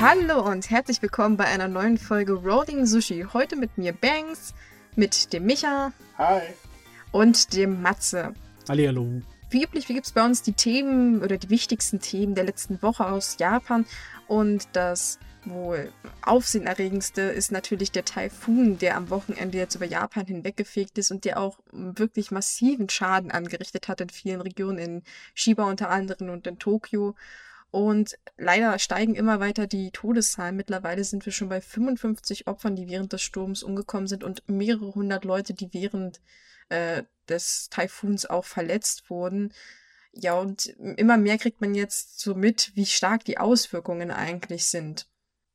Hallo 0.00 0.48
und 0.48 0.70
herzlich 0.70 1.02
willkommen 1.02 1.36
bei 1.36 1.46
einer 1.46 1.66
neuen 1.66 1.98
Folge 1.98 2.34
Rolling 2.34 2.86
Sushi. 2.86 3.26
Heute 3.32 3.56
mit 3.56 3.76
mir 3.78 3.92
Banks, 3.92 4.54
mit 4.94 5.32
dem 5.32 5.44
Micha. 5.44 5.92
Hi. 6.16 6.42
Und 7.10 7.52
dem 7.52 7.82
Matze. 7.82 8.32
Hallihallo. 8.68 9.22
Wie 9.50 9.64
üblich 9.64 9.88
gibt 9.88 10.06
es 10.06 10.12
bei 10.12 10.24
uns 10.24 10.42
die 10.42 10.52
Themen 10.52 11.20
oder 11.20 11.36
die 11.36 11.50
wichtigsten 11.50 11.98
Themen 11.98 12.36
der 12.36 12.44
letzten 12.44 12.80
Woche 12.80 13.06
aus 13.06 13.38
Japan. 13.40 13.86
Und 14.28 14.68
das 14.74 15.18
wohl 15.44 15.90
aufsehenerregendste 16.22 17.22
ist 17.22 17.50
natürlich 17.50 17.90
der 17.90 18.04
Taifun, 18.04 18.78
der 18.78 18.96
am 18.96 19.10
Wochenende 19.10 19.58
jetzt 19.58 19.74
über 19.74 19.86
Japan 19.86 20.26
hinweggefegt 20.26 20.96
ist 20.98 21.10
und 21.10 21.24
der 21.24 21.40
auch 21.40 21.58
wirklich 21.72 22.30
massiven 22.30 22.88
Schaden 22.88 23.32
angerichtet 23.32 23.88
hat 23.88 24.00
in 24.00 24.10
vielen 24.10 24.42
Regionen, 24.42 24.78
in 24.78 25.02
Shiba 25.34 25.64
unter 25.64 25.90
anderem 25.90 26.30
und 26.30 26.46
in 26.46 26.60
Tokio. 26.60 27.16
Und 27.70 28.18
leider 28.38 28.78
steigen 28.78 29.14
immer 29.14 29.40
weiter 29.40 29.66
die 29.66 29.90
Todeszahlen. 29.90 30.56
Mittlerweile 30.56 31.04
sind 31.04 31.26
wir 31.26 31.32
schon 31.32 31.50
bei 31.50 31.60
55 31.60 32.46
Opfern, 32.46 32.76
die 32.76 32.88
während 32.88 33.12
des 33.12 33.22
Sturms 33.22 33.62
umgekommen 33.62 34.06
sind 34.06 34.24
und 34.24 34.48
mehrere 34.48 34.94
hundert 34.94 35.24
Leute, 35.24 35.52
die 35.52 35.72
während 35.74 36.20
äh, 36.70 37.02
des 37.28 37.68
Taifuns 37.68 38.24
auch 38.26 38.44
verletzt 38.44 39.10
wurden. 39.10 39.52
Ja, 40.12 40.34
und 40.34 40.66
immer 40.66 41.18
mehr 41.18 41.36
kriegt 41.36 41.60
man 41.60 41.74
jetzt 41.74 42.20
so 42.20 42.34
mit, 42.34 42.72
wie 42.74 42.86
stark 42.86 43.24
die 43.24 43.38
Auswirkungen 43.38 44.10
eigentlich 44.10 44.64
sind. 44.64 45.06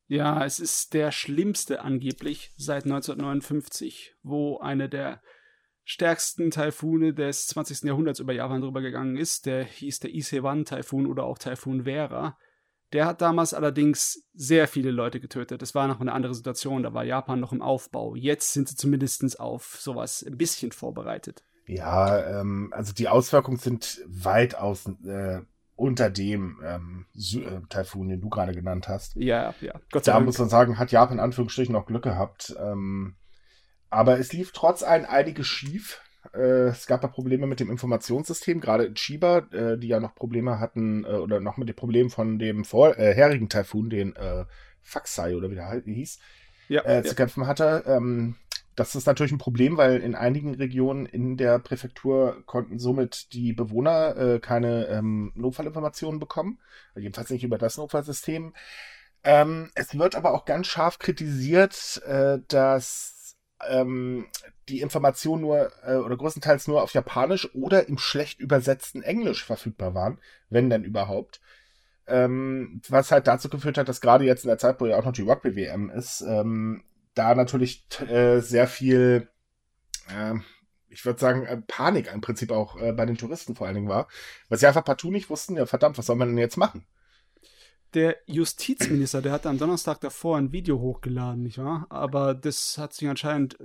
Ja, 0.07 0.45
es 0.45 0.59
ist 0.59 0.93
der 0.93 1.11
schlimmste 1.11 1.81
angeblich 1.81 2.51
seit 2.55 2.83
1959, 2.83 4.15
wo 4.21 4.59
eine 4.59 4.87
der 4.87 5.23
stärksten 5.83 6.51
Taifune 6.51 7.13
des 7.13 7.47
20. 7.47 7.83
Jahrhunderts 7.83 8.19
über 8.19 8.33
Japan 8.33 8.61
drüber 8.61 8.81
gegangen 8.81 9.17
ist. 9.17 9.45
Der 9.45 9.63
hieß 9.63 9.99
der 9.99 10.13
Isewan-Taifun 10.13 11.05
oder 11.05 11.23
auch 11.23 11.37
Taifun 11.37 11.83
Vera. 11.83 12.37
Der 12.93 13.05
hat 13.05 13.21
damals 13.21 13.53
allerdings 13.53 14.27
sehr 14.33 14.67
viele 14.67 14.91
Leute 14.91 15.19
getötet. 15.19 15.61
Das 15.61 15.73
war 15.73 15.87
noch 15.87 15.99
eine 15.99 16.11
andere 16.11 16.35
Situation. 16.35 16.83
Da 16.83 16.93
war 16.93 17.03
Japan 17.03 17.39
noch 17.39 17.51
im 17.51 17.61
Aufbau. 17.61 18.15
Jetzt 18.15 18.53
sind 18.53 18.69
sie 18.69 18.75
zumindest 18.75 19.39
auf 19.39 19.77
sowas 19.79 20.23
ein 20.25 20.37
bisschen 20.37 20.71
vorbereitet. 20.71 21.43
Ja, 21.65 22.39
ähm, 22.39 22.71
also 22.71 22.93
die 22.93 23.07
Auswirkungen 23.07 23.57
sind 23.57 24.01
weitaus 24.05 24.85
äh, 25.05 25.41
unter 25.75 26.09
dem 26.09 26.61
ähm, 26.63 27.05
äh, 27.15 27.61
Taifun, 27.69 28.09
den 28.09 28.21
du 28.21 28.29
gerade 28.29 28.53
genannt 28.53 28.87
hast. 28.87 29.15
Ja, 29.15 29.55
ja. 29.61 29.73
Gott 29.91 30.05
sei 30.05 30.11
da 30.11 30.17
Dank. 30.17 30.27
muss 30.27 30.37
man 30.37 30.49
sagen, 30.49 30.77
hat 30.77 30.91
Japan 30.91 31.17
in 31.17 31.23
Anführungsstrichen 31.23 31.73
noch 31.73 31.85
Glück 31.85 32.03
gehabt. 32.03 32.55
Ähm, 32.59 33.15
aber 33.93 34.19
es 34.19 34.33
lief 34.33 34.51
trotz 34.51 34.83
allem 34.83 35.05
einiges 35.05 35.47
schief. 35.47 36.01
Äh, 36.33 36.67
es 36.69 36.87
gab 36.87 37.01
da 37.01 37.07
Probleme 37.07 37.47
mit 37.47 37.59
dem 37.59 37.69
Informationssystem, 37.69 38.59
gerade 38.59 38.85
in 38.85 38.95
Chiba, 38.95 39.39
äh, 39.51 39.77
die 39.77 39.87
ja 39.87 39.99
noch 39.99 40.15
Probleme 40.15 40.59
hatten, 40.59 41.03
äh, 41.05 41.09
oder 41.09 41.39
noch 41.39 41.57
mit 41.57 41.69
dem 41.69 41.75
Problem 41.75 42.09
von 42.09 42.39
dem 42.39 42.65
vorherigen 42.65 43.49
Taifun, 43.49 43.89
den 43.89 44.15
äh, 44.15 44.45
Faxai 44.81 45.35
oder 45.35 45.49
wie 45.49 45.55
der 45.55 45.67
halt 45.67 45.85
hieß, 45.85 46.19
ja, 46.69 46.81
äh, 46.81 46.95
ja. 46.95 47.03
zu 47.03 47.15
kämpfen 47.15 47.47
hatte. 47.47 47.83
Ähm, 47.85 48.35
das 48.75 48.95
ist 48.95 49.05
natürlich 49.05 49.31
ein 49.31 49.37
Problem, 49.37 49.77
weil 49.77 49.99
in 49.99 50.15
einigen 50.15 50.55
Regionen 50.55 51.05
in 51.05 51.37
der 51.37 51.59
Präfektur 51.59 52.43
konnten 52.47 52.79
somit 52.79 53.31
die 53.33 53.53
Bewohner 53.53 54.17
äh, 54.17 54.39
keine 54.39 54.87
ähm, 54.87 55.31
Notfallinformationen 55.35 56.19
bekommen. 56.19 56.59
Jedenfalls 56.95 57.29
nicht 57.29 57.43
über 57.43 57.59
das 57.59 57.77
Notfallsystem. 57.77 58.53
Ähm, 59.23 59.69
es 59.75 59.97
wird 59.97 60.15
aber 60.15 60.33
auch 60.33 60.45
ganz 60.45 60.67
scharf 60.67 60.97
kritisiert, 60.97 62.01
äh, 62.05 62.39
dass 62.47 63.22
ähm, 63.69 64.25
die 64.69 64.81
Informationen 64.81 65.41
nur 65.41 65.71
äh, 65.85 65.95
oder 65.95 66.17
größtenteils 66.17 66.67
nur 66.67 66.81
auf 66.83 66.93
Japanisch 66.93 67.53
oder 67.53 67.87
im 67.87 67.97
schlecht 67.97 68.39
übersetzten 68.39 69.01
Englisch 69.03 69.43
verfügbar 69.45 69.93
waren, 69.93 70.19
wenn 70.49 70.69
denn 70.69 70.83
überhaupt. 70.83 71.41
Ähm, 72.05 72.81
was 72.89 73.11
halt 73.11 73.27
dazu 73.27 73.49
geführt 73.49 73.77
hat, 73.77 73.87
dass 73.87 74.01
gerade 74.01 74.25
jetzt 74.25 74.43
in 74.43 74.49
der 74.49 74.57
Zeit, 74.57 74.81
wo 74.81 74.85
ja 74.85 74.97
auch 74.97 75.05
noch 75.05 75.13
die 75.13 75.21
Rugby-WM 75.21 75.89
ist, 75.89 76.21
ähm, 76.21 76.83
da 77.13 77.33
natürlich 77.35 77.85
äh, 78.09 78.39
sehr 78.39 78.67
viel, 78.67 79.29
äh, 80.09 80.33
ich 80.89 81.05
würde 81.05 81.19
sagen, 81.19 81.45
äh, 81.45 81.57
Panik 81.57 82.11
im 82.13 82.21
Prinzip 82.21 82.51
auch 82.51 82.79
äh, 82.81 82.91
bei 82.91 83.05
den 83.05 83.17
Touristen 83.17 83.55
vor 83.55 83.67
allen 83.67 83.75
Dingen 83.75 83.89
war, 83.89 84.07
weil 84.49 84.57
sie 84.57 84.67
einfach 84.67 84.83
partout 84.83 85.11
nicht 85.11 85.29
wussten, 85.29 85.55
ja 85.55 85.65
verdammt, 85.65 85.97
was 85.97 86.05
soll 86.07 86.17
man 86.17 86.29
denn 86.29 86.37
jetzt 86.37 86.57
machen? 86.57 86.85
Der 87.93 88.17
Justizminister, 88.25 89.21
der 89.21 89.31
hatte 89.31 89.49
am 89.49 89.57
Donnerstag 89.57 90.01
davor 90.01 90.37
ein 90.37 90.51
Video 90.51 90.79
hochgeladen, 90.79 91.43
nicht 91.43 91.57
wahr? 91.57 91.85
Aber 91.89 92.33
das 92.33 92.77
hat 92.77 92.93
sich 92.93 93.07
anscheinend, 93.07 93.57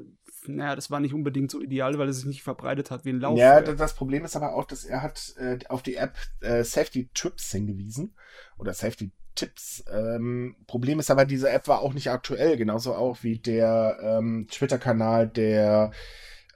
naja, 0.46 0.76
das 0.76 0.90
war 0.90 1.00
nicht 1.00 1.14
unbedingt 1.14 1.50
so 1.50 1.60
ideal, 1.60 1.98
weil 1.98 2.08
es 2.08 2.18
sich 2.18 2.26
nicht 2.26 2.42
verbreitet 2.42 2.90
hat 2.90 3.04
wie 3.04 3.10
ein 3.10 3.20
Lauf. 3.20 3.38
Ja, 3.38 3.60
das 3.60 3.94
Problem 3.94 4.24
ist 4.24 4.36
aber 4.36 4.54
auch, 4.54 4.64
dass 4.64 4.84
er 4.84 5.02
hat 5.02 5.34
äh, 5.38 5.58
auf 5.68 5.82
die 5.82 5.96
App 5.96 6.14
äh, 6.40 6.64
Safety 6.64 7.10
Trips 7.14 7.52
hingewiesen 7.52 8.14
oder 8.58 8.74
Safety 8.74 9.12
Tipps. 9.34 9.84
Ähm, 9.92 10.56
Problem 10.66 10.98
ist 10.98 11.10
aber, 11.10 11.24
diese 11.24 11.50
App 11.50 11.68
war 11.68 11.80
auch 11.80 11.94
nicht 11.94 12.10
aktuell, 12.10 12.56
genauso 12.56 12.94
auch 12.94 13.22
wie 13.22 13.38
der 13.38 13.98
ähm, 14.02 14.48
Twitter-Kanal, 14.50 15.28
der 15.28 15.92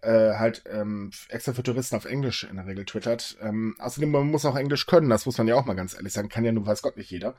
äh, 0.03 0.35
halt 0.35 0.65
ähm, 0.71 1.11
extra 1.29 1.53
für 1.53 1.63
Touristen 1.63 1.97
auf 1.97 2.05
Englisch 2.05 2.45
in 2.45 2.57
der 2.57 2.67
Regel 2.67 2.85
twittert. 2.85 3.39
Ähm, 3.41 3.77
außerdem, 3.79 4.11
man 4.11 4.31
muss 4.31 4.45
auch 4.45 4.57
Englisch 4.57 4.87
können, 4.87 5.09
das 5.09 5.27
muss 5.27 5.39
man 5.39 5.49
ja 5.49 5.55
auch 5.55 5.65
mal 5.65 5.75
ganz 5.75 5.95
ehrlich 5.95 6.13
sagen. 6.13 6.29
Kann 6.29 6.45
ja 6.45 6.53
nur, 6.53 6.67
weiß 6.67 6.83
Gott, 6.83 6.97
nicht 6.97 7.11
jeder. 7.11 7.35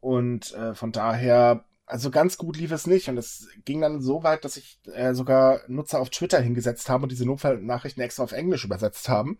Und 0.00 0.54
äh, 0.54 0.74
von 0.74 0.92
daher, 0.92 1.64
also 1.86 2.10
ganz 2.10 2.36
gut 2.38 2.56
lief 2.56 2.70
es 2.70 2.86
nicht. 2.86 3.08
Und 3.08 3.16
es 3.16 3.48
ging 3.64 3.80
dann 3.80 4.00
so 4.00 4.22
weit, 4.22 4.44
dass 4.44 4.56
ich 4.56 4.78
äh, 4.92 5.14
sogar 5.14 5.60
Nutzer 5.66 6.00
auf 6.00 6.10
Twitter 6.10 6.40
hingesetzt 6.40 6.88
habe 6.88 7.04
und 7.04 7.12
diese 7.12 7.26
Notfallnachrichten 7.26 8.02
extra 8.02 8.22
auf 8.22 8.32
Englisch 8.32 8.64
übersetzt 8.64 9.08
haben. 9.08 9.38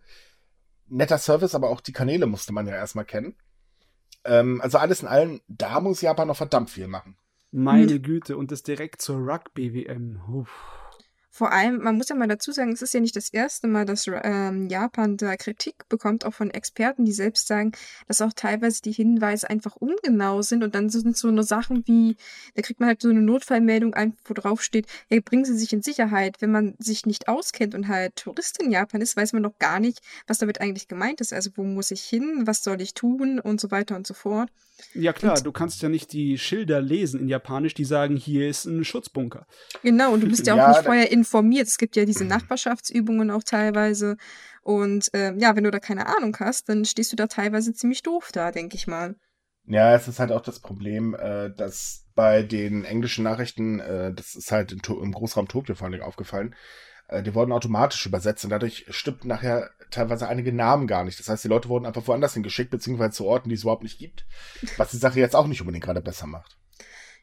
Netter 0.87 1.19
Service, 1.19 1.55
aber 1.55 1.69
auch 1.69 1.81
die 1.81 1.93
Kanäle 1.93 2.25
musste 2.25 2.51
man 2.51 2.67
ja 2.67 2.73
erstmal 2.73 3.05
kennen. 3.05 3.35
Ähm, 4.25 4.59
also 4.61 4.79
alles 4.79 5.01
in 5.01 5.07
allem, 5.07 5.41
da 5.47 5.79
muss 5.79 6.01
Japan 6.01 6.27
noch 6.27 6.37
verdammt 6.37 6.71
viel 6.71 6.87
machen. 6.87 7.15
Meine 7.51 7.99
Güte, 7.99 8.37
und 8.37 8.51
das 8.51 8.63
direkt 8.63 9.01
zur 9.01 9.17
Rugby-WM. 9.17 10.21
Uff. 10.31 10.78
Vor 11.39 11.53
allem, 11.53 11.77
man 11.81 11.95
muss 11.95 12.09
ja 12.09 12.17
mal 12.17 12.27
dazu 12.27 12.51
sagen, 12.51 12.73
es 12.73 12.81
ist 12.81 12.93
ja 12.93 12.99
nicht 12.99 13.15
das 13.15 13.29
erste 13.29 13.69
Mal, 13.69 13.85
dass 13.85 14.07
ähm, 14.07 14.67
Japan 14.67 15.15
da 15.15 15.37
Kritik 15.37 15.87
bekommt, 15.87 16.25
auch 16.25 16.33
von 16.33 16.51
Experten, 16.51 17.05
die 17.05 17.13
selbst 17.13 17.47
sagen, 17.47 17.71
dass 18.09 18.21
auch 18.21 18.33
teilweise 18.35 18.81
die 18.81 18.91
Hinweise 18.91 19.49
einfach 19.49 19.77
ungenau 19.77 20.41
sind 20.41 20.65
und 20.65 20.75
dann 20.75 20.89
sind 20.89 21.15
so 21.15 21.29
eine 21.29 21.43
Sachen 21.43 21.87
wie, 21.87 22.17
da 22.55 22.61
kriegt 22.61 22.81
man 22.81 22.87
halt 22.87 23.01
so 23.01 23.07
eine 23.07 23.21
Notfallmeldung 23.21 23.93
ein, 23.93 24.17
wo 24.25 24.33
drauf 24.33 24.61
steht, 24.61 24.87
hey, 25.07 25.21
bringen 25.21 25.45
Sie 25.45 25.57
sich 25.57 25.71
in 25.71 25.81
Sicherheit. 25.81 26.41
Wenn 26.41 26.51
man 26.51 26.75
sich 26.77 27.05
nicht 27.05 27.29
auskennt 27.29 27.73
und 27.73 27.87
halt 27.87 28.17
Tourist 28.17 28.61
in 28.61 28.69
Japan 28.69 28.99
ist, 28.99 29.15
weiß 29.15 29.31
man 29.31 29.41
noch 29.41 29.57
gar 29.59 29.79
nicht, 29.79 30.01
was 30.27 30.39
damit 30.39 30.59
eigentlich 30.59 30.89
gemeint 30.89 31.21
ist. 31.21 31.31
Also 31.31 31.51
wo 31.55 31.63
muss 31.63 31.89
ich 31.91 32.01
hin, 32.01 32.47
was 32.47 32.65
soll 32.65 32.81
ich 32.81 32.95
tun 32.95 33.39
und 33.39 33.61
so 33.61 33.71
weiter 33.71 33.95
und 33.95 34.05
so 34.05 34.13
fort. 34.13 34.49
Ja 34.93 35.13
klar, 35.13 35.37
und, 35.37 35.45
du 35.45 35.51
kannst 35.51 35.81
ja 35.81 35.89
nicht 35.89 36.13
die 36.13 36.37
Schilder 36.37 36.81
lesen 36.81 37.19
in 37.19 37.27
Japanisch, 37.27 37.73
die 37.73 37.85
sagen, 37.85 38.15
hier 38.15 38.49
ist 38.49 38.65
ein 38.65 38.83
Schutzbunker. 38.83 39.45
Genau, 39.83 40.13
und 40.13 40.21
du 40.21 40.27
bist 40.27 40.47
ja 40.47 40.53
auch 40.55 40.57
ja, 40.57 40.69
nicht 40.69 40.83
vorher 40.83 41.11
informiert. 41.11 41.28
Es 41.33 41.77
gibt 41.77 41.95
ja 41.95 42.05
diese 42.05 42.23
mhm. 42.23 42.29
Nachbarschaftsübungen 42.29 43.31
auch 43.31 43.43
teilweise. 43.43 44.17
Und 44.61 45.13
äh, 45.13 45.33
ja, 45.37 45.55
wenn 45.55 45.63
du 45.63 45.71
da 45.71 45.79
keine 45.79 46.07
Ahnung 46.07 46.35
hast, 46.39 46.69
dann 46.69 46.85
stehst 46.85 47.11
du 47.11 47.15
da 47.15 47.27
teilweise 47.27 47.73
ziemlich 47.73 48.03
doof 48.03 48.29
da, 48.31 48.51
denke 48.51 48.75
ich 48.75 48.87
mal. 48.87 49.15
Ja, 49.65 49.93
es 49.93 50.07
ist 50.07 50.19
halt 50.19 50.31
auch 50.31 50.41
das 50.41 50.59
Problem, 50.59 51.13
äh, 51.13 51.51
dass 51.55 52.05
bei 52.15 52.41
den 52.43 52.85
englischen 52.85 53.23
Nachrichten, 53.23 53.79
äh, 53.79 54.13
das 54.13 54.35
ist 54.35 54.51
halt 54.51 54.71
im, 54.71 54.81
im 55.01 55.11
Großraum 55.11 55.47
Tokio 55.47 55.75
vor 55.75 55.87
allem 55.87 56.01
aufgefallen, 56.01 56.55
äh, 57.07 57.23
die 57.23 57.35
wurden 57.35 57.51
automatisch 57.51 58.05
übersetzt 58.05 58.43
und 58.43 58.49
dadurch 58.49 58.85
stimmt 58.89 59.25
nachher 59.25 59.69
teilweise 59.91 60.27
einige 60.27 60.53
Namen 60.53 60.87
gar 60.87 61.03
nicht. 61.03 61.19
Das 61.19 61.29
heißt, 61.29 61.43
die 61.43 61.49
Leute 61.49 61.69
wurden 61.69 61.85
einfach 61.85 62.07
woanders 62.07 62.33
hingeschickt, 62.33 62.71
beziehungsweise 62.71 63.11
zu 63.11 63.25
Orten, 63.25 63.49
die 63.49 63.55
es 63.55 63.61
überhaupt 63.61 63.83
nicht 63.83 63.99
gibt, 63.99 64.25
was 64.77 64.91
die 64.91 64.97
Sache 64.97 65.19
jetzt 65.19 65.35
auch 65.35 65.47
nicht 65.47 65.61
unbedingt 65.61 65.83
gerade 65.83 66.01
besser 66.01 66.27
macht. 66.27 66.57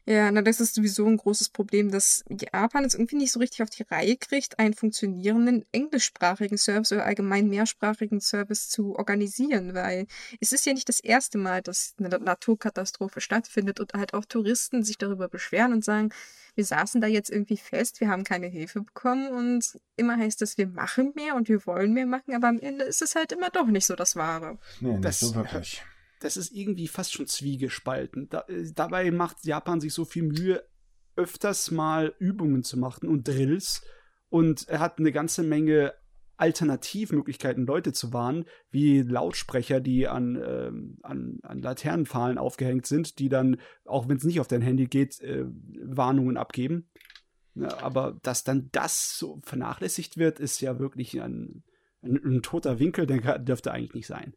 Ja, 0.09 0.31
na, 0.31 0.41
das 0.41 0.61
ist 0.61 0.75
sowieso 0.75 1.05
ein 1.05 1.17
großes 1.17 1.49
Problem, 1.49 1.91
dass 1.91 2.23
Japan 2.29 2.85
es 2.85 2.93
irgendwie 2.93 3.17
nicht 3.17 3.33
so 3.33 3.39
richtig 3.39 3.61
auf 3.61 3.69
die 3.69 3.83
Reihe 3.83 4.15
kriegt, 4.15 4.57
einen 4.57 4.73
funktionierenden 4.73 5.65
englischsprachigen 5.73 6.57
Service 6.57 6.93
oder 6.93 7.05
allgemein 7.05 7.49
mehrsprachigen 7.49 8.21
Service 8.21 8.69
zu 8.69 8.95
organisieren, 8.95 9.73
weil 9.73 10.07
es 10.39 10.53
ist 10.53 10.65
ja 10.65 10.71
nicht 10.71 10.87
das 10.87 11.01
erste 11.01 11.37
Mal, 11.37 11.61
dass 11.61 11.93
eine 11.99 12.07
Naturkatastrophe 12.07 13.19
stattfindet 13.19 13.81
und 13.81 13.95
halt 13.95 14.13
auch 14.13 14.23
Touristen 14.23 14.81
sich 14.81 14.97
darüber 14.97 15.27
beschweren 15.27 15.73
und 15.73 15.83
sagen, 15.83 16.13
wir 16.55 16.63
saßen 16.63 17.01
da 17.01 17.07
jetzt 17.07 17.29
irgendwie 17.29 17.57
fest, 17.57 17.99
wir 17.99 18.07
haben 18.07 18.23
keine 18.23 18.47
Hilfe 18.47 18.83
bekommen 18.83 19.27
und 19.27 19.77
immer 19.97 20.15
heißt 20.15 20.41
es, 20.41 20.57
wir 20.57 20.67
machen 20.67 21.11
mehr 21.15 21.35
und 21.35 21.49
wir 21.49 21.65
wollen 21.65 21.91
mehr 21.91 22.05
machen, 22.05 22.33
aber 22.33 22.47
am 22.47 22.59
Ende 22.59 22.85
ist 22.85 23.01
es 23.01 23.15
halt 23.15 23.33
immer 23.33 23.49
doch 23.49 23.67
nicht 23.67 23.85
so 23.85 23.95
das 23.95 24.15
Wahre. 24.15 24.57
Nee, 24.79 24.91
nicht 24.91 25.03
das, 25.03 25.19
so 25.19 25.35
wirklich 25.35 25.83
das 26.19 26.37
ist 26.37 26.51
irgendwie 26.51 26.87
fast 26.87 27.13
schon 27.13 27.27
zwiegespalten. 27.27 28.29
Da, 28.29 28.41
äh, 28.47 28.71
dabei 28.73 29.11
macht 29.11 29.45
Japan 29.45 29.79
sich 29.79 29.93
so 29.93 30.05
viel 30.05 30.23
Mühe, 30.23 30.63
öfters 31.15 31.71
mal 31.71 32.13
Übungen 32.19 32.63
zu 32.63 32.77
machen 32.77 33.09
und 33.09 33.27
Drills. 33.27 33.81
Und 34.29 34.67
er 34.67 34.79
hat 34.79 34.99
eine 34.99 35.11
ganze 35.11 35.43
Menge 35.43 35.93
Alternativmöglichkeiten, 36.37 37.65
Leute 37.65 37.93
zu 37.93 38.13
warnen, 38.13 38.45
wie 38.69 39.01
Lautsprecher, 39.01 39.79
die 39.79 40.07
an, 40.07 40.35
ähm, 40.35 40.97
an, 41.01 41.39
an 41.41 41.61
Laternenpfahlen 41.61 42.37
aufgehängt 42.37 42.85
sind, 42.85 43.17
die 43.17 43.27
dann, 43.27 43.57
auch 43.85 44.07
wenn 44.07 44.17
es 44.17 44.23
nicht 44.23 44.39
auf 44.39 44.47
dein 44.47 44.61
Handy 44.61 44.85
geht, 44.85 45.19
äh, 45.21 45.45
Warnungen 45.81 46.37
abgeben. 46.37 46.89
Ja, 47.55 47.81
aber 47.81 48.19
dass 48.21 48.43
dann 48.43 48.69
das 48.71 49.17
so 49.17 49.41
vernachlässigt 49.43 50.17
wird, 50.17 50.39
ist 50.39 50.61
ja 50.61 50.77
wirklich 50.77 51.19
ein, 51.19 51.63
ein, 52.03 52.19
ein 52.23 52.41
toter 52.43 52.79
Winkel, 52.79 53.07
der 53.07 53.39
dürfte 53.39 53.71
eigentlich 53.71 53.95
nicht 53.95 54.07
sein. 54.07 54.35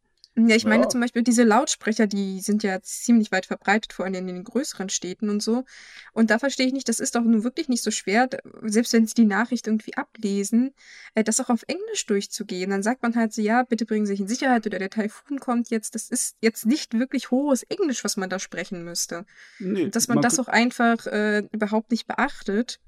Ja, 0.49 0.57
ich 0.57 0.65
meine 0.65 0.85
ja. 0.85 0.89
zum 0.89 1.01
Beispiel 1.01 1.23
diese 1.23 1.45
Lautsprecher, 1.45 2.07
die 2.07 2.41
sind 2.41 2.63
ja 2.63 2.81
ziemlich 2.83 3.33
weit 3.33 3.47
verbreitet, 3.47 3.93
vor 3.93 4.05
allem 4.05 4.15
in 4.15 4.27
den 4.27 4.45
größeren 4.45 4.89
Städten 4.89 5.29
und 5.31 5.43
so. 5.43 5.65
Und 6.13 6.31
da 6.31 6.39
verstehe 6.39 6.67
ich 6.67 6.73
nicht, 6.73 6.89
das 6.89 7.01
ist 7.01 7.15
doch 7.15 7.23
nun 7.23 7.45
wirklich 7.45 7.69
nicht 7.69 7.83
so 7.83 7.91
schwer, 7.91 8.29
selbst 8.63 8.93
wenn 8.93 9.07
sie 9.07 9.15
die 9.15 9.27
Nachricht 9.27 9.67
irgendwie 9.67 9.95
ablesen, 9.95 10.73
äh, 11.15 11.25
das 11.25 11.41
auch 11.41 11.51
auf 11.51 11.63
Englisch 11.67 12.07
durchzugehen. 12.07 12.71
Dann 12.71 12.83
sagt 12.83 13.03
man 13.03 13.15
halt 13.17 13.33
so, 13.33 13.43
ja, 13.43 13.63
bitte 13.63 13.87
bringen 13.87 14.07
Sie 14.07 14.13
sich 14.13 14.21
in 14.21 14.29
Sicherheit 14.29 14.67
oder 14.67 14.79
der 14.79 14.91
Taifun 14.91 15.41
kommt 15.41 15.71
jetzt. 15.71 15.95
Das 15.95 16.09
ist 16.09 16.37
jetzt 16.41 16.67
nicht 16.67 16.99
wirklich 16.99 17.31
hohes 17.31 17.63
Englisch, 17.65 18.05
was 18.05 18.17
man 18.17 18.31
da 18.31 18.39
sprechen 18.39 18.85
müsste. 18.85 19.27
Nee, 19.59 19.89
Dass 19.89 20.09
man, 20.09 20.17
man 20.17 20.23
das 20.23 20.39
auch 20.39 20.49
einfach 20.49 21.07
äh, 21.07 21.43
überhaupt 21.53 21.91
nicht 21.91 22.07
beachtet. 22.07 22.81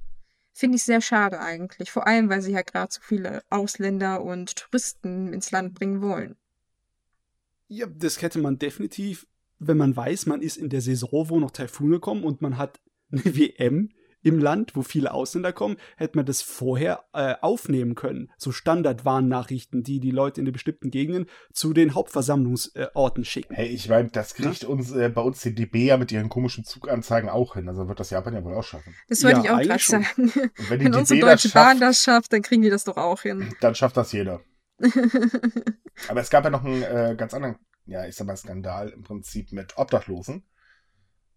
Finde 0.55 0.76
ich 0.76 0.84
sehr 0.84 1.00
schade 1.00 1.40
eigentlich. 1.40 1.90
Vor 1.90 2.06
allem, 2.06 2.28
weil 2.28 2.43
sie 2.43 2.52
ja 2.52 2.62
gerade 2.62 2.93
so 2.93 3.00
viele 3.02 3.43
Ausländer 3.48 4.22
und 4.22 4.56
Touristen 4.56 5.32
ins 5.32 5.50
Land 5.50 5.75
bringen 5.75 6.02
wollen. 6.02 6.37
Ja, 7.72 7.86
das 7.86 8.20
hätte 8.20 8.38
man 8.38 8.58
definitiv, 8.58 9.26
wenn 9.58 9.78
man 9.78 9.96
weiß, 9.96 10.26
man 10.26 10.42
ist 10.42 10.58
in 10.58 10.69
der 10.69 10.82
Saison, 10.82 11.30
wo 11.30 11.40
noch 11.40 11.52
Taifune 11.52 12.00
kommen 12.00 12.22
und 12.22 12.42
man 12.42 12.58
hat 12.58 12.80
eine 13.10 13.24
WM 13.36 13.88
im 14.22 14.38
Land, 14.38 14.76
wo 14.76 14.82
viele 14.82 15.12
Ausländer 15.12 15.54
kommen, 15.54 15.78
hätte 15.96 16.19
man 16.19 16.26
das 16.26 16.42
vorher 16.42 17.04
äh, 17.14 17.34
aufnehmen 17.40 17.94
können. 17.94 18.30
So 18.36 18.52
Standardwarnnachrichten, 18.52 19.82
die 19.82 20.00
die 20.00 20.10
Leute 20.10 20.40
in 20.40 20.44
den 20.44 20.52
bestimmten 20.52 20.90
Gegenden 20.90 21.26
zu 21.50 21.72
den 21.72 21.94
Hauptversammlungsorten 21.94 23.24
schicken. 23.24 23.54
Hey, 23.54 23.69
ich 23.69 23.88
meine, 23.88 24.10
das 24.10 24.34
kriegt 24.34 24.64
ja? 24.64 24.69
uns 24.69 24.92
äh, 24.92 25.08
bei 25.08 25.22
uns 25.22 25.40
die 25.40 25.54
DB 25.54 25.86
ja 25.86 25.96
mit 25.96 26.12
ihren 26.12 26.28
komischen 26.28 26.64
Zuganzeigen 26.64 27.30
auch 27.30 27.54
hin. 27.54 27.69
Also 27.70 27.88
wird 27.88 27.98
das 27.98 28.10
Japan 28.10 28.34
ja 28.34 28.44
wohl 28.44 28.54
auch 28.54 28.64
schaffen. 28.64 28.94
Das 29.08 29.24
wollte 29.24 29.38
ja, 29.38 29.44
ich 29.44 29.50
auch 29.50 29.60
gerade 29.62 29.82
sagen. 29.82 30.32
wenn, 30.69 30.80
wenn 30.84 30.94
unsere 30.94 31.20
Deutsche 31.20 31.48
schafft, 31.48 31.54
Bahn 31.54 31.80
das 31.80 32.04
schafft, 32.04 32.34
dann 32.34 32.42
kriegen 32.42 32.60
die 32.60 32.70
das 32.70 32.84
doch 32.84 32.98
auch 32.98 33.22
hin. 33.22 33.54
Dann 33.60 33.74
schafft 33.74 33.96
das 33.96 34.12
jeder. 34.12 34.42
Aber 36.08 36.20
es 36.20 36.31
gab 36.31 36.44
ja 36.44 36.50
noch 36.50 36.64
einen 36.64 36.82
äh, 36.82 37.14
ganz 37.17 37.34
anderen, 37.34 37.56
ja, 37.87 38.06
ich 38.06 38.17
sag 38.17 38.26
mal, 38.26 38.37
Skandal 38.37 38.88
im 38.90 39.02
Prinzip 39.02 39.52
mit 39.52 39.76
Obdachlosen. 39.79 40.44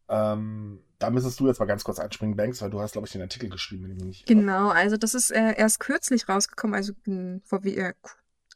Ähm, 0.07 0.83
da 0.99 1.09
müsstest 1.09 1.39
du 1.39 1.47
jetzt 1.47 1.59
mal 1.59 1.65
ganz 1.65 1.83
kurz 1.83 1.99
einspringen, 1.99 2.35
Banks, 2.35 2.61
weil 2.61 2.69
du 2.69 2.79
hast, 2.79 2.93
glaube 2.93 3.07
ich, 3.07 3.13
den 3.13 3.21
Artikel 3.21 3.49
geschrieben. 3.49 3.97
Den 3.97 4.09
ich 4.09 4.25
genau, 4.25 4.69
also 4.69 4.97
das 4.97 5.13
ist 5.13 5.31
äh, 5.31 5.55
erst 5.57 5.79
kürzlich 5.79 6.29
rausgekommen, 6.29 6.75
also, 6.75 6.93
vor, 7.43 7.63
äh, 7.65 7.93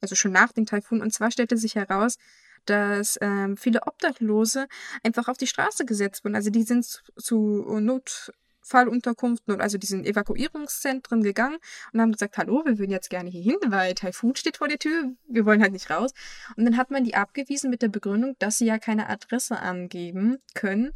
also 0.01 0.15
schon 0.15 0.31
nach 0.31 0.51
dem 0.51 0.65
Taifun. 0.65 1.01
Und 1.01 1.13
zwar 1.13 1.31
stellte 1.31 1.57
sich 1.57 1.75
heraus, 1.75 2.17
dass 2.65 3.17
ähm, 3.21 3.57
viele 3.57 3.81
Obdachlose 3.87 4.67
einfach 5.03 5.27
auf 5.27 5.37
die 5.37 5.47
Straße 5.47 5.85
gesetzt 5.85 6.23
wurden. 6.23 6.35
Also 6.35 6.49
die 6.49 6.63
sind 6.63 6.85
zu, 6.85 7.01
zu 7.17 8.29
Notfallunterkünften 8.69 9.53
und 9.53 9.61
also 9.61 9.77
diesen 9.77 10.05
Evakuierungszentren 10.05 11.23
gegangen 11.23 11.57
und 11.91 12.01
haben 12.01 12.11
gesagt, 12.11 12.37
hallo, 12.37 12.63
wir 12.65 12.77
würden 12.77 12.91
jetzt 12.91 13.09
gerne 13.09 13.29
hier 13.29 13.41
hin, 13.41 13.57
weil 13.67 13.93
Taifun 13.93 14.35
steht 14.35 14.57
vor 14.57 14.67
der 14.67 14.79
Tür, 14.79 15.11
wir 15.27 15.45
wollen 15.45 15.61
halt 15.61 15.73
nicht 15.73 15.89
raus. 15.89 16.11
Und 16.55 16.65
dann 16.65 16.77
hat 16.77 16.91
man 16.91 17.03
die 17.03 17.15
abgewiesen 17.15 17.69
mit 17.69 17.81
der 17.81 17.89
Begründung, 17.89 18.35
dass 18.39 18.57
sie 18.57 18.65
ja 18.65 18.77
keine 18.77 19.09
Adresse 19.09 19.59
angeben 19.59 20.37
können 20.53 20.91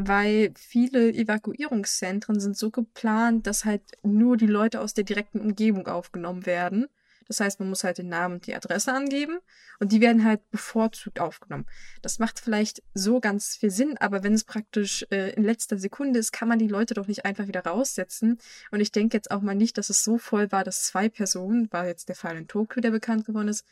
weil 0.00 0.52
viele 0.56 1.12
Evakuierungszentren 1.12 2.38
sind 2.38 2.56
so 2.56 2.70
geplant, 2.70 3.48
dass 3.48 3.64
halt 3.64 3.82
nur 4.04 4.36
die 4.36 4.46
Leute 4.46 4.80
aus 4.80 4.94
der 4.94 5.02
direkten 5.02 5.40
Umgebung 5.40 5.88
aufgenommen 5.88 6.46
werden. 6.46 6.86
Das 7.28 7.40
heißt, 7.40 7.60
man 7.60 7.68
muss 7.68 7.84
halt 7.84 7.98
den 7.98 8.08
Namen 8.08 8.36
und 8.36 8.46
die 8.46 8.54
Adresse 8.54 8.92
angeben 8.92 9.38
und 9.78 9.92
die 9.92 10.00
werden 10.00 10.24
halt 10.24 10.48
bevorzugt 10.50 11.20
aufgenommen. 11.20 11.66
Das 12.02 12.18
macht 12.18 12.40
vielleicht 12.40 12.82
so 12.94 13.20
ganz 13.20 13.56
viel 13.56 13.70
Sinn, 13.70 13.96
aber 13.98 14.24
wenn 14.24 14.32
es 14.32 14.44
praktisch 14.44 15.06
äh, 15.10 15.32
in 15.34 15.44
letzter 15.44 15.78
Sekunde 15.78 16.18
ist, 16.18 16.32
kann 16.32 16.48
man 16.48 16.58
die 16.58 16.68
Leute 16.68 16.94
doch 16.94 17.06
nicht 17.06 17.24
einfach 17.24 17.46
wieder 17.46 17.64
raussetzen. 17.64 18.38
Und 18.70 18.80
ich 18.80 18.90
denke 18.90 19.16
jetzt 19.16 19.30
auch 19.30 19.42
mal 19.42 19.54
nicht, 19.54 19.78
dass 19.78 19.90
es 19.90 20.02
so 20.02 20.18
voll 20.18 20.50
war, 20.50 20.64
dass 20.64 20.84
zwei 20.84 21.08
Personen, 21.08 21.70
war 21.70 21.86
jetzt 21.86 22.08
der 22.08 22.16
Fall 22.16 22.36
in 22.36 22.48
Tokio, 22.48 22.80
der 22.80 22.90
bekannt 22.90 23.26
geworden 23.26 23.48
ist, 23.48 23.64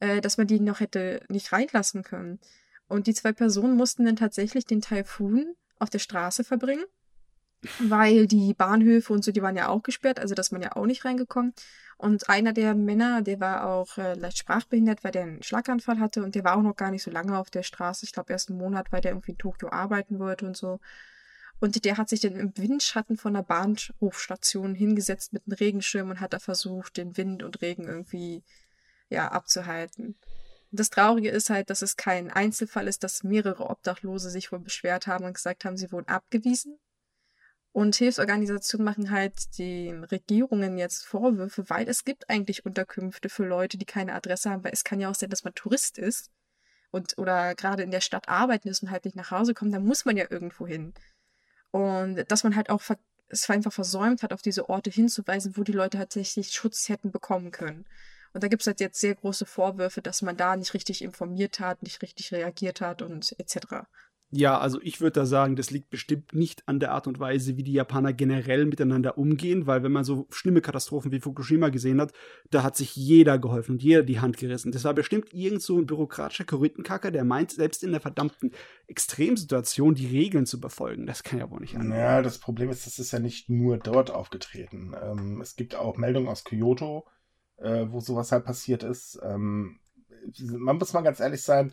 äh, 0.00 0.20
dass 0.20 0.38
man 0.38 0.46
die 0.46 0.60
noch 0.60 0.80
hätte 0.80 1.22
nicht 1.28 1.52
reinlassen 1.52 2.02
können. 2.02 2.40
Und 2.88 3.06
die 3.06 3.14
zwei 3.14 3.32
Personen 3.32 3.76
mussten 3.76 4.04
dann 4.04 4.16
tatsächlich 4.16 4.64
den 4.64 4.80
Taifun 4.80 5.54
auf 5.78 5.90
der 5.90 5.98
Straße 5.98 6.44
verbringen, 6.44 6.84
weil 7.78 8.26
die 8.26 8.54
Bahnhöfe 8.54 9.12
und 9.12 9.24
so, 9.24 9.32
die 9.32 9.42
waren 9.42 9.56
ja 9.56 9.68
auch 9.68 9.82
gesperrt, 9.82 10.20
also 10.20 10.34
dass 10.34 10.50
man 10.50 10.62
ja 10.62 10.76
auch 10.76 10.86
nicht 10.86 11.04
reingekommen. 11.04 11.52
Und 11.96 12.28
einer 12.28 12.52
der 12.52 12.74
Männer, 12.74 13.22
der 13.22 13.40
war 13.40 13.66
auch 13.66 13.98
äh, 13.98 14.14
leicht 14.14 14.38
sprachbehindert, 14.38 15.04
weil 15.04 15.12
der 15.12 15.22
einen 15.22 15.42
Schlaganfall 15.42 16.00
hatte 16.00 16.22
und 16.22 16.34
der 16.34 16.44
war 16.44 16.56
auch 16.56 16.62
noch 16.62 16.76
gar 16.76 16.90
nicht 16.90 17.02
so 17.02 17.10
lange 17.10 17.38
auf 17.38 17.50
der 17.50 17.62
Straße. 17.62 18.04
Ich 18.04 18.12
glaube, 18.12 18.32
erst 18.32 18.50
einen 18.50 18.58
Monat, 18.58 18.90
weil 18.90 19.00
der 19.00 19.12
irgendwie 19.12 19.32
in 19.32 19.38
Tokio 19.38 19.70
arbeiten 19.70 20.18
wollte 20.18 20.46
und 20.46 20.56
so. 20.56 20.80
Und 21.60 21.84
der 21.84 21.96
hat 21.96 22.08
sich 22.08 22.20
dann 22.20 22.34
im 22.36 22.56
Windschatten 22.56 23.16
von 23.16 23.34
der 23.34 23.42
Bahnhofstation 23.42 24.74
hingesetzt 24.74 25.32
mit 25.32 25.44
einem 25.46 25.56
Regenschirm 25.56 26.10
und 26.10 26.20
hat 26.20 26.32
da 26.32 26.40
versucht, 26.40 26.96
den 26.96 27.16
Wind 27.16 27.42
und 27.42 27.62
Regen 27.62 27.84
irgendwie 27.84 28.42
ja, 29.08 29.28
abzuhalten. 29.28 30.16
Das 30.72 30.90
Traurige 30.90 31.30
ist 31.30 31.50
halt, 31.50 31.70
dass 31.70 31.82
es 31.82 31.96
kein 31.96 32.30
Einzelfall 32.30 32.88
ist, 32.88 33.04
dass 33.04 33.22
mehrere 33.22 33.70
Obdachlose 33.70 34.28
sich 34.28 34.50
wohl 34.50 34.58
beschwert 34.58 35.06
haben 35.06 35.24
und 35.24 35.34
gesagt 35.34 35.64
haben, 35.64 35.76
sie 35.76 35.92
wurden 35.92 36.08
abgewiesen. 36.08 36.78
Und 37.74 37.96
Hilfsorganisationen 37.96 38.84
machen 38.84 39.10
halt 39.10 39.58
den 39.58 40.04
Regierungen 40.04 40.78
jetzt 40.78 41.04
Vorwürfe, 41.04 41.68
weil 41.68 41.88
es 41.88 42.04
gibt 42.04 42.30
eigentlich 42.30 42.64
Unterkünfte 42.64 43.28
für 43.28 43.44
Leute, 43.44 43.78
die 43.78 43.84
keine 43.84 44.14
Adresse 44.14 44.48
haben, 44.48 44.62
weil 44.62 44.72
es 44.72 44.84
kann 44.84 45.00
ja 45.00 45.10
auch 45.10 45.16
sein, 45.16 45.28
dass 45.28 45.42
man 45.42 45.56
Tourist 45.56 45.98
ist 45.98 46.30
und 46.92 47.18
oder 47.18 47.56
gerade 47.56 47.82
in 47.82 47.90
der 47.90 48.00
Stadt 48.00 48.28
arbeiten 48.28 48.68
ist 48.68 48.84
und 48.84 48.92
halt 48.92 49.04
nicht 49.04 49.16
nach 49.16 49.32
Hause 49.32 49.54
kommt, 49.54 49.74
dann 49.74 49.84
muss 49.84 50.04
man 50.04 50.16
ja 50.16 50.26
irgendwo 50.30 50.68
hin. 50.68 50.94
Und 51.72 52.24
dass 52.30 52.44
man 52.44 52.54
halt 52.54 52.70
auch 52.70 52.80
es 53.26 53.50
einfach 53.50 53.72
versäumt 53.72 54.22
hat, 54.22 54.32
auf 54.32 54.42
diese 54.42 54.68
Orte 54.68 54.90
hinzuweisen, 54.90 55.56
wo 55.56 55.64
die 55.64 55.72
Leute 55.72 55.98
tatsächlich 55.98 56.52
Schutz 56.52 56.88
hätten 56.88 57.10
bekommen 57.10 57.50
können. 57.50 57.86
Und 58.34 58.44
da 58.44 58.46
gibt 58.46 58.62
es 58.62 58.68
halt 58.68 58.78
jetzt 58.78 59.00
sehr 59.00 59.16
große 59.16 59.46
Vorwürfe, 59.46 60.00
dass 60.00 60.22
man 60.22 60.36
da 60.36 60.54
nicht 60.54 60.74
richtig 60.74 61.02
informiert 61.02 61.58
hat, 61.58 61.82
nicht 61.82 62.02
richtig 62.02 62.30
reagiert 62.30 62.80
hat 62.80 63.02
und 63.02 63.34
etc. 63.40 63.88
Ja, 64.30 64.58
also 64.58 64.80
ich 64.82 65.00
würde 65.00 65.20
da 65.20 65.26
sagen, 65.26 65.54
das 65.54 65.70
liegt 65.70 65.90
bestimmt 65.90 66.34
nicht 66.34 66.66
an 66.66 66.80
der 66.80 66.90
Art 66.90 67.06
und 67.06 67.20
Weise, 67.20 67.56
wie 67.56 67.62
die 67.62 67.72
Japaner 67.72 68.12
generell 68.12 68.66
miteinander 68.66 69.16
umgehen, 69.16 69.68
weil 69.68 69.84
wenn 69.84 69.92
man 69.92 70.02
so 70.02 70.26
schlimme 70.30 70.60
Katastrophen 70.60 71.12
wie 71.12 71.20
Fukushima 71.20 71.68
gesehen 71.68 72.00
hat, 72.00 72.12
da 72.50 72.64
hat 72.64 72.76
sich 72.76 72.96
jeder 72.96 73.38
geholfen 73.38 73.72
und 73.72 73.82
jeder 73.82 74.02
die 74.02 74.18
Hand 74.18 74.36
gerissen. 74.36 74.72
Das 74.72 74.82
war 74.82 74.92
bestimmt 74.92 75.32
irgend 75.32 75.62
so 75.62 75.78
ein 75.78 75.86
bürokratischer 75.86 76.44
Korinthenkacker, 76.44 77.12
der 77.12 77.22
meint, 77.24 77.52
selbst 77.52 77.84
in 77.84 77.92
der 77.92 78.00
verdammten 78.00 78.50
Extremsituation 78.88 79.94
die 79.94 80.06
Regeln 80.06 80.46
zu 80.46 80.60
befolgen. 80.60 81.06
Das 81.06 81.22
kann 81.22 81.38
ja 81.38 81.48
wohl 81.48 81.60
nicht 81.60 81.76
angehen. 81.76 81.96
Ja, 81.96 82.20
das 82.20 82.38
Problem 82.38 82.70
ist, 82.70 82.86
das 82.86 82.98
ist 82.98 83.12
ja 83.12 83.20
nicht 83.20 83.48
nur 83.48 83.78
dort 83.78 84.10
aufgetreten. 84.10 84.94
Ähm, 85.00 85.40
es 85.42 85.54
gibt 85.54 85.76
auch 85.76 85.96
Meldungen 85.96 86.28
aus 86.28 86.42
Kyoto, 86.42 87.06
äh, 87.58 87.86
wo 87.88 88.00
sowas 88.00 88.32
halt 88.32 88.44
passiert 88.44 88.82
ist. 88.82 89.20
Ähm, 89.22 89.78
man 90.40 90.78
muss 90.78 90.92
mal 90.92 91.02
ganz 91.02 91.20
ehrlich 91.20 91.42
sein, 91.42 91.72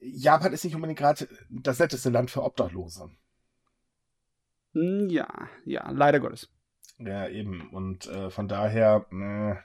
Japan 0.00 0.52
ist 0.52 0.64
nicht 0.64 0.74
unbedingt 0.74 0.98
gerade 0.98 1.28
das 1.50 1.78
netteste 1.78 2.10
Land 2.10 2.30
für 2.30 2.42
Obdachlose. 2.42 3.10
Hm, 4.72 5.08
ja, 5.08 5.28
ja, 5.64 5.90
leider 5.90 6.20
Gottes. 6.20 6.50
Ja, 6.98 7.28
eben. 7.28 7.70
Und 7.70 8.06
äh, 8.06 8.30
von 8.30 8.48
daher. 8.48 9.06
Äh, 9.12 9.56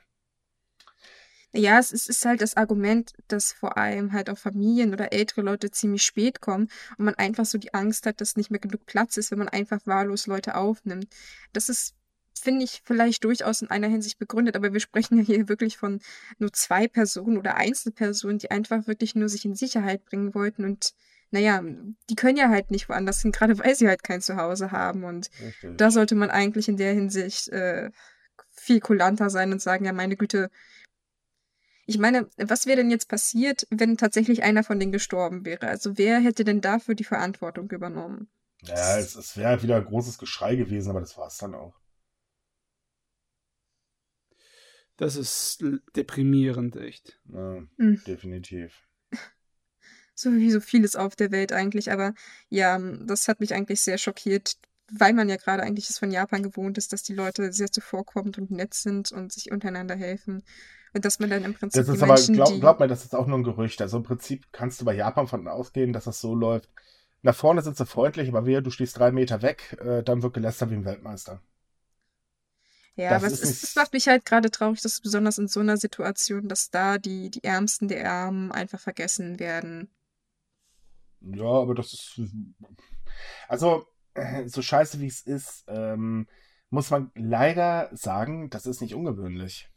ja, 1.56 1.78
es 1.78 1.92
ist, 1.92 2.08
ist, 2.08 2.24
halt 2.24 2.40
das 2.40 2.56
Argument, 2.56 3.12
dass 3.28 3.52
vor 3.52 3.76
allem 3.76 4.12
halt 4.12 4.28
auch 4.28 4.38
Familien 4.38 4.92
oder 4.92 5.12
ältere 5.12 5.42
Leute 5.42 5.70
ziemlich 5.70 6.02
spät 6.02 6.40
kommen 6.40 6.68
und 6.98 7.04
man 7.04 7.14
einfach 7.14 7.44
so 7.44 7.58
die 7.58 7.72
Angst 7.74 8.06
hat, 8.06 8.20
dass 8.20 8.36
nicht 8.36 8.50
mehr 8.50 8.58
genug 8.58 8.86
Platz 8.86 9.16
ist, 9.16 9.30
wenn 9.30 9.38
man 9.38 9.48
einfach 9.48 9.80
wahllos 9.86 10.26
Leute 10.26 10.56
aufnimmt. 10.56 11.06
Das 11.52 11.68
ist 11.68 11.94
finde 12.34 12.64
ich 12.64 12.82
vielleicht 12.84 13.24
durchaus 13.24 13.62
in 13.62 13.70
einer 13.70 13.88
Hinsicht 13.88 14.18
begründet, 14.18 14.56
aber 14.56 14.72
wir 14.72 14.80
sprechen 14.80 15.18
ja 15.18 15.24
hier 15.24 15.48
wirklich 15.48 15.76
von 15.76 16.00
nur 16.38 16.52
zwei 16.52 16.88
Personen 16.88 17.38
oder 17.38 17.56
Einzelpersonen, 17.56 18.38
die 18.38 18.50
einfach 18.50 18.86
wirklich 18.86 19.14
nur 19.14 19.28
sich 19.28 19.44
in 19.44 19.54
Sicherheit 19.54 20.04
bringen 20.04 20.34
wollten 20.34 20.64
und 20.64 20.94
naja, 21.30 21.62
die 22.08 22.14
können 22.14 22.36
ja 22.36 22.48
halt 22.48 22.70
nicht 22.70 22.88
woanders 22.88 23.20
hin, 23.20 23.32
gerade 23.32 23.58
weil 23.58 23.74
sie 23.74 23.88
halt 23.88 24.04
kein 24.04 24.20
Zuhause 24.20 24.70
haben. 24.70 25.02
Und 25.02 25.30
Richtig. 25.44 25.76
da 25.76 25.90
sollte 25.90 26.14
man 26.14 26.30
eigentlich 26.30 26.68
in 26.68 26.76
der 26.76 26.92
Hinsicht 26.92 27.48
äh, 27.48 27.90
viel 28.52 28.78
kulanter 28.78 29.30
sein 29.30 29.50
und 29.50 29.60
sagen, 29.60 29.84
ja, 29.84 29.92
meine 29.92 30.16
Güte, 30.16 30.48
ich 31.86 31.98
meine, 31.98 32.28
was 32.36 32.66
wäre 32.66 32.76
denn 32.76 32.90
jetzt 32.90 33.08
passiert, 33.08 33.66
wenn 33.70 33.96
tatsächlich 33.96 34.44
einer 34.44 34.62
von 34.62 34.78
denen 34.78 34.92
gestorben 34.92 35.44
wäre? 35.44 35.66
Also 35.66 35.98
wer 35.98 36.20
hätte 36.20 36.44
denn 36.44 36.60
dafür 36.60 36.94
die 36.94 37.04
Verantwortung 37.04 37.68
übernommen? 37.70 38.28
Ja, 38.62 38.96
es, 38.96 39.16
es 39.16 39.36
wäre 39.36 39.62
wieder 39.62 39.76
ein 39.76 39.84
großes 39.84 40.18
Geschrei 40.18 40.54
gewesen, 40.54 40.90
aber 40.90 41.00
das 41.00 41.18
war 41.18 41.26
es 41.26 41.36
dann 41.36 41.54
auch. 41.54 41.74
Das 44.96 45.16
ist 45.16 45.64
deprimierend, 45.96 46.76
echt. 46.76 47.18
Ja, 47.32 47.62
mhm. 47.76 48.02
Definitiv. 48.06 48.82
So 50.16 50.32
wie 50.32 50.52
so 50.52 50.60
vieles 50.60 50.94
auf 50.94 51.16
der 51.16 51.32
Welt 51.32 51.52
eigentlich. 51.52 51.90
Aber 51.90 52.14
ja, 52.48 52.78
das 52.78 53.26
hat 53.26 53.40
mich 53.40 53.52
eigentlich 53.52 53.80
sehr 53.80 53.98
schockiert, 53.98 54.54
weil 54.88 55.12
man 55.12 55.28
ja 55.28 55.34
gerade 55.34 55.64
eigentlich 55.64 55.90
es 55.90 55.98
von 55.98 56.12
Japan 56.12 56.44
gewohnt 56.44 56.78
ist, 56.78 56.92
dass 56.92 57.02
die 57.02 57.14
Leute 57.14 57.52
sehr 57.52 57.72
zuvorkommend 57.72 58.38
und 58.38 58.52
nett 58.52 58.74
sind 58.74 59.10
und 59.10 59.32
sich 59.32 59.50
untereinander 59.50 59.96
helfen. 59.96 60.44
Und 60.92 61.04
dass 61.04 61.18
man 61.18 61.30
dann 61.30 61.42
im 61.42 61.54
Prinzip. 61.54 61.84
Das 61.84 61.92
ist 61.92 62.00
aber, 62.00 62.14
Menschen, 62.14 62.36
glaub, 62.36 62.60
glaub 62.60 62.78
mir, 62.78 62.86
das 62.86 63.04
ist 63.04 63.12
auch 63.12 63.26
nur 63.26 63.38
ein 63.38 63.42
Gerücht. 63.42 63.82
Also 63.82 63.96
im 63.96 64.04
Prinzip 64.04 64.46
kannst 64.52 64.80
du 64.80 64.84
bei 64.84 64.94
Japan 64.94 65.26
von 65.26 65.48
ausgehen, 65.48 65.92
dass 65.92 66.04
das 66.04 66.20
so 66.20 66.36
läuft. 66.36 66.70
Nach 67.22 67.34
vorne 67.34 67.62
sind 67.62 67.76
sie 67.76 67.84
freundlich, 67.86 68.28
aber 68.28 68.46
wehe, 68.46 68.62
du 68.62 68.70
stehst 68.70 68.96
drei 68.96 69.10
Meter 69.10 69.42
weg, 69.42 69.76
äh, 69.84 70.04
dann 70.04 70.22
wird 70.22 70.34
gelästert 70.34 70.70
wie 70.70 70.74
ein 70.74 70.84
Weltmeister. 70.84 71.42
Ja, 72.96 73.10
das 73.10 73.22
aber 73.24 73.32
es, 73.32 73.40
ist, 73.40 73.64
es 73.64 73.74
macht 73.74 73.92
mich 73.92 74.06
halt 74.06 74.24
gerade 74.24 74.50
traurig, 74.50 74.80
dass 74.80 75.00
besonders 75.00 75.38
in 75.38 75.48
so 75.48 75.60
einer 75.60 75.76
Situation, 75.76 76.48
dass 76.48 76.70
da 76.70 76.98
die, 76.98 77.30
die 77.30 77.42
Ärmsten 77.42 77.88
der 77.88 78.10
Armen 78.10 78.52
einfach 78.52 78.78
vergessen 78.78 79.40
werden. 79.40 79.90
Ja, 81.20 81.44
aber 81.44 81.74
das 81.74 81.92
ist. 81.92 82.20
Also, 83.48 83.86
so 84.46 84.62
scheiße 84.62 85.00
wie 85.00 85.06
es 85.06 85.22
ist, 85.22 85.64
ähm, 85.66 86.28
muss 86.70 86.90
man 86.90 87.10
leider 87.14 87.90
sagen, 87.92 88.50
das 88.50 88.66
ist 88.66 88.80
nicht 88.80 88.94
ungewöhnlich. 88.94 89.68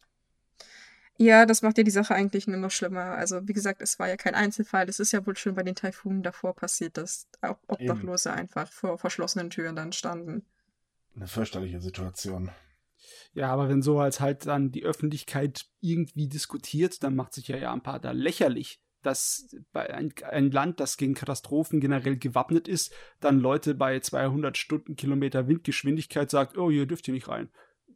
Ja, 1.19 1.47
das 1.47 1.63
macht 1.63 1.79
ja 1.79 1.83
die 1.83 1.91
Sache 1.91 2.13
eigentlich 2.13 2.45
nur 2.45 2.57
noch 2.57 2.69
schlimmer. 2.69 3.15
Also, 3.15 3.47
wie 3.47 3.53
gesagt, 3.53 3.81
es 3.81 3.97
war 3.97 4.07
ja 4.07 4.17
kein 4.17 4.35
Einzelfall. 4.35 4.87
Es 4.87 4.99
ist 4.99 5.11
ja 5.11 5.25
wohl 5.25 5.35
schon 5.35 5.55
bei 5.55 5.63
den 5.63 5.73
Taifunen 5.73 6.21
davor 6.21 6.55
passiert, 6.55 6.97
dass 6.97 7.27
auch 7.41 7.57
Obdachlose 7.67 8.29
Eben. 8.29 8.37
einfach 8.37 8.71
vor 8.71 8.99
verschlossenen 8.99 9.49
Türen 9.49 9.75
dann 9.75 9.93
standen. 9.93 10.45
Eine 11.15 11.27
fürchterliche 11.27 11.81
Situation. 11.81 12.51
Ja, 13.33 13.51
aber 13.51 13.69
wenn 13.69 13.81
so 13.81 13.99
als 13.99 14.19
halt 14.19 14.45
dann 14.45 14.71
die 14.71 14.83
Öffentlichkeit 14.83 15.65
irgendwie 15.81 16.27
diskutiert, 16.27 17.03
dann 17.03 17.15
macht 17.15 17.33
sich 17.33 17.47
ja 17.47 17.57
Japan 17.57 18.01
da 18.01 18.11
lächerlich, 18.11 18.81
dass 19.03 19.55
bei 19.71 19.93
ein, 19.93 20.13
ein, 20.29 20.51
Land, 20.51 20.79
das 20.79 20.97
gegen 20.97 21.13
Katastrophen 21.13 21.79
generell 21.79 22.17
gewappnet 22.17 22.67
ist, 22.67 22.93
dann 23.19 23.39
Leute 23.39 23.75
bei 23.75 23.99
200 23.99 24.57
Stundenkilometer 24.57 25.47
Windgeschwindigkeit 25.47 26.29
sagt, 26.29 26.57
oh, 26.57 26.69
hier 26.69 26.85
dürft 26.85 27.07
ihr 27.07 27.13
nicht 27.13 27.27
rein. 27.27 27.49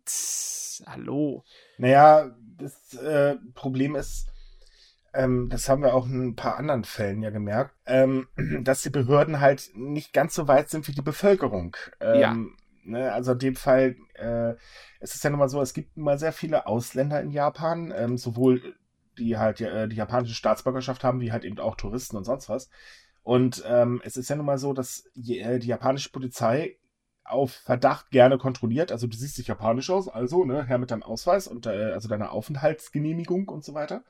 Tss, 0.05 0.83
hallo. 0.87 1.43
Naja, 1.77 2.35
das 2.57 2.93
äh, 2.93 3.35
Problem 3.53 3.95
ist, 3.95 4.31
ähm, 5.13 5.49
das 5.49 5.67
haben 5.67 5.81
wir 5.81 5.93
auch 5.93 6.05
in 6.05 6.29
ein 6.29 6.35
paar 6.35 6.57
anderen 6.57 6.83
Fällen 6.83 7.21
ja 7.21 7.29
gemerkt, 7.29 7.75
ähm, 7.85 8.27
dass 8.63 8.81
die 8.81 8.89
Behörden 8.89 9.39
halt 9.39 9.71
nicht 9.73 10.13
ganz 10.13 10.35
so 10.35 10.47
weit 10.47 10.69
sind 10.69 10.87
wie 10.87 10.93
die 10.93 11.01
Bevölkerung. 11.01 11.75
Ähm, 11.99 12.19
ja. 12.19 12.35
Ne, 12.83 13.11
also 13.11 13.33
in 13.33 13.39
dem 13.39 13.55
Fall, 13.55 13.95
äh, 14.15 14.55
es 14.99 15.13
ist 15.15 15.23
ja 15.23 15.29
nun 15.29 15.39
mal 15.39 15.49
so, 15.49 15.61
es 15.61 15.73
gibt 15.73 15.97
mal 15.97 16.17
sehr 16.17 16.33
viele 16.33 16.65
Ausländer 16.65 17.21
in 17.21 17.29
Japan, 17.29 17.93
ähm, 17.95 18.17
sowohl 18.17 18.75
die 19.17 19.37
halt 19.37 19.61
äh, 19.61 19.87
die 19.87 19.97
japanische 19.97 20.33
Staatsbürgerschaft 20.33 21.03
haben, 21.03 21.19
wie 21.21 21.31
halt 21.31 21.43
eben 21.43 21.59
auch 21.59 21.75
Touristen 21.75 22.17
und 22.17 22.23
sonst 22.23 22.49
was. 22.49 22.69
Und 23.23 23.63
ähm, 23.67 24.01
es 24.03 24.17
ist 24.17 24.29
ja 24.29 24.35
nun 24.35 24.45
mal 24.45 24.57
so, 24.57 24.73
dass 24.73 25.03
die, 25.15 25.39
äh, 25.39 25.59
die 25.59 25.67
japanische 25.67 26.11
Polizei 26.11 26.77
auf 27.23 27.51
Verdacht 27.51 28.09
gerne 28.09 28.37
kontrolliert. 28.37 28.91
Also 28.91 29.07
du 29.07 29.15
siehst 29.15 29.37
dich 29.37 29.47
japanisch 29.47 29.89
aus, 29.89 30.07
also 30.07 30.43
ne, 30.43 30.65
her 30.65 30.77
mit 30.77 30.91
deinem 30.91 31.03
Ausweis 31.03 31.47
und 31.47 31.67
äh, 31.67 31.91
also 31.93 32.09
deiner 32.09 32.31
Aufenthaltsgenehmigung 32.31 33.47
und 33.47 33.63
so 33.63 33.73
weiter. 33.73 34.03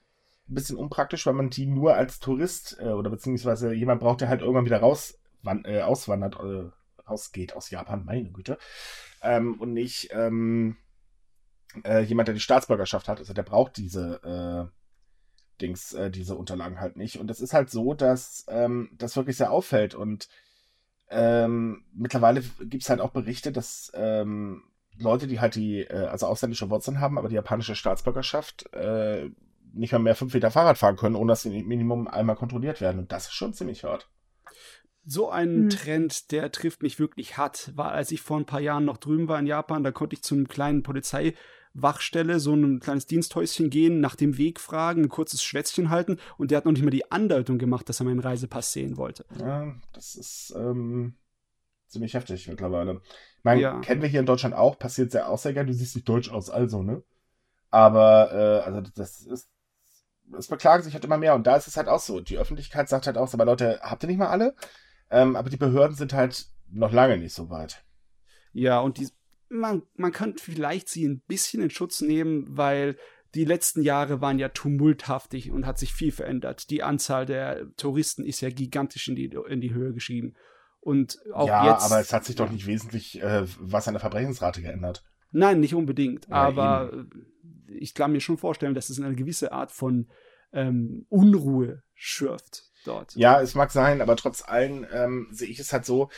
Ein 0.50 0.56
bisschen 0.56 0.78
unpraktisch, 0.78 1.26
weil 1.26 1.34
man 1.34 1.50
die 1.50 1.66
nur 1.66 1.96
als 1.96 2.20
Tourist 2.20 2.78
äh, 2.80 2.90
oder 2.90 3.10
beziehungsweise 3.10 3.74
jemand 3.74 4.02
braucht, 4.02 4.22
der 4.22 4.30
halt 4.30 4.42
irgendwann 4.42 4.66
wieder 4.66 4.80
raus 4.80 5.20
äh, 5.46 5.82
auswandert, 5.82 6.38
rausgeht 7.12 7.56
aus 7.56 7.70
Japan, 7.70 8.06
meine 8.06 8.32
Güte. 8.32 8.58
Ähm, 9.22 9.60
und 9.60 9.74
nicht 9.74 10.10
ähm, 10.12 10.78
äh, 11.84 12.02
jemand, 12.02 12.28
der 12.28 12.36
die 12.36 12.42
Staatsbürgerschaft 12.42 13.08
hat. 13.08 13.20
Also 13.20 13.34
der 13.34 13.44
braucht 13.44 13.78
diese 13.78 14.72
äh, 14.72 15.62
Dings, 15.62 15.94
äh, 15.94 16.10
diese 16.10 16.36
Unterlagen 16.36 16.80
halt 16.80 16.98
nicht. 16.98 17.20
Und 17.20 17.30
es 17.30 17.40
ist 17.40 17.54
halt 17.54 17.70
so, 17.70 17.94
dass 17.94 18.46
ähm, 18.48 18.90
das 18.98 19.16
wirklich 19.16 19.38
sehr 19.38 19.52
auffällt 19.52 19.94
und 19.94 20.28
ähm, 21.14 21.84
mittlerweile 21.94 22.42
gibt 22.42 22.84
es 22.84 22.90
halt 22.90 23.02
auch 23.02 23.12
Berichte, 23.12 23.52
dass 23.52 23.92
ähm, 23.94 24.64
Leute, 24.98 25.28
die 25.28 25.42
halt 25.42 25.56
die, 25.56 25.82
äh, 25.82 26.08
also 26.08 26.26
ausländische 26.26 26.70
Wurzeln 26.70 27.02
haben, 27.02 27.18
aber 27.18 27.28
die 27.28 27.36
japanische 27.36 27.76
Staatsbürgerschaft, 27.76 28.74
äh, 28.74 29.30
nicht 29.74 29.92
mal 29.92 30.00
mehr 30.00 30.16
fünf 30.16 30.34
Meter 30.34 30.52
Fahrrad 30.52 30.78
fahren 30.78 30.96
können, 30.96 31.16
ohne 31.16 31.34
dass 31.34 31.42
sie 31.42 31.64
Minimum 31.64 32.08
einmal 32.08 32.38
kontrolliert 32.38 32.80
werden. 32.80 33.00
Und 33.00 33.12
das 33.12 33.28
ist 33.28 33.34
schon 33.34 33.54
ziemlich 33.54 33.84
hart. 33.84 34.10
So 35.06 35.30
ein 35.30 35.64
hm. 35.64 35.70
Trend, 35.70 36.32
der 36.32 36.52
trifft 36.52 36.84
mich 36.84 37.00
wirklich 37.00 37.38
hart, 37.38 37.72
war, 37.76 37.92
als 37.92 38.12
ich 38.12 38.22
vor 38.22 38.38
ein 38.38 38.46
paar 38.46 38.60
Jahren 38.60 38.86
noch 38.86 38.98
drüben 38.98 39.28
war 39.28 39.40
in 39.40 39.48
Japan, 39.48 39.84
da 39.84 39.92
konnte 39.92 40.16
ich 40.16 40.22
zu 40.22 40.36
einem 40.36 40.48
kleinen 40.48 40.84
Polizei 40.84 41.34
Wachstelle 41.74 42.40
so 42.40 42.54
ein 42.54 42.80
kleines 42.80 43.06
Diensthäuschen 43.06 43.70
gehen, 43.70 44.02
nach 44.02 44.16
dem 44.16 44.38
Weg 44.38 44.60
fragen, 44.60 45.04
ein 45.04 45.10
kurzes 45.10 45.42
Schwätzchen 45.42 45.90
halten 45.90 46.18
und 46.38 46.52
der 46.52 46.58
hat 46.58 46.66
noch 46.66 46.74
nicht 46.74 46.84
mal 46.84 46.90
die 46.90 47.12
Andeutung 47.12 47.58
gemacht, 47.58 47.88
dass 47.88 48.02
er 48.02 48.06
meinen 48.06 48.20
Reisepass 48.20 48.74
sehen 48.74 48.98
wollte. 48.98 49.26
Ja, 49.40 49.74
das 49.94 50.16
ist 50.16 50.54
ähm, 50.58 51.16
ziemlich 51.88 52.14
heftig 52.14 52.48
mittlerweile. 52.48 53.02
Ich 53.38 53.44
meine, 53.44 53.62
ja. 53.62 53.80
kennen 53.80 54.02
wir 54.02 54.10
hier 54.10 54.20
in 54.20 54.26
Deutschland 54.26 54.54
auch, 54.54 54.78
passiert 54.78 55.12
sehr 55.12 55.30
auch 55.30 55.38
sehr 55.38 55.54
gerne, 55.54 55.68
du 55.68 55.74
siehst 55.74 55.96
nicht 55.96 56.10
deutsch 56.10 56.30
aus, 56.30 56.50
also, 56.50 56.84
ne? 56.84 57.04
Aber, 57.70 58.32
äh, 58.34 58.68
also 58.68 58.82
das 58.96 59.22
ist, 59.22 59.50
es 60.38 60.48
beklagen 60.48 60.84
sich 60.84 60.94
halt 60.94 61.06
immer 61.06 61.18
mehr 61.18 61.36
und 61.36 61.48
da 61.48 61.56
ist 61.56 61.68
es 61.68 61.78
halt 61.78 61.88
auch 61.88 62.00
so. 62.00 62.20
Die 62.20 62.38
Öffentlichkeit 62.38 62.90
sagt 62.90 63.08
halt 63.08 63.18
auch 63.18 63.28
so, 63.28 63.38
aber 63.38 63.46
Leute, 63.46 63.80
habt 63.82 64.04
ihr 64.04 64.08
nicht 64.08 64.18
mal 64.18 64.28
alle? 64.28 64.56
Ähm, 65.12 65.36
aber 65.36 65.50
die 65.50 65.58
Behörden 65.58 65.96
sind 65.96 66.14
halt 66.14 66.48
noch 66.72 66.92
lange 66.92 67.18
nicht 67.18 67.34
so 67.34 67.50
weit. 67.50 67.84
Ja, 68.54 68.80
und 68.80 68.98
die 68.98 69.10
man, 69.52 69.84
man 69.96 70.12
kann 70.12 70.38
vielleicht 70.38 70.90
sie 70.90 71.08
ein 71.08 71.22
bisschen 71.28 71.62
in 71.62 71.70
Schutz 71.70 72.02
nehmen, 72.02 72.46
weil 72.50 72.98
die 73.36 73.46
letzten 73.46 73.82
Jahre 73.82 74.22
waren 74.22 74.40
ja 74.40 74.50
tumulthaftig 74.50 75.52
und 75.52 75.66
hat 75.66 75.78
sich 75.78 75.94
viel 75.94 76.12
verändert. 76.12 76.70
Die 76.70 76.84
Anzahl 76.84 77.26
der 77.26 77.68
Touristen 77.76 78.24
ist 78.24 78.42
ja 78.42 78.50
gigantisch 78.50 79.08
in 79.08 79.16
die, 79.16 79.32
in 79.48 79.62
die 79.62 79.74
Höhe 79.74 79.94
geschrieben. 79.94 80.36
Und 80.80 81.20
auch 81.34 81.48
ja, 81.48 81.72
jetzt. 81.72 81.84
aber 81.84 82.00
es 82.00 82.12
hat 82.12 82.26
sich 82.26 82.36
doch 82.36 82.50
nicht 82.50 82.66
wesentlich 82.66 83.22
äh, 83.22 83.46
was 83.60 83.88
an 83.88 83.94
der 83.94 84.02
Verbrechensrate 84.02 84.62
geändert. 84.62 85.04
Nein, 85.32 85.60
nicht 85.60 85.76
unbedingt. 85.76 86.28
Ja, 86.28 86.36
aber 86.36 86.92
eben. 86.92 87.28
ich 87.68 87.94
kann 87.94 88.12
mir 88.12 88.22
schon 88.22 88.38
vorstellen, 88.38 88.74
dass 88.74 88.90
es 88.90 89.00
eine 89.00 89.16
gewisse 89.16 89.52
Art 89.52 89.72
von 89.72 90.10
ähm, 90.52 91.06
Unruhe 91.10 91.84
schürft 91.94 92.71
dort. 92.86 93.16
Ja, 93.16 93.42
es 93.42 93.56
mag 93.56 93.72
sein, 93.72 94.02
aber 94.02 94.16
trotz 94.16 94.44
allem 94.48 94.86
ähm, 94.94 95.28
sehe 95.32 95.50
ich 95.50 95.60
es 95.60 95.74
halt 95.74 95.86
so, 95.86 96.10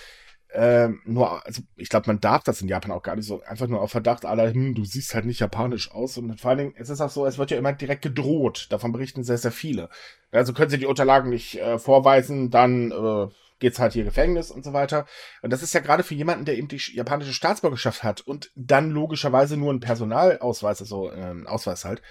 ähm, 0.55 1.01
nur, 1.05 1.43
also 1.45 1.63
ich 1.75 1.89
glaube, 1.89 2.07
man 2.07 2.19
darf 2.19 2.43
das 2.43 2.61
in 2.61 2.67
Japan 2.67 2.91
auch 2.91 3.01
gar 3.01 3.15
nicht 3.15 3.25
so 3.25 3.41
einfach 3.41 3.67
nur 3.67 3.81
auf 3.81 3.89
Verdacht 3.89 4.23
aller, 4.23 4.53
hm, 4.53 4.75
du 4.75 4.85
siehst 4.85 5.15
halt 5.15 5.25
nicht 5.25 5.39
japanisch 5.39 5.91
aus. 5.91 6.17
Und 6.17 6.39
vor 6.39 6.51
allen 6.51 6.59
Dingen, 6.59 6.73
es 6.77 6.89
ist 6.89 7.01
auch 7.01 7.09
so, 7.09 7.25
es 7.25 7.39
wird 7.39 7.49
ja 7.49 7.57
immer 7.57 7.73
direkt 7.73 8.03
gedroht. 8.03 8.67
Davon 8.69 8.91
berichten 8.91 9.23
sehr, 9.23 9.39
sehr 9.39 9.51
viele. 9.51 9.89
Also 10.31 10.53
können 10.53 10.69
sie 10.69 10.77
die 10.77 10.85
Unterlagen 10.85 11.31
nicht 11.31 11.59
äh, 11.59 11.79
vorweisen, 11.79 12.51
dann 12.51 12.91
äh, 12.91 13.27
geht's 13.57 13.79
halt 13.79 13.93
hier 13.93 14.03
Gefängnis 14.03 14.51
und 14.51 14.63
so 14.63 14.73
weiter. 14.73 15.07
Und 15.41 15.51
das 15.51 15.63
ist 15.63 15.73
ja 15.73 15.79
gerade 15.79 16.03
für 16.03 16.13
jemanden, 16.13 16.45
der 16.45 16.57
eben 16.57 16.67
die 16.67 16.81
japanische 16.93 17.33
Staatsbürgerschaft 17.33 18.03
hat 18.03 18.21
und 18.21 18.51
dann 18.55 18.91
logischerweise 18.91 19.57
nur 19.57 19.71
einen 19.71 19.79
Personalausweis, 19.79 20.81
also 20.81 21.11
äh, 21.11 21.33
Ausweis 21.45 21.83
halt, 21.83 22.03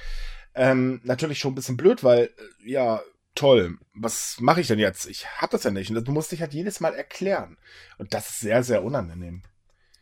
ähm, 0.54 1.00
natürlich 1.04 1.38
schon 1.38 1.52
ein 1.52 1.56
bisschen 1.56 1.76
blöd, 1.76 2.02
weil, 2.02 2.24
äh, 2.24 2.70
ja, 2.70 3.00
toll, 3.34 3.78
was 3.94 4.38
mache 4.40 4.60
ich 4.60 4.68
denn 4.68 4.78
jetzt? 4.78 5.06
Ich 5.06 5.26
hab 5.26 5.50
das 5.50 5.64
ja 5.64 5.70
nicht. 5.70 5.90
Und 5.90 6.06
du 6.06 6.12
musst 6.12 6.32
dich 6.32 6.40
halt 6.40 6.52
jedes 6.52 6.80
Mal 6.80 6.94
erklären. 6.94 7.56
Und 7.98 8.14
das 8.14 8.30
ist 8.30 8.40
sehr, 8.40 8.62
sehr 8.62 8.82
unangenehm. 8.82 9.42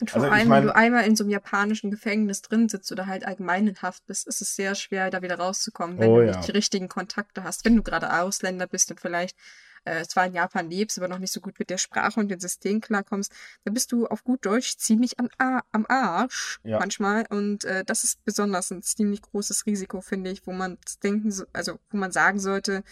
Und 0.01 0.11
vor 0.11 0.23
also, 0.23 0.33
allem, 0.33 0.43
ich 0.43 0.49
mein, 0.49 0.63
wenn 0.63 0.69
du 0.69 0.77
einmal 0.77 1.07
in 1.07 1.17
so 1.17 1.25
einem 1.25 1.31
japanischen 1.31 1.91
Gefängnis 1.91 2.41
drin 2.43 2.69
sitzt 2.69 2.91
oder 2.91 3.07
halt 3.07 3.27
allgemein 3.27 3.69
in 3.69 3.83
Haft 3.83 4.07
bist, 4.07 4.27
ist 4.27 4.41
es 4.41 4.57
sehr 4.57 4.75
schwer, 4.75 5.11
da 5.11 5.21
wieder 5.21 5.39
rauszukommen, 5.39 5.99
wenn 5.99 6.11
oh, 6.11 6.21
du 6.21 6.27
nicht 6.27 6.47
die 6.47 6.53
richtigen 6.53 6.89
Kontakte 6.89 7.45
hast. 7.45 7.65
Wenn 7.65 7.77
du 7.77 7.83
gerade 7.83 8.21
Ausländer 8.21 8.67
bist 8.67 8.91
und 8.91 9.01
vielleicht 9.01 9.37
äh, 9.85 10.05
zwar 10.05 10.27
in 10.27 10.35
Japan 10.35 10.71
lebst, 10.71 10.99
aber 10.99 11.09
noch 11.09 11.19
nicht 11.19 11.33
so 11.33 11.41
gut 11.41 11.59
mit 11.59 11.71
der 11.71 11.79
Sprache 11.79 12.21
und 12.21 12.29
dem 12.29 12.41
System 12.41 12.81
klarkommst, 12.81 13.33
dann 13.65 13.75
bist 13.75 13.93
du 13.93 14.07
auf 14.07 14.25
gut 14.25 14.45
Deutsch 14.45 14.77
ziemlich 14.77 15.19
am, 15.19 15.29
A 15.39 15.61
am 15.73 15.87
Arsch 15.89 16.61
ja. 16.65 16.79
manchmal. 16.79 17.27
Und 17.29 17.65
äh, 17.65 17.85
das 17.85 18.05
ist 18.05 18.25
besonders 18.25 18.71
ein 18.71 18.83
ziemlich 18.83 19.23
großes 19.23 19.67
Risiko, 19.67 20.01
finde 20.01 20.31
ich, 20.31 20.47
wo 20.47 20.53
man 20.53 20.79
denken, 21.03 21.31
so, 21.31 21.45
also 21.53 21.79
wo 21.91 21.97
man 21.97 22.13
sagen 22.13 22.41
sollte, 22.41 22.83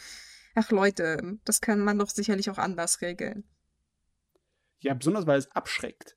ach 0.59 0.71
Leute, 0.71 1.39
das 1.45 1.61
kann 1.61 1.81
man 1.81 1.99
doch 1.99 2.11
sicherlich 2.11 2.51
auch 2.51 2.59
anders 2.59 3.01
regeln. 3.01 3.45
Ja, 4.81 4.95
besonders 4.95 5.27
weil 5.27 5.39
es 5.39 5.51
abschreckt. 5.53 6.17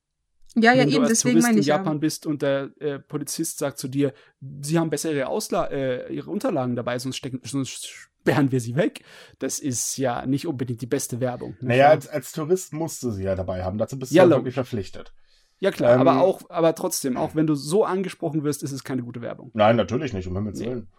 Ja, 0.56 0.74
ja, 0.74 0.82
Wenn 0.82 0.90
eben, 0.90 1.08
deswegen 1.08 1.40
Tourist 1.40 1.48
meine 1.48 1.60
ich. 1.60 1.68
Wenn 1.68 1.74
du 1.74 1.80
in 1.80 1.86
Japan 1.86 1.94
ja. 1.94 2.00
bist 2.00 2.26
und 2.26 2.42
der 2.42 2.72
äh, 2.80 3.00
Polizist 3.00 3.60
sagt 3.60 3.78
zu 3.78 3.88
dir, 3.88 4.14
sie 4.62 4.78
haben 4.78 4.90
besser 4.90 5.12
ihre, 5.12 5.28
Ausla 5.28 5.68
äh, 5.68 6.14
ihre 6.14 6.30
Unterlagen 6.30 6.76
dabei, 6.76 7.00
sonst, 7.00 7.16
stecken, 7.16 7.40
sonst 7.44 7.86
sperren 7.86 8.52
wir 8.52 8.60
sie 8.60 8.76
weg. 8.76 9.04
Das 9.40 9.60
ist 9.60 9.98
ja 9.98 10.26
nicht 10.26 10.48
unbedingt 10.48 10.82
die 10.82 10.88
beste 10.88 11.22
Werbung. 11.22 11.56
Naja, 11.62 11.90
als, 11.90 12.08
als 12.08 12.34
Tourist 12.34 12.74
musst 12.74 13.02
du 13.04 13.12
sie 13.12 13.24
ja 13.24 13.36
dabei 13.36 13.64
haben. 13.64 13.78
Dazu 13.78 13.98
bist 13.98 14.12
du 14.12 14.16
ja, 14.16 14.30
wirklich 14.30 14.54
verpflichtet. 14.54 15.14
Ja, 15.60 15.72
klar, 15.72 15.94
ähm, 15.94 16.02
aber 16.02 16.22
auch, 16.22 16.42
aber 16.50 16.76
trotzdem, 16.76 17.18
auch 17.18 17.36
wenn 17.36 17.48
du 17.48 17.56
so 17.56 17.86
angesprochen 17.86 18.44
wirst, 18.44 18.64
ist 18.64 18.72
es 18.72 18.84
keine 18.84 19.04
gute 19.04 19.22
Werbung. 19.22 19.52
Nein, 19.54 19.76
natürlich 19.76 20.12
nicht, 20.12 20.28
um 20.28 20.36
Himmels 20.36 20.60
Willen. 20.60 20.90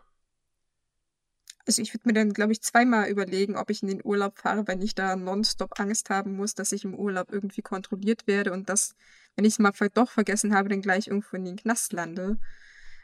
Also 1.66 1.80
ich 1.80 1.94
würde 1.94 2.08
mir 2.08 2.14
dann, 2.14 2.32
glaube 2.32 2.52
ich, 2.52 2.60
zweimal 2.62 3.08
überlegen, 3.08 3.56
ob 3.56 3.70
ich 3.70 3.82
in 3.82 3.88
den 3.88 4.04
Urlaub 4.04 4.38
fahre, 4.38 4.66
wenn 4.66 4.82
ich 4.82 4.94
da 4.94 5.14
nonstop 5.14 5.78
Angst 5.78 6.10
haben 6.10 6.34
muss, 6.34 6.54
dass 6.54 6.72
ich 6.72 6.84
im 6.84 6.94
Urlaub 6.94 7.32
irgendwie 7.32 7.62
kontrolliert 7.62 8.26
werde 8.26 8.52
und 8.52 8.68
dass, 8.68 8.94
wenn 9.36 9.44
ich 9.44 9.54
es 9.54 9.58
mal 9.58 9.72
doch 9.94 10.10
vergessen 10.10 10.54
habe, 10.54 10.68
dann 10.68 10.82
gleich 10.82 11.06
irgendwo 11.06 11.36
in 11.36 11.44
den 11.44 11.56
Knast 11.56 11.92
lande. 11.92 12.38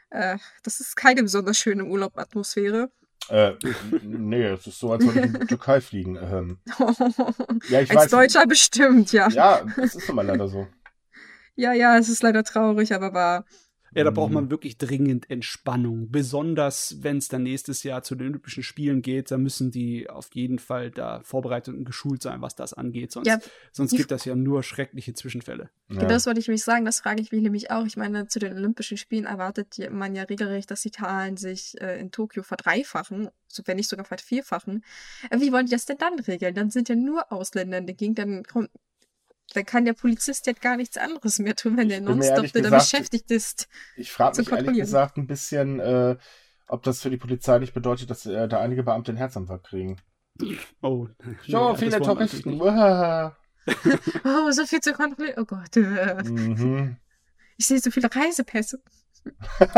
Äh, 0.09 0.37
das 0.63 0.79
ist 0.79 0.95
keine 0.95 1.23
besonders 1.23 1.57
schöne 1.57 1.85
Urlaubatmosphäre. 1.85 2.91
Äh, 3.29 3.53
nee, 4.01 4.43
es 4.43 4.65
ist 4.65 4.79
so, 4.79 4.91
als 4.91 5.05
würde 5.05 5.19
ich 5.19 5.25
in 5.25 5.39
die 5.39 5.45
Türkei 5.45 5.81
fliegen. 5.81 6.15
Ähm. 6.15 6.57
ja, 7.69 7.81
ich 7.81 7.91
Als 7.91 8.03
weiß, 8.03 8.11
Deutscher 8.11 8.47
bestimmt, 8.47 9.11
ja. 9.11 9.29
Ja, 9.29 9.63
das 9.75 9.95
ist 9.95 10.09
immer 10.09 10.23
leider 10.23 10.47
so. 10.47 10.67
Ja, 11.55 11.73
ja, 11.73 11.97
es 11.97 12.07
ist 12.07 12.23
leider 12.23 12.45
traurig, 12.45 12.93
aber 12.93 13.13
wahr. 13.13 13.45
Ja, 13.95 14.03
da 14.03 14.11
braucht 14.11 14.29
Mhm. 14.29 14.35
man 14.35 14.51
wirklich 14.51 14.77
dringend 14.77 15.29
Entspannung. 15.29 16.11
Besonders, 16.11 16.97
wenn 17.01 17.17
es 17.17 17.27
dann 17.27 17.43
nächstes 17.43 17.83
Jahr 17.83 18.03
zu 18.03 18.15
den 18.15 18.27
Olympischen 18.29 18.63
Spielen 18.63 19.01
geht, 19.01 19.31
da 19.31 19.37
müssen 19.37 19.71
die 19.71 20.09
auf 20.09 20.29
jeden 20.33 20.59
Fall 20.59 20.91
da 20.91 21.21
vorbereitet 21.23 21.75
und 21.75 21.85
geschult 21.85 22.21
sein, 22.21 22.41
was 22.41 22.55
das 22.55 22.73
angeht. 22.73 23.11
Sonst, 23.11 23.27
Ja, 23.27 23.39
sonst 23.71 23.95
gibt 23.95 24.11
das 24.11 24.25
ja 24.25 24.35
nur 24.35 24.63
schreckliche 24.63 25.13
Zwischenfälle. 25.13 25.69
Ja. 25.89 25.95
Genau 25.95 26.07
das 26.09 26.25
wollte 26.27 26.39
ich 26.39 26.47
mich 26.47 26.63
sagen, 26.63 26.85
das 26.85 26.99
frage 27.01 27.21
ich 27.21 27.31
mich 27.31 27.41
nämlich 27.41 27.71
auch. 27.71 27.85
Ich 27.85 27.97
meine, 27.97 28.27
zu 28.27 28.39
den 28.39 28.53
Olympischen 28.53 28.97
Spielen 28.97 29.25
erwartet 29.25 29.77
ja- 29.77 29.89
man 29.89 30.15
ja 30.15 30.23
regelrecht, 30.23 30.69
dass 30.71 30.81
die 30.81 30.91
Zahlen 30.91 31.37
sich 31.37 31.79
äh, 31.81 31.99
in 31.99 32.11
Tokio 32.11 32.43
verdreifachen, 32.43 33.29
so, 33.47 33.63
wenn 33.65 33.77
nicht 33.77 33.89
sogar 33.89 34.05
vervierfachen. 34.05 34.83
Äh, 35.29 35.39
wie 35.39 35.51
wollen 35.51 35.65
die 35.65 35.71
das 35.71 35.85
denn 35.85 35.97
dann 35.97 36.19
regeln? 36.19 36.53
Dann 36.53 36.69
sind 36.69 36.89
ja 36.89 36.95
nur 36.95 37.31
Ausländer 37.31 37.77
in 37.79 37.87
der 37.87 37.95
Gegend, 37.95 38.19
dann 38.19 38.43
kommt. 38.43 38.69
Dann 39.53 39.65
kann 39.65 39.85
der 39.85 39.93
Polizist 39.93 40.45
ja 40.47 40.53
gar 40.53 40.77
nichts 40.77 40.97
anderes 40.97 41.39
mehr 41.39 41.55
tun, 41.55 41.77
wenn 41.77 41.89
der 41.89 42.01
nonstop 42.01 42.51
da 42.53 42.69
beschäftigt 42.69 43.31
ist. 43.31 43.67
Ich 43.97 44.11
frage 44.11 44.37
mich 44.37 44.51
ehrlich 44.51 44.77
gesagt 44.77 45.17
ein 45.17 45.27
bisschen, 45.27 45.79
äh, 45.79 46.17
ob 46.67 46.83
das 46.83 47.01
für 47.01 47.09
die 47.09 47.17
Polizei 47.17 47.57
nicht 47.59 47.73
bedeutet, 47.73 48.09
dass 48.09 48.25
äh, 48.25 48.47
da 48.47 48.59
einige 48.59 48.83
Beamte 48.83 49.11
einen 49.11 49.17
Herzinfarkt 49.17 49.67
kriegen. 49.67 49.97
Oh. 50.81 51.07
Nee, 51.47 51.75
viele 51.75 51.99
Touristen. 52.01 52.61
Oh, 54.23 54.49
so 54.49 54.65
viel 54.65 54.79
zu 54.79 54.93
kontrollieren. 54.93 55.35
Oh 55.37 55.45
Gott. 55.45 55.75
Mhm. 55.75 56.97
ich 57.57 57.67
sehe 57.67 57.79
so 57.79 57.91
viele 57.91 58.09
Reisepässe. 58.13 58.81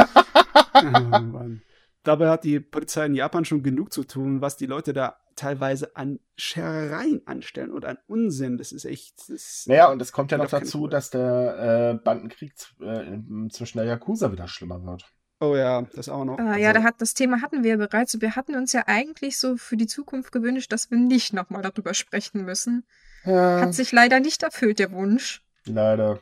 Oh, 0.74 0.82
Mann. 0.84 1.62
Dabei 2.04 2.30
hat 2.30 2.44
die 2.44 2.60
Polizei 2.60 3.06
in 3.06 3.16
Japan 3.16 3.46
schon 3.46 3.62
genug 3.64 3.94
zu 3.94 4.04
tun, 4.04 4.42
was 4.42 4.58
die 4.58 4.66
Leute 4.66 4.92
da 4.94 5.18
teilweise 5.36 5.96
an 5.96 6.20
Scherereien 6.36 7.22
anstellen 7.28 7.72
und 7.72 7.86
an 7.86 7.98
Unsinn. 8.08 8.58
Das 8.58 8.72
ist 8.72 8.86
echt. 8.86 9.30
Das 9.30 9.66
Naja, 9.68 9.90
und 9.92 10.02
es 10.02 10.12
kommt 10.12 10.32
ja 10.32 10.38
noch 10.38 10.50
dazu, 10.50 10.88
dass 10.88 11.10
der 11.12 11.94
äh, 12.00 12.04
Bandenkrieg 12.04 12.54
äh, 12.82 13.50
zwischen 13.50 13.78
der 13.78 13.86
Yakuza 13.88 14.32
wieder 14.32 14.48
schlimmer 14.48 14.84
wird. 14.84 15.06
oh 15.40 15.56
ja, 15.56 15.84
das 15.94 16.10
auch 16.10 16.26
noch. 16.26 16.38
Ah, 16.40 16.58
ja, 16.58 16.70
Also- 16.70 16.82
da 16.82 16.84
hat, 16.88 17.02
das 17.02 17.14
Thema 17.14 17.42
hatten 17.42 17.64
wir 17.64 17.72
ja 17.72 17.78
bereits. 17.78 18.14
Und 18.16 18.22
wir 18.22 18.36
hatten 18.36 18.56
uns 18.56 18.74
ja 18.74 18.84
eigentlich 18.88 19.38
so 19.40 19.58
für 19.58 19.78
die 19.78 19.88
Zukunft 19.88 20.32
gewünscht, 20.32 20.72
dass 20.72 20.90
wir 20.92 20.98
nicht 20.98 21.34
nochmal 21.34 21.62
darüber 21.62 21.94
sprechen 21.94 22.44
müssen. 22.46 22.84
Ja, 23.24 23.62
Hat 23.62 23.74
sich 23.76 23.92
leider 23.92 24.20
nicht 24.20 24.42
erfüllt, 24.44 24.80
der 24.80 24.92
Wunsch. 24.92 25.44
leider. 25.66 26.20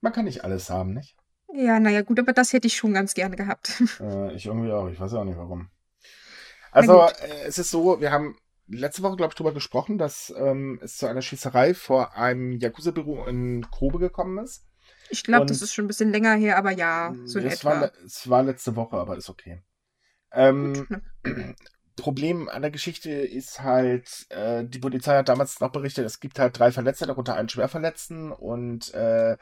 Man 0.00 0.12
kann 0.12 0.24
nicht 0.26 0.44
alles 0.44 0.70
haben, 0.70 0.92
nicht? 0.94 1.16
Ja, 1.54 1.80
naja, 1.80 2.02
gut, 2.02 2.18
aber 2.18 2.32
das 2.32 2.52
hätte 2.52 2.66
ich 2.66 2.76
schon 2.76 2.92
ganz 2.92 3.14
gerne 3.14 3.36
gehabt. 3.36 3.82
Äh, 4.00 4.34
ich 4.34 4.46
irgendwie 4.46 4.70
auch. 4.70 4.88
Ich 4.88 5.00
weiß 5.00 5.14
auch 5.14 5.24
nicht 5.24 5.38
warum. 5.38 5.70
Also, 6.70 7.00
äh, 7.02 7.46
es 7.46 7.58
ist 7.58 7.70
so, 7.70 8.00
wir 8.00 8.12
haben 8.12 8.36
letzte 8.68 9.02
Woche, 9.02 9.16
glaube 9.16 9.32
ich, 9.32 9.36
drüber 9.36 9.52
gesprochen, 9.52 9.98
dass 9.98 10.32
ähm, 10.36 10.78
es 10.82 10.98
zu 10.98 11.06
einer 11.06 11.22
Schießerei 11.22 11.74
vor 11.74 12.16
einem 12.16 12.52
Yakuza-Büro 12.52 13.24
in 13.24 13.66
Kobe 13.70 13.98
gekommen 13.98 14.38
ist. 14.38 14.66
Ich 15.10 15.24
glaube, 15.24 15.46
das 15.46 15.62
ist 15.62 15.72
schon 15.72 15.86
ein 15.86 15.88
bisschen 15.88 16.12
länger 16.12 16.34
her, 16.34 16.58
aber 16.58 16.70
ja, 16.70 17.14
so 17.24 17.38
in 17.38 17.46
es, 17.46 17.60
etwa. 17.60 17.80
war, 17.80 17.92
es 18.04 18.28
war 18.28 18.42
letzte 18.42 18.76
Woche, 18.76 18.96
aber 18.96 19.16
ist 19.16 19.30
okay. 19.30 19.62
Ähm, 20.32 20.74
Gut? 20.74 21.00
Problem 21.96 22.48
an 22.48 22.62
der 22.62 22.70
Geschichte 22.70 23.10
ist 23.10 23.62
halt, 23.62 24.26
äh, 24.30 24.64
die 24.64 24.78
Polizei 24.78 25.16
hat 25.16 25.28
damals 25.28 25.58
noch 25.60 25.72
berichtet, 25.72 26.06
es 26.06 26.20
gibt 26.20 26.38
halt 26.38 26.56
drei 26.58 26.70
Verletzte, 26.70 27.06
darunter 27.06 27.34
einen 27.34 27.48
Schwerverletzten 27.48 28.30
und 28.30 28.94
äh, 28.94 29.36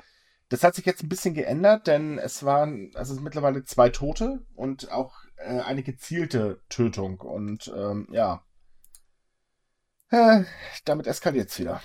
das 0.48 0.62
hat 0.62 0.74
sich 0.74 0.86
jetzt 0.86 1.02
ein 1.02 1.08
bisschen 1.08 1.34
geändert, 1.34 1.86
denn 1.86 2.18
es 2.18 2.44
waren, 2.44 2.90
also 2.94 3.12
es 3.12 3.16
sind 3.16 3.24
mittlerweile 3.24 3.64
zwei 3.64 3.88
Tote 3.88 4.46
und 4.54 4.92
auch 4.92 5.14
äh, 5.36 5.60
eine 5.60 5.82
gezielte 5.82 6.60
Tötung 6.68 7.20
und 7.20 7.72
ähm, 7.76 8.08
ja, 8.10 8.44
äh, 10.10 10.44
damit 10.84 11.06
eskaliert 11.06 11.50
es 11.50 11.58
wieder. 11.58 11.82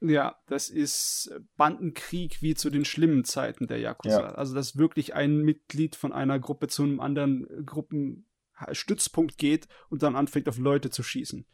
Ja, 0.00 0.36
das 0.48 0.68
ist 0.68 1.32
Bandenkrieg 1.56 2.42
wie 2.42 2.54
zu 2.54 2.70
den 2.70 2.84
schlimmen 2.84 3.24
Zeiten 3.24 3.68
der 3.68 3.78
Yakuza. 3.78 4.20
Ja. 4.20 4.34
Also, 4.34 4.52
dass 4.52 4.76
wirklich 4.76 5.14
ein 5.14 5.42
Mitglied 5.42 5.94
von 5.94 6.12
einer 6.12 6.40
Gruppe 6.40 6.66
zu 6.66 6.82
einem 6.82 6.98
anderen 6.98 7.46
Gruppenstützpunkt 7.64 9.38
geht 9.38 9.68
und 9.90 10.02
dann 10.02 10.16
anfängt, 10.16 10.48
auf 10.48 10.58
Leute 10.58 10.90
zu 10.90 11.04
schießen. 11.04 11.46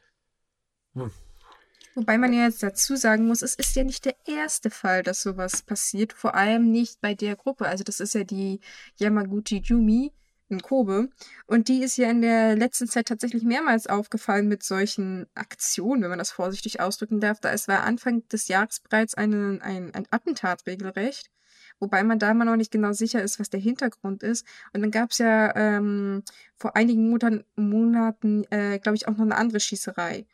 Wobei 1.99 2.17
man 2.17 2.33
ja 2.33 2.45
jetzt 2.45 2.63
dazu 2.63 2.95
sagen 2.95 3.27
muss, 3.27 3.43
es 3.43 3.57
ist 3.57 3.75
ja 3.75 3.83
nicht 3.83 4.05
der 4.05 4.15
erste 4.25 4.71
Fall, 4.71 5.03
dass 5.03 5.21
sowas 5.21 5.63
passiert. 5.63 6.13
Vor 6.13 6.37
allem 6.37 6.71
nicht 6.71 7.01
bei 7.01 7.15
der 7.15 7.35
Gruppe. 7.35 7.67
Also 7.67 7.83
das 7.83 7.99
ist 7.99 8.15
ja 8.15 8.23
die 8.23 8.61
Yamaguchi 8.99 9.63
Yumi 9.65 10.13
in 10.49 10.63
Kobe. 10.63 11.09
Und 11.49 11.67
die 11.67 11.83
ist 11.83 11.97
ja 11.97 12.09
in 12.09 12.23
der 12.23 12.55
letzten 12.55 12.87
Zeit 12.87 13.09
tatsächlich 13.09 13.43
mehrmals 13.43 13.89
aufgefallen 13.89 14.47
mit 14.47 14.63
solchen 14.63 15.27
Aktionen, 15.35 16.03
wenn 16.03 16.11
man 16.11 16.21
das 16.21 16.31
vorsichtig 16.31 16.81
ausdrücken 16.81 17.19
darf. 17.19 17.41
Da 17.41 17.51
es 17.51 17.67
war 17.67 17.83
Anfang 17.83 18.23
des 18.29 18.47
Jahres 18.47 18.79
bereits 18.79 19.15
eine, 19.15 19.59
ein, 19.61 19.93
ein 19.93 20.07
Attentat 20.13 20.69
regelrecht. 20.69 21.33
Wobei 21.81 22.05
man 22.05 22.21
da 22.21 22.31
immer 22.31 22.45
noch 22.45 22.55
nicht 22.55 22.71
genau 22.71 22.93
sicher 22.93 23.21
ist, 23.25 23.41
was 23.41 23.51
der 23.51 23.59
Hintergrund 23.59 24.23
ist. 24.23 24.47
Und 24.73 24.83
dann 24.83 24.93
gab 24.93 25.11
es 25.11 25.19
ja 25.19 25.53
ähm, 25.57 26.23
vor 26.55 26.77
einigen 26.77 27.11
Monaten, 27.57 28.45
äh, 28.51 28.79
glaube 28.79 28.95
ich, 28.95 29.09
auch 29.09 29.17
noch 29.17 29.25
eine 29.25 29.37
andere 29.37 29.59
Schießerei. 29.59 30.27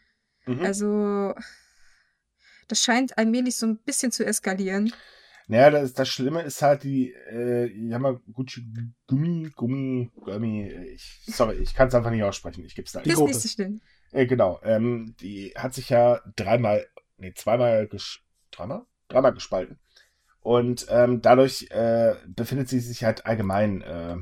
Mhm. 0.46 0.60
Also, 0.60 1.34
das 2.68 2.82
scheint 2.82 3.16
allmählich 3.18 3.56
so 3.56 3.66
ein 3.66 3.78
bisschen 3.78 4.12
zu 4.12 4.24
eskalieren. 4.24 4.92
Naja, 5.46 5.70
das, 5.70 5.92
das 5.92 6.08
Schlimme 6.08 6.40
ist 6.42 6.62
halt 6.62 6.84
die 6.84 7.12
äh, 7.12 7.66
Yamaguchi 7.66 8.66
Gummi, 9.06 9.50
Gummi, 9.54 10.10
Gummi, 10.14 10.70
ich, 10.94 11.22
sorry, 11.26 11.56
ich 11.56 11.74
kann 11.74 11.88
es 11.88 11.94
einfach 11.94 12.10
nicht 12.10 12.22
aussprechen, 12.22 12.64
ich 12.64 12.74
gebe 12.74 12.86
es 12.86 12.92
da 12.92 13.02
Die 13.02 13.10
ist 13.10 13.16
Gruppe. 13.16 13.30
nicht 13.30 13.40
so 13.42 13.48
schlimm. 13.48 13.82
Äh, 14.12 14.26
genau, 14.26 14.58
ähm, 14.62 15.14
die 15.20 15.52
hat 15.54 15.74
sich 15.74 15.90
ja 15.90 16.20
dreimal, 16.36 16.86
nee, 17.18 17.34
zweimal, 17.34 17.86
ges 17.88 18.20
dreimal? 18.52 18.86
Dreimal 19.08 19.34
gespalten. 19.34 19.78
Und 20.40 20.86
ähm, 20.88 21.20
dadurch 21.20 21.68
äh, 21.70 22.14
befindet 22.26 22.68
sie 22.68 22.80
sich 22.80 23.04
halt 23.04 23.26
allgemein, 23.26 23.82
äh, 23.82 24.16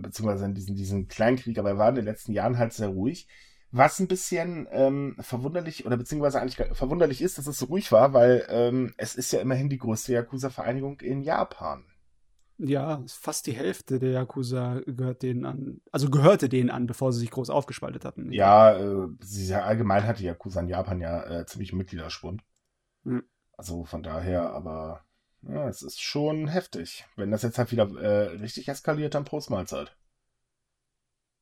beziehungsweise 0.00 0.44
in 0.44 0.54
diesem, 0.54 0.76
diesem 0.76 1.08
Kleinkrieg, 1.08 1.58
aber 1.58 1.70
er 1.70 1.78
war 1.78 1.88
in 1.90 1.94
den 1.94 2.04
letzten 2.04 2.32
Jahren 2.32 2.58
halt 2.58 2.72
sehr 2.74 2.88
ruhig. 2.88 3.26
Was 3.76 3.98
ein 3.98 4.06
bisschen 4.06 4.68
ähm, 4.70 5.16
verwunderlich 5.18 5.84
oder 5.84 5.96
beziehungsweise 5.96 6.40
eigentlich 6.40 6.64
verwunderlich 6.76 7.20
ist, 7.20 7.38
dass 7.38 7.48
es 7.48 7.58
so 7.58 7.66
ruhig 7.66 7.90
war, 7.90 8.12
weil 8.12 8.46
ähm, 8.48 8.94
es 8.98 9.16
ist 9.16 9.32
ja 9.32 9.40
immerhin 9.40 9.68
die 9.68 9.78
größte 9.78 10.12
Yakuza-Vereinigung 10.12 11.00
in 11.00 11.22
Japan. 11.22 11.84
Ja, 12.56 13.02
fast 13.08 13.48
die 13.48 13.52
Hälfte 13.52 13.98
der 13.98 14.12
Yakuza 14.12 14.80
gehört 14.86 15.22
denen 15.24 15.44
an. 15.44 15.80
Also 15.90 16.08
gehörte 16.08 16.48
denen 16.48 16.70
an, 16.70 16.86
bevor 16.86 17.12
sie 17.12 17.18
sich 17.18 17.32
groß 17.32 17.50
aufgespaltet 17.50 18.04
hatten. 18.04 18.30
Ja, 18.30 18.76
äh, 18.78 19.08
sie 19.20 19.48
ja 19.48 19.64
allgemein 19.64 20.06
hat 20.06 20.20
die 20.20 20.24
Yakuza 20.26 20.60
in 20.60 20.68
Japan 20.68 21.00
ja 21.00 21.24
äh, 21.40 21.46
ziemlich 21.46 21.72
Mitgliederschwund. 21.72 22.42
Hm. 23.02 23.24
Also 23.56 23.84
von 23.84 24.04
daher, 24.04 24.50
aber 24.52 25.04
ja, 25.42 25.68
es 25.68 25.82
ist 25.82 26.00
schon 26.00 26.46
heftig. 26.46 27.04
Wenn 27.16 27.32
das 27.32 27.42
jetzt 27.42 27.58
halt 27.58 27.72
wieder 27.72 27.90
äh, 28.00 28.36
richtig 28.36 28.68
eskaliert, 28.68 29.16
dann 29.16 29.24
Prost 29.24 29.50
Mahlzeit. 29.50 29.96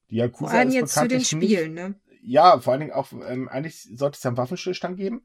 Die 0.08 0.16
Yakuza 0.16 0.50
Vor 0.50 0.58
allem 0.58 0.68
ist 0.68 0.74
jetzt 0.74 0.94
zu 0.94 1.00
den 1.00 1.08
bekanntlich 1.08 1.32
nicht- 1.34 1.50
Spielen, 1.50 1.74
ne? 1.74 1.94
Ja, 2.22 2.58
vor 2.60 2.72
allen 2.72 2.80
Dingen 2.80 2.92
auch, 2.92 3.12
ähm, 3.12 3.48
eigentlich 3.48 3.82
sollte 3.96 4.16
es 4.16 4.22
ja 4.22 4.30
einen 4.30 4.36
Waffenstillstand 4.36 4.96
geben. 4.96 5.22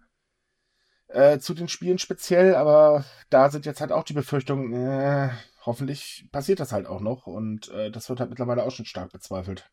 Äh, 1.09 1.39
zu 1.39 1.53
den 1.53 1.69
Spielen 1.69 1.99
speziell, 1.99 2.55
aber 2.55 3.05
da 3.29 3.49
sind 3.49 3.65
jetzt 3.65 3.79
halt 3.79 3.93
auch 3.93 4.03
die 4.03 4.13
Befürchtungen, 4.13 4.73
äh, 4.73 5.29
hoffentlich 5.65 6.27
passiert 6.33 6.59
das 6.59 6.73
halt 6.73 6.85
auch 6.85 6.99
noch 6.99 7.27
und 7.27 7.69
äh, 7.69 7.91
das 7.91 8.09
wird 8.09 8.19
halt 8.19 8.29
mittlerweile 8.29 8.63
auch 8.63 8.71
schon 8.71 8.85
stark 8.85 9.13
bezweifelt. 9.13 9.69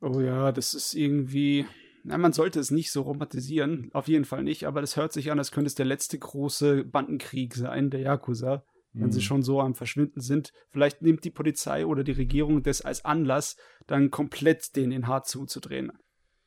Oh 0.00 0.20
ja, 0.20 0.50
das 0.52 0.72
ist 0.72 0.94
irgendwie. 0.94 1.66
Na, 2.04 2.16
man 2.16 2.32
sollte 2.32 2.58
es 2.58 2.70
nicht 2.70 2.90
so 2.90 3.02
romantisieren, 3.02 3.90
auf 3.92 4.08
jeden 4.08 4.24
Fall 4.24 4.42
nicht, 4.42 4.66
aber 4.66 4.80
das 4.80 4.96
hört 4.96 5.12
sich 5.12 5.30
an, 5.30 5.38
als 5.38 5.50
könnte 5.50 5.66
es 5.66 5.74
der 5.74 5.84
letzte 5.84 6.18
große 6.18 6.84
Bandenkrieg 6.84 7.54
sein, 7.54 7.90
der 7.90 8.00
Yakuza, 8.00 8.64
wenn 8.92 9.12
sie 9.12 9.18
Hm. 9.20 9.24
schon 9.24 9.42
so 9.42 9.60
am 9.60 9.74
Verschwinden 9.74 10.20
sind. 10.20 10.52
Vielleicht 10.70 11.02
nimmt 11.02 11.24
die 11.24 11.30
Polizei 11.30 11.86
oder 11.86 12.02
die 12.04 12.12
Regierung 12.12 12.62
das 12.62 12.80
als 12.82 13.04
Anlass, 13.04 13.56
dann 13.86 14.10
komplett 14.10 14.74
den 14.76 14.92
in 14.92 15.06
Hart 15.06 15.26
zuzudrehen. 15.28 15.92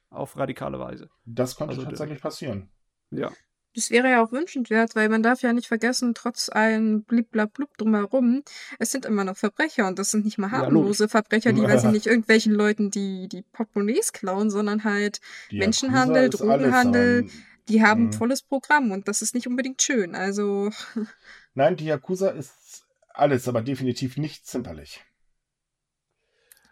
Auf 0.10 0.38
radikale 0.38 0.80
Weise. 0.80 1.10
Das 1.26 1.56
könnte 1.56 1.72
Also, 1.74 1.84
tatsächlich 1.86 2.22
passieren. 2.22 2.70
Ja. 3.12 3.32
Das 3.76 3.90
wäre 3.90 4.08
ja 4.08 4.24
auch 4.24 4.32
wünschenswert, 4.32 4.96
weil 4.96 5.10
man 5.10 5.24
darf 5.24 5.42
ja 5.42 5.52
nicht 5.52 5.66
vergessen, 5.68 6.14
trotz 6.14 6.50
allem 6.50 7.06
Bliblablub 7.06 7.76
drumherum, 7.78 8.44
es 8.78 8.92
sind 8.92 9.04
immer 9.06 9.24
noch 9.24 9.36
Verbrecher 9.36 9.88
und 9.88 9.98
das 9.98 10.12
sind 10.12 10.26
nicht 10.26 10.38
mal 10.38 10.52
Ja, 10.52 10.60
harmlose 10.60 11.10
Verbrecher, 11.10 11.54
die, 11.54 11.62
Ja. 11.62 11.70
weiß 11.70 11.86
ich 11.86 11.92
nicht, 11.92 12.06
irgendwelchen 12.06 12.54
Leuten 12.54 12.92
die, 12.92 13.28
die 13.28 13.42
Portemonnaies 13.42 14.14
klauen, 14.14 14.52
sondern 14.52 14.84
halt, 14.84 15.22
Die 15.50 15.58
Menschenhandel, 15.58 16.30
Drogenhandel, 16.30 17.26
die 17.68 17.82
haben 17.82 18.02
Mhm. 18.04 18.08
ein 18.10 18.14
volles 18.14 18.44
Programm 18.44 18.92
und 18.92 19.08
das 19.08 19.24
ist 19.24 19.34
nicht 19.34 19.48
unbedingt 19.48 19.82
schön. 19.82 20.14
Also, 20.14 20.70
Nein, 21.54 21.76
die 21.76 21.86
Yakuza 21.86 22.30
ist 22.30 22.86
alles, 23.10 23.48
aber 23.48 23.62
definitiv 23.62 24.18
nicht 24.18 24.46
zimperlich. 24.48 25.04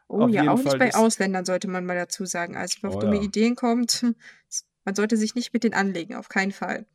oh 0.08 0.24
Auf 0.24 0.32
ja, 0.32 0.44
auch 0.52 0.60
Fall, 0.60 0.78
nicht 0.78 0.80
bei 0.80 0.96
Ausländern 0.96 1.46
sollte 1.46 1.67
man 1.67 1.86
mal 1.86 1.96
dazu 1.96 2.26
sagen. 2.26 2.58
Also, 2.58 2.80
wer 2.82 2.89
auf 2.89 2.96
Oh 2.98 3.00
dumme 3.00 3.17
ja. 3.17 3.24
Ideen 3.24 3.56
kommt, 3.56 4.04
man 4.86 4.96
sollte 4.96 5.17
sich 5.17 5.36
nicht 5.36 5.54
mit 5.54 5.63
denen 5.63 5.76
anlegen, 5.76 6.15
auf 6.15 6.30
keinen 6.30 6.52
Fall. 6.52 6.86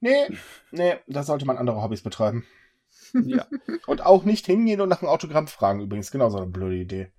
Nee, 0.00 0.28
nee, 0.70 0.96
da 1.06 1.22
sollte 1.22 1.46
man 1.46 1.56
andere 1.56 1.82
Hobbys 1.82 2.02
betreiben. 2.02 2.46
ja. 3.12 3.46
Und 3.86 4.04
auch 4.04 4.24
nicht 4.24 4.46
hingehen 4.46 4.80
und 4.80 4.88
nach 4.88 5.00
einem 5.00 5.10
Autogramm 5.10 5.48
fragen, 5.48 5.80
übrigens. 5.80 6.10
Genauso 6.10 6.38
eine 6.38 6.46
blöde 6.46 6.76
Idee. 6.76 7.12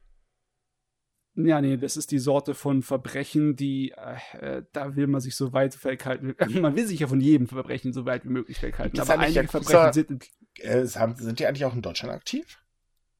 Ja, 1.39 1.61
nee, 1.61 1.77
das 1.77 1.97
ist 1.97 2.09
die 2.11 2.17
Sorte 2.17 2.55
von 2.55 2.81
Verbrechen, 2.81 3.55
die, 3.55 3.91
äh, 3.91 4.57
äh, 4.57 4.63
da 4.73 4.95
will 4.95 5.05
man 5.05 5.21
sich 5.21 5.35
so 5.35 5.53
weit 5.53 5.81
weghalten. 5.85 6.35
Man 6.61 6.75
will 6.75 6.87
sich 6.87 6.99
ja 6.99 7.07
von 7.07 7.21
jedem 7.21 7.47
Verbrechen 7.47 7.93
so 7.93 8.05
weit 8.05 8.25
wie 8.25 8.29
möglich 8.29 8.59
weghalten. 8.63 8.99
Aber 8.99 9.13
eigentlich 9.13 9.37
einige 9.37 9.51
Yakuza- 9.57 9.91
Verbrechen 9.91 9.93
sind, 9.93 10.29
Äh, 10.59 10.85
sind 11.23 11.39
die 11.39 11.45
eigentlich 11.45 11.65
auch 11.65 11.75
in 11.75 11.83
Deutschland 11.83 12.11
aktiv? 12.13 12.57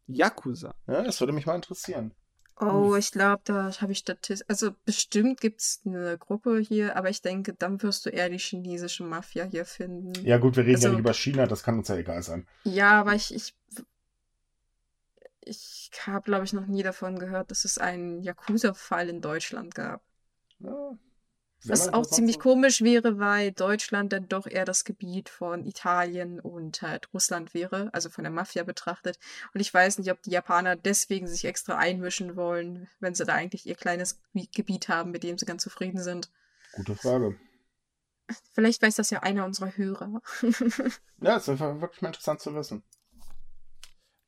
Yakuza. 0.07 0.73
Ja, 0.87 1.03
das 1.03 1.19
würde 1.19 1.33
mich 1.33 1.45
mal 1.45 1.55
interessieren. 1.55 2.11
Oh, 2.59 2.95
ich 2.97 3.11
glaube, 3.11 3.41
da 3.45 3.71
habe 3.81 3.91
ich 3.91 3.99
Statistik. 3.99 4.47
Also 4.49 4.71
bestimmt 4.83 5.39
gibt 5.39 5.61
es 5.61 5.81
eine 5.85 6.17
Gruppe 6.17 6.57
hier, 6.59 6.95
aber 6.95 7.11
ich 7.11 7.21
denke, 7.21 7.53
dann 7.53 7.83
wirst 7.83 8.07
du 8.07 8.09
eher 8.09 8.29
die 8.29 8.39
chinesische 8.39 9.03
Mafia 9.03 9.43
hier 9.45 9.63
finden. 9.65 10.11
Ja, 10.25 10.39
gut, 10.39 10.55
wir 10.55 10.63
reden 10.63 10.75
Also- 10.77 10.87
ja 10.87 10.91
nicht 10.93 11.01
über 11.01 11.13
China, 11.13 11.45
das 11.45 11.61
kann 11.61 11.77
uns 11.77 11.87
ja 11.89 11.97
egal 11.97 12.23
sein. 12.23 12.47
Ja, 12.63 12.99
aber 12.99 13.13
ich, 13.13 13.31
ich, 13.31 13.53
ich 15.47 15.91
habe, 16.05 16.23
glaube 16.25 16.45
ich, 16.45 16.53
noch 16.53 16.67
nie 16.67 16.83
davon 16.83 17.17
gehört, 17.19 17.51
dass 17.51 17.65
es 17.65 17.77
einen 17.77 18.21
Yakuza-Fall 18.21 19.09
in 19.09 19.21
Deutschland 19.21 19.73
gab. 19.75 20.01
Ja, 20.59 20.97
Was 21.65 21.91
auch 21.93 22.05
ziemlich 22.05 22.35
zu- 22.35 22.41
komisch 22.41 22.81
wäre, 22.81 23.19
weil 23.19 23.51
Deutschland 23.51 24.13
dann 24.13 24.27
doch 24.27 24.47
eher 24.47 24.65
das 24.65 24.83
Gebiet 24.85 25.29
von 25.29 25.65
Italien 25.65 26.39
und 26.39 26.81
halt 26.81 27.13
Russland 27.13 27.53
wäre, 27.53 27.89
also 27.93 28.09
von 28.09 28.23
der 28.23 28.31
Mafia 28.31 28.63
betrachtet. 28.63 29.17
Und 29.53 29.59
ich 29.59 29.73
weiß 29.73 29.97
nicht, 29.97 30.11
ob 30.11 30.21
die 30.21 30.31
Japaner 30.31 30.75
deswegen 30.75 31.27
sich 31.27 31.45
extra 31.45 31.77
einmischen 31.77 32.35
wollen, 32.35 32.87
wenn 32.99 33.15
sie 33.15 33.25
da 33.25 33.33
eigentlich 33.33 33.65
ihr 33.65 33.75
kleines 33.75 34.19
Gebi- 34.33 34.49
Gebiet 34.55 34.87
haben, 34.89 35.11
mit 35.11 35.23
dem 35.23 35.37
sie 35.37 35.45
ganz 35.45 35.63
zufrieden 35.63 36.01
sind. 36.01 36.29
Gute 36.73 36.95
Frage. 36.95 37.39
Vielleicht 38.53 38.81
weiß 38.81 38.95
das 38.95 39.09
ja 39.09 39.21
einer 39.23 39.45
unserer 39.45 39.75
Hörer. 39.77 40.21
Ja, 41.19 41.37
es 41.37 41.43
ist 41.43 41.49
einfach 41.49 41.81
wirklich 41.81 42.01
mal 42.03 42.09
interessant 42.09 42.39
zu 42.41 42.53
wissen. 42.53 42.83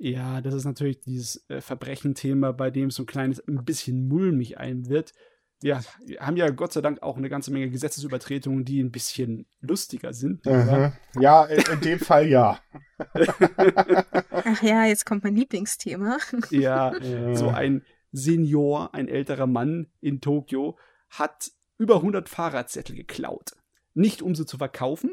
Ja, 0.01 0.39
das 0.39 0.53
ist 0.53 0.63
natürlich 0.63 1.01
dieses 1.01 1.43
äh, 1.49 1.59
Verbrechenthema, 1.59 2.53
bei 2.53 2.71
dem 2.71 2.89
so 2.89 3.03
ein 3.03 3.05
kleines, 3.05 3.45
ein 3.47 3.65
bisschen 3.65 4.07
mulmig 4.07 4.57
ein 4.57 4.87
wird. 4.87 5.13
Wir 5.61 5.81
haben 6.21 6.37
ja 6.37 6.49
Gott 6.51 6.71
sei 6.71 6.79
Dank 6.79 7.03
auch 7.03 7.17
eine 7.17 7.27
ganze 7.27 7.51
Menge 7.51 7.69
Gesetzesübertretungen, 7.69 8.63
die 8.63 8.81
ein 8.81 8.91
bisschen 8.91 9.45
lustiger 9.59 10.13
sind. 10.13 10.45
Mhm. 10.45 10.93
Ja, 11.19 11.43
in, 11.45 11.61
in 11.73 11.81
dem 11.81 11.99
Fall 11.99 12.27
ja. 12.27 12.61
Ach 13.09 14.63
ja, 14.63 14.85
jetzt 14.85 15.05
kommt 15.05 15.25
mein 15.25 15.35
Lieblingsthema. 15.35 16.17
Ja, 16.49 16.95
Äh, 16.95 17.35
so 17.35 17.49
ein 17.49 17.83
Senior, 18.13 18.93
ein 18.93 19.09
älterer 19.09 19.47
Mann 19.47 19.87
in 19.99 20.21
Tokio, 20.21 20.77
hat 21.09 21.51
über 21.77 21.95
100 21.95 22.29
Fahrradzettel 22.29 22.95
geklaut. 22.95 23.51
Nicht 23.93 24.21
um 24.21 24.35
sie 24.35 24.45
zu 24.45 24.57
verkaufen, 24.57 25.11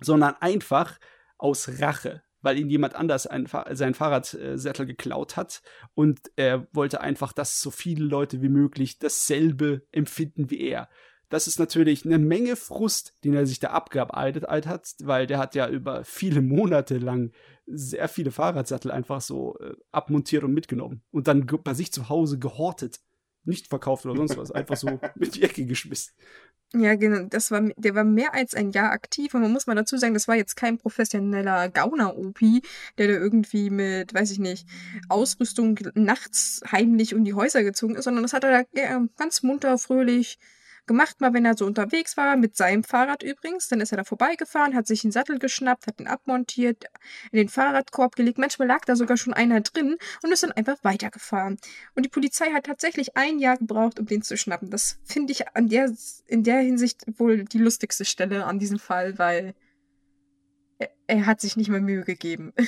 sondern 0.00 0.36
einfach 0.40 0.98
aus 1.36 1.80
Rache, 1.80 2.22
weil 2.44 2.58
ihn 2.58 2.68
jemand 2.68 2.94
anders 2.94 3.26
ein, 3.26 3.48
sein 3.72 3.94
Fahrradzettel 3.94 4.86
geklaut 4.86 5.36
hat 5.36 5.62
und 5.94 6.20
er 6.36 6.68
wollte 6.72 7.00
einfach, 7.00 7.32
dass 7.32 7.60
so 7.60 7.70
viele 7.70 8.04
Leute 8.04 8.42
wie 8.42 8.50
möglich 8.50 8.98
dasselbe 8.98 9.82
empfinden 9.90 10.50
wie 10.50 10.60
er. 10.60 10.88
Das 11.30 11.48
ist 11.48 11.58
natürlich 11.58 12.04
eine 12.04 12.18
Menge 12.18 12.54
Frust, 12.54 13.14
den 13.24 13.34
er 13.34 13.46
sich 13.46 13.58
da 13.58 13.70
abgearbeitet 13.70 14.46
hat, 14.46 14.94
weil 15.02 15.26
der 15.26 15.38
hat 15.38 15.54
ja 15.54 15.68
über 15.68 16.04
viele 16.04 16.42
Monate 16.42 16.98
lang 16.98 17.32
sehr 17.66 18.08
viele 18.08 18.30
Fahrradsattel 18.30 18.90
einfach 18.90 19.22
so 19.22 19.58
äh, 19.58 19.74
abmontiert 19.90 20.44
und 20.44 20.52
mitgenommen 20.52 21.02
und 21.10 21.26
dann 21.26 21.46
bei 21.46 21.74
sich 21.74 21.92
zu 21.92 22.10
Hause 22.10 22.38
gehortet. 22.38 23.00
Nicht 23.46 23.68
verkauft 23.68 24.06
oder 24.06 24.16
sonst 24.16 24.36
was, 24.36 24.52
einfach 24.52 24.76
so 24.76 25.00
mit 25.16 25.34
die 25.34 25.42
Ecke 25.42 25.64
geschmissen. 25.64 26.14
Ja, 26.76 26.96
genau. 26.96 27.26
Das 27.28 27.52
war, 27.52 27.62
der 27.76 27.94
war 27.94 28.02
mehr 28.02 28.34
als 28.34 28.54
ein 28.54 28.72
Jahr 28.72 28.90
aktiv 28.90 29.32
und 29.34 29.42
man 29.42 29.52
muss 29.52 29.68
mal 29.68 29.76
dazu 29.76 29.96
sagen, 29.96 30.12
das 30.12 30.26
war 30.26 30.34
jetzt 30.34 30.56
kein 30.56 30.76
professioneller 30.76 31.68
Gauner-OP, 31.68 32.40
der 32.98 33.06
da 33.06 33.12
irgendwie 33.14 33.70
mit, 33.70 34.12
weiß 34.12 34.32
ich 34.32 34.40
nicht, 34.40 34.66
Ausrüstung 35.08 35.78
nachts 35.94 36.62
heimlich 36.72 37.14
um 37.14 37.24
die 37.24 37.34
Häuser 37.34 37.62
gezogen 37.62 37.94
ist, 37.94 38.04
sondern 38.04 38.24
das 38.24 38.32
hat 38.32 38.42
er 38.42 38.64
da 38.74 38.80
ja, 38.80 39.06
ganz 39.16 39.44
munter, 39.44 39.78
fröhlich 39.78 40.38
gemacht, 40.86 41.20
mal 41.20 41.32
wenn 41.34 41.44
er 41.44 41.56
so 41.56 41.66
unterwegs 41.66 42.16
war, 42.16 42.36
mit 42.36 42.56
seinem 42.56 42.84
Fahrrad 42.84 43.22
übrigens. 43.22 43.68
Dann 43.68 43.80
ist 43.80 43.92
er 43.92 43.98
da 43.98 44.04
vorbeigefahren, 44.04 44.74
hat 44.74 44.86
sich 44.86 45.04
einen 45.04 45.12
Sattel 45.12 45.38
geschnappt, 45.38 45.86
hat 45.86 46.00
ihn 46.00 46.06
abmontiert, 46.06 46.84
in 47.32 47.38
den 47.38 47.48
Fahrradkorb 47.48 48.16
gelegt. 48.16 48.38
Manchmal 48.38 48.68
lag 48.68 48.84
da 48.84 48.96
sogar 48.96 49.16
schon 49.16 49.34
einer 49.34 49.60
drin 49.60 49.96
und 50.22 50.32
ist 50.32 50.42
dann 50.42 50.52
einfach 50.52 50.76
weitergefahren. 50.82 51.58
Und 51.94 52.04
die 52.04 52.10
Polizei 52.10 52.50
hat 52.52 52.66
tatsächlich 52.66 53.16
ein 53.16 53.38
Jahr 53.38 53.56
gebraucht, 53.56 53.98
um 53.98 54.06
den 54.06 54.22
zu 54.22 54.36
schnappen. 54.36 54.70
Das 54.70 54.98
finde 55.04 55.32
ich 55.32 55.48
an 55.54 55.68
der, 55.68 55.92
in 56.26 56.42
der 56.42 56.60
Hinsicht 56.60 57.02
wohl 57.18 57.44
die 57.44 57.58
lustigste 57.58 58.04
Stelle 58.04 58.44
an 58.46 58.58
diesem 58.58 58.78
Fall, 58.78 59.18
weil 59.18 59.54
er, 60.78 60.90
er 61.06 61.26
hat 61.26 61.40
sich 61.40 61.56
nicht 61.56 61.68
mehr 61.68 61.80
Mühe 61.80 62.04
gegeben. 62.04 62.52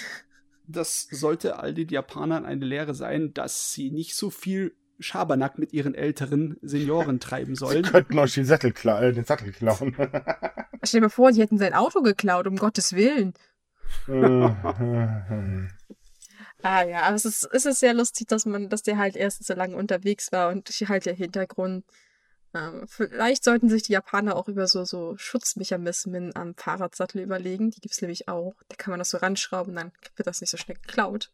Das 0.68 1.06
sollte 1.12 1.60
all 1.60 1.74
den 1.74 1.90
Japanern 1.90 2.44
eine 2.44 2.64
Lehre 2.64 2.92
sein, 2.92 3.32
dass 3.32 3.72
sie 3.72 3.92
nicht 3.92 4.16
so 4.16 4.30
viel 4.30 4.74
Schabernack 4.98 5.58
mit 5.58 5.72
ihren 5.72 5.94
älteren 5.94 6.56
Senioren 6.62 7.20
treiben 7.20 7.54
Sie 7.54 7.60
sollen. 7.60 7.82
könnten 7.82 8.18
euch 8.18 8.34
den 8.34 8.44
Sattel, 8.44 8.72
kla 8.72 9.02
äh, 9.02 9.12
den 9.12 9.24
Sattel 9.24 9.52
klauen. 9.52 9.94
Stell 10.82 11.00
dir 11.00 11.06
mal 11.06 11.10
vor, 11.10 11.32
die 11.32 11.40
hätten 11.40 11.58
sein 11.58 11.74
Auto 11.74 12.02
geklaut, 12.02 12.46
um 12.46 12.56
Gottes 12.56 12.94
Willen. 12.94 13.34
Ah 16.62 16.82
ja, 16.82 17.02
aber 17.02 17.14
es 17.14 17.24
ist, 17.24 17.48
es 17.52 17.66
ist 17.66 17.80
sehr 17.80 17.94
lustig, 17.94 18.28
dass 18.28 18.46
man, 18.46 18.68
dass 18.68 18.82
der 18.82 18.96
halt 18.98 19.14
erst 19.14 19.44
so 19.44 19.54
lange 19.54 19.76
unterwegs 19.76 20.32
war 20.32 20.48
und 20.48 20.68
halt 20.68 21.06
der 21.06 21.14
Hintergrund. 21.14 21.84
Ähm, 22.54 22.86
vielleicht 22.88 23.44
sollten 23.44 23.68
sich 23.68 23.82
die 23.82 23.92
Japaner 23.92 24.36
auch 24.36 24.48
über 24.48 24.66
so, 24.66 24.84
so 24.84 25.16
Schutzmechanismen 25.16 26.34
am 26.34 26.54
Fahrradsattel 26.54 27.20
überlegen. 27.20 27.70
Die 27.70 27.80
gibt's 27.80 28.00
nämlich 28.00 28.28
auch. 28.28 28.54
Da 28.68 28.76
kann 28.76 28.90
man 28.90 28.98
das 28.98 29.10
so 29.10 29.18
ranschrauben, 29.18 29.76
dann 29.76 29.92
wird 30.16 30.26
das 30.26 30.40
nicht 30.40 30.50
so 30.50 30.56
schnell 30.56 30.78
geklaut. 30.78 31.30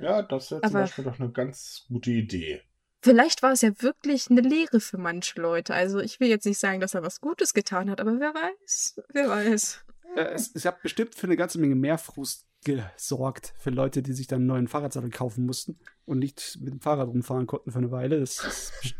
ja, 0.00 0.22
das 0.22 0.50
wäre 0.50 0.60
zum 0.60 0.72
Beispiel 0.72 1.04
doch 1.04 1.18
eine 1.18 1.32
ganz 1.32 1.86
gute 1.88 2.10
Idee. 2.10 2.62
Vielleicht 3.02 3.42
war 3.42 3.52
es 3.52 3.62
ja 3.62 3.70
wirklich 3.80 4.30
eine 4.30 4.42
Lehre 4.42 4.80
für 4.80 4.98
manche 4.98 5.40
Leute. 5.40 5.74
Also 5.74 6.00
ich 6.00 6.20
will 6.20 6.28
jetzt 6.28 6.44
nicht 6.44 6.58
sagen, 6.58 6.80
dass 6.80 6.94
er 6.94 7.02
was 7.02 7.20
Gutes 7.20 7.54
getan 7.54 7.90
hat, 7.90 8.00
aber 8.00 8.18
wer 8.20 8.34
weiß, 8.34 9.00
wer 9.12 9.28
weiß. 9.28 9.84
Es, 10.16 10.54
es 10.54 10.64
hat 10.64 10.82
bestimmt 10.82 11.14
für 11.14 11.26
eine 11.26 11.36
ganze 11.36 11.58
Menge 11.60 11.76
mehr 11.76 11.96
Frust 11.96 12.46
gesorgt 12.64 13.54
für 13.58 13.70
Leute, 13.70 14.02
die 14.02 14.12
sich 14.12 14.26
dann 14.26 14.40
einen 14.40 14.46
neuen 14.46 14.68
Fahrradsattel 14.68 15.10
kaufen 15.10 15.46
mussten 15.46 15.78
und 16.04 16.18
nicht 16.18 16.58
mit 16.60 16.74
dem 16.74 16.80
Fahrrad 16.80 17.08
rumfahren 17.08 17.46
konnten 17.46 17.72
für 17.72 17.78
eine 17.78 17.90
Weile. 17.90 18.20
Das 18.20 18.44
ist 18.44 18.94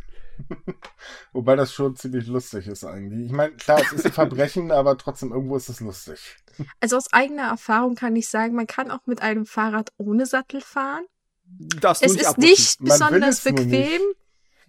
Wobei 1.33 1.57
das 1.57 1.73
schon 1.73 1.97
ziemlich 1.97 2.27
lustig 2.27 2.67
ist 2.67 2.85
eigentlich. 2.85 3.27
Ich 3.27 3.33
meine, 3.33 3.53
klar, 3.55 3.81
es 3.81 3.93
ist 3.93 4.07
ein 4.07 4.13
Verbrechen, 4.13 4.71
aber 4.73 4.97
trotzdem 4.97 5.33
irgendwo 5.33 5.57
ist 5.57 5.69
es 5.69 5.81
lustig. 5.81 6.37
Also 6.81 6.97
aus 6.97 7.13
eigener 7.13 7.49
Erfahrung 7.49 7.95
kann 7.95 8.17
ich 8.17 8.29
sagen, 8.29 8.55
man 8.55 8.67
kann 8.67 8.91
auch 8.91 9.07
mit 9.07 9.23
einem 9.23 9.47
Fahrrad 9.47 9.93
ohne 9.97 10.27
Sattel 10.27 10.61
fahren. 10.61 11.05
Das 11.59 12.03
Es 12.03 12.13
nicht 12.13 12.21
ist 12.23 12.27
abnutzen. 12.29 12.51
nicht 12.51 12.81
Man 12.81 12.89
besonders 12.91 13.41
bequem 13.43 14.01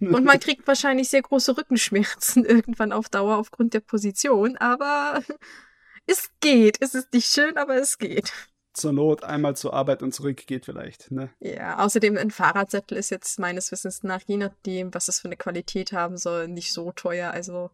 und 0.00 0.24
man 0.24 0.40
kriegt 0.40 0.66
wahrscheinlich 0.66 1.08
sehr 1.08 1.22
große 1.22 1.56
Rückenschmerzen 1.56 2.44
irgendwann 2.46 2.92
auf 2.92 3.08
Dauer 3.08 3.36
aufgrund 3.38 3.74
der 3.74 3.80
Position, 3.80 4.56
aber 4.58 5.22
es 6.06 6.30
geht. 6.40 6.78
Es 6.80 6.94
ist 6.94 7.12
nicht 7.12 7.32
schön, 7.32 7.56
aber 7.56 7.76
es 7.76 7.98
geht. 7.98 8.32
Zur 8.74 8.92
Not 8.94 9.22
einmal 9.22 9.54
zur 9.54 9.74
Arbeit 9.74 10.02
und 10.02 10.12
zurück 10.14 10.46
geht 10.46 10.64
vielleicht. 10.64 11.10
Ne? 11.10 11.30
Ja, 11.40 11.78
außerdem 11.78 12.16
ein 12.16 12.30
Fahrradsättel 12.30 12.96
ist 12.96 13.10
jetzt 13.10 13.38
meines 13.38 13.70
Wissens 13.70 14.02
nach, 14.02 14.22
je 14.26 14.38
nachdem, 14.38 14.94
was 14.94 15.08
es 15.08 15.20
für 15.20 15.28
eine 15.28 15.36
Qualität 15.36 15.92
haben 15.92 16.16
soll, 16.16 16.48
nicht 16.48 16.72
so 16.72 16.90
teuer. 16.92 17.32
Also 17.32 17.70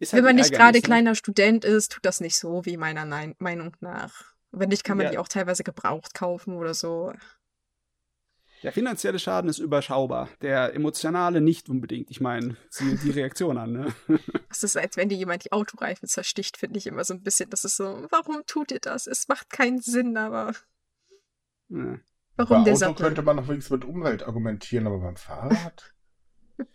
Ist 0.00 0.12
wenn 0.12 0.24
halt 0.24 0.34
man 0.34 0.36
nicht 0.36 0.52
gerade 0.52 0.78
ne? 0.78 0.82
kleiner 0.82 1.14
Student 1.14 1.64
ist, 1.64 1.92
tut 1.92 2.04
das 2.04 2.20
nicht 2.20 2.36
so, 2.36 2.64
wie 2.64 2.76
meiner 2.76 3.04
Meinung 3.38 3.76
nach. 3.78 4.32
Wenn 4.50 4.68
nicht, 4.70 4.82
kann 4.82 4.96
man 4.96 5.06
Ja. 5.06 5.12
die 5.12 5.18
auch 5.18 5.28
teilweise 5.28 5.62
gebraucht 5.62 6.12
kaufen 6.12 6.56
oder 6.56 6.74
so. 6.74 7.12
Der 8.62 8.72
finanzielle 8.72 9.18
Schaden 9.18 9.50
ist 9.50 9.58
überschaubar. 9.58 10.28
Der 10.40 10.74
emotionale 10.74 11.40
nicht 11.40 11.68
unbedingt. 11.68 12.10
Ich 12.10 12.20
meine, 12.20 12.56
sieh 12.70 12.96
die 12.96 13.10
Reaktion 13.10 13.58
an. 13.58 13.72
Ne? 13.72 13.94
Es 14.50 14.62
ist, 14.62 14.76
als 14.76 14.96
wenn 14.96 15.08
dir 15.08 15.16
jemand 15.16 15.44
die 15.44 15.52
Autoreifen 15.52 16.06
zersticht, 16.08 16.56
finde 16.56 16.78
ich 16.78 16.86
immer 16.86 17.04
so 17.04 17.14
ein 17.14 17.22
bisschen. 17.22 17.50
Das 17.50 17.64
ist 17.64 17.76
so, 17.76 18.06
warum 18.10 18.42
tut 18.46 18.70
ihr 18.70 18.80
das? 18.80 19.06
Es 19.06 19.26
macht 19.28 19.50
keinen 19.50 19.80
Sinn, 19.80 20.16
aber 20.16 20.54
Ja. 21.70 21.98
warum 22.36 22.58
Bei 22.58 22.64
der 22.64 22.72
Auto 22.74 22.74
Sattel? 22.74 22.94
könnte 23.06 23.22
man 23.22 23.36
noch 23.36 23.48
wenigstens 23.48 23.70
mit 23.72 23.84
Umwelt 23.84 24.22
argumentieren, 24.22 24.86
aber 24.86 24.98
beim 25.00 25.16
Fahrrad? 25.16 25.92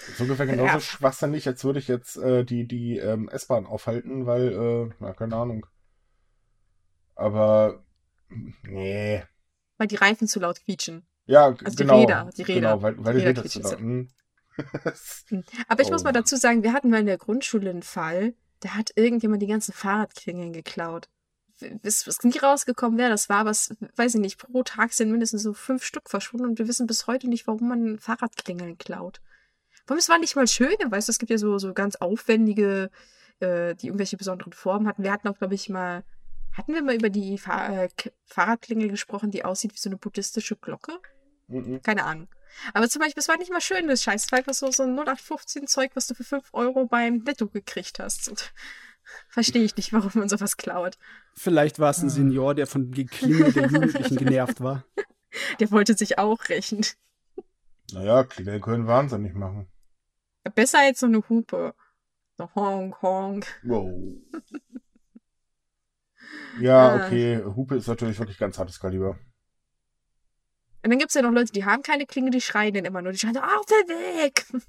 Das 0.00 0.10
ist 0.10 0.20
ungefähr 0.20 0.46
genauso 0.46 0.74
Ja. 0.74 0.80
schwachsinnig, 0.80 1.44
als 1.48 1.64
würde 1.64 1.80
ich 1.80 1.88
jetzt 1.88 2.16
äh, 2.18 2.44
die, 2.44 2.68
die 2.68 2.98
ähm, 2.98 3.28
S-Bahn 3.28 3.66
aufhalten, 3.66 4.26
weil, 4.26 4.52
äh, 4.52 4.94
na, 5.00 5.12
keine 5.12 5.34
Ahnung. 5.34 5.66
Aber, 7.16 7.84
nee. 8.62 9.24
Weil 9.76 9.88
die 9.88 9.96
Reifen 9.96 10.28
zu 10.28 10.38
laut 10.38 10.60
quietschen. 10.64 11.04
Ja, 11.28 11.46
Also 11.62 11.76
die 11.76 11.76
genau. 11.76 12.00
Räder, 12.00 12.30
die 12.36 12.42
Räder. 12.42 12.60
Genau, 12.72 12.82
weil, 12.82 12.94
weil 13.04 13.14
Die 13.14 13.20
die 13.20 13.26
Räder 13.26 13.44
Räder 13.44 13.60
laut. 13.60 13.78
Hm. 13.78 14.08
Aber 15.68 15.82
ich 15.82 15.90
muss 15.90 16.02
Oh 16.02 16.04
mal 16.04 16.12
Mann. 16.12 16.14
dazu 16.14 16.36
sagen, 16.36 16.62
wir 16.62 16.72
hatten 16.72 16.90
mal 16.90 17.00
in 17.00 17.06
der 17.06 17.18
Grundschule 17.18 17.70
einen 17.70 17.82
Fall, 17.82 18.34
da 18.60 18.70
hat 18.70 18.90
irgendjemand 18.96 19.42
die 19.42 19.46
ganzen 19.46 19.72
Fahrradklingeln 19.72 20.52
geklaut. 20.52 21.08
Es 21.82 22.06
ist 22.06 22.24
nie 22.24 22.38
rausgekommen, 22.38 22.98
wer 22.98 23.08
das 23.08 23.28
war, 23.28 23.38
aber 23.38 23.50
es, 23.50 23.74
weiß 23.96 24.14
ich 24.14 24.20
nicht, 24.20 24.38
pro 24.38 24.62
Tag 24.62 24.92
sind 24.92 25.10
mindestens 25.10 25.42
so 25.42 25.52
fünf 25.52 25.84
Stück 25.84 26.08
verschwunden 26.08 26.46
und 26.46 26.58
wir 26.58 26.68
wissen 26.68 26.86
bis 26.86 27.06
heute 27.06 27.28
nicht, 27.28 27.46
warum 27.46 27.68
man 27.68 27.98
Fahrradklingeln 27.98 28.78
klaut. 28.78 29.20
Warum 29.86 29.98
es 29.98 30.08
war 30.08 30.18
nicht 30.18 30.36
mal 30.36 30.46
schöne, 30.46 30.90
weißt 30.90 31.08
du, 31.08 31.12
es 31.12 31.18
gibt 31.18 31.30
ja 31.30 31.38
so, 31.38 31.58
so 31.58 31.72
ganz 31.74 31.96
aufwendige, 31.96 32.90
äh, 33.40 33.74
die 33.74 33.86
irgendwelche 33.86 34.16
besonderen 34.16 34.52
Formen 34.52 34.86
hatten. 34.86 35.02
Wir 35.02 35.12
hatten 35.12 35.28
auch, 35.28 35.38
glaube 35.38 35.54
ich, 35.54 35.68
mal, 35.68 36.04
hatten 36.52 36.74
wir 36.74 36.82
mal 36.82 36.94
über 36.94 37.10
die 37.10 37.38
Fahr 37.38 37.70
äh, 37.84 37.88
Fahrradklingel 38.26 38.88
gesprochen, 38.88 39.30
die 39.30 39.44
aussieht 39.44 39.72
wie 39.74 39.78
so 39.78 39.88
eine 39.88 39.96
buddhistische 39.98 40.56
Glocke? 40.56 40.98
Mhm. 41.48 41.82
Keine 41.82 42.04
Ahnung. 42.04 42.28
Aber 42.74 42.88
zum 42.88 43.00
Beispiel, 43.00 43.20
es 43.20 43.28
war 43.28 43.36
nicht 43.36 43.50
mal 43.52 43.60
schön, 43.60 43.88
das 43.88 44.02
Scheiß. 44.02 44.24
Es 44.26 44.32
war 44.32 44.38
einfach 44.38 44.54
so, 44.54 44.70
so 44.70 44.82
ein 44.84 44.94
0815 44.94 45.66
Zeug, 45.66 45.90
was 45.94 46.06
du 46.06 46.14
für 46.14 46.24
5 46.24 46.48
Euro 46.52 46.86
beim 46.86 47.18
Netto 47.18 47.46
gekriegt 47.48 47.98
hast. 47.98 48.28
Und 48.28 48.52
Verstehe 49.30 49.62
ich 49.64 49.76
nicht, 49.76 49.92
warum 49.92 50.10
man 50.14 50.28
sowas 50.28 50.56
klaut. 50.58 50.98
Vielleicht 51.34 51.78
war 51.78 51.90
es 51.90 52.02
ein 52.02 52.10
Senior, 52.10 52.54
der 52.54 52.66
von 52.66 52.90
Geklingel 52.90 53.52
der 53.52 53.66
Jugendlichen 53.70 54.16
genervt 54.16 54.60
war. 54.60 54.84
Der 55.60 55.70
wollte 55.70 55.94
sich 55.94 56.18
auch 56.18 56.48
rächen. 56.48 56.84
Naja, 57.92 58.24
Klingel 58.24 58.60
können 58.60 58.86
wahnsinnig 58.86 59.34
machen. 59.34 59.66
Besser 60.54 60.80
als 60.80 61.00
so 61.00 61.06
eine 61.06 61.26
Hupe. 61.28 61.74
So 62.36 62.50
honk, 62.54 63.00
honk. 63.02 63.46
Wow. 63.64 63.90
Ja, 66.60 66.88
Ah. 66.94 67.06
okay. 67.06 67.42
Hupe 67.44 67.76
ist 67.76 67.86
natürlich 67.86 68.18
wirklich 68.18 68.38
ganz 68.38 68.58
hartes 68.58 68.80
Kaliber. 68.80 69.18
Und 70.88 70.92
dann 70.92 71.00
gibt 71.00 71.10
es 71.10 71.16
ja 71.16 71.20
noch 71.20 71.32
Leute, 71.32 71.52
die 71.52 71.66
haben 71.66 71.82
keine 71.82 72.06
Klinge, 72.06 72.30
die 72.30 72.40
schreien 72.40 72.72
dann 72.72 72.86
immer 72.86 73.02
nur. 73.02 73.12
Die 73.12 73.18
schreien 73.18 73.34
so, 73.34 73.40
auf 73.40 73.66
den 73.66 73.88
Weg! 73.90 74.46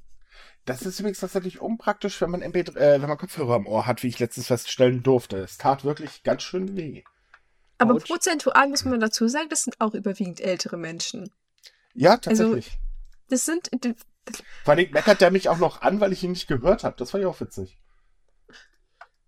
Das 0.65 0.81
ist 0.81 0.99
übrigens 0.99 1.21
tatsächlich 1.21 1.61
unpraktisch, 1.61 2.19
wenn 2.19 2.29
man 2.29 2.41
MP, 2.41 2.59
äh, 2.59 3.01
wenn 3.01 3.07
man 3.07 3.17
Kopfhörer 3.17 3.55
am 3.55 3.65
Ohr 3.65 3.87
hat, 3.87 4.03
wie 4.03 4.07
ich 4.07 4.19
letztens 4.19 4.47
feststellen 4.47 5.01
durfte. 5.01 5.37
Es 5.37 5.57
tat 5.57 5.85
wirklich 5.85 6.21
ganz 6.23 6.43
schön 6.43 6.75
weh. 6.75 7.03
Aber 7.77 7.93
Autsch. 7.93 8.07
prozentual 8.07 8.67
muss 8.67 8.83
man 8.83 8.99
dazu 8.99 9.29
sagen, 9.29 9.47
das 9.47 9.63
sind 9.63 9.79
auch 9.79 9.93
überwiegend 9.93 10.41
ältere 10.41 10.75
Menschen. 10.75 11.31
Ja, 11.93 12.11
Also 12.11 12.43
tatsächlich. 12.43 12.77
Das 13.29 13.45
sind, 13.45 13.71
Vor 14.65 14.73
allem 14.73 14.91
meckert 14.91 15.21
der 15.21 15.31
mich 15.31 15.47
auch 15.47 15.57
noch 15.57 15.81
an, 15.81 16.01
weil 16.01 16.11
ich 16.11 16.21
ihn 16.23 16.31
nicht 16.31 16.47
gehört 16.49 16.83
habe. 16.83 16.97
Das 16.97 17.13
war 17.13 17.21
ja 17.21 17.29
auch 17.29 17.39
witzig. 17.39 17.79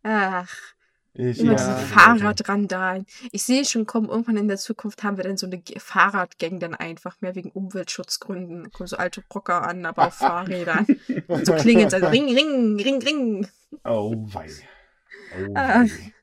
ach, 0.03 0.53
Ich, 1.13 1.39
immer 1.39 1.51
Ja. 1.53 1.57
diese 1.57 1.71
Leute. 1.71 1.85
Fahrradrandalen. 1.87 3.05
Ich 3.31 3.43
sehe 3.43 3.65
schon 3.65 3.85
kommen, 3.85 4.07
irgendwann 4.09 4.37
in 4.37 4.47
der 4.47 4.57
Zukunft 4.57 5.03
haben 5.03 5.17
wir 5.17 5.25
dann 5.25 5.35
so 5.37 5.45
eine 5.45 5.61
Fahrradgang 5.77 6.59
dann 6.59 6.73
einfach 6.73 7.19
mehr 7.21 7.35
wegen 7.35 7.51
Umweltschutzgründen. 7.51 8.71
Kommen 8.71 8.87
so 8.87 8.95
alte 8.97 9.21
Brocker 9.27 9.67
an, 9.67 9.85
aber 9.85 10.07
auf 10.07 10.13
Fahrrädern. 10.15 10.85
Und 11.27 11.45
so 11.45 11.53
klingen 11.55 11.93
also 11.93 12.07
Ring, 12.07 12.33
Ring, 12.33 12.79
Ring, 12.79 13.01
Ring. 13.01 13.47
Oh 13.83 14.15
wei. 14.33 14.47
Oh 15.37 15.51
Ah. 15.55 15.83
wei. 15.83 16.13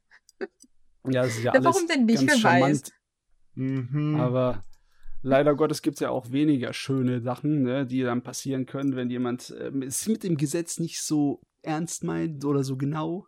Ja, 1.10 1.22
das 1.22 1.32
ist 1.36 1.38
ja 1.38 1.44
Ja, 1.44 1.52
alles 1.52 1.64
warum 1.64 1.86
denn 1.88 2.04
nicht? 2.06 2.26
ganz 2.26 2.42
Wer 2.42 2.50
weiß. 2.50 2.60
charmant. 2.60 2.92
Mhm. 3.54 4.16
Aber 4.20 4.62
leider 5.22 5.54
Gottes 5.54 5.82
gibt 5.82 5.94
es 5.96 6.00
ja 6.00 6.10
auch 6.10 6.30
weniger 6.32 6.72
schöne 6.72 7.20
Sachen, 7.20 7.62
ne, 7.62 7.86
die 7.86 8.02
dann 8.02 8.22
passieren 8.22 8.66
können, 8.66 8.96
wenn 8.96 9.10
jemand 9.10 9.54
ähm, 9.60 9.82
es 9.82 10.06
mit 10.08 10.22
dem 10.22 10.36
Gesetz 10.36 10.78
nicht 10.78 11.02
so 11.02 11.40
ernst 11.62 12.04
meint 12.04 12.44
oder 12.44 12.62
so 12.64 12.76
genau. 12.76 13.26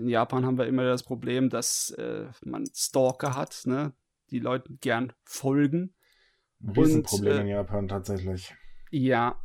In 0.00 0.08
Japan 0.08 0.46
haben 0.46 0.56
wir 0.56 0.66
immer 0.66 0.84
das 0.84 1.02
Problem, 1.02 1.50
dass 1.50 1.90
äh, 1.90 2.26
man 2.42 2.64
Stalker 2.74 3.36
hat, 3.36 3.62
ne, 3.66 3.92
die 4.30 4.38
Leuten 4.38 4.78
gern 4.80 5.12
folgen. 5.24 5.94
Ein 6.62 6.70
Riesenproblem 6.70 7.32
und, 7.32 7.38
äh, 7.38 7.42
in 7.42 7.48
Japan 7.48 7.88
tatsächlich. 7.88 8.54
Ja. 8.90 9.38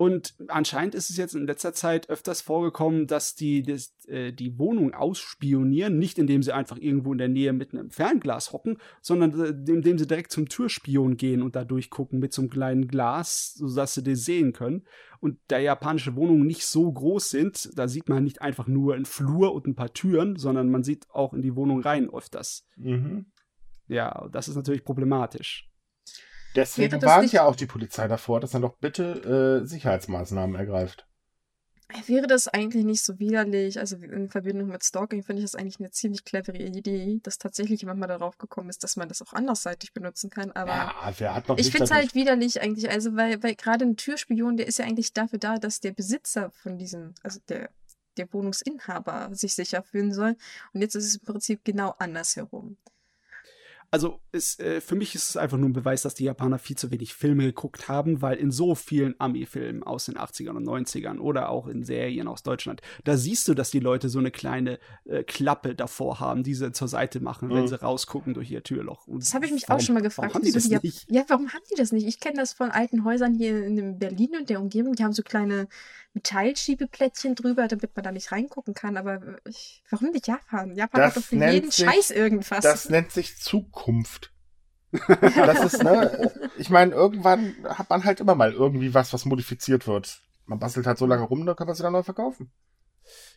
Und 0.00 0.34
anscheinend 0.48 0.94
ist 0.94 1.10
es 1.10 1.18
jetzt 1.18 1.34
in 1.34 1.46
letzter 1.46 1.74
Zeit 1.74 2.08
öfters 2.08 2.40
vorgekommen, 2.40 3.06
dass 3.06 3.34
die 3.34 3.60
das, 3.62 3.92
äh, 4.06 4.32
die 4.32 4.58
Wohnung 4.58 4.94
ausspionieren, 4.94 5.98
nicht 5.98 6.18
indem 6.18 6.42
sie 6.42 6.54
einfach 6.54 6.78
irgendwo 6.78 7.12
in 7.12 7.18
der 7.18 7.28
Nähe 7.28 7.52
mit 7.52 7.74
einem 7.74 7.90
Fernglas 7.90 8.54
hocken, 8.54 8.78
sondern 9.02 9.38
äh, 9.38 9.70
indem 9.70 9.98
sie 9.98 10.06
direkt 10.06 10.32
zum 10.32 10.48
Türspion 10.48 11.18
gehen 11.18 11.42
und 11.42 11.54
da 11.54 11.66
durchgucken 11.66 12.18
mit 12.18 12.32
so 12.32 12.40
einem 12.40 12.48
kleinen 12.48 12.88
Glas, 12.88 13.52
sodass 13.52 13.92
sie 13.92 14.02
das 14.02 14.24
sehen 14.24 14.54
können. 14.54 14.86
Und 15.20 15.38
da 15.48 15.58
japanische 15.58 16.16
Wohnungen 16.16 16.46
nicht 16.46 16.64
so 16.64 16.90
groß 16.90 17.28
sind, 17.28 17.78
da 17.78 17.86
sieht 17.86 18.08
man 18.08 18.24
nicht 18.24 18.40
einfach 18.40 18.66
nur 18.66 18.94
einen 18.94 19.04
Flur 19.04 19.52
und 19.52 19.66
ein 19.66 19.74
paar 19.74 19.92
Türen, 19.92 20.36
sondern 20.36 20.70
man 20.70 20.82
sieht 20.82 21.10
auch 21.10 21.34
in 21.34 21.42
die 21.42 21.56
Wohnung 21.56 21.82
rein 21.82 22.08
öfters. 22.08 22.66
Mhm. 22.78 23.26
Ja, 23.86 24.30
das 24.32 24.48
ist 24.48 24.56
natürlich 24.56 24.82
problematisch. 24.82 25.69
Deswegen 26.54 27.00
warnt 27.02 27.22
nicht- 27.22 27.32
ja 27.32 27.44
auch 27.44 27.56
die 27.56 27.66
Polizei 27.66 28.08
davor, 28.08 28.40
dass 28.40 28.54
er 28.54 28.60
doch 28.60 28.76
bitte 28.76 29.60
äh, 29.62 29.66
Sicherheitsmaßnahmen 29.66 30.56
ergreift. 30.56 31.06
Wäre 32.06 32.28
das 32.28 32.46
eigentlich 32.46 32.84
nicht 32.84 33.02
so 33.04 33.18
widerlich? 33.18 33.80
Also 33.80 33.96
in 33.96 34.28
Verbindung 34.28 34.68
mit 34.68 34.84
Stalking 34.84 35.24
finde 35.24 35.42
ich 35.42 35.50
das 35.50 35.56
eigentlich 35.56 35.80
eine 35.80 35.90
ziemlich 35.90 36.24
clevere 36.24 36.56
Idee, 36.56 37.18
dass 37.24 37.36
tatsächlich 37.38 37.80
jemand 37.80 37.98
mal 37.98 38.06
darauf 38.06 38.38
gekommen 38.38 38.68
ist, 38.68 38.84
dass 38.84 38.94
man 38.96 39.08
das 39.08 39.20
auch 39.22 39.32
andersseitig 39.32 39.92
benutzen 39.92 40.30
kann. 40.30 40.52
Aber 40.52 40.70
ja, 40.70 41.12
wer 41.18 41.34
hat 41.34 41.48
noch 41.48 41.58
ich 41.58 41.70
finde 41.70 41.84
es 41.84 41.90
halt 41.90 42.14
widerlich 42.14 42.62
eigentlich, 42.62 42.88
also 42.90 43.16
weil, 43.16 43.42
weil 43.42 43.56
gerade 43.56 43.84
ein 43.84 43.96
Türspion, 43.96 44.56
der 44.56 44.68
ist 44.68 44.78
ja 44.78 44.84
eigentlich 44.84 45.12
dafür 45.12 45.40
da, 45.40 45.58
dass 45.58 45.80
der 45.80 45.90
Besitzer 45.90 46.52
von 46.52 46.78
diesem, 46.78 47.14
also 47.24 47.40
der, 47.48 47.70
der 48.16 48.32
Wohnungsinhaber 48.32 49.30
sich 49.32 49.54
sicher 49.54 49.82
fühlen 49.82 50.12
soll. 50.12 50.36
Und 50.72 50.82
jetzt 50.82 50.94
ist 50.94 51.06
es 51.06 51.16
im 51.16 51.22
Prinzip 51.24 51.64
genau 51.64 51.96
andersherum. 51.98 52.76
Also 53.92 54.20
es, 54.30 54.56
äh, 54.60 54.80
für 54.80 54.94
mich 54.94 55.16
ist 55.16 55.30
es 55.30 55.36
einfach 55.36 55.56
nur 55.58 55.68
ein 55.68 55.72
Beweis, 55.72 56.02
dass 56.02 56.14
die 56.14 56.22
Japaner 56.22 56.60
viel 56.60 56.76
zu 56.76 56.92
wenig 56.92 57.12
Filme 57.12 57.42
geguckt 57.42 57.88
haben, 57.88 58.22
weil 58.22 58.36
in 58.36 58.52
so 58.52 58.76
vielen 58.76 59.16
Ami-Filmen 59.18 59.82
aus 59.82 60.04
den 60.04 60.16
80ern 60.16 60.50
und 60.56 60.64
90ern 60.64 61.18
oder 61.18 61.48
auch 61.48 61.66
in 61.66 61.82
Serien 61.82 62.28
aus 62.28 62.44
Deutschland, 62.44 62.82
da 63.02 63.16
siehst 63.16 63.48
du, 63.48 63.54
dass 63.54 63.72
die 63.72 63.80
Leute 63.80 64.08
so 64.08 64.20
eine 64.20 64.30
kleine 64.30 64.78
äh, 65.06 65.24
Klappe 65.24 65.74
davor 65.74 66.20
haben, 66.20 66.44
die 66.44 66.54
sie 66.54 66.70
zur 66.70 66.86
Seite 66.86 67.18
machen, 67.18 67.48
wenn 67.50 67.62
Mhm. 67.62 67.68
sie 67.68 67.80
rausgucken 67.82 68.32
durch 68.32 68.48
ihr 68.52 68.62
Türloch. 68.62 69.08
Und 69.08 69.24
Das 69.24 69.34
habe 69.34 69.46
ich 69.46 69.52
mich 69.52 69.64
warum, 69.68 69.80
auch 69.80 69.84
schon 69.84 69.94
mal 69.96 70.02
gefragt. 70.02 70.28
Warum 70.28 70.42
haben 70.42 70.44
die 70.46 70.52
das 70.52 70.70
Jap- 70.70 70.84
nicht? 70.84 71.10
Ja, 71.10 71.24
warum 71.26 71.48
haben 71.52 71.64
die 71.72 71.76
das 71.76 71.90
nicht? 71.90 72.06
Ich 72.06 72.20
kenne 72.20 72.36
das 72.36 72.52
von 72.52 72.70
alten 72.70 73.02
Häusern 73.04 73.34
hier 73.34 73.66
in 73.66 73.98
Berlin 73.98 74.36
und 74.38 74.50
der 74.50 74.60
Umgebung. 74.60 74.94
Die 74.94 75.02
haben 75.02 75.12
so 75.12 75.24
kleine 75.24 75.66
Metallschiebeplättchen 76.12 77.34
drüber, 77.36 77.68
damit 77.68 77.94
man 77.96 78.02
da 78.04 78.12
nicht 78.12 78.32
reingucken 78.32 78.74
kann. 78.74 78.96
Aber 78.96 79.38
ich, 79.48 79.82
warum 79.90 80.10
nicht 80.10 80.26
Japan? 80.28 80.74
Japan 80.76 81.00
Das 81.00 81.10
hat 81.10 81.22
doch 81.22 81.26
für 81.26 81.36
jeden 81.36 81.70
sich- 81.70 81.84
Scheiß 81.86 82.10
irgendwas. 82.12 82.62
Das 82.62 82.88
nennt 82.88 83.10
sich 83.10 83.36
Zukunft. 83.38 83.79
das 85.08 85.72
ist, 85.72 85.82
ne, 85.82 86.32
ich 86.58 86.70
meine, 86.70 86.92
irgendwann 86.92 87.54
hat 87.64 87.90
man 87.90 88.04
halt 88.04 88.20
immer 88.20 88.34
mal 88.34 88.52
irgendwie 88.52 88.92
was, 88.92 89.12
was 89.12 89.24
modifiziert 89.24 89.86
wird. 89.86 90.22
Man 90.46 90.58
bastelt 90.58 90.86
halt 90.86 90.98
so 90.98 91.06
lange 91.06 91.22
rum, 91.22 91.46
dann 91.46 91.54
kann 91.54 91.66
man 91.66 91.76
sie 91.76 91.82
dann 91.82 91.92
neu 91.92 92.02
verkaufen. 92.02 92.50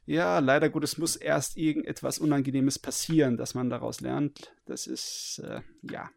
Ja, 0.06 0.40
leider 0.40 0.70
gut, 0.70 0.84
es 0.84 0.98
muss 0.98 1.16
erst 1.16 1.58
irgendetwas 1.58 2.18
Unangenehmes 2.18 2.80
passieren, 2.80 3.38
dass 3.38 3.54
man 3.54 3.70
daraus 3.70 4.02
lernt. 4.02 4.54
Das 4.66 4.88
ist, 4.88 5.42
äh, 5.44 5.62
ja. 5.84 6.10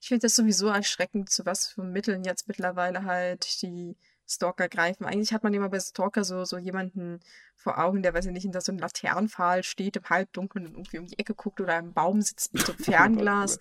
Ich 0.00 0.08
finde 0.08 0.22
das 0.22 0.34
sowieso 0.34 0.68
erschreckend, 0.68 1.30
zu 1.30 1.46
was 1.46 1.68
für 1.68 1.82
Mitteln 1.82 2.24
jetzt 2.24 2.48
mittlerweile 2.48 3.04
halt 3.04 3.62
die 3.62 3.96
Stalker 4.28 4.68
greifen. 4.68 5.04
Eigentlich 5.06 5.32
hat 5.32 5.42
man 5.42 5.54
immer 5.54 5.68
bei 5.68 5.80
Stalker 5.80 6.22
so, 6.24 6.44
so 6.44 6.58
jemanden 6.58 7.20
vor 7.56 7.78
Augen, 7.78 8.02
der, 8.02 8.14
weiß 8.14 8.26
ich 8.26 8.32
nicht, 8.32 8.42
hinter 8.42 8.60
so 8.60 8.72
einem 8.72 8.78
Laternenpfahl 8.80 9.62
steht, 9.62 9.96
im 9.96 10.04
Halbdunkeln 10.04 10.66
und 10.66 10.74
irgendwie 10.76 10.98
um 10.98 11.06
die 11.06 11.18
Ecke 11.18 11.34
guckt 11.34 11.60
oder 11.60 11.78
im 11.78 11.92
Baum 11.92 12.20
sitzt 12.20 12.52
mit 12.54 12.66
so 12.66 12.72
einem 12.78 12.84
Fernglas. 12.84 13.58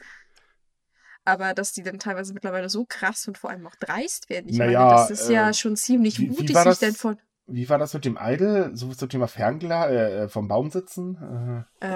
Aber 1.26 1.54
dass 1.54 1.74
die 1.74 1.84
dann 1.84 2.00
teilweise 2.00 2.34
mittlerweile 2.34 2.70
so 2.70 2.86
krass 2.86 3.28
und 3.28 3.38
vor 3.38 3.50
allem 3.50 3.68
auch 3.68 3.76
dreist 3.76 4.30
werden. 4.30 4.50
Ich 4.50 4.60
Naja, 4.60 4.86
meine, 4.86 5.10
das 5.10 5.10
ist 5.10 5.30
ja 5.30 5.50
äh, 5.50 5.54
schon 5.54 5.76
ziemlich 5.76 6.20
wie- 6.20 6.30
wie 6.30 6.30
mutig, 6.30 6.56
war 6.56 6.72
sich 6.72 6.80
dann 6.80 6.94
von. 6.96 7.18
Wie 7.48 7.68
war 7.70 7.78
das 7.78 7.94
mit 7.94 8.06
dem 8.06 8.18
Idol? 8.22 8.72
So 8.74 8.94
zum 8.94 9.10
Thema 9.10 9.28
Fernglas, 9.28 9.90
äh, 9.90 10.24
äh, 10.24 10.30
vom 10.30 10.48
Baum 10.48 10.70
sitzen? 10.70 11.66
Äh, 11.80 11.88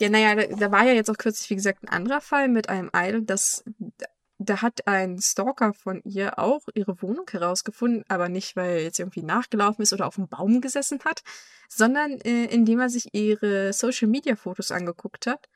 ja, 0.00 0.08
naja, 0.10 0.34
da, 0.34 0.46
da 0.56 0.72
war 0.72 0.84
ja 0.84 0.92
jetzt 0.92 1.10
auch 1.10 1.16
kürzlich, 1.16 1.48
wie 1.50 1.54
gesagt, 1.56 1.82
ein 1.82 1.88
anderer 1.88 2.20
Fall 2.20 2.48
mit 2.48 2.68
einem 2.68 2.90
Idol, 2.94 3.22
das 3.22 3.64
da 4.42 4.62
hat 4.62 4.86
ein 4.86 5.20
Stalker 5.20 5.74
von 5.74 6.00
ihr 6.02 6.38
auch 6.38 6.62
ihre 6.74 7.02
Wohnung 7.02 7.26
herausgefunden, 7.30 8.04
aber 8.08 8.30
nicht, 8.30 8.56
weil 8.56 8.70
er 8.70 8.82
jetzt 8.82 8.98
irgendwie 8.98 9.22
nachgelaufen 9.22 9.82
ist 9.82 9.92
oder 9.92 10.06
auf 10.06 10.14
dem 10.14 10.28
Baum 10.28 10.62
gesessen 10.62 11.00
hat, 11.04 11.22
sondern 11.68 12.12
äh, 12.22 12.46
indem 12.46 12.80
er 12.80 12.88
sich 12.88 13.12
ihre 13.12 13.74
Social-Media-Fotos 13.74 14.72
angeguckt 14.72 15.26
hat. 15.26 15.48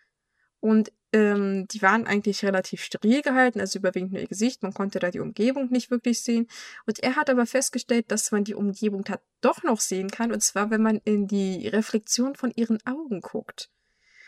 Und 0.60 0.92
ähm, 1.12 1.66
die 1.68 1.80
waren 1.80 2.06
eigentlich 2.06 2.44
relativ 2.44 2.82
steril 2.82 3.22
gehalten, 3.22 3.60
also 3.60 3.78
überwiegend 3.78 4.12
nur 4.12 4.20
ihr 4.20 4.28
Gesicht. 4.28 4.62
Man 4.62 4.74
konnte 4.74 4.98
da 4.98 5.10
die 5.10 5.20
Umgebung 5.20 5.70
nicht 5.70 5.90
wirklich 5.90 6.20
sehen. 6.22 6.46
Und 6.86 6.98
er 7.00 7.16
hat 7.16 7.30
aber 7.30 7.46
festgestellt, 7.46 8.10
dass 8.10 8.32
man 8.32 8.44
die 8.44 8.54
Umgebung 8.54 9.02
da 9.04 9.18
doch 9.40 9.62
noch 9.62 9.80
sehen 9.80 10.10
kann. 10.10 10.30
Und 10.30 10.42
zwar, 10.42 10.70
wenn 10.70 10.82
man 10.82 11.00
in 11.04 11.26
die 11.26 11.68
Reflexion 11.68 12.34
von 12.34 12.50
ihren 12.54 12.84
Augen 12.86 13.22
guckt. 13.22 13.70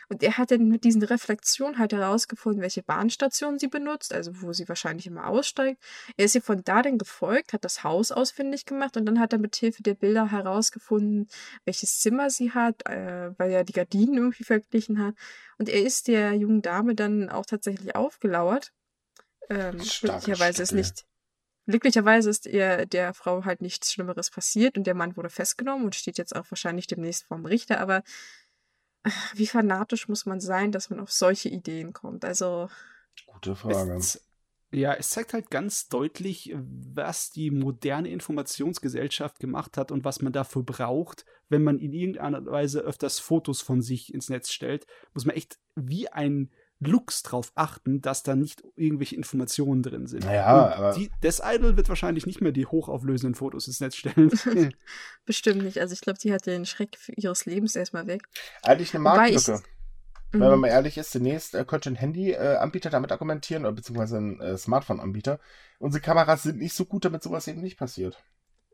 Und 0.09 0.23
er 0.23 0.37
hat 0.37 0.51
dann 0.51 0.69
mit 0.69 0.85
diesen 0.85 1.03
Reflexionen 1.03 1.77
halt 1.77 1.91
herausgefunden, 1.91 2.61
welche 2.61 2.81
Bahnstation 2.81 3.59
sie 3.59 3.67
benutzt, 3.67 4.13
also 4.13 4.41
wo 4.41 4.53
sie 4.53 4.67
wahrscheinlich 4.69 5.07
immer 5.07 5.27
aussteigt. 5.27 5.81
Er 6.15 6.25
ist 6.25 6.35
ihr 6.35 6.41
von 6.41 6.63
da 6.63 6.81
dann 6.81 6.97
gefolgt, 6.97 7.51
hat 7.51 7.65
das 7.65 7.83
Haus 7.83 8.11
ausfindig 8.11 8.65
gemacht 8.65 8.95
und 8.95 9.05
dann 9.05 9.19
hat 9.19 9.33
er 9.33 9.39
mit 9.39 9.55
Hilfe 9.57 9.83
der 9.83 9.95
Bilder 9.95 10.31
herausgefunden, 10.31 11.27
welches 11.65 11.99
Zimmer 11.99 12.29
sie 12.29 12.51
hat, 12.51 12.87
äh, 12.87 13.31
weil 13.37 13.51
er 13.51 13.65
die 13.65 13.73
Gardinen 13.73 14.15
irgendwie 14.15 14.45
verglichen 14.45 14.99
hat. 15.03 15.15
Und 15.57 15.67
er 15.67 15.81
ist 15.81 16.07
der 16.07 16.33
jungen 16.33 16.61
Dame 16.61 16.95
dann 16.95 17.29
auch 17.29 17.45
tatsächlich 17.45 17.95
aufgelauert. 17.95 18.71
Ähm, 19.49 19.77
glücklicherweise 19.77 20.63
ist 20.63 20.73
nicht. 20.73 21.05
Glücklicherweise 21.65 22.29
ist 22.29 22.45
ihr 22.45 22.85
der 22.85 23.13
Frau 23.13 23.43
halt 23.43 23.61
nichts 23.61 23.91
Schlimmeres 23.91 24.29
passiert 24.29 24.77
und 24.77 24.87
der 24.87 24.95
Mann 24.95 25.17
wurde 25.17 25.29
festgenommen 25.29 25.83
und 25.83 25.95
steht 25.95 26.17
jetzt 26.17 26.33
auch 26.33 26.49
wahrscheinlich 26.49 26.87
demnächst 26.87 27.25
vorm 27.25 27.45
Richter, 27.45 27.81
aber 27.81 28.03
wie 29.33 29.47
fanatisch 29.47 30.07
muss 30.07 30.25
man 30.25 30.39
sein, 30.39 30.71
dass 30.71 30.89
man 30.89 30.99
auf 30.99 31.11
solche 31.11 31.49
Ideen 31.49 31.93
kommt? 31.93 32.25
Also, 32.25 32.69
Gute 33.25 33.55
Frage. 33.55 33.95
Es, 33.95 34.21
ja, 34.71 34.93
es 34.93 35.11
zeigt 35.11 35.33
halt 35.33 35.49
ganz 35.49 35.87
deutlich, 35.87 36.53
was 36.55 37.31
die 37.31 37.51
moderne 37.51 38.09
Informationsgesellschaft 38.09 39.39
gemacht 39.39 39.77
hat 39.77 39.91
und 39.91 40.03
was 40.03 40.21
man 40.21 40.33
dafür 40.33 40.63
braucht, 40.63 41.25
wenn 41.47 41.63
man 41.63 41.79
in 41.79 41.93
irgendeiner 41.93 42.45
Weise 42.45 42.81
öfters 42.81 43.19
Fotos 43.19 43.61
von 43.61 43.81
sich 43.81 44.13
ins 44.13 44.29
Netz 44.29 44.51
stellt, 44.51 44.85
muss 45.13 45.25
man 45.25 45.35
echt 45.35 45.57
wie 45.75 46.09
ein 46.09 46.51
Lux 46.79 47.23
drauf 47.23 47.51
achten, 47.55 48.01
dass 48.01 48.21
da 48.23 48.35
nicht 48.35 48.63
irgendwelche 48.75 49.15
Informationen 49.15 49.81
drin 49.81 50.05
sind. 50.07 50.25
Naja, 50.25 50.45
aber 50.45 50.93
die, 50.93 51.09
das 51.21 51.41
Idol 51.43 51.75
wird 51.75 51.89
wahrscheinlich 51.89 52.25
nicht 52.27 52.39
mehr 52.41 52.51
die 52.51 52.65
hochauflösenden 52.67 53.33
Fotos 53.35 53.67
ins 53.67 53.79
Netz 53.79 53.95
stellen. 53.95 54.29
Bestimmt 55.25 55.63
nicht. 55.63 55.79
Also 55.79 55.93
ich 55.93 56.01
glaube, 56.01 56.19
die 56.19 56.31
hat 56.33 56.45
den 56.45 56.65
Schreck 56.65 56.97
ihres 57.15 57.45
Lebens 57.45 57.75
erstmal 57.75 58.05
weg. 58.07 58.23
eigentlich 58.63 58.93
eine 58.93 59.03
Marktlücke. 59.03 59.61
Wenn 60.31 60.41
man 60.41 60.51
Mhm. 60.55 60.59
mal 60.61 60.67
ehrlich 60.67 60.97
ist, 60.97 61.15
demnächst 61.15 61.55
äh, 61.55 61.63
könnte 61.63 61.89
ein 61.89 61.95
Handy-Anbieter 61.95 62.89
damit 62.89 63.13
argumentieren, 63.13 63.63
oder 63.65 63.71
beziehungsweise 63.73 64.17
ein 64.17 64.41
äh, 64.41 64.57
Smartphone-Anbieter. 64.57 65.39
Unsere 65.79 66.01
Kameras 66.01 66.43
sind 66.43 66.57
nicht 66.59 66.75
so 66.75 66.83
gut, 66.83 67.05
damit 67.05 67.23
sowas 67.23 67.47
eben 67.47 67.61
nicht 67.61 67.77
passiert. 67.79 68.21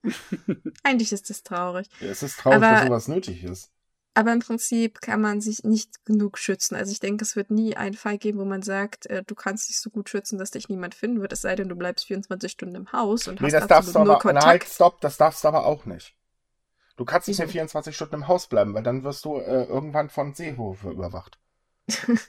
Eigentlich 0.84 1.12
ist 1.14 1.30
das 1.30 1.44
traurig. 1.44 1.88
Ja, 2.00 2.08
Es 2.10 2.24
ist 2.24 2.40
traurig, 2.40 2.58
Aber- 2.58 2.72
dass 2.72 2.84
sowas 2.86 3.08
nötig 3.08 3.44
ist. 3.44 3.72
Aber 4.16 4.32
im 4.32 4.40
Prinzip 4.40 5.02
kann 5.02 5.22
man 5.22 5.42
sich 5.42 5.64
nicht 5.64 6.06
genug 6.06 6.38
schützen. 6.38 6.76
Also 6.76 6.92
ich 6.92 7.00
denke, 7.00 7.24
es 7.24 7.36
wird 7.36 7.50
nie 7.50 7.76
einen 7.76 7.96
Fall 7.96 8.20
geben, 8.20 8.38
wo 8.38 8.46
man 8.46 8.62
sagt, 8.62 9.08
äh, 9.08 9.24
du 9.26 9.34
kannst 9.34 9.70
dich 9.70 9.80
so 9.80 9.90
gut 9.90 10.10
schützen, 10.10 10.38
dass 10.38 10.52
dich 10.52 10.70
niemand 10.70 10.94
finden 10.94 11.22
wird, 11.22 11.34
es 11.34 11.42
sei 11.42 11.56
denn, 11.56 11.68
du 11.68 11.76
bleibst 11.76 12.06
24 12.06 12.52
Stunden 12.52 12.76
im 12.76 12.92
Haus 12.92 13.28
und 13.28 13.42
Nee, 13.42 13.48
hast 13.48 13.54
das 13.54 13.68
darfst 13.68 13.96
du 13.96 14.00
aber. 14.00 14.14
Nein, 14.14 14.20
Kontakt. 14.20 14.70
stopp, 14.70 15.02
das 15.02 15.18
darfst 15.18 15.44
du 15.44 15.48
aber 15.48 15.66
auch 15.66 15.86
nicht. 15.86 16.16
Du 16.96 17.06
kannst 17.06 17.28
nicht 17.28 17.40
mehr 17.40 17.50
24 17.50 17.96
Stunden 17.96 18.16
im 18.16 18.28
Haus 18.28 18.46
bleiben, 18.48 18.76
weil 18.76 18.84
dann 18.84 19.04
wirst 19.04 19.26
du 19.26 19.38
äh, 19.38 19.64
irgendwann 19.64 20.10
von 20.10 20.36
Seehofe 20.36 20.92
überwacht. 20.92 21.40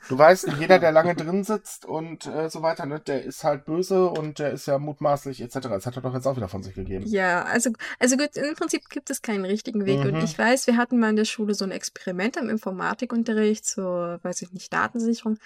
Du 0.08 0.18
weißt, 0.18 0.48
jeder, 0.58 0.78
der 0.78 0.92
lange 0.92 1.14
drin 1.14 1.44
sitzt 1.44 1.86
und 1.86 2.26
äh, 2.26 2.50
so 2.50 2.62
weiter, 2.62 2.86
ne, 2.86 3.00
der 3.00 3.22
ist 3.24 3.44
halt 3.44 3.64
böse 3.64 4.08
und 4.10 4.38
der 4.38 4.52
ist 4.52 4.66
ja 4.66 4.78
mutmaßlich 4.78 5.40
etc. 5.40 5.68
Das 5.70 5.86
hat 5.86 5.96
er 5.96 6.02
doch 6.02 6.14
jetzt 6.14 6.26
auch 6.26 6.36
wieder 6.36 6.48
von 6.48 6.62
sich 6.62 6.74
gegeben. 6.74 7.06
Ja, 7.06 7.44
also, 7.44 7.70
also 7.98 8.16
gut, 8.16 8.36
im 8.36 8.54
Prinzip 8.54 8.88
gibt 8.90 9.10
es 9.10 9.22
keinen 9.22 9.44
richtigen 9.44 9.86
Weg. 9.86 10.04
Und 10.04 10.14
Mhm. 10.14 10.20
ich 10.22 10.36
weiß, 10.38 10.66
wir 10.66 10.76
hatten 10.76 10.98
mal 10.98 11.10
in 11.10 11.16
der 11.16 11.24
Schule 11.24 11.54
so 11.54 11.64
ein 11.64 11.70
Experiment 11.70 12.36
am 12.38 12.48
Informatikunterricht 12.48 13.64
zur, 13.64 14.20
weiß 14.22 14.42
ich 14.42 14.52
nicht, 14.52 14.72
Datensicherung. 14.72 15.38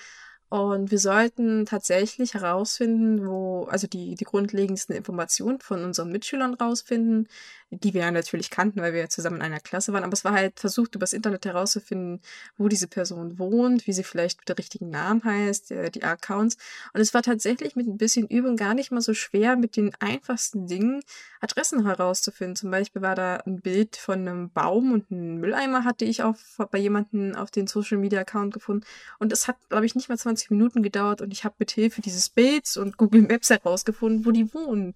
Und 0.50 0.90
wir 0.90 0.98
sollten 0.98 1.66
tatsächlich 1.66 2.32
herausfinden, 2.34 3.26
wo, 3.26 3.64
also 3.64 3.86
die, 3.86 4.14
die 4.14 4.24
grundlegendsten 4.24 4.96
Informationen 4.96 5.60
von 5.60 5.84
unseren 5.84 6.10
Mitschülern 6.10 6.54
rausfinden, 6.54 7.28
die 7.70 7.92
wir 7.92 8.02
ja 8.02 8.10
natürlich 8.10 8.50
kannten, 8.50 8.80
weil 8.80 8.94
wir 8.94 9.00
ja 9.00 9.08
zusammen 9.08 9.36
in 9.36 9.42
einer 9.42 9.60
Klasse 9.60 9.92
waren. 9.92 10.04
Aber 10.04 10.12
es 10.12 10.24
war 10.24 10.32
halt 10.32 10.58
versucht, 10.58 10.94
übers 10.94 11.12
Internet 11.12 11.44
herauszufinden, 11.44 12.20
wo 12.56 12.68
diese 12.68 12.88
Person 12.88 13.38
wohnt, 13.38 13.86
wie 13.86 13.92
sie 13.92 14.04
vielleicht 14.04 14.40
mit 14.40 14.48
der 14.48 14.58
richtigen 14.58 14.88
Namen 14.90 15.22
heißt, 15.22 15.72
äh, 15.72 15.90
die 15.90 16.02
Accounts. 16.02 16.56
Und 16.94 17.00
es 17.00 17.12
war 17.12 17.22
tatsächlich 17.22 17.76
mit 17.76 17.86
ein 17.86 17.98
bisschen 17.98 18.26
Übung 18.26 18.56
gar 18.56 18.74
nicht 18.74 18.90
mal 18.90 19.02
so 19.02 19.12
schwer, 19.12 19.56
mit 19.56 19.76
den 19.76 19.92
einfachsten 20.00 20.66
Dingen 20.66 21.02
Adressen 21.40 21.84
herauszufinden. 21.84 22.56
Zum 22.56 22.70
Beispiel 22.70 23.02
war 23.02 23.14
da 23.14 23.36
ein 23.46 23.60
Bild 23.60 23.96
von 23.96 24.20
einem 24.20 24.50
Baum 24.50 24.92
und 24.92 25.10
einem 25.10 25.38
Mülleimer 25.38 25.84
hatte 25.84 26.04
ich 26.04 26.22
auf, 26.22 26.38
bei 26.70 26.78
jemandem 26.78 27.34
auf 27.36 27.50
den 27.50 27.66
Social 27.66 27.98
Media 27.98 28.20
Account 28.20 28.54
gefunden. 28.54 28.86
Und 29.18 29.32
es 29.32 29.46
hat, 29.46 29.56
glaube 29.68 29.84
ich, 29.84 29.94
nicht 29.94 30.08
mal 30.08 30.18
20 30.18 30.50
Minuten 30.50 30.82
gedauert 30.82 31.20
und 31.20 31.32
ich 31.32 31.44
habe 31.44 31.56
mit 31.58 31.70
Hilfe 31.70 32.00
dieses 32.00 32.30
Bilds 32.30 32.76
und 32.76 32.96
Google 32.96 33.22
Maps 33.22 33.50
herausgefunden, 33.50 34.24
wo 34.24 34.30
die 34.30 34.52
wohnen. 34.54 34.94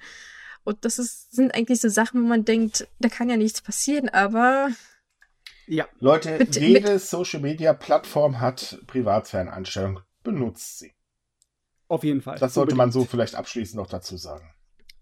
Und 0.65 0.85
das 0.85 0.99
ist, 0.99 1.33
sind 1.33 1.55
eigentlich 1.55 1.81
so 1.81 1.89
Sachen, 1.89 2.23
wo 2.23 2.27
man 2.27 2.45
denkt, 2.45 2.87
da 3.01 3.09
kann 3.09 3.29
ja 3.29 3.37
nichts 3.37 3.61
passieren, 3.61 4.09
aber 4.09 4.71
ja, 5.67 5.87
Leute, 6.01 6.39
Mit- 6.39 6.57
jede 6.57 6.99
Social 6.99 7.41
Media 7.41 7.73
Plattform 7.73 8.41
hat 8.41 8.79
Privatsphäreneinstellungen. 8.87 10.03
Benutzt 10.23 10.79
sie. 10.79 10.93
auf 11.89 12.05
jeden 12.05 12.23
Fall. 12.23 12.39
Das 12.39 12.55
sollte 12.55 12.75
man 12.75 12.93
so 12.93 13.05
vielleicht 13.05 13.35
abschließend 13.35 13.77
noch 13.77 13.89
dazu 13.89 14.17
sagen. 14.17 14.53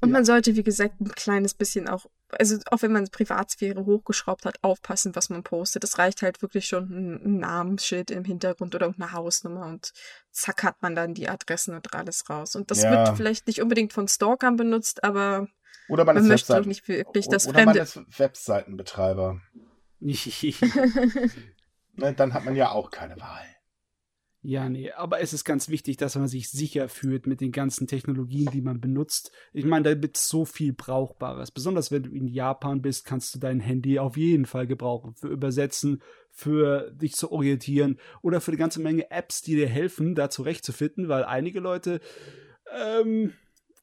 Und 0.03 0.09
Ja. 0.09 0.13
man 0.15 0.25
sollte, 0.25 0.57
wie 0.57 0.63
gesagt, 0.63 1.01
ein 1.01 1.13
kleines 1.13 1.53
bisschen 1.55 1.89
auch, 1.89 2.07
also 2.31 2.57
auch 2.71 2.83
wenn 2.83 2.93
man 2.93 3.09
Privatsphäre 3.09 3.85
hochgeschraubt 3.85 4.47
hat, 4.47 4.59
aufpassen, 4.63 5.15
was 5.15 5.29
man 5.31 5.43
postet. 5.43 5.85
Es 5.85 5.99
reicht 5.99 6.23
halt 6.23 6.41
wirklich 6.43 6.67
schon 6.67 6.85
ein, 6.91 7.39
Namensschild 7.39 8.11
im 8.11 8.25
Hintergrund 8.25 8.75
oder 8.75 8.93
eine 8.97 9.13
Hausnummer 9.13 9.67
und 9.67 9.93
zack 10.31 10.63
hat 10.63 10.81
man 10.81 10.95
dann 10.95 11.13
die 11.15 11.29
Adressen 11.29 11.75
und 11.75 11.93
alles 11.95 12.31
raus. 12.31 12.57
Und 12.57 12.71
das 12.71 12.83
Ja. 12.83 12.91
wird 12.91 13.17
vielleicht 13.17 13.47
nicht 13.47 13.61
unbedingt 13.61 13.93
von 13.93 14.09
Stalkern 14.09 14.57
benutzt, 14.57 15.05
aber 15.05 15.49
Oder 15.89 16.05
man, 16.05 16.15
man 16.17 16.25
ist 16.25 16.29
möchte 16.29 16.47
doch 16.49 16.55
Webseiten 16.55 16.69
nicht 16.69 16.89
wirklich 16.89 17.29
das 17.29 17.47
oder 17.47 17.65
man 17.65 17.75
Fremde. 17.75 17.83
ist 17.83 18.19
Webseitenbetreiber. 18.19 19.41
Ne, 21.93 22.15
dann 22.15 22.33
hat 22.33 22.45
man 22.45 22.55
ja 22.57 22.71
auch 22.71 22.91
keine 22.91 23.21
Wahl. 23.21 23.45
Ja, 24.43 24.71
nee, 24.71 24.91
aber 24.93 25.21
es 25.21 25.35
ist 25.35 25.45
ganz 25.45 25.69
wichtig, 25.69 25.99
dass 25.99 26.17
man 26.17 26.27
sich 26.27 26.49
sicher 26.49 26.89
fühlt 26.89 27.27
mit 27.27 27.43
den 27.43 27.53
ganzen 27.53 27.87
Technologien, 27.87 28.49
die 28.51 28.63
man 28.63 28.81
benutzt. 28.81 29.33
Ich 29.53 29.67
meine, 29.67 29.83
da 29.83 29.95
gibt 29.95 30.17
es 30.17 30.29
so 30.29 30.47
viel 30.47 30.73
Brauchbares. 30.73 31.51
Besonders 31.51 31.91
wenn 31.91 32.05
du 32.05 32.11
in 32.11 32.27
Japan 32.27 32.81
bist, 32.81 33.05
kannst 33.05 33.35
du 33.35 33.39
dein 33.39 33.61
Handy 33.61 33.99
auf 33.99 34.17
jeden 34.17 34.47
Fall 34.47 34.67
gebrauchen. 34.67 35.15
Für 35.15 35.29
Übersetzen, 35.29 36.01
für 36.31 36.91
dich 36.93 37.17
zu 37.17 37.31
orientieren 37.31 37.99
oder 38.23 38.41
für 38.41 38.53
eine 38.53 38.59
ganze 38.59 38.81
Menge 38.81 39.11
Apps, 39.11 39.43
die 39.43 39.57
dir 39.57 39.69
helfen, 39.69 40.15
da 40.15 40.31
zurechtzufinden, 40.31 41.09
weil 41.09 41.25
einige 41.25 41.61
Leute, 41.61 42.01
ähm, 42.83 43.35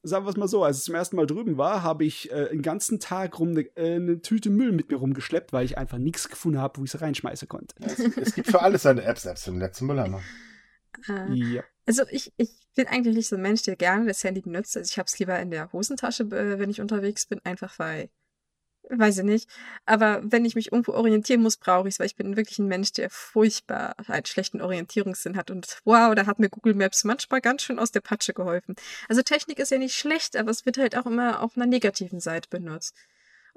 sagen 0.02 0.26
wir 0.26 0.30
es 0.32 0.38
mal 0.38 0.48
so, 0.48 0.64
als 0.64 0.80
ich 0.80 0.86
zum 0.86 0.96
ersten 0.96 1.18
Mal 1.18 1.28
drüben 1.28 1.58
war, 1.58 1.84
habe 1.84 2.04
ich 2.04 2.32
äh, 2.32 2.50
den 2.50 2.64
ganzen 2.64 3.00
Tag 3.00 3.38
rum 3.38 3.50
eine, 3.50 3.62
äh, 3.76 3.96
eine 3.98 4.22
Tüte 4.22 4.50
Müll 4.50 4.72
mit 4.72 4.90
mir 4.90 4.98
rumgeschleppt, 4.98 5.54
weil 5.54 5.66
ich 5.66 5.78
einfach 5.78 6.00
nichts 6.00 6.30
gefunden 6.30 6.60
habe, 6.60 6.80
wo 6.80 6.84
ich 6.84 6.96
es 6.96 7.00
reinschmeißen 7.00 7.48
konnte. 7.48 7.76
Es, 7.80 8.00
es 8.00 8.34
gibt 8.34 8.48
für 8.50 8.64
alles 8.64 8.82
seine 8.82 9.04
Apps, 9.04 9.22
für 9.22 9.52
den 9.52 9.60
letzten 9.60 9.86
Mülleimer. 9.86 10.22
Äh, 11.08 11.34
Ja. 11.34 11.64
Also 11.86 12.04
ich, 12.12 12.34
ich 12.36 12.50
bin 12.76 12.88
eigentlich 12.88 13.16
nicht 13.16 13.30
so 13.30 13.38
ein 13.38 13.42
Mensch, 13.42 13.64
der 13.64 13.78
gerne 13.78 14.08
das 14.08 14.24
Handy 14.24 14.42
benutzt. 14.42 14.76
Also 14.76 14.90
ich 14.92 14.98
habe 15.00 15.08
es 15.08 15.18
lieber 15.20 15.40
in 15.40 15.52
der 15.52 15.72
Hosentasche, 15.72 16.24
äh, 16.24 16.60
wenn 16.60 16.70
ich 16.70 16.82
unterwegs 16.82 17.26
bin, 17.26 17.40
einfach 17.46 17.80
weil, 17.80 18.10
weiß 18.90 19.20
ich 19.20 19.24
nicht. 19.24 19.50
Aber 19.86 20.22
wenn 20.24 20.44
ich 20.44 20.56
mich 20.56 20.72
irgendwo 20.74 20.92
orientieren 20.94 21.42
muss, 21.42 21.56
brauche 21.56 21.88
ich 21.88 21.96
es, 21.96 22.00
weil 22.00 22.08
ich 22.08 22.18
bin 22.18 22.36
wirklich 22.36 22.60
ein 22.60 22.68
Mensch, 22.68 22.92
der 22.92 23.10
furchtbar 23.10 23.96
einen 24.08 24.26
schlechten 24.26 24.62
Orientierungssinn 24.62 25.38
hat. 25.38 25.50
Und 25.50 25.80
wow, 25.86 26.14
da 26.14 26.26
hat 26.26 26.40
mir 26.40 26.50
Google 26.50 26.74
Maps 26.74 27.06
manchmal 27.06 27.40
ganz 27.40 27.64
schön 27.64 27.80
aus 27.80 27.92
der 27.92 28.02
Patsche 28.02 28.34
geholfen. 28.34 28.76
Also 29.08 29.22
Technik 29.22 29.60
ist 29.60 29.72
ja 29.72 29.78
nicht 29.78 29.96
schlecht, 29.96 30.36
aber 30.36 30.52
es 30.52 30.66
wird 30.66 30.78
halt 30.78 30.98
auch 30.98 31.06
immer 31.06 31.42
auf 31.42 31.56
einer 31.56 31.68
negativen 31.68 32.20
Seite 32.20 32.50
benutzt. 32.50 32.96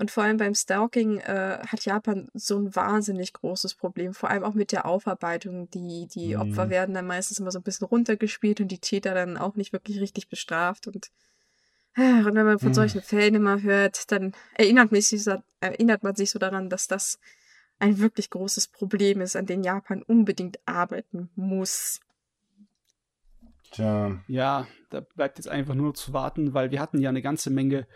Und 0.00 0.10
vor 0.10 0.22
allem 0.22 0.38
beim 0.38 0.54
Stalking 0.54 1.18
äh, 1.18 1.58
hat 1.66 1.84
Japan 1.84 2.30
so 2.32 2.58
ein 2.58 2.74
wahnsinnig 2.74 3.34
großes 3.34 3.74
Problem, 3.74 4.14
vor 4.14 4.30
allem 4.30 4.44
auch 4.44 4.54
mit 4.54 4.72
der 4.72 4.86
Aufarbeitung. 4.86 5.68
Die, 5.72 6.06
die 6.06 6.36
Mhm. 6.36 6.40
Opfer 6.40 6.70
werden 6.70 6.94
dann 6.94 7.06
meistens 7.06 7.38
immer 7.38 7.50
so 7.50 7.58
ein 7.58 7.62
bisschen 7.62 7.86
runtergespielt 7.86 8.62
und 8.62 8.68
die 8.68 8.78
Täter 8.78 9.12
dann 9.12 9.36
auch 9.36 9.56
nicht 9.56 9.74
wirklich 9.74 10.00
richtig 10.00 10.30
bestraft. 10.30 10.86
Und, 10.86 11.10
äh, 11.96 12.24
und 12.24 12.34
wenn 12.34 12.46
man 12.46 12.58
von 12.58 12.70
Mhm. 12.70 12.74
solchen 12.74 13.02
Fällen 13.02 13.34
immer 13.34 13.60
hört, 13.60 14.10
dann 14.10 14.32
erinnert, 14.54 14.90
mich, 14.90 15.10
so- 15.10 15.42
erinnert 15.60 16.02
man 16.02 16.16
sich 16.16 16.30
so 16.30 16.38
daran, 16.38 16.70
dass 16.70 16.88
das 16.88 17.18
ein 17.78 17.98
wirklich 17.98 18.30
großes 18.30 18.68
Problem 18.68 19.20
ist, 19.20 19.36
an 19.36 19.44
dem 19.44 19.62
Japan 19.62 20.02
unbedingt 20.02 20.60
arbeiten 20.64 21.28
muss. 21.34 22.00
Tja, 23.70 24.18
Ja, 24.28 24.66
da 24.88 25.00
bleibt 25.00 25.36
jetzt 25.36 25.48
einfach 25.48 25.74
nur 25.74 25.92
zu 25.92 26.14
warten, 26.14 26.54
weil 26.54 26.70
wir 26.70 26.80
hatten 26.80 27.02
ja 27.02 27.10
eine 27.10 27.20
ganze 27.20 27.50
Menge 27.50 27.86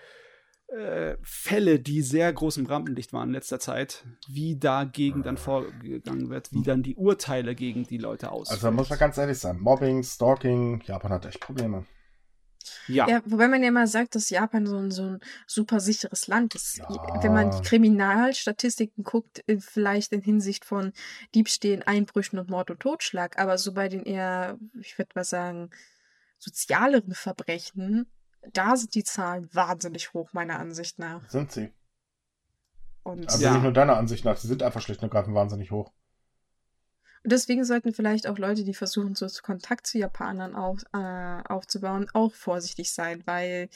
äh, 0.75 1.17
Fälle, 1.23 1.79
die 1.79 2.03
sehr 2.03 2.33
groß 2.33 2.57
im 2.57 2.67
Rampenlicht 2.67 3.13
waren 3.13 3.29
in 3.29 3.35
letzter 3.35 3.61
Zeit, 3.61 4.05
wie 4.29 4.57
dagegen 4.57 5.23
dann 5.23 5.37
vorgegangen 5.37 6.31
wird, 6.31 6.53
wie 6.53 6.63
dann 6.63 6.83
die 6.83 6.97
Urteile 6.97 7.55
gegen 7.55 7.85
die 7.85 7.99
Leute 7.99 8.33
aussehen. 8.33 8.55
also 8.55 8.67
da 8.67 8.71
muss 8.73 8.91
man 8.91 8.99
ganz 8.99 9.17
ehrlich 9.17 9.39
sein. 9.39 9.61
Mobbing, 9.61 10.03
Stalking, 10.03 10.83
Japan 10.85 11.13
hat 11.13 11.27
echt 11.27 11.41
Probleme. 11.41 11.87
ja. 12.89 13.09
Ja, 13.09 13.23
wobei 13.25 13.47
man 13.47 13.63
ja 13.63 13.69
immer 13.69 13.87
sagt, 13.87 14.17
dass 14.17 14.31
Japan 14.31 14.67
so 14.67 14.77
ein, 14.77 14.91
so 14.91 15.03
ein 15.03 15.21
super 15.47 15.79
sicheres 15.79 16.27
Land 16.27 16.55
ist. 16.55 16.79
Ja. 16.79 16.89
Wenn 17.23 17.35
man 17.35 17.51
die 17.51 17.63
Kriminalstatistiken 17.63 19.05
guckt, 19.05 19.45
äh, 19.47 19.59
vielleicht 19.61 20.13
in 20.13 20.23
Hinsicht 20.23 20.65
von 20.65 20.93
Diebstählen, 21.35 21.83
Einbrüchen 21.83 22.39
und 22.39 22.51
Mord 22.51 22.71
und 22.71 22.81
Totschlag, 22.81 23.39
aber 23.39 23.59
so 23.59 23.75
bei 23.75 23.89
den 23.89 24.05
eher, 24.05 24.59
ich 24.81 24.99
würde 24.99 25.11
mal 25.15 25.25
sagen, 25.25 25.71
sozialeren 26.39 27.15
Verbrechen, 27.15 28.07
da 28.53 28.77
sind 28.77 28.95
die 28.95 29.05
Zahlen 29.05 29.49
wahnsinnig 29.53 30.13
hoch, 30.13 30.33
meiner 30.33 30.59
Ansicht 30.59 30.99
nach. 30.99 31.29
Sind 31.29 31.53
sie. 31.53 31.73
Und 33.03 33.29
Also 33.29 33.45
Ja. 33.45 33.53
nicht 33.55 33.63
nur 33.63 33.73
deiner 33.73 33.97
Ansicht 33.97 34.25
nach, 34.25 34.37
sie 34.37 34.49
sind 34.49 34.63
einfach 34.63 34.81
schlicht 34.81 35.01
und 35.03 35.09
ergreifend 35.09 35.35
wahnsinnig 35.35 35.71
hoch. 35.71 35.93
Und 37.23 37.33
deswegen 37.33 37.65
sollten 37.65 37.95
vielleicht 37.95 38.27
auch 38.27 38.37
Leute, 38.37 38.65
die 38.65 38.75
versuchen, 38.75 39.15
so 39.15 39.27
Kontakt 39.43 39.87
zu 39.87 39.99
Japanern 39.99 40.55
auf, 40.55 40.83
äh, 40.93 41.43
aufzubauen, 41.49 42.07
auch 42.13 42.35
vorsichtig 42.35 42.93
sein, 42.93 43.23
weil 43.25 43.71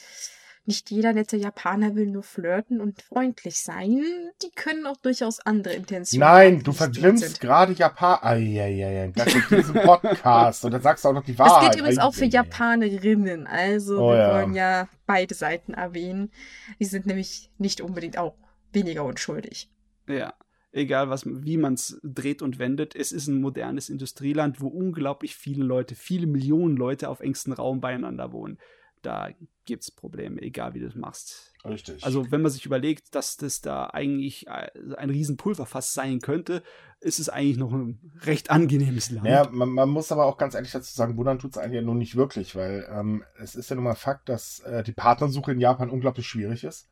nicht 0.65 0.91
jeder 0.91 1.13
nette 1.13 1.35
Japaner 1.37 1.95
will 1.95 2.07
nur 2.07 2.23
flirten 2.23 2.79
und 2.79 3.01
freundlich 3.01 3.59
sein. 3.59 4.03
Die 4.43 4.51
können 4.55 4.85
auch 4.85 4.97
durchaus 4.97 5.39
andere 5.39 5.73
Intentionen 5.73 6.27
haben, 6.27 6.35
Nein, 6.37 6.57
die 6.59 6.63
du 6.63 6.71
verglimmst 6.73 7.41
gerade 7.41 7.73
Japan. 7.73 8.19
Eieiei, 8.21 9.11
das 9.15 9.33
ist 9.33 9.49
diesen 9.49 9.73
Podcast 9.75 10.65
und 10.65 10.71
dann 10.71 10.81
sagst 10.81 11.03
du 11.03 11.09
auch 11.09 11.13
noch 11.13 11.23
die 11.23 11.33
Das 11.37 11.47
Wahrheit. 11.49 11.71
gilt 11.71 11.81
übrigens 11.81 11.99
auch 11.99 12.13
für. 12.13 12.25
Japanerinnen. 12.25 13.47
Also 13.47 13.99
Oh 13.99 14.11
wir 14.11 14.17
ja. 14.17 14.33
wollen 14.33 14.53
ja 14.53 14.87
beide 15.05 15.33
Seiten 15.33 15.73
erwähnen. 15.73 16.31
Die 16.79 16.85
sind 16.85 17.05
nämlich 17.07 17.49
nicht 17.57 17.81
unbedingt 17.81 18.17
auch 18.17 18.35
weniger 18.71 19.03
unschuldig. 19.05 19.69
Ja, 20.07 20.33
egal 20.71 21.09
was, 21.09 21.25
wie 21.25 21.57
man 21.57 21.73
es 21.73 21.99
dreht 22.03 22.41
und 22.43 22.59
wendet, 22.59 22.95
es 22.95 23.11
ist 23.11 23.27
ein 23.27 23.41
modernes 23.41 23.89
Industrieland, 23.89 24.61
wo 24.61 24.67
unglaublich 24.67 25.35
viele 25.35 25.63
Leute, 25.63 25.95
viele 25.95 26.27
Millionen 26.27 26.77
Leute 26.77 27.09
auf 27.09 27.19
engstem 27.21 27.53
Raum 27.53 27.81
beieinander 27.81 28.31
wohnen. 28.31 28.59
Da 29.01 29.29
gibt 29.65 29.83
es 29.83 29.91
Probleme, 29.91 30.41
egal 30.41 30.73
wie 30.73 30.79
du 30.79 30.87
es 30.87 30.95
machst. 30.95 31.53
Richtig. 31.63 32.03
Also 32.03 32.31
wenn 32.31 32.41
man 32.41 32.51
sich 32.51 32.65
überlegt, 32.65 33.13
dass 33.15 33.37
das 33.37 33.61
da 33.61 33.87
eigentlich 33.87 34.47
äh, 34.47 34.69
ein 34.97 35.09
riesen 35.09 35.37
Pulverfass 35.37 35.93
sein 35.93 36.19
könnte, 36.19 36.63
ist 37.01 37.19
es 37.19 37.29
eigentlich 37.29 37.57
noch 37.57 37.71
ein 37.71 37.99
recht 38.21 38.49
angenehmes 38.49 39.11
Land. 39.11 39.27
Ja, 39.27 39.49
man, 39.51 39.69
man 39.69 39.89
muss 39.89 40.11
aber 40.11 40.25
auch 40.25 40.37
ganz 40.37 40.55
ehrlich 40.55 40.71
dazu 40.71 40.93
sagen, 40.93 41.17
wundern 41.17 41.39
tut 41.39 41.51
es 41.51 41.57
eigentlich 41.57 41.75
ja 41.75 41.81
nur 41.81 41.95
nicht 41.95 42.15
wirklich, 42.15 42.55
weil 42.55 42.87
ähm, 42.91 43.23
es 43.37 43.55
ist 43.55 43.69
ja 43.69 43.75
nun 43.75 43.85
mal 43.85 43.95
Fakt, 43.95 44.29
dass 44.29 44.59
äh, 44.61 44.83
die 44.83 44.93
Partnersuche 44.93 45.51
in 45.51 45.59
Japan 45.59 45.89
unglaublich 45.89 46.27
schwierig 46.27 46.63
ist. 46.63 46.89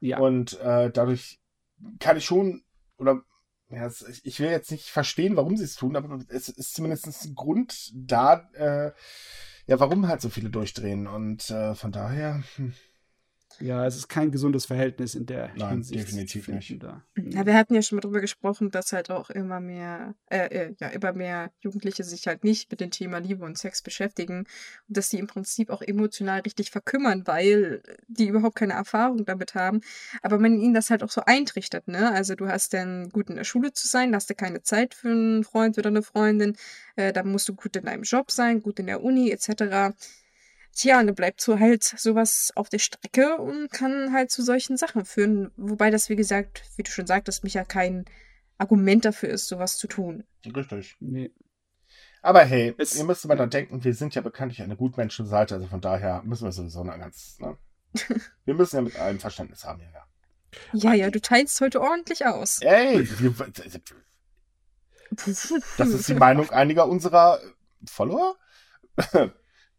Ja. 0.00 0.18
Und 0.18 0.60
äh, 0.60 0.90
dadurch 0.90 1.40
kann 1.98 2.16
ich 2.16 2.24
schon, 2.24 2.62
oder 2.98 3.22
ja, 3.70 3.90
ich 4.22 4.40
will 4.40 4.50
jetzt 4.50 4.70
nicht 4.70 4.88
verstehen, 4.88 5.36
warum 5.36 5.56
sie 5.56 5.64
es 5.64 5.76
tun, 5.76 5.96
aber 5.96 6.20
es 6.28 6.48
ist 6.48 6.74
zumindest 6.74 7.06
ein 7.06 7.34
Grund 7.34 7.92
da, 7.94 8.48
äh, 8.54 8.92
ja, 9.68 9.78
warum 9.78 10.08
halt 10.08 10.20
so 10.20 10.30
viele 10.30 10.50
durchdrehen. 10.50 11.06
Und 11.06 11.50
äh, 11.50 11.74
von 11.74 11.92
daher, 11.92 12.42
hm, 12.56 12.74
Ja, 13.60 13.86
es 13.86 13.96
ist 13.96 14.08
kein 14.08 14.30
gesundes 14.30 14.66
Verhältnis 14.66 15.14
in 15.14 15.26
der 15.26 15.50
Nein, 15.56 15.70
Hinsicht. 15.70 16.00
definitiv 16.00 16.48
nicht. 16.48 16.82
Da. 16.82 17.02
Ja, 17.16 17.44
wir 17.44 17.54
hatten 17.54 17.74
ja 17.74 17.82
schon 17.82 17.96
mal 17.96 18.00
drüber 18.00 18.20
gesprochen, 18.20 18.70
dass 18.70 18.92
halt 18.92 19.10
auch 19.10 19.30
immer 19.30 19.60
mehr, 19.60 20.14
äh, 20.30 20.46
äh, 20.46 20.74
ja, 20.78 20.88
immer 20.88 21.12
mehr 21.12 21.50
Jugendliche 21.60 22.04
sich 22.04 22.26
halt 22.26 22.44
nicht 22.44 22.70
mit 22.70 22.80
dem 22.80 22.90
Thema 22.90 23.18
Liebe 23.18 23.44
und 23.44 23.58
Sex 23.58 23.82
beschäftigen 23.82 24.40
und 24.88 24.96
dass 24.96 25.08
die 25.08 25.18
im 25.18 25.26
Prinzip 25.26 25.70
auch 25.70 25.82
emotional 25.82 26.40
richtig 26.40 26.70
verkümmern, 26.70 27.26
weil 27.26 27.82
die 28.06 28.28
überhaupt 28.28 28.56
keine 28.56 28.74
Erfahrung 28.74 29.24
damit 29.24 29.54
haben. 29.54 29.80
Aber 30.22 30.38
man 30.38 30.58
ihnen 30.58 30.74
das 30.74 30.90
halt 30.90 31.02
auch 31.02 31.10
so 31.10 31.22
eintrichtert, 31.24 31.88
ne? 31.88 32.12
Also 32.12 32.34
du 32.34 32.48
hast 32.48 32.74
dann 32.74 33.08
gut 33.10 33.30
in 33.30 33.36
der 33.36 33.44
Schule 33.44 33.72
zu 33.72 33.86
sein, 33.88 34.12
da 34.12 34.16
hast 34.16 34.30
du 34.30 34.34
keine 34.34 34.62
Zeit 34.62 34.94
für 34.94 35.08
einen 35.08 35.44
Freund 35.44 35.78
oder 35.78 35.88
eine 35.88 36.02
Freundin, 36.02 36.56
äh, 36.96 37.12
dann 37.12 37.30
musst 37.30 37.48
du 37.48 37.54
gut 37.54 37.76
in 37.76 37.84
deinem 37.84 38.02
Job 38.02 38.30
sein, 38.30 38.62
gut 38.62 38.78
in 38.78 38.86
der 38.86 39.02
Uni 39.02 39.30
etc. 39.30 39.94
Tja, 40.80 41.00
und 41.00 41.06
dann 41.08 41.16
bleibt 41.16 41.40
so 41.40 41.58
halt 41.58 41.82
sowas 41.82 42.52
auf 42.54 42.68
der 42.68 42.78
Strecke 42.78 43.36
und 43.38 43.68
kann 43.72 44.12
halt 44.12 44.30
zu 44.30 44.42
solchen 44.42 44.76
Sachen 44.76 45.04
führen. 45.04 45.50
Wobei 45.56 45.90
das, 45.90 46.08
wie 46.08 46.14
gesagt, 46.14 46.62
wie 46.76 46.84
du 46.84 46.90
schon 46.92 47.06
sagtest, 47.08 47.42
mich 47.42 47.54
ja 47.54 47.64
kein 47.64 48.04
Argument 48.58 49.04
dafür 49.04 49.28
ist, 49.30 49.48
sowas 49.48 49.76
zu 49.76 49.88
tun. 49.88 50.22
richtig. 50.54 50.96
Nee. 51.00 51.32
Aber 52.22 52.44
hey, 52.44 52.74
Es- 52.78 52.94
ihr 52.96 53.02
müsst 53.02 53.26
mal 53.26 53.34
dran 53.34 53.50
denken, 53.50 53.82
wir 53.82 53.92
sind 53.92 54.14
ja 54.14 54.22
bekanntlich 54.22 54.62
eine 54.62 54.76
Gutmenschenseite, 54.76 55.56
also 55.56 55.66
von 55.66 55.80
daher 55.80 56.22
müssen 56.22 56.44
wir 56.44 56.52
sowieso 56.52 56.80
eine 56.82 56.96
ganz, 56.96 57.38
ne? 57.40 57.58
Wir 58.44 58.54
müssen 58.54 58.76
ja 58.76 58.82
mit 58.82 58.96
allem 58.96 59.18
Verständnis 59.18 59.64
haben 59.64 59.80
hier. 59.80 59.90
Ja. 59.92 60.04
Ja, 60.72 60.94
ja, 60.94 61.10
du 61.10 61.20
teilst 61.20 61.60
heute 61.60 61.80
ordentlich 61.80 62.24
aus. 62.26 62.60
Ey, 62.62 63.06
wir, 63.18 63.34
das 65.76 65.88
ist 65.88 66.08
die 66.08 66.14
Meinung 66.14 66.50
einiger 66.50 66.86
unserer 66.86 67.40
Follower? 67.86 68.36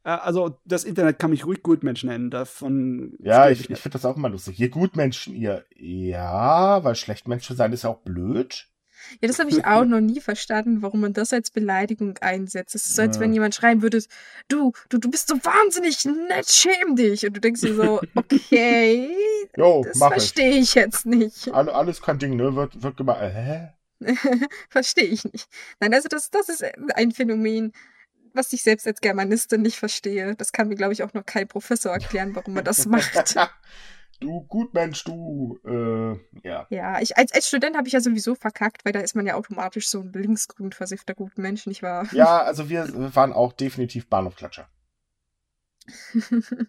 Äh, 0.04 0.10
Also, 0.10 0.58
das 0.66 0.84
Internet 0.84 1.20
kann 1.20 1.32
mich 1.32 1.46
ruhig 1.46 1.62
Gutmensch 1.64 2.04
nennen. 2.04 2.30
Davon 2.32 3.16
Ja, 3.20 3.50
ich, 3.50 3.62
ich 3.62 3.70
nicht. 3.70 3.82
finde 3.82 3.94
das 3.98 4.06
auch 4.06 4.16
immer 4.18 4.30
lustig. 4.30 4.60
Ihr 4.60 4.70
Gutmenschen, 4.70 5.36
ihr. 5.36 5.66
Ja, 5.76 6.84
weil 6.84 6.96
Schlechtmenschen 6.96 7.56
sein 7.56 7.74
ist 7.74 7.84
ja 7.84 7.90
auch 7.90 8.02
blöd. 8.02 8.68
Ja, 9.22 9.30
das 9.30 9.40
habe 9.40 9.50
ich 9.50 9.66
auch 9.66 9.86
noch 9.86 10.02
nie 10.02 10.20
verstanden, 10.20 10.82
warum 10.82 11.00
man 11.00 11.14
das 11.14 11.32
als 11.32 11.52
Beleidigung 11.52 12.18
einsetzt. 12.20 12.76
Es 12.76 12.86
ist 12.86 12.96
so, 12.98 13.02
als 13.04 13.16
Ja. 13.16 13.22
wenn 13.22 13.34
jemand 13.34 13.56
schreiben 13.56 13.82
würde, 13.82 14.04
du, 14.50 14.74
du, 14.90 14.98
du 14.98 15.10
bist 15.10 15.30
so 15.30 15.36
wahnsinnig 15.36 16.04
nett, 16.04 16.50
schäm 16.52 16.98
dich. 16.98 17.26
Und 17.26 17.34
du 17.38 17.40
denkst 17.40 17.62
dir 17.62 17.76
so, 17.76 18.02
okay, 18.16 19.10
Jo, 19.58 19.84
das 19.86 19.98
mach 19.98 20.08
ich. 20.08 20.14
verstehe 20.16 20.52
ich 20.60 20.74
jetzt 20.76 21.06
nicht. 21.06 21.52
Alle, 21.54 21.74
alles 21.74 22.02
kein 22.02 22.20
Ding, 22.20 22.36
ne? 22.36 22.56
Wird, 22.56 22.84
wird 22.84 22.98
gemacht. 22.98 23.22
Hä? 23.22 23.70
verstehe 24.70 25.06
ich 25.06 25.24
nicht. 25.26 25.48
Nein, 25.80 25.94
also 25.94 26.10
das, 26.10 26.30
das 26.30 26.50
ist 26.50 26.64
ein 26.96 27.12
Phänomen, 27.12 27.72
was 28.34 28.54
ich 28.54 28.62
selbst 28.62 28.88
als 28.88 29.02
Germanistin 29.02 29.62
nicht 29.62 29.78
verstehe. 29.78 30.36
Das 30.36 30.52
kann 30.52 30.68
mir, 30.68 30.76
glaube 30.76 30.94
ich, 30.94 31.04
auch 31.04 31.14
noch 31.14 31.26
kein 31.26 31.48
Professor 31.48 31.92
erklären, 31.92 32.36
warum 32.36 32.54
man 32.54 32.64
das 32.64 32.86
macht. 32.86 33.36
du 34.20 34.42
Gutmensch, 34.42 35.04
du. 35.04 35.60
Äh, 35.66 36.48
ja. 36.48 36.68
Ja, 36.70 37.02
ich, 37.02 37.18
als, 37.18 37.32
als 37.32 37.48
Student 37.48 37.78
habe 37.78 37.88
ich 37.88 37.94
ja 37.94 38.02
sowieso 38.02 38.36
verkackt, 38.36 38.86
weil 38.86 38.94
da 38.94 39.00
ist 39.00 39.16
man 39.16 39.26
ja 39.26 39.36
automatisch 39.36 39.88
so 39.90 40.02
ein 40.02 40.12
linksgrün 40.14 40.72
versiffter 40.72 41.16
guter 41.16 41.42
Mensch, 41.42 41.66
nicht 41.66 41.84
wahr? 41.84 42.08
Ja, 42.12 42.42
also 42.44 42.70
wir 42.70 43.16
waren 43.16 43.34
auch 43.34 43.54
definitiv 43.54 44.08
Bahnhofklatscher. 44.10 44.70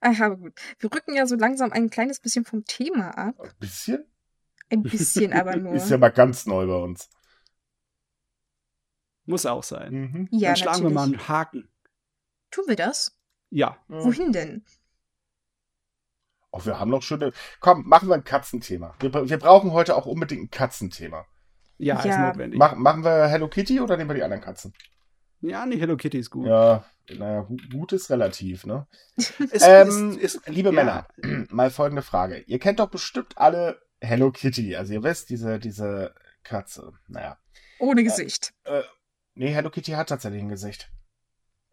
Ach, 0.00 0.20
aber 0.20 0.36
gut. 0.36 0.52
Wir 0.78 0.92
rücken 0.92 1.14
ja 1.14 1.26
so 1.26 1.34
langsam 1.34 1.72
ein 1.72 1.88
kleines 1.88 2.20
bisschen 2.20 2.44
vom 2.44 2.64
Thema 2.64 3.16
ab. 3.16 3.34
Ein 3.40 3.50
bisschen? 3.58 4.04
Ein 4.70 4.82
bisschen 4.82 5.32
aber 5.32 5.56
nur. 5.56 5.74
Ist 5.74 5.90
ja 5.90 5.98
mal 5.98 6.10
ganz 6.10 6.46
neu 6.46 6.66
bei 6.66 6.76
uns. 6.76 7.08
Muss 9.26 9.46
auch 9.46 9.62
sein. 9.64 9.92
Mhm. 9.92 10.28
ja, 10.30 10.50
Dann 10.50 10.56
schlagen 10.56 10.82
wir 10.82 10.90
mal 10.90 11.06
natürlich. 11.06 11.20
einen 11.20 11.28
Haken. 11.28 11.68
Tun 12.50 12.64
wir 12.68 12.76
das? 12.76 13.18
Ja. 13.50 13.76
Wohin 13.88 14.32
denn? 14.32 14.64
Oh, 16.50 16.64
wir 16.64 16.78
haben 16.78 16.90
noch 16.90 17.02
schöne. 17.02 17.32
Komm, 17.60 17.86
machen 17.88 18.08
wir 18.08 18.14
ein 18.14 18.24
Katzenthema. 18.24 18.94
Wir, 19.00 19.12
wir 19.28 19.38
brauchen 19.38 19.72
heute 19.72 19.96
auch 19.96 20.06
unbedingt 20.06 20.42
ein 20.44 20.50
Katzenthema. 20.50 21.26
Ja, 21.78 21.98
ist 21.98 22.04
Ja. 22.04 22.28
notwendig. 22.28 22.58
Mach, 22.58 22.76
machen 22.76 23.02
wir 23.02 23.26
Hello 23.26 23.48
Kitty 23.48 23.80
oder 23.80 23.96
nehmen 23.96 24.10
wir 24.10 24.14
die 24.14 24.22
anderen 24.22 24.42
Katzen? 24.42 24.72
ja, 25.40 25.66
nee, 25.66 25.76
Hello 25.78 25.96
Kitty 25.96 26.18
ist 26.18 26.30
gut. 26.30 26.46
Ja, 26.46 26.84
naja, 27.10 27.40
gu- 27.42 27.56
gut 27.70 27.92
ist 27.92 28.08
relativ, 28.08 28.64
ne? 28.64 28.86
Es 29.50 29.62
Ähm, 29.62 30.16
ist- 30.18 30.36
ist- 30.36 30.48
liebe 30.48 30.70
ja. 30.70 30.74
Männer, 30.74 31.08
mal 31.50 31.70
folgende 31.70 32.02
Frage. 32.02 32.38
Ihr 32.46 32.58
kennt 32.58 32.78
doch 32.80 32.88
bestimmt 32.88 33.36
alle 33.36 33.82
Hello 34.00 34.30
Kitty. 34.30 34.76
Also 34.76 34.94
ihr 34.94 35.02
wisst, 35.02 35.28
diese, 35.30 35.58
diese 35.58 36.14
Katze. 36.44 36.92
Naja. 37.08 37.36
Ohne 37.80 38.04
Gesicht. 38.04 38.54
Nee, 39.34 39.52
Hello 39.52 39.70
Kitty 39.70 39.92
hat 39.92 40.08
tatsächlich 40.08 40.42
ein 40.42 40.48
Gesicht. 40.48 40.90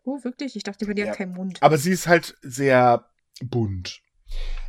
Oh, 0.03 0.23
wirklich? 0.23 0.55
Ich 0.55 0.63
dachte, 0.63 0.85
die 0.85 1.01
Ja. 1.01 1.09
hat 1.09 1.17
keinen 1.17 1.33
Mund. 1.33 1.61
Aber 1.61 1.77
sie 1.77 1.91
ist 1.91 2.07
halt 2.07 2.35
sehr 2.41 3.05
bunt. 3.43 4.01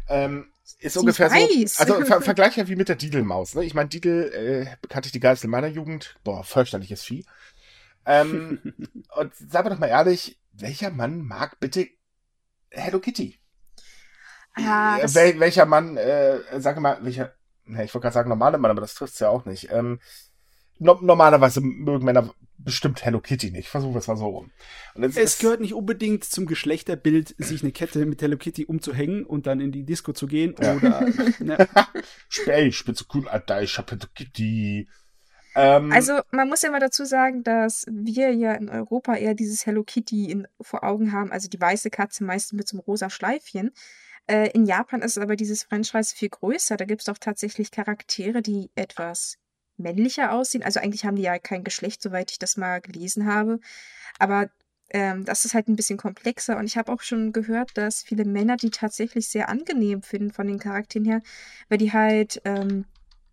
Ähm, 0.08 0.52
ist 0.78 0.94
Sie 0.94 0.98
ungefähr 0.98 1.30
weiß. 1.30 1.76
so. 1.76 1.82
Also 1.94 2.04
ver 2.04 2.20
Vergleich 2.22 2.56
ja 2.56 2.68
wie 2.68 2.76
mit 2.76 2.88
der 2.88 2.96
Didelmaus. 2.96 3.54
Ne? 3.54 3.64
Ich 3.64 3.72
meine, 3.74 3.88
Didel 3.88 4.32
äh, 4.32 4.76
bekannte 4.82 5.06
ich 5.06 5.12
die 5.12 5.20
Geißel 5.20 5.48
meiner 5.48 5.68
Jugend. 5.68 6.16
Boah, 6.24 6.44
fürchterliches 6.44 7.02
Vieh. 7.02 7.24
Ähm, 8.04 8.60
und 9.16 9.34
sagen 9.34 9.66
wir 9.66 9.70
doch 9.70 9.78
mal 9.78 9.86
ehrlich, 9.86 10.38
welcher 10.52 10.90
Mann 10.90 11.22
mag 11.22 11.60
bitte 11.60 11.88
Hello 12.70 12.98
Kitty? 13.00 13.38
Ah, 14.54 14.98
Äh, 14.98 15.14
Wel 15.14 15.40
welcher 15.40 15.64
Mann, 15.64 15.96
äh, 15.96 16.40
sag 16.60 16.78
mal, 16.78 16.98
welcher, 17.02 17.34
na, 17.64 17.84
ich 17.84 17.94
wollte 17.94 18.02
gerade 18.04 18.14
sagen 18.14 18.28
normale 18.28 18.58
Mann, 18.58 18.70
aber 18.70 18.82
das 18.82 18.94
trifft's 18.94 19.18
ja 19.20 19.28
auch 19.30 19.46
nicht. 19.46 19.70
Ähm, 19.70 19.98
no 20.78 20.98
normalerweise 21.00 21.60
mögen 21.62 22.04
Männer 22.04 22.34
bestimmt 22.64 23.04
Hello 23.04 23.20
Kitty 23.20 23.50
nicht. 23.50 23.68
Versuchen 23.68 23.94
wir 23.94 23.98
es 23.98 24.08
mal 24.08 24.16
so 24.16 24.26
rum. 24.26 24.50
Es 24.94 25.16
ist- 25.16 25.40
gehört 25.40 25.60
nicht 25.60 25.74
unbedingt 25.74 26.24
zum 26.24 26.46
Geschlechterbild, 26.46 27.34
sich 27.38 27.62
eine 27.62 27.72
Kette 27.72 28.06
mit 28.06 28.22
Hello 28.22 28.36
Kitty 28.36 28.66
umzuhängen 28.66 29.24
und 29.24 29.46
dann 29.46 29.60
in 29.60 29.72
die 29.72 29.84
Disco 29.84 30.12
zu 30.12 30.26
gehen. 30.26 30.54
Ja. 30.60 30.76
Oder 30.76 31.00
ne, 31.40 31.68
bin 32.84 32.94
so 32.94 33.04
cool, 33.14 33.28
Alter, 33.28 33.62
ich 33.62 33.76
hab 33.78 33.90
Hello 33.90 34.06
Kitty. 34.14 34.88
Ähm, 35.54 35.92
also 35.92 36.20
man 36.30 36.48
muss 36.48 36.62
ja 36.62 36.70
mal 36.70 36.80
dazu 36.80 37.04
sagen, 37.04 37.42
dass 37.42 37.84
wir 37.90 38.32
ja 38.32 38.54
in 38.54 38.68
Europa 38.68 39.14
eher 39.16 39.34
dieses 39.34 39.66
Hello 39.66 39.84
Kitty 39.84 40.30
in, 40.30 40.48
vor 40.60 40.82
Augen 40.84 41.12
haben, 41.12 41.30
also 41.30 41.48
die 41.48 41.60
weiße 41.60 41.90
Katze 41.90 42.24
meistens 42.24 42.56
mit 42.56 42.68
so 42.68 42.76
einem 42.76 42.84
rosa 42.84 43.10
Schleifchen. 43.10 43.70
Äh, 44.26 44.50
in 44.52 44.66
Japan 44.66 45.02
ist 45.02 45.18
aber 45.18 45.36
dieses 45.36 45.64
Franchise 45.64 46.14
viel 46.14 46.28
größer. 46.28 46.76
Da 46.76 46.84
gibt 46.84 47.02
es 47.02 47.08
auch 47.08 47.18
tatsächlich 47.18 47.70
Charaktere, 47.70 48.40
die 48.40 48.70
etwas 48.74 49.36
männlicher 49.76 50.32
aussehen. 50.32 50.62
Also 50.62 50.80
eigentlich 50.80 51.04
haben 51.04 51.16
die 51.16 51.22
ja 51.22 51.38
kein 51.38 51.64
Geschlecht, 51.64 52.02
soweit 52.02 52.30
ich 52.30 52.38
das 52.38 52.56
mal 52.56 52.80
gelesen 52.80 53.26
habe. 53.26 53.58
Aber 54.18 54.50
ähm, 54.90 55.24
das 55.24 55.44
ist 55.44 55.54
halt 55.54 55.68
ein 55.68 55.76
bisschen 55.76 55.98
komplexer. 55.98 56.56
Und 56.58 56.66
ich 56.66 56.76
habe 56.76 56.92
auch 56.92 57.00
schon 57.00 57.32
gehört, 57.32 57.70
dass 57.76 58.02
viele 58.02 58.24
Männer 58.24 58.56
die 58.56 58.70
tatsächlich 58.70 59.28
sehr 59.28 59.48
angenehm 59.48 60.02
finden 60.02 60.32
von 60.32 60.46
den 60.46 60.58
Charakteren 60.58 61.06
her, 61.06 61.22
weil 61.68 61.78
die 61.78 61.92
halt, 61.92 62.40
ähm, 62.44 62.84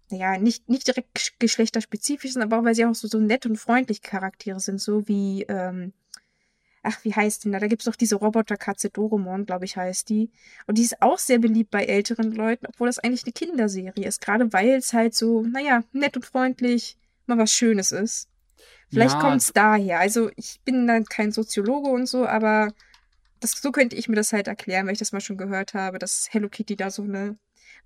naja, 0.09 0.37
nicht, 0.37 0.69
nicht 0.69 0.87
direkt 0.87 1.15
gesch- 1.17 1.33
geschlechterspezifisch 1.39 2.33
sind, 2.33 2.41
aber 2.41 2.59
auch 2.59 2.63
weil 2.63 2.75
sie 2.75 2.85
auch 2.85 2.95
so, 2.95 3.07
so 3.07 3.19
nett 3.19 3.45
und 3.45 3.57
freundliche 3.57 4.01
Charaktere 4.01 4.59
sind, 4.59 4.79
so 4.81 5.07
wie, 5.07 5.43
ähm, 5.49 5.93
ach, 6.83 7.03
wie 7.03 7.13
heißt 7.13 7.45
denn 7.45 7.51
da? 7.51 7.59
Da 7.59 7.67
gibt 7.67 7.81
es 7.81 7.85
doch 7.85 7.95
diese 7.95 8.15
Roboterkatze 8.15 8.89
Doremon, 8.89 9.45
glaube 9.45 9.65
ich, 9.65 9.77
heißt 9.77 10.09
die. 10.09 10.31
Und 10.67 10.77
die 10.77 10.83
ist 10.83 11.01
auch 11.01 11.17
sehr 11.17 11.39
beliebt 11.39 11.71
bei 11.71 11.85
älteren 11.85 12.31
Leuten, 12.31 12.65
obwohl 12.67 12.87
das 12.87 12.99
eigentlich 12.99 13.23
eine 13.23 13.33
Kinderserie 13.33 14.05
ist, 14.05 14.21
gerade 14.21 14.51
weil 14.53 14.69
es 14.69 14.93
halt 14.93 15.13
so, 15.15 15.41
naja, 15.41 15.83
nett 15.91 16.15
und 16.15 16.25
freundlich 16.25 16.97
mal 17.25 17.37
was 17.37 17.51
Schönes 17.53 17.91
ist. 17.91 18.27
Vielleicht 18.89 19.15
Ja. 19.15 19.21
kommt 19.21 19.41
es 19.41 19.53
daher. 19.53 19.99
Also 19.99 20.31
ich 20.35 20.61
bin 20.65 20.87
dann 20.87 21.05
kein 21.05 21.31
Soziologe 21.31 21.89
und 21.89 22.07
so, 22.07 22.25
aber 22.25 22.73
das, 23.39 23.51
so 23.51 23.71
könnte 23.71 23.95
ich 23.95 24.09
mir 24.09 24.15
das 24.15 24.33
halt 24.33 24.47
erklären, 24.47 24.85
weil 24.85 24.93
ich 24.93 24.99
das 24.99 25.11
mal 25.11 25.21
schon 25.21 25.37
gehört 25.37 25.73
habe, 25.73 25.99
dass 25.99 26.27
Hello 26.31 26.49
Kitty 26.49 26.75
da 26.75 26.89
so 26.89 27.03
eine 27.03 27.37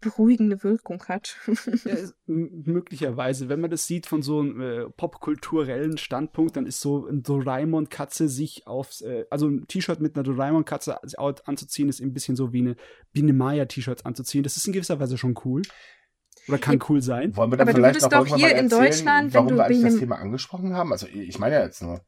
beruhigende 0.02 0.64
Wirkung 0.64 1.04
hat. 1.08 1.38
ja, 1.86 1.96
möglicherweise, 2.26 3.50
wenn 3.50 3.62
man 3.62 3.72
das 3.72 3.88
sieht 3.88 4.06
von 4.06 4.22
so 4.22 4.40
einem 4.40 4.62
äh, 4.62 4.90
popkulturellen 4.90 5.98
Standpunkt, 5.98 6.56
dann 6.58 6.66
ist 6.66 6.82
so 6.82 7.08
ein 7.08 7.24
Doraemon-Katze 7.24 8.28
sich 8.28 8.68
aufs, 8.68 9.02
äh, 9.02 9.26
also 9.30 9.48
ein 9.48 9.68
T-Shirt 9.68 10.02
mit 10.02 10.16
einer 10.16 10.24
Doraemon-Katze 10.24 10.98
anzuziehen, 11.18 11.90
ist 11.90 12.02
ein 12.02 12.14
bisschen 12.14 12.36
so 12.36 12.54
wie 12.54 12.62
eine 12.62 12.76
Biene 13.12 13.34
Maya-T-Shirts 13.34 14.06
anzuziehen. 14.06 14.44
Das 14.44 14.58
ist 14.58 14.68
in 14.68 14.74
gewisser 14.74 15.00
Weise 15.00 15.18
schon 15.18 15.36
cool. 15.46 15.62
Oder 16.48 16.58
kann 16.58 16.80
cool 16.90 17.02
sein. 17.02 17.36
wollen 17.38 17.52
wir 17.52 17.58
dann 17.58 17.70
aber 17.70 17.74
du 17.74 17.78
vielleicht 17.78 18.02
würdest 18.02 18.12
noch 18.12 18.26
doch 18.26 18.36
hier 18.36 18.48
mal 18.48 18.52
in 18.52 18.66
erzählen, 18.66 18.82
Deutschland, 18.82 19.34
wenn 19.34 19.34
warum 19.34 19.48
du 19.50 19.56
wir 19.56 19.66
eigentlich 19.66 19.84
das 19.84 19.98
Thema 19.98 20.18
angesprochen 20.18 20.74
haben? 20.74 20.92
Also 20.92 21.08
ich 21.08 21.40
meine 21.40 21.56
ja 21.56 21.64
jetzt 21.64 21.82
nur. 21.82 22.02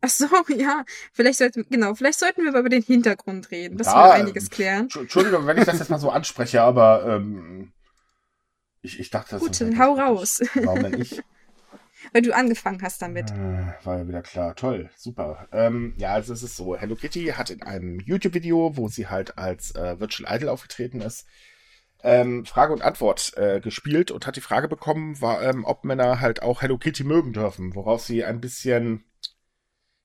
Ach 0.00 0.08
so, 0.08 0.26
ja. 0.56 0.84
Vielleicht 1.12 1.38
sollten, 1.38 1.66
genau, 1.68 1.94
vielleicht 1.94 2.18
sollten 2.18 2.42
wir 2.42 2.54
über 2.54 2.68
den 2.68 2.82
Hintergrund 2.82 3.50
reden. 3.50 3.78
Das 3.78 3.88
Ja, 3.88 3.96
würde 3.96 4.12
einiges 4.12 4.44
ähm, 4.44 4.50
klären. 4.50 4.88
Entschuldigung, 4.94 5.46
wenn 5.46 5.58
ich 5.58 5.64
das 5.64 5.78
jetzt 5.78 5.90
mal 5.90 5.98
so 5.98 6.10
anspreche, 6.10 6.62
aber 6.62 7.04
ähm, 7.06 7.72
ich, 8.82 9.00
ich 9.00 9.10
dachte, 9.10 9.30
das 9.32 9.40
Gut, 9.40 9.60
dann 9.60 9.78
hau 9.78 9.94
raus. 9.94 10.40
Warum 10.54 10.82
denn 10.82 11.00
ich? 11.00 11.20
Weil 12.12 12.22
du 12.22 12.32
angefangen 12.34 12.80
hast 12.82 13.02
damit. 13.02 13.30
Äh, 13.30 13.84
War 13.84 13.98
ja 13.98 14.08
wieder 14.08 14.22
klar. 14.22 14.54
Toll, 14.54 14.88
super. 14.96 15.48
Ähm, 15.52 15.94
ja, 15.98 16.12
also 16.12 16.32
es 16.32 16.44
ist 16.44 16.56
so, 16.56 16.76
Hello 16.76 16.94
Kitty 16.94 17.26
hat 17.36 17.50
in 17.50 17.62
einem 17.62 17.98
YouTube-Video, 17.98 18.76
wo 18.76 18.88
sie 18.88 19.08
halt 19.08 19.36
als 19.36 19.74
äh, 19.74 19.98
Virtual 19.98 20.32
Idol 20.34 20.48
aufgetreten 20.48 21.00
ist, 21.00 21.26
ähm, 22.02 22.44
Frage 22.46 22.72
und 22.72 22.82
Antwort 22.82 23.32
äh, 23.36 23.60
gespielt 23.60 24.12
und 24.12 24.26
hat 24.26 24.36
die 24.36 24.40
Frage 24.40 24.68
bekommen, 24.68 25.20
war, 25.20 25.42
ähm, 25.42 25.64
ob 25.64 25.84
Männer 25.84 26.20
halt 26.20 26.42
auch 26.42 26.62
Hello 26.62 26.78
Kitty 26.78 27.02
mögen 27.02 27.32
dürfen, 27.32 27.74
worauf 27.74 28.02
sie 28.02 28.24
ein 28.24 28.40
bisschen, 28.40 29.04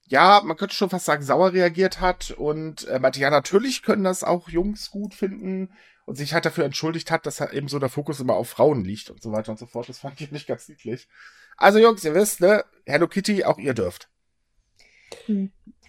ja, 0.05 0.41
man 0.43 0.57
könnte 0.57 0.75
schon 0.75 0.89
fast 0.89 1.05
sagen, 1.05 1.23
sauer 1.23 1.53
reagiert 1.53 2.01
hat 2.01 2.31
und 2.31 2.87
äh, 2.87 2.99
meinte, 2.99 3.19
ja, 3.19 3.29
natürlich 3.29 3.83
können 3.83 4.03
das 4.03 4.23
auch 4.23 4.49
Jungs 4.49 4.91
gut 4.91 5.13
finden 5.13 5.69
und 6.05 6.15
sich 6.17 6.33
halt 6.33 6.45
dafür 6.45 6.65
entschuldigt 6.65 7.11
hat, 7.11 7.25
dass 7.25 7.39
halt 7.39 7.53
eben 7.53 7.67
so 7.67 7.79
der 7.79 7.89
Fokus 7.89 8.19
immer 8.19 8.35
auf 8.35 8.49
Frauen 8.49 8.83
liegt 8.83 9.09
und 9.09 9.21
so 9.21 9.31
weiter 9.31 9.51
und 9.51 9.59
so 9.59 9.65
fort. 9.65 9.87
Das 9.87 9.99
fand 9.99 10.19
ich 10.19 10.31
nicht 10.31 10.47
ganz 10.47 10.67
niedlich. 10.67 11.07
Also 11.55 11.79
Jungs, 11.79 12.03
ihr 12.03 12.13
wisst, 12.13 12.41
ne, 12.41 12.65
Hello 12.85 13.07
Kitty, 13.07 13.45
auch 13.45 13.57
ihr 13.57 13.73
dürft. 13.73 14.09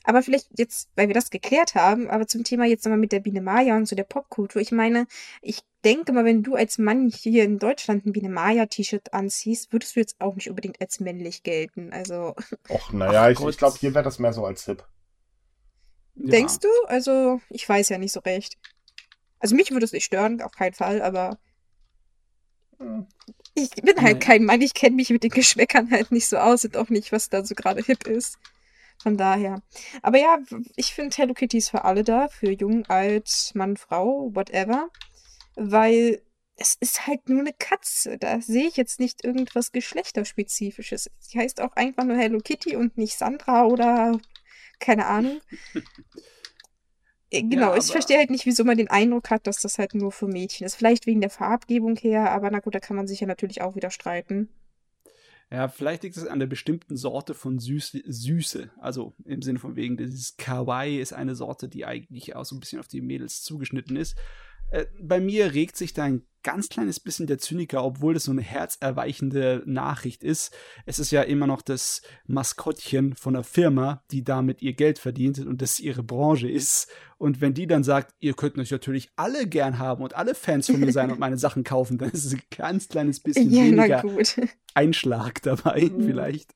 Aber 0.05 0.23
vielleicht 0.23 0.49
jetzt, 0.59 0.91
weil 0.97 1.09
wir 1.09 1.15
das 1.15 1.31
geklärt 1.31 1.75
haben, 1.75 2.11
aber 2.11 2.27
zum 2.27 2.45
Thema 2.45 2.67
jetzt 2.67 2.85
nochmal 2.85 2.99
mit 2.99 3.11
der 3.13 3.21
Biene 3.21 3.41
Maya 3.41 3.77
und 3.77 3.87
so 3.87 3.97
der 3.97 4.05
Popkultur. 4.05 4.61
Ich 4.61 4.71
meine, 4.71 5.07
ich 5.41 5.61
denke 5.83 6.13
mal, 6.13 6.25
wenn 6.27 6.43
du 6.43 6.55
als 6.55 6.77
Mann 6.79 7.09
hier 7.11 7.45
in 7.45 7.59
Deutschland 7.59 8.05
ein 8.07 8.13
Biene 8.13 8.29
Maya-T-Shirt 8.29 9.13
anziehst, 9.15 9.73
würdest 9.73 9.97
du 9.97 10.01
jetzt 10.01 10.17
auch 10.21 10.35
nicht 10.35 10.51
unbedingt 10.51 10.81
als 10.81 11.01
männlich 11.01 11.43
gelten. 11.43 11.93
Also, 11.93 12.35
Och, 12.69 12.93
naja, 12.93 13.31
ich, 13.31 13.41
ich 13.41 13.57
glaube, 13.59 13.79
hier 13.79 13.95
wäre 13.95 14.05
das 14.05 14.19
mehr 14.19 14.33
so 14.35 14.45
als 14.45 14.67
Hip. 14.67 14.85
Ja. 16.17 16.31
denkst 16.31 16.59
du? 16.61 16.69
Also, 16.87 17.41
ich 17.49 17.69
weiß 17.69 17.89
ja 17.89 17.99
nicht 17.99 18.13
so 18.13 18.21
recht. 18.21 18.57
Also, 19.39 19.57
mich 19.57 19.71
würde 19.71 19.85
es 19.87 19.93
nicht 19.93 20.05
stören, 20.05 20.43
auf 20.43 20.53
keinen 20.53 20.75
Fall, 20.75 21.03
aber 21.03 21.39
Hm. 22.79 23.07
ich 23.55 23.71
bin 23.71 24.01
halt 24.03 24.19
Nee. 24.19 24.25
kein 24.27 24.45
Mann. 24.45 24.61
Ich 24.61 24.75
kenne 24.75 24.97
mich 24.97 25.11
mit 25.11 25.23
den 25.23 25.31
Geschmäckern 25.31 25.91
halt 25.91 26.11
nicht 26.13 26.27
so 26.29 26.37
aus 26.39 26.65
und 26.65 26.77
auch 26.77 26.89
nicht, 26.89 27.13
was 27.13 27.29
da 27.31 27.45
so 27.45 27.55
gerade 27.55 27.83
hip 27.83 28.07
ist. 28.07 28.37
Von 29.03 29.17
daher. 29.17 29.63
Aber 30.03 30.19
ja, 30.19 30.39
ich 30.77 30.95
finde 30.95 31.15
Hello 31.17 31.35
Kitty 31.35 31.59
ist 31.59 31.71
für 31.71 31.85
alle 31.85 32.05
da, 32.05 32.29
für 32.29 32.51
jung, 32.51 32.87
alt, 32.87 33.51
Mann, 33.55 33.77
Frau, 33.77 34.31
whatever. 34.35 34.89
Weil 35.57 36.23
es 36.57 36.77
ist 36.81 37.07
halt 37.07 37.29
nur 37.29 37.41
eine 37.41 37.53
Katze. 37.53 38.19
Da 38.19 38.41
sehe 38.41 38.69
ich 38.69 38.77
jetzt 38.77 39.01
nicht 39.01 39.25
irgendwas 39.25 39.73
Geschlechterspezifisches. 39.73 41.11
Sie 41.19 41.39
heißt 41.39 41.61
auch 41.61 41.75
einfach 41.75 42.05
nur 42.05 42.17
Hello 42.17 42.39
Kitty 42.39 42.77
und 42.77 42.97
nicht 42.97 43.19
Sandra 43.19 43.65
oder 43.65 44.19
keine 44.79 45.07
Ahnung. 45.07 45.41
Äh, 47.31 47.43
Genau, 47.43 47.73
Ja, 47.73 47.77
ich 47.77 47.87
verstehe 47.87 48.19
halt 48.19 48.31
nicht, 48.31 48.47
wieso 48.47 48.65
man 48.65 48.77
den 48.77 48.89
Eindruck 48.89 49.31
hat, 49.31 49.47
dass 49.47 49.61
das 49.61 49.79
halt 49.79 49.95
nur 49.95 50.13
für 50.13 50.29
Mädchen 50.29 50.67
ist. 50.67 50.77
Vielleicht 50.77 51.07
wegen 51.07 51.21
der 51.21 51.31
Farbgebung 51.31 51.97
her, 51.97 52.31
aber 52.31 52.51
na 52.51 52.61
gut, 52.61 52.75
da 52.75 52.81
kann 52.81 52.97
man 52.97 53.07
sich 53.09 53.21
ja 53.21 53.27
natürlich 53.27 53.61
auch 53.63 53.75
wieder 53.75 53.91
streiten. 53.91 54.51
Ja, 55.51 55.69
vielleicht 55.69 56.03
liegt 56.03 56.17
es 56.17 56.27
an 56.27 56.39
der 56.39 56.47
bestimmten 56.47 56.97
Sorte 56.97 57.35
von 57.35 57.59
Süße, 57.59 58.03
Süße. 58.05 58.71
Also 58.79 59.15
im 59.25 59.43
Sinne 59.43 59.59
von 59.59 59.77
wegen, 59.77 59.97
dieses 59.97 60.37
Kawaii 60.37 61.01
ist 61.01 61.13
eine 61.13 61.35
Sorte, 61.35 61.69
die 61.69 61.85
eigentlich 61.85 62.35
auch 62.35 62.45
so 62.45 62.57
ein 62.57 62.61
bisschen 62.61 62.81
auf 62.81 62.89
die 62.89 63.01
Mädels 63.01 63.43
zugeschnitten 63.43 63.97
ist. 63.97 64.17
Äh, 64.75 64.87
bei 65.01 65.21
mir 65.21 65.55
regt 65.55 65.77
sich 65.77 65.93
da 65.95 66.03
ein 66.05 66.23
ganz 66.43 66.69
kleines 66.69 67.01
bisschen 67.01 67.27
der 67.27 67.39
Zyniker, 67.39 67.83
obwohl 67.85 68.13
das 68.13 68.25
so 68.25 68.31
eine 68.33 68.43
herzerweichende 68.43 69.63
Nachricht 69.65 70.23
ist. 70.23 70.55
Es 70.85 70.99
ist 70.99 71.11
ja 71.11 71.23
immer 71.23 71.47
noch 71.47 71.63
das 71.63 72.03
Maskottchen 72.27 73.15
von 73.15 73.35
einer 73.35 73.45
Firma, 73.45 74.03
die 74.11 74.23
damit 74.25 74.61
ihr 74.61 74.75
Geld 74.75 74.99
verdient 74.99 75.39
und 75.39 75.63
das 75.63 75.81
ihre 75.81 76.03
Branche 76.03 76.51
ist. 76.51 76.89
Und 77.17 77.41
wenn 77.41 77.55
die 77.55 77.67
dann 77.67 77.83
sagt, 77.85 78.15
ihr 78.21 78.35
könnt 78.35 78.57
mich 78.59 78.71
natürlich 78.71 79.11
alle 79.17 79.47
gern 79.47 79.79
haben 79.79 80.03
und 80.03 80.15
alle 80.17 80.35
Fans 80.35 80.67
von 80.67 80.81
mir 80.81 80.93
sein 80.93 81.11
und 81.11 81.19
meine 81.19 81.39
Sachen 81.39 81.65
kaufen, 81.65 81.97
dann 81.97 82.11
ist 82.11 82.25
es 82.27 82.35
ein 82.35 82.43
ganz 82.55 82.89
kleines 82.89 83.21
bisschen 83.21 83.51
Ja, 83.51 83.63
weniger. 83.63 84.05
Einschlag 84.75 85.41
dabei, 85.43 85.91
Mhm. 85.91 86.05
vielleicht. 86.05 86.55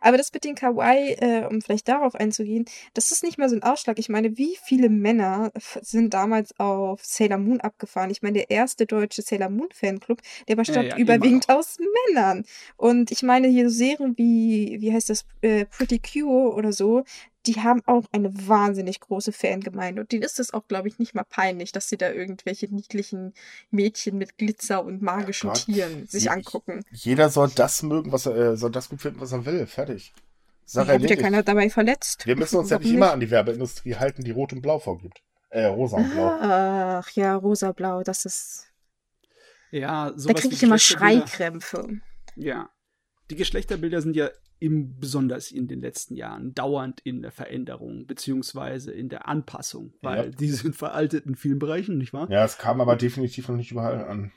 Aber 0.00 0.16
das 0.16 0.32
mit 0.32 0.44
den 0.44 0.54
Kawaii, 0.54 1.12
äh, 1.14 1.46
um 1.46 1.60
vielleicht 1.60 1.88
darauf 1.88 2.14
einzugehen, 2.14 2.64
das 2.94 3.12
ist 3.12 3.22
nicht 3.22 3.38
mal 3.38 3.48
so 3.48 3.56
ein 3.56 3.62
Ausschlag. 3.62 3.98
Ich 3.98 4.08
meine, 4.08 4.36
wie 4.36 4.56
viele 4.62 4.88
Männer 4.88 5.52
sind 5.80 6.14
damals 6.14 6.58
auf 6.58 7.04
Sailor 7.04 7.38
Moon 7.38 7.60
abgefahren? 7.60 8.10
Ich 8.10 8.22
meine, 8.22 8.38
der 8.38 8.50
erste 8.50 8.86
deutsche 8.86 9.22
Sailor 9.22 9.50
Moon 9.50 9.68
Fanclub, 9.72 10.20
der 10.48 10.56
bestand 10.56 10.88
ja, 10.88 10.96
überwiegend 10.96 11.48
immer 11.48 11.58
aus 11.58 11.76
Männern. 12.08 12.44
Und 12.76 13.10
ich 13.10 13.22
meine, 13.22 13.48
hier 13.48 13.70
so 13.70 13.84
Serien 13.84 14.16
wie, 14.16 14.76
wie 14.80 14.92
heißt 14.92 15.10
das, 15.10 15.24
äh, 15.42 15.66
Pretty 15.66 15.98
Cure 15.98 16.54
oder 16.54 16.72
so, 16.72 17.04
die 17.46 17.60
haben 17.60 17.82
auch 17.86 18.04
eine 18.12 18.32
wahnsinnig 18.48 19.00
große 19.00 19.32
Fangemeinde. 19.32 20.00
Und 20.02 20.12
denen 20.12 20.22
ist 20.22 20.38
es 20.40 20.52
auch, 20.54 20.66
glaube 20.66 20.88
ich, 20.88 20.98
nicht 20.98 21.14
mal 21.14 21.24
peinlich, 21.24 21.72
dass 21.72 21.88
sie 21.88 21.96
da 21.98 22.10
irgendwelche 22.10 22.72
niedlichen 22.74 23.34
Mädchen 23.70 24.16
mit 24.18 24.38
Glitzer 24.38 24.84
und 24.84 25.02
magischen 25.02 25.50
Gott. 25.50 25.64
Tieren 25.66 26.06
sich 26.06 26.24
Je- 26.24 26.30
angucken. 26.30 26.80
Jeder 26.90 27.28
soll 27.28 27.50
das 27.54 27.82
mögen, 27.82 28.12
was 28.12 28.26
er, 28.26 28.34
äh, 28.36 28.56
soll 28.56 28.70
das 28.70 28.88
gut 28.88 29.02
finden, 29.02 29.20
was 29.20 29.32
er 29.32 29.44
will. 29.46 29.66
Fertig. 29.66 30.12
Sache 30.66 30.86
Ja, 30.86 30.92
ja 30.94 30.98
erledigt. 31.00 31.20
keiner 31.20 31.42
dabei 31.42 31.68
verletzt. 31.68 32.26
Wir 32.26 32.36
müssen 32.36 32.56
uns 32.56 32.70
ja 32.70 32.78
nicht 32.78 32.90
immer 32.92 33.12
an 33.12 33.20
die 33.20 33.30
Werbeindustrie 33.30 33.96
halten, 33.96 34.24
die 34.24 34.30
Rot 34.30 34.52
und 34.54 34.62
Blau 34.62 34.78
vorgibt. 34.78 35.20
Äh, 35.50 35.66
Rosa 35.66 35.98
und 35.98 36.10
Blau. 36.10 36.26
Ach 36.40 37.10
ja, 37.10 37.36
rosa-blau, 37.36 38.02
das 38.02 38.24
ist. 38.24 38.66
Ja, 39.70 40.10
Da 40.10 40.18
sowas 40.18 40.40
kriege 40.40 40.54
ich 40.54 40.62
immer 40.62 40.78
Schreikrämpfe. 40.78 42.00
Ja. 42.36 42.70
Die 43.34 43.38
Geschlechterbilder 43.38 44.00
sind 44.00 44.14
ja 44.14 44.30
im, 44.60 44.96
besonders 45.00 45.50
in 45.50 45.66
den 45.66 45.80
letzten 45.80 46.14
Jahren 46.14 46.54
dauernd 46.54 47.00
in 47.00 47.20
der 47.20 47.32
Veränderung, 47.32 48.06
beziehungsweise 48.06 48.92
in 48.92 49.08
der 49.08 49.26
Anpassung, 49.26 49.92
weil 50.02 50.26
Ja. 50.26 50.30
die 50.30 50.50
sind 50.50 50.76
veraltet 50.76 51.26
in 51.26 51.34
vielen 51.34 51.58
Bereichen, 51.58 51.98
nicht 51.98 52.12
wahr? 52.12 52.30
Ja, 52.30 52.44
es 52.44 52.58
kam 52.58 52.80
aber 52.80 52.94
definitiv 52.94 53.48
noch 53.48 53.56
nicht 53.56 53.72
überall 53.72 54.04
an. 54.04 54.30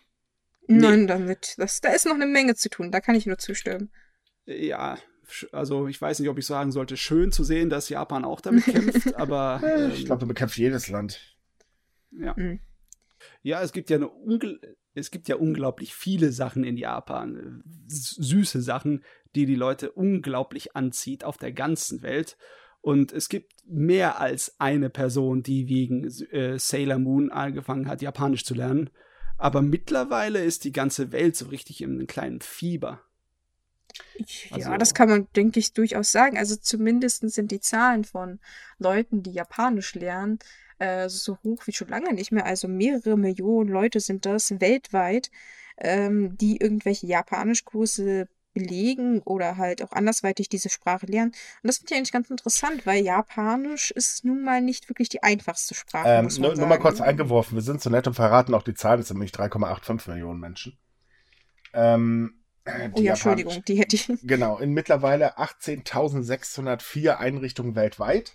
Nein, 0.67 1.05
damit. 1.05 1.53
Das, 1.59 1.79
da 1.79 1.89
ist 1.89 2.07
noch 2.07 2.15
eine 2.15 2.25
Menge 2.25 2.55
zu 2.55 2.69
tun, 2.71 2.91
da 2.91 2.99
kann 2.99 3.13
ich 3.13 3.27
nur 3.27 3.37
zustimmen. 3.37 3.91
Ja, 4.47 4.97
also 5.51 5.87
ich 5.87 6.01
weiß 6.01 6.19
nicht, 6.19 6.29
ob 6.29 6.39
ich 6.39 6.47
sagen 6.47 6.71
sollte, 6.71 6.97
schön 6.97 7.31
zu 7.31 7.43
sehen, 7.43 7.69
dass 7.69 7.89
Japan 7.89 8.25
auch 8.25 8.41
damit 8.41 8.63
kämpft, 8.65 9.13
aber 9.15 9.61
Äh, 9.63 9.85
ähm, 9.85 9.91
Ich 9.91 10.05
glaube, 10.05 10.21
da 10.21 10.25
bekämpft 10.25 10.57
jedes 10.57 10.87
Land. 10.89 11.37
ja. 12.09 12.33
Mhm. 12.35 12.61
Ja, 13.43 13.61
es 13.61 13.71
gibt 13.73 13.89
ja 13.91 13.97
eine 13.97 14.09
es 14.97 15.11
gibt 15.11 15.27
ja 15.27 15.35
unglaublich 15.35 15.93
viele 15.93 16.31
Sachen 16.31 16.63
in 16.63 16.77
Japan, 16.77 17.63
äh, 17.63 17.83
süße 17.87 18.61
Sachen, 18.61 19.03
die 19.35 19.45
die 19.45 19.55
Leute 19.55 19.91
unglaublich 19.91 20.75
anzieht 20.75 21.23
auf 21.23 21.37
der 21.37 21.51
ganzen 21.51 22.01
Welt. 22.01 22.37
Und 22.81 23.11
es 23.11 23.29
gibt 23.29 23.53
mehr 23.67 24.19
als 24.19 24.59
eine 24.59 24.89
Person, 24.89 25.43
die 25.43 25.67
wegen 25.67 26.05
äh, 26.31 26.57
Sailor 26.57 26.99
Moon 26.99 27.31
angefangen 27.31 27.87
hat, 27.87 28.01
Japanisch 28.01 28.45
zu 28.45 28.53
lernen. 28.53 28.89
Aber 29.37 29.61
mittlerweile 29.61 30.43
ist 30.43 30.63
die 30.63 30.71
ganze 30.71 31.11
Welt 31.11 31.35
so 31.35 31.47
richtig 31.47 31.81
in 31.81 31.91
einem 31.91 32.07
kleinen 32.07 32.41
Fieber. 32.41 33.01
Also- 34.51 34.69
ja, 34.69 34.77
das 34.77 34.93
kann 34.93 35.09
man, 35.09 35.27
denke 35.35 35.59
ich, 35.59 35.73
durchaus 35.73 36.11
sagen. 36.11 36.37
Also 36.37 36.55
zumindest 36.55 37.29
sind 37.29 37.51
die 37.51 37.59
Zahlen 37.59 38.03
von 38.03 38.39
Leuten, 38.79 39.23
die 39.23 39.31
Japanisch 39.31 39.95
lernen, 39.95 40.39
äh, 40.79 41.09
so 41.09 41.37
hoch 41.43 41.65
wie 41.65 41.73
schon 41.73 41.87
lange 41.87 42.13
nicht 42.13 42.31
mehr. 42.31 42.45
Also 42.45 42.67
mehrere 42.67 43.17
Millionen 43.17 43.69
Leute 43.69 43.99
sind 43.99 44.25
das 44.25 44.59
weltweit, 44.59 45.29
ähm, 45.77 46.37
die 46.37 46.57
irgendwelche 46.57 47.07
Japanischkurse 47.07 48.27
belegen 48.53 49.21
oder 49.21 49.57
halt 49.57 49.83
auch 49.83 49.91
andersweitig 49.91 50.49
diese 50.49 50.69
Sprache 50.69 51.05
lernen. 51.05 51.31
Und 51.61 51.67
das 51.67 51.77
finde 51.77 51.93
ich 51.93 51.97
eigentlich 51.97 52.11
ganz 52.11 52.29
interessant, 52.29 52.85
weil 52.85 53.03
Japanisch 53.03 53.91
ist 53.91 54.25
nun 54.25 54.43
mal 54.43 54.61
nicht 54.61 54.89
wirklich 54.89 55.09
die 55.09 55.21
einfachste 55.21 55.75
Sprache, 55.75 56.07
Ähm, 56.09 56.23
muss 56.25 56.39
man 56.39 56.49
nur, 56.51 56.57
nur 56.59 56.67
mal 56.67 56.79
kurz 56.79 56.99
eingeworfen. 56.99 57.55
Wir 57.55 57.61
sind 57.61 57.81
so 57.81 57.89
nett 57.89 58.07
und 58.07 58.15
verraten 58.15 58.53
auch 58.55 58.63
die 58.63 58.73
Zahlen. 58.73 58.99
Es 58.99 59.09
sind 59.09 59.17
nämlich 59.17 59.31
3,85 59.31 60.09
Millionen 60.09 60.39
Menschen. 60.39 60.77
Ähm, 61.73 62.33
Oh 62.93 62.99
ja, 62.99 63.13
Entschuldigung, 63.13 63.63
die 63.65 63.75
hätte 63.75 63.95
ich. 63.95 64.11
Genau, 64.23 64.57
in 64.57 64.73
mittlerweile 64.73 65.37
18.604 65.37 67.15
Einrichtungen 67.15 67.75
weltweit. 67.75 68.33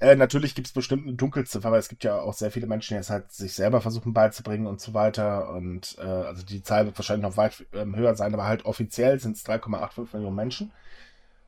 Äh, 0.00 0.14
natürlich 0.14 0.54
gibt 0.54 0.68
es 0.68 0.72
bestimmt 0.72 1.06
eine 1.06 1.16
Dunkelziffer, 1.16 1.66
aber 1.68 1.78
es 1.78 1.88
gibt 1.88 2.04
ja 2.04 2.20
auch 2.20 2.34
sehr 2.34 2.52
viele 2.52 2.68
Menschen, 2.68 2.94
die 2.94 3.00
es 3.00 3.10
halt 3.10 3.32
sich 3.32 3.54
selber 3.54 3.80
versuchen 3.80 4.12
beizubringen 4.12 4.66
und 4.66 4.80
so 4.80 4.94
weiter. 4.94 5.50
Und 5.50 5.96
äh, 5.98 6.02
also 6.02 6.44
die 6.44 6.62
Zahl 6.62 6.86
wird 6.86 6.96
wahrscheinlich 6.96 7.28
noch 7.28 7.36
weit 7.36 7.66
ähm, 7.72 7.96
höher 7.96 8.14
sein, 8.14 8.32
aber 8.32 8.44
halt 8.44 8.64
offiziell 8.64 9.18
sind 9.18 9.36
es 9.36 9.44
3,85 9.44 10.14
Millionen 10.14 10.36
Menschen. 10.36 10.72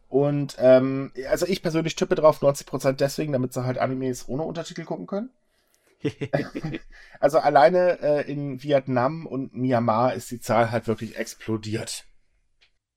Und 0.09 0.57
ähm, 0.59 1.13
also 1.29 1.47
ich 1.47 1.63
persönlich 1.63 1.95
tippe 1.95 2.17
drauf 2.17 2.43
90% 2.43 2.93
deswegen, 2.95 3.33
damit 3.33 3.53
sie 3.53 3.65
halt 3.65 3.79
Animes 3.79 4.29
ohne 4.29 4.43
Untertitel 4.43 4.85
gucken 4.85 5.07
können. 5.07 5.31
Also 7.21 7.39
alleine 7.39 8.01
äh, 8.01 8.33
in 8.33 8.63
Vietnam 8.63 9.27
und 9.27 9.55
Myanmar 9.55 10.15
ist 10.15 10.31
die 10.31 10.41
Zahl 10.41 10.71
halt 10.71 10.87
wirklich 10.87 11.19
explodiert. 11.19 12.07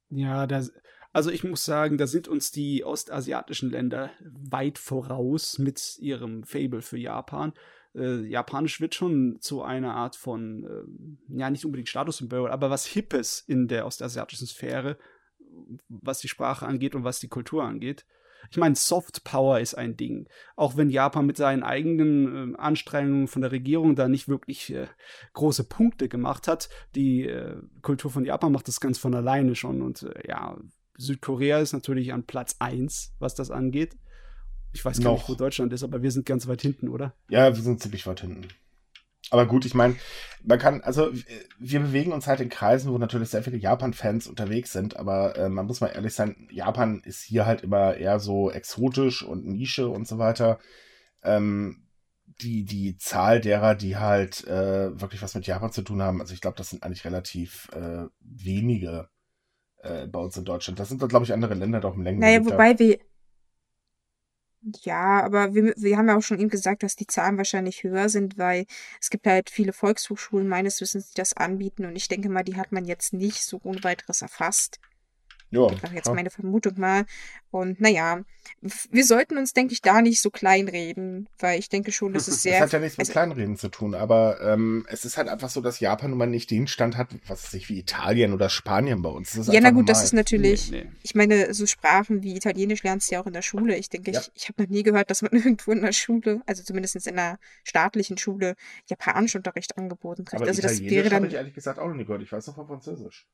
Ja, 0.10 0.48
das, 0.48 0.72
also 1.14 1.30
ich 1.30 1.44
muss 1.44 1.64
sagen, 1.64 1.98
da 1.98 2.08
sind 2.08 2.28
uns 2.28 2.52
die 2.52 2.84
ostasiatischen 2.84 3.70
Länder 3.70 4.10
weit 4.20 4.80
voraus 4.80 5.60
mit 5.60 5.98
ihrem 6.00 6.44
Fable 6.44 6.82
für 6.82 6.98
Japan. 6.98 7.54
Äh, 7.96 8.26
Japanisch 8.26 8.82
wird 8.82 8.96
schon 8.96 9.38
zu 9.40 9.62
einer 9.62 9.94
Art 9.94 10.16
von, 10.16 10.66
äh, 10.66 11.38
ja, 11.38 11.52
nicht 11.52 11.66
unbedingt 11.66 11.90
Statussymbol, 11.90 12.50
aber 12.50 12.72
was 12.72 12.88
Hippes 12.88 13.44
in 13.46 13.68
der 13.68 13.86
ostasiatischen 13.86 14.48
Sphäre, 14.48 14.98
was 15.88 16.20
die 16.20 16.28
Sprache 16.28 16.66
angeht 16.66 16.96
und 16.96 17.04
was 17.04 17.20
die 17.20 17.28
Kultur 17.28 17.64
angeht. 17.64 18.06
Ich 18.50 18.58
meine, 18.58 18.76
Soft 18.76 19.24
Power 19.24 19.60
ist 19.60 19.76
ein 19.76 19.96
Ding. 19.96 20.28
Auch 20.56 20.76
wenn 20.76 20.90
Japan 20.90 21.26
mit 21.26 21.38
seinen 21.38 21.64
eigenen 21.64 22.54
äh, 22.54 22.58
Anstrengungen 22.58 23.28
von 23.28 23.42
der 23.44 23.52
Regierung 23.52 23.96
da 23.96 24.08
nicht 24.08 24.28
wirklich 24.28 24.74
äh, 24.74 24.88
große 25.34 25.64
Punkte 25.66 26.10
gemacht 26.10 26.48
hat, 26.48 26.70
die 26.96 27.28
äh, 27.28 27.56
Kultur 27.84 28.12
von 28.12 28.26
Japan 28.26 28.52
macht 28.52 28.68
das 28.68 28.82
ganz 28.82 28.98
von 28.98 29.14
alleine 29.14 29.56
schon. 29.56 29.82
Und 29.82 30.04
äh, 30.04 30.28
ja, 30.28 30.58
Südkorea 30.98 31.60
ist 31.60 31.74
natürlich 31.74 32.14
an 32.14 32.24
Platz 32.24 32.56
1, 32.60 33.14
was 33.20 33.36
das 33.36 33.52
angeht. 33.52 33.98
Ich 34.74 34.84
weiß 34.84 35.00
gar 35.00 35.12
Noch. 35.12 35.20
nicht, 35.20 35.30
wo 35.30 35.36
Deutschland 35.36 35.72
ist, 35.74 35.84
aber 35.84 36.02
wir 36.02 36.12
sind 36.12 36.26
ganz 36.26 36.48
weit 36.48 36.62
hinten, 36.62 36.90
oder? 36.90 37.14
Ja, 37.30 37.56
wir 37.56 37.62
sind 37.62 37.82
ziemlich 37.82 38.08
weit 38.08 38.22
hinten. 38.22 38.48
Aber 39.30 39.46
gut, 39.46 39.66
ich 39.66 39.74
meine, 39.74 39.96
man 40.44 40.60
kann, 40.60 40.82
also 40.82 41.12
wir 41.58 41.80
bewegen 41.80 42.12
uns 42.12 42.28
halt 42.28 42.40
in 42.40 42.50
Kreisen, 42.50 42.92
wo 42.92 42.98
natürlich 42.98 43.30
sehr 43.30 43.44
viele 43.44 43.58
Japan-Fans 43.58 44.28
unterwegs 44.28 44.74
sind, 44.74 44.98
aber 44.98 45.38
äh, 45.38 45.50
man 45.50 45.66
muss 45.66 45.82
mal 45.82 45.88
ehrlich 45.88 46.14
sein, 46.14 46.48
Japan 46.52 47.02
ist 47.06 47.24
hier 47.24 47.46
halt 47.46 47.62
immer 47.62 47.96
eher 47.96 48.20
so 48.20 48.52
exotisch 48.52 49.24
und 49.24 49.46
Nische 49.46 49.88
und 49.88 50.08
so 50.08 50.18
weiter. 50.18 50.60
Ähm, 51.24 51.88
die, 52.42 52.66
die 52.66 52.98
Zahl 52.98 53.40
derer, 53.40 53.76
die 53.76 53.98
halt 53.98 54.46
äh, 54.48 55.00
wirklich 55.00 55.22
was 55.22 55.36
mit 55.36 55.48
Japan 55.48 55.72
zu 55.72 55.84
tun 55.84 56.02
haben, 56.02 56.20
also 56.20 56.34
ich 56.34 56.42
glaube, 56.42 56.58
das 56.58 56.70
sind 56.70 56.84
eigentlich 56.84 57.06
relativ 57.06 57.70
äh, 57.74 58.06
wenige 58.20 59.10
äh, 59.84 60.08
bei 60.08 60.20
uns 60.20 60.38
in 60.38 60.46
Deutschland. 60.46 60.80
Das 60.80 60.90
sind, 60.90 61.08
glaube 61.08 61.26
ich, 61.26 61.34
andere 61.34 61.54
Länder 61.54 61.80
doch 61.80 61.96
im 61.96 62.04
Längen. 62.04 62.20
Naja, 62.20 62.44
wobei 62.46 62.78
wir. 62.80 63.00
Ja, 64.84 65.22
aber 65.22 65.54
wir, 65.54 65.74
wir 65.76 65.98
haben 65.98 66.08
ja 66.08 66.16
auch 66.16 66.22
schon 66.22 66.40
eben 66.40 66.50
gesagt, 66.50 66.84
dass 66.84 66.96
die 66.96 67.06
Zahlen 67.06 67.38
wahrscheinlich 67.38 67.84
höher 67.84 68.08
sind, 68.08 68.38
weil 68.38 68.66
es 69.02 69.10
gibt 69.10 69.28
halt 69.28 69.50
viele 69.50 69.74
Volkshochschulen 69.74 70.48
meines 70.48 70.80
Wissens, 70.80 71.10
die 71.10 71.16
das 71.16 71.36
anbieten 71.36 71.84
und 71.86 71.98
ich 71.98 72.08
denke 72.08 72.30
mal, 72.30 72.44
die 72.44 72.56
hat 72.56 72.72
man 72.72 72.86
jetzt 72.86 73.12
nicht 73.12 73.44
so 73.44 73.60
ohne 73.64 73.84
weiteres 73.84 74.22
erfasst. 74.22 74.80
Ja, 75.54 75.68
Das 75.70 75.84
war 75.84 75.94
jetzt 75.94 76.08
ja. 76.08 76.14
meine 76.14 76.30
Vermutung 76.30 76.74
mal. 76.78 77.06
Und 77.52 77.80
naja, 77.80 78.22
wir 78.92 79.06
sollten 79.06 79.38
uns, 79.38 79.54
denke 79.54 79.74
ich, 79.74 79.82
da 79.82 80.02
nicht 80.02 80.20
so 80.22 80.32
kleinreden, 80.32 81.30
weil 81.38 81.60
ich 81.60 81.70
denke 81.70 81.92
schon, 81.92 82.14
dass 82.14 82.28
es 82.28 82.36
Das 82.36 82.44
sehr. 82.44 82.60
hat 82.60 82.72
ja 82.72 82.80
nichts 82.80 82.98
mit 82.98 83.06
also- 83.08 83.12
Kleinreden 83.12 83.58
zu 83.58 83.70
tun, 83.70 83.94
aber 83.94 84.42
ähm, 84.42 84.86
es 84.90 85.06
ist 85.06 85.18
halt 85.18 85.28
einfach 85.30 85.50
so, 85.50 85.62
dass 85.62 85.80
Japan 85.80 86.10
nun 86.10 86.18
mal 86.20 86.26
nicht 86.26 86.50
den 86.50 86.66
Stand 86.68 86.98
hat, 86.98 87.10
was 87.28 87.44
weiß 87.46 87.54
ich, 87.54 87.70
wie 87.70 87.78
Italien 87.80 88.34
oder 88.34 88.50
Spanien 88.50 89.02
bei 89.04 89.10
uns. 89.10 89.34
Das 89.34 89.48
ist 89.48 89.54
ja, 89.54 89.62
na 89.62 89.70
gut, 89.72 89.88
das 89.88 89.98
normal. 89.98 90.06
ist 90.06 90.14
natürlich. 90.14 90.72
Nee, 90.72 90.84
nee. 90.86 90.92
Ich 91.04 91.14
meine, 91.16 91.54
so 91.54 91.66
Sprachen 91.68 92.24
wie 92.24 92.36
Italienisch 92.36 92.82
lernst 92.84 93.12
du 93.12 93.16
ja 93.16 93.22
auch 93.22 93.28
in 93.28 93.34
der 93.34 93.42
Schule. 93.44 93.78
Ich 93.78 93.90
denke, 93.90 94.12
Ja. 94.12 94.20
ich, 94.22 94.32
ich 94.34 94.50
habe 94.50 94.64
noch 94.64 94.70
nie 94.70 94.84
gehört, 94.84 95.10
dass 95.12 95.22
man 95.22 95.32
irgendwo 95.34 95.72
in 95.72 95.82
der 95.82 95.92
Schule, 95.94 96.42
also 96.48 96.64
zumindest 96.64 96.96
in 97.06 97.20
einer 97.20 97.38
staatlichen 97.64 98.18
Schule, 98.18 98.56
Japanischunterricht 98.88 99.78
angeboten 99.78 100.26
kriegt. 100.26 100.42
Aber 100.42 100.50
also 100.50 100.62
das 100.62 100.74
Italienisch 100.80 100.92
wäre 100.96 101.06
habe 101.16 101.22
dann. 101.26 101.30
ich 101.30 101.36
ehrlich 101.36 101.54
gesagt 101.54 101.78
auch 101.80 101.88
noch 101.88 101.96
nie 101.96 102.06
gehört. 102.06 102.22
Ich 102.24 102.32
weiß 102.32 102.48
noch 102.48 102.56
von 102.56 102.68
Französisch. 102.68 103.28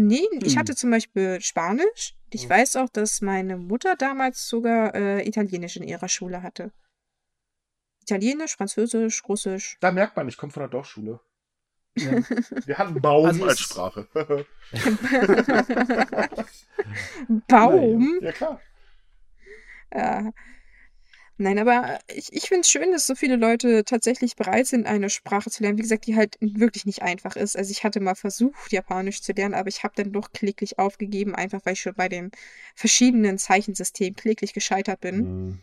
Nee, 0.00 0.28
ich 0.44 0.52
Hm. 0.52 0.60
hatte 0.60 0.76
zum 0.76 0.92
Beispiel 0.92 1.40
Spanisch. 1.40 2.14
Ich 2.30 2.44
Hm. 2.44 2.50
weiß 2.50 2.76
auch, 2.76 2.88
dass 2.88 3.20
meine 3.20 3.56
Mutter 3.56 3.96
damals 3.96 4.48
sogar 4.48 4.94
äh, 4.94 5.26
Italienisch 5.26 5.74
in 5.76 5.82
ihrer 5.82 6.08
Schule 6.08 6.40
hatte. 6.44 6.70
Italienisch, 8.02 8.56
Französisch, 8.56 9.24
Russisch. 9.28 9.76
Da 9.80 9.90
merkt 9.90 10.16
man, 10.16 10.28
ich 10.28 10.36
komme 10.36 10.52
von 10.52 10.60
der 10.60 10.68
Dorfschule. 10.70 11.18
Ja. 11.96 12.12
Wir 12.66 12.78
hatten 12.78 13.00
Baum 13.00 13.26
Also 13.26 13.44
als 13.44 13.58
Sprache. 13.58 14.06
Baum. 17.48 18.18
ja, 18.22 18.30
klar. 18.30 18.60
Ja. 19.92 20.30
Nein, 21.40 21.60
aber 21.60 22.00
ich, 22.12 22.32
ich 22.32 22.48
finde 22.48 22.62
es 22.62 22.70
schön, 22.70 22.90
dass 22.90 23.06
so 23.06 23.14
viele 23.14 23.36
Leute 23.36 23.84
tatsächlich 23.84 24.34
bereit 24.34 24.66
sind, 24.66 24.86
eine 24.86 25.08
Sprache 25.08 25.50
zu 25.50 25.62
lernen. 25.62 25.78
Wie 25.78 25.82
gesagt, 25.82 26.06
die 26.06 26.16
halt 26.16 26.36
wirklich 26.40 26.84
nicht 26.84 27.02
einfach 27.02 27.36
ist. 27.36 27.56
Also 27.56 27.70
ich 27.70 27.84
hatte 27.84 28.00
mal 28.00 28.16
versucht, 28.16 28.72
Japanisch 28.72 29.22
zu 29.22 29.32
lernen, 29.32 29.54
aber 29.54 29.68
ich 29.68 29.84
habe 29.84 29.94
dann 29.96 30.12
doch 30.12 30.32
kläglich 30.32 30.80
aufgegeben, 30.80 31.36
einfach 31.36 31.60
weil 31.64 31.74
ich 31.74 31.80
schon 31.80 31.94
bei 31.94 32.08
dem 32.08 32.32
verschiedenen 32.74 33.38
Zeichensystem 33.38 34.16
kläglich 34.16 34.52
gescheitert 34.52 35.00
bin. 35.00 35.18
Hm. 35.18 35.60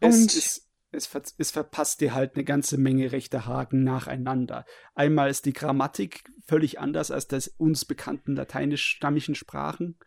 Es, 0.00 0.16
Und- 0.16 0.34
ist, 0.36 0.68
es, 0.92 1.06
ver 1.06 1.22
es 1.38 1.50
verpasst 1.50 2.02
dir 2.02 2.12
halt 2.12 2.34
eine 2.34 2.44
ganze 2.44 2.76
Menge 2.76 3.12
rechte 3.12 3.46
Haken 3.46 3.82
nacheinander. 3.82 4.66
Einmal 4.94 5.30
ist 5.30 5.46
die 5.46 5.54
Grammatik 5.54 6.30
völlig 6.46 6.78
anders 6.78 7.10
als 7.10 7.28
das 7.28 7.48
uns 7.48 7.86
bekannten 7.86 8.36
lateinisch-stammigen 8.36 9.34
Sprachen. 9.36 9.98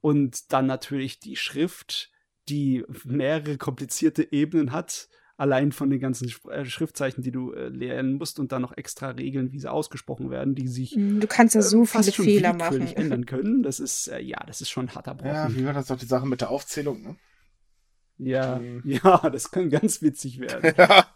Und 0.00 0.52
dann 0.52 0.66
natürlich 0.66 1.18
die 1.18 1.34
Schrift, 1.36 2.11
die 2.48 2.84
mehrere 3.04 3.56
komplizierte 3.58 4.32
Ebenen 4.32 4.72
hat. 4.72 5.08
Allein 5.38 5.72
von 5.72 5.90
den 5.90 5.98
ganzen 5.98 6.28
Sp- 6.30 6.50
äh, 6.52 6.64
Schriftzeichen, 6.64 7.22
die 7.22 7.32
du 7.32 7.52
äh, 7.52 7.68
lernen 7.68 8.14
musst 8.14 8.38
und 8.38 8.52
dann 8.52 8.62
noch 8.62 8.76
extra 8.76 9.08
Regeln, 9.10 9.50
wie 9.52 9.58
sie 9.58 9.70
ausgesprochen 9.70 10.30
werden, 10.30 10.54
die 10.54 10.68
sich 10.68 10.94
Mm, 10.94 11.18
Du 11.20 11.26
kannst 11.26 11.54
ja 11.54 11.60
äh, 11.60 11.64
so 11.64 11.84
fast 11.84 12.04
viele 12.10 12.14
schon 12.16 12.24
Fehler 12.26 12.52
machen. 12.52 12.86
ändern 12.86 13.26
können. 13.26 13.62
Das 13.62 13.80
ist, 13.80 14.08
äh, 14.08 14.20
ja, 14.20 14.38
das 14.46 14.60
ist 14.60 14.70
schon 14.70 14.86
ein 14.86 14.94
harter 14.94 15.16
Ja, 15.24 15.44
Brocken. 15.46 15.56
wie 15.58 15.64
war 15.64 15.72
das 15.72 15.86
doch 15.86 15.98
die 15.98 16.06
Sache 16.06 16.26
mit 16.26 16.42
der 16.42 16.50
Aufzählung, 16.50 17.02
ne? 17.02 17.16
Ja, 18.18 18.58
Mhm. 18.58 18.82
ja, 18.84 19.30
das 19.30 19.50
kann 19.50 19.70
ganz 19.70 20.02
witzig 20.02 20.38
werden. 20.38 20.74
Ja, 20.78 21.06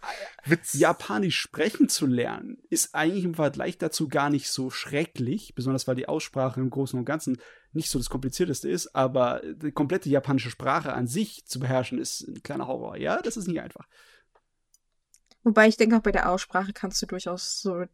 Witz. 0.44 0.74
Japanisch 0.74 1.38
sprechen 1.38 1.88
zu 1.88 2.06
lernen, 2.06 2.58
ist 2.70 2.94
eigentlich 2.94 3.24
im 3.24 3.34
Vergleich 3.34 3.78
dazu 3.78 4.08
gar 4.08 4.30
nicht 4.30 4.48
so 4.48 4.70
schrecklich, 4.70 5.54
besonders 5.54 5.86
weil 5.86 5.96
die 5.96 6.08
Aussprache 6.08 6.60
im 6.60 6.70
Großen 6.70 6.98
und 6.98 7.04
Ganzen 7.04 7.38
nicht 7.72 7.90
so 7.90 7.98
das 7.98 8.10
Komplizierteste 8.10 8.68
ist, 8.68 8.94
aber 8.94 9.42
die 9.44 9.72
komplette 9.72 10.08
japanische 10.08 10.50
Sprache 10.50 10.92
an 10.92 11.06
sich 11.06 11.46
zu 11.46 11.60
beherrschen, 11.60 11.98
ist 11.98 12.22
ein 12.26 12.42
kleiner 12.42 12.66
Horror. 12.66 12.96
Ja, 12.96 13.20
das 13.22 13.36
ist 13.36 13.48
nicht 13.48 13.60
einfach. 13.60 13.86
Wobei 15.42 15.68
ich 15.68 15.76
denke, 15.76 15.96
auch 15.96 16.02
bei 16.02 16.12
der 16.12 16.30
Aussprache 16.30 16.72
kannst 16.72 17.00
du 17.02 17.06
durchaus 17.06 17.60
so 17.60 17.84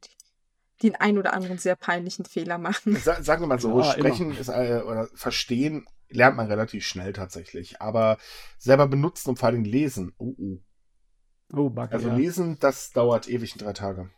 den 0.83 0.97
ein 0.97 1.19
oder 1.19 1.35
anderen 1.35 1.59
sehr 1.59 1.77
peinlichen 1.77 2.25
Fehler 2.25 2.59
machen. 2.59 2.97
Sa 2.97 3.23
sagen 3.23 3.43
wir 3.43 3.47
mal 3.47 3.61
so, 3.61 3.79
Ja, 3.79 3.93
sprechen 3.93 4.37
ist, 4.37 4.49
äh, 4.49 4.83
oder 4.85 5.09
verstehen 5.15 5.87
lernt 6.13 6.37
man 6.37 6.47
relativ 6.47 6.85
schnell 6.87 7.13
tatsächlich. 7.13 7.81
Aber 7.81 8.19
selber 8.59 8.87
benutzen 8.89 9.31
und 9.31 9.39
vor 9.39 9.49
allem 9.49 9.65
lesen, 9.65 10.13
oh, 10.19 10.35
oh. 10.39 10.59
Oh, 11.55 11.69
Bugger, 11.69 11.93
Also 11.93 12.09
ja. 12.09 12.17
lesen, 12.17 12.59
das 12.61 12.93
dauert 12.93 13.29
ewig 13.29 13.53
in 13.53 13.59
drei 13.59 13.73
Tage. 13.75 14.11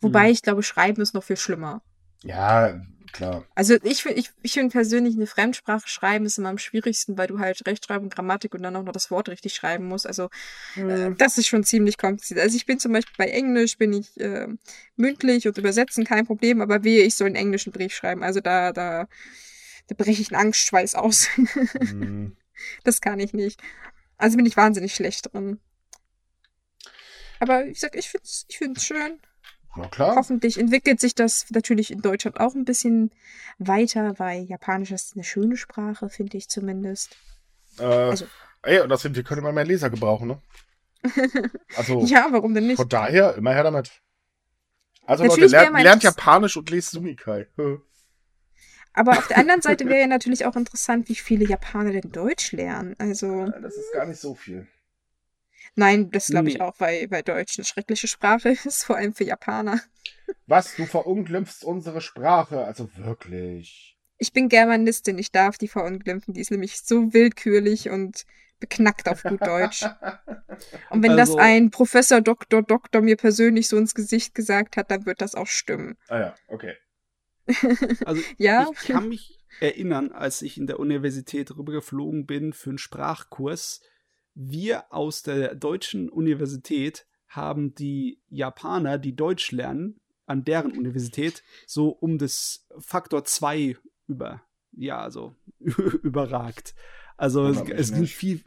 Wobei 0.00 0.24
Mhm. 0.24 0.32
ich 0.32 0.42
glaube, 0.42 0.62
Schreiben 0.62 1.00
ist 1.02 1.14
noch 1.14 1.22
viel 1.24 1.36
schlimmer. 1.36 1.82
Ja, 2.24 2.80
klar. 3.12 3.44
Also 3.54 3.76
ich, 3.84 4.04
ich, 4.06 4.30
ich 4.42 4.52
finde 4.52 4.72
persönlich 4.72 5.14
eine 5.14 5.28
Fremdsprache 5.28 5.86
schreiben 5.86 6.26
ist 6.26 6.36
immer 6.38 6.48
am 6.48 6.58
schwierigsten, 6.58 7.16
weil 7.16 7.28
du 7.28 7.38
halt 7.38 7.64
Rechtschreibung, 7.64 8.08
Grammatik 8.10 8.54
und 8.54 8.62
dann 8.64 8.74
auch 8.74 8.82
noch 8.82 8.92
das 8.92 9.10
Wort 9.12 9.28
richtig 9.28 9.54
schreiben 9.54 9.86
musst. 9.86 10.04
Also 10.06 10.30
äh, 10.74 11.12
das 11.16 11.38
ist 11.38 11.46
schon 11.46 11.62
ziemlich 11.62 11.96
kompliziert. 11.96 12.40
Also 12.40 12.56
ich 12.56 12.66
bin 12.66 12.80
zum 12.80 12.92
Beispiel 12.92 13.14
bei 13.16 13.30
Englisch, 13.30 13.78
bin 13.78 13.92
ich 13.92 14.18
äh, 14.20 14.48
mündlich 14.96 15.46
und 15.46 15.58
übersetzen 15.58 16.04
kein 16.04 16.26
Problem, 16.26 16.60
aber 16.60 16.82
wehe, 16.82 17.04
ich 17.04 17.14
soll 17.14 17.28
einen 17.28 17.36
englischen 17.36 17.72
Brief 17.72 17.94
schreiben. 17.94 18.24
Also 18.24 18.40
da, 18.40 18.72
da, 18.72 19.06
da 19.88 19.94
breche 19.96 20.22
ich 20.22 20.32
einen 20.32 20.40
Angstschweiß 20.46 20.94
aus. 20.94 21.28
Hm. 21.34 22.36
das 22.84 23.00
kann 23.00 23.20
ich 23.20 23.32
nicht. 23.32 23.60
Also 24.16 24.36
bin 24.36 24.46
ich 24.46 24.56
wahnsinnig 24.56 24.94
schlecht 24.94 25.32
drin. 25.32 25.60
Aber 27.40 27.66
wie 27.66 27.72
gesagt, 27.72 27.94
ich 27.94 28.08
finde 28.08 28.24
es 28.24 28.46
ich 28.48 28.58
find's 28.58 28.84
schön. 28.84 29.20
Na 29.76 29.86
klar. 29.88 30.16
Hoffentlich 30.16 30.58
entwickelt 30.58 30.98
sich 31.00 31.14
das 31.14 31.46
natürlich 31.50 31.90
in 31.92 32.02
Deutschland 32.02 32.40
auch 32.40 32.54
ein 32.54 32.64
bisschen 32.64 33.12
weiter, 33.58 34.18
weil 34.18 34.42
Japanisch 34.42 34.90
ist 34.90 35.14
eine 35.14 35.24
schöne 35.24 35.56
Sprache, 35.56 36.08
finde 36.08 36.36
ich 36.36 36.48
zumindest. 36.48 37.16
Äh, 37.78 37.84
also- 37.84 38.26
ey, 38.62 38.80
und 38.80 38.90
außerdem, 38.92 39.14
wir 39.14 39.22
können 39.22 39.40
immer 39.40 39.52
mehr 39.52 39.64
Leser 39.64 39.90
gebrauchen, 39.90 40.28
ne? 40.28 40.42
Also, 41.76 42.04
Ja, 42.06 42.26
warum 42.30 42.54
denn 42.54 42.66
nicht? 42.66 42.76
von 42.76 42.88
daher, 42.88 43.36
immer 43.36 43.52
her 43.54 43.62
damit. 43.62 43.92
Also 45.06 45.24
Natürlich 45.24 45.52
Leute, 45.52 45.70
lernt, 45.70 45.82
lernt 45.84 46.02
Japanisch 46.02 46.56
und 46.56 46.68
lest 46.70 46.90
Sumikai. 46.90 47.46
Aber 48.94 49.12
auf 49.18 49.28
der 49.28 49.38
anderen 49.38 49.62
Seite 49.62 49.86
wäre 49.86 50.00
ja 50.00 50.06
natürlich 50.06 50.44
auch 50.46 50.56
interessant, 50.56 51.08
wie 51.08 51.14
viele 51.14 51.44
Japaner 51.44 51.92
denn 51.92 52.10
Deutsch 52.12 52.52
lernen. 52.52 52.94
Also, 52.98 53.46
Das 53.62 53.76
ist 53.76 53.92
gar 53.92 54.06
nicht 54.06 54.20
so 54.20 54.34
viel. 54.34 54.66
nein, 55.74 56.10
das 56.10 56.26
glaube 56.28 56.48
ich 56.48 56.54
Nee. 56.54 56.60
auch, 56.60 56.74
weil, 56.78 57.10
weil 57.10 57.22
Deutsch 57.22 57.58
eine 57.58 57.64
schreckliche 57.64 58.08
Sprache 58.08 58.50
ist, 58.64 58.84
vor 58.84 58.96
allem 58.96 59.14
für 59.14 59.24
Japaner. 59.24 59.80
Was, 60.46 60.74
du 60.76 60.84
verunglimpfst 60.86 61.64
unsere 61.64 62.00
Sprache? 62.00 62.64
Also 62.64 62.88
wirklich. 62.96 63.96
Ich 64.18 64.32
bin 64.32 64.48
Germanistin, 64.48 65.16
ich 65.18 65.30
darf 65.30 65.58
die 65.58 65.68
verunglimpfen. 65.68 66.34
Die 66.34 66.40
ist 66.40 66.50
nämlich 66.50 66.80
so 66.80 67.12
willkürlich 67.14 67.88
und 67.90 68.24
beknackt 68.58 69.08
auf 69.08 69.22
gut 69.22 69.40
Deutsch. 69.46 69.84
Und 70.90 71.04
wenn 71.04 71.16
das 71.16 71.28
Also- 71.30 71.38
ein 71.38 71.70
Professor 71.70 72.20
Doktor 72.20 72.62
Doktor 72.64 73.00
mir 73.00 73.16
persönlich 73.16 73.68
so 73.68 73.76
ins 73.76 73.94
Gesicht 73.94 74.34
gesagt 74.34 74.76
hat, 74.76 74.90
dann 74.90 75.06
wird 75.06 75.20
das 75.20 75.36
auch 75.36 75.46
stimmen. 75.46 75.96
Ah 76.08 76.18
ja, 76.18 76.34
okay. 76.48 76.74
Also 78.04 78.22
Ja, 78.36 78.70
ich 78.72 78.88
kann 78.88 79.08
mich 79.08 79.38
erinnern, 79.60 80.12
als 80.12 80.42
ich 80.42 80.58
in 80.58 80.66
der 80.66 80.78
Universität 80.78 81.56
rübergeflogen 81.56 82.26
bin 82.26 82.52
für 82.52 82.70
einen 82.70 82.78
Sprachkurs. 82.78 83.80
Wir 84.34 84.92
aus 84.92 85.22
der 85.22 85.54
deutschen 85.54 86.08
Universität 86.08 87.06
haben 87.28 87.74
die 87.74 88.20
Japaner, 88.28 88.98
die 88.98 89.16
Deutsch 89.16 89.52
lernen, 89.52 90.00
an 90.26 90.44
deren 90.44 90.72
Universität 90.72 91.42
so 91.66 91.88
um 91.88 92.18
das 92.18 92.66
Faktor 92.78 93.24
2 93.24 93.76
über, 94.06 94.42
ja, 94.72 95.00
also 95.00 95.34
überragt. 95.58 96.74
Also 97.16 97.46
es, 97.48 97.60
es 97.68 97.88
sind 97.88 98.08
viel, 98.08 98.42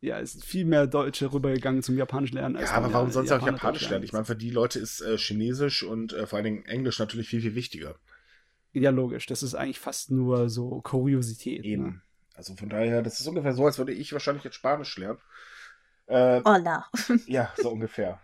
ja, 0.00 0.20
es 0.20 0.32
sind 0.32 0.44
viel 0.44 0.64
mehr 0.64 0.86
Deutsche 0.86 1.32
rübergegangen 1.32 1.82
zum 1.82 1.96
Japanisch 1.96 2.32
lernen. 2.32 2.56
Ja, 2.60 2.72
aber 2.72 2.92
warum 2.92 3.10
sonst 3.10 3.32
auch 3.32 3.44
Japanisch 3.44 3.88
lernen? 3.88 4.04
Ich 4.04 4.12
meine, 4.12 4.24
für 4.24 4.36
die 4.36 4.50
Leute 4.50 4.78
ist 4.78 5.00
äh, 5.00 5.16
Chinesisch 5.16 5.82
und 5.82 6.12
äh, 6.12 6.26
vor 6.26 6.36
allen 6.36 6.44
Dingen 6.44 6.64
Englisch 6.66 6.98
natürlich 6.98 7.28
viel, 7.28 7.40
viel 7.40 7.54
wichtiger. 7.54 7.96
Ja, 8.72 8.90
logisch. 8.90 9.26
Das 9.26 9.42
ist 9.42 9.54
eigentlich 9.54 9.80
fast 9.80 10.10
nur 10.10 10.48
so 10.48 10.80
Kuriosität. 10.82 11.62
Ne? 11.62 11.68
Eben. 11.68 12.02
Also 12.34 12.54
von 12.54 12.68
daher, 12.68 13.02
das 13.02 13.20
ist 13.20 13.26
ungefähr 13.26 13.52
so, 13.52 13.66
als 13.66 13.78
würde 13.78 13.92
ich 13.92 14.12
wahrscheinlich 14.12 14.44
jetzt 14.44 14.54
Spanisch 14.54 14.96
lernen. 14.96 15.18
Äh, 16.06 16.40
Hola. 16.44 16.86
ja, 17.26 17.52
so 17.56 17.70
ungefähr. 17.70 18.20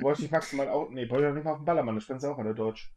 Wollte 0.00 0.22
ich 0.22 0.30
maximal 0.30 0.68
auch. 0.68 0.90
Nee, 0.90 1.08
wollte 1.08 1.28
ich 1.28 1.34
nicht 1.34 1.44
mal 1.44 1.52
auf 1.52 1.58
den 1.58 1.64
Ballermann, 1.66 1.94
das 1.94 2.04
sprechen 2.04 2.20
sie 2.20 2.30
auch 2.30 2.38
alle 2.38 2.54
Deutsch. 2.54 2.92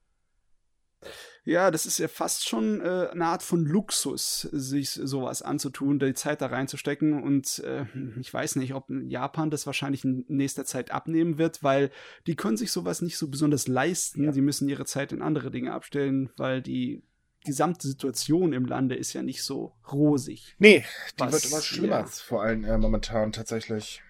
Ja, 1.45 1.71
das 1.71 1.85
ist 1.85 1.97
ja 1.97 2.07
fast 2.07 2.47
schon 2.47 2.79
äh, 2.79 3.09
eine 3.11 3.25
Art 3.25 3.43
von 3.43 3.65
Luxus, 3.65 4.41
sich 4.51 4.91
sowas 4.91 5.41
anzutun, 5.41 5.99
die 5.99 6.13
Zeit 6.13 6.41
da 6.41 6.47
reinzustecken. 6.47 7.21
Und 7.21 7.59
äh, 7.59 7.85
ich 8.19 8.33
weiß 8.33 8.55
nicht, 8.55 8.73
ob 8.73 8.89
Japan 8.89 9.49
das 9.49 9.65
wahrscheinlich 9.65 10.05
in 10.05 10.25
nächster 10.29 10.63
Zeit 10.65 10.91
abnehmen 10.91 11.37
wird, 11.37 11.61
weil 11.61 11.91
die 12.27 12.35
können 12.35 12.55
sich 12.55 12.71
sowas 12.71 13.01
nicht 13.01 13.17
so 13.17 13.27
besonders 13.27 13.67
leisten. 13.67 14.23
Ja. 14.23 14.31
Die 14.31 14.41
müssen 14.41 14.69
ihre 14.69 14.85
Zeit 14.85 15.11
in 15.11 15.21
andere 15.21 15.51
Dinge 15.51 15.73
abstellen, 15.73 16.29
weil 16.37 16.61
die 16.61 17.03
gesamte 17.43 17.87
Situation 17.87 18.53
im 18.53 18.65
Lande 18.65 18.95
ist 18.95 19.11
ja 19.11 19.21
nicht 19.21 19.43
so 19.43 19.73
rosig. 19.91 20.55
Nee, 20.59 20.85
die 21.19 21.19
was, 21.19 21.33
wird 21.33 21.45
immer 21.45 21.61
schlimmer, 21.61 21.99
ja. 21.99 22.05
vor 22.05 22.43
allem 22.43 22.63
äh, 22.63 22.77
momentan 22.77 23.31
tatsächlich. 23.33 24.01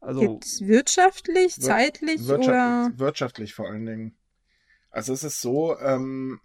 Also 0.00 0.22
Jetzt 0.22 0.66
wirtschaftlich, 0.66 1.56
wir 1.56 1.64
zeitlich 1.64 2.26
wirtschaftlich, 2.28 2.48
oder 2.48 2.92
wirtschaftlich 2.98 3.54
vor 3.54 3.68
allen 3.68 3.86
Dingen. 3.86 4.16
Also 4.96 5.12
es 5.12 5.24
ist 5.24 5.42
so, 5.42 5.78
ähm, 5.78 6.40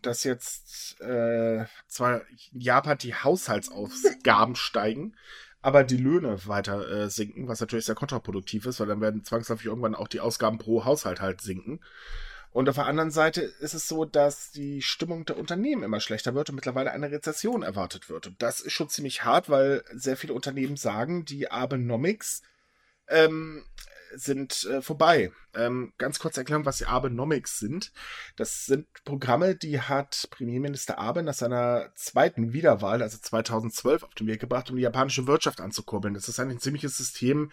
dass 0.00 0.24
jetzt 0.24 0.98
äh, 1.02 1.66
zwar 1.86 2.22
in 2.50 2.60
Japan 2.62 2.96
die 2.96 3.14
Haushaltsausgaben 3.14 4.56
steigen, 4.56 5.14
aber 5.60 5.84
die 5.84 5.98
Löhne 5.98 6.46
weiter 6.46 6.88
äh, 6.88 7.10
sinken, 7.10 7.46
was 7.46 7.60
natürlich 7.60 7.84
sehr 7.84 7.94
kontraproduktiv 7.94 8.64
ist, 8.64 8.80
weil 8.80 8.86
dann 8.86 9.02
werden 9.02 9.22
zwangsläufig 9.22 9.66
irgendwann 9.66 9.94
auch 9.94 10.08
die 10.08 10.20
Ausgaben 10.20 10.56
pro 10.56 10.86
Haushalt 10.86 11.20
halt 11.20 11.42
sinken. 11.42 11.80
Und 12.52 12.70
auf 12.70 12.76
der 12.76 12.86
anderen 12.86 13.10
Seite 13.10 13.42
ist 13.42 13.74
es 13.74 13.86
so, 13.86 14.06
dass 14.06 14.50
die 14.50 14.80
Stimmung 14.80 15.26
der 15.26 15.36
Unternehmen 15.36 15.82
immer 15.82 16.00
schlechter 16.00 16.34
wird 16.34 16.48
und 16.48 16.54
mittlerweile 16.54 16.92
eine 16.92 17.10
Rezession 17.10 17.62
erwartet 17.62 18.08
wird. 18.08 18.28
Und 18.28 18.40
das 18.40 18.62
ist 18.62 18.72
schon 18.72 18.88
ziemlich 18.88 19.24
hart, 19.24 19.50
weil 19.50 19.84
sehr 19.92 20.16
viele 20.16 20.32
Unternehmen 20.32 20.78
sagen, 20.78 21.26
die 21.26 21.50
Abenomics 21.50 22.40
ähm, 23.08 23.62
sind 24.14 24.64
äh, 24.64 24.82
vorbei. 24.82 25.32
Ähm, 25.54 25.92
ganz 25.98 26.18
kurz 26.18 26.36
erklären, 26.36 26.64
was 26.64 26.78
die 26.78 26.86
Abenomics 26.86 27.58
sind. 27.58 27.92
Das 28.36 28.66
sind 28.66 28.86
Programme, 29.04 29.56
die 29.56 29.80
hat 29.80 30.28
Premierminister 30.30 30.98
Abe 30.98 31.22
nach 31.22 31.34
seiner 31.34 31.92
zweiten 31.94 32.52
Wiederwahl, 32.52 33.02
also 33.02 33.18
2012, 33.18 34.02
auf 34.02 34.14
den 34.14 34.26
Weg 34.26 34.40
gebracht, 34.40 34.70
um 34.70 34.76
die 34.76 34.82
japanische 34.82 35.26
Wirtschaft 35.26 35.60
anzukurbeln. 35.60 36.14
Das 36.14 36.28
ist 36.28 36.38
ein 36.38 36.58
ziemliches 36.60 36.96
System, 36.96 37.50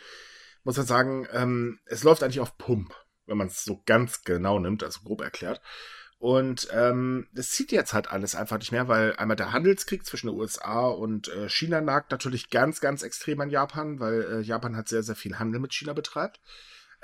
muss 0.64 0.78
man 0.78 0.86
sagen, 0.86 1.28
ähm, 1.32 1.80
es 1.86 2.04
läuft 2.04 2.24
eigentlich 2.24 2.40
auf 2.40 2.58
Pump, 2.58 2.94
wenn 3.26 3.38
man 3.38 3.48
es 3.48 3.64
so 3.64 3.82
ganz 3.86 4.24
genau 4.24 4.60
nimmt, 4.60 4.84
also 4.84 5.02
grob 5.02 5.22
erklärt. 5.22 5.62
Und 6.20 6.68
ähm, 6.72 7.28
das 7.32 7.52
zieht 7.52 7.72
jetzt 7.72 7.94
halt 7.94 8.10
alles 8.10 8.34
einfach 8.34 8.58
nicht 8.58 8.72
mehr, 8.72 8.88
weil 8.88 9.16
einmal 9.18 9.38
der 9.38 9.52
Handelskrieg 9.52 10.04
zwischen 10.04 10.28
den 10.28 10.36
USA 10.36 10.88
und 10.88 11.28
äh, 11.28 11.48
China 11.48 11.80
nagt 11.80 12.12
natürlich 12.12 12.50
ganz, 12.50 12.82
ganz 12.82 13.04
extrem 13.04 13.40
an 13.40 13.52
Japan, 13.52 14.00
weil 14.00 14.22
äh, 14.24 14.42
Japan 14.42 14.76
hat 14.76 14.88
sehr, 14.88 15.04
sehr 15.04 15.16
viel 15.16 15.38
Handel 15.38 15.60
mit 15.60 15.74
China 15.74 15.94
betreibt. 15.94 16.40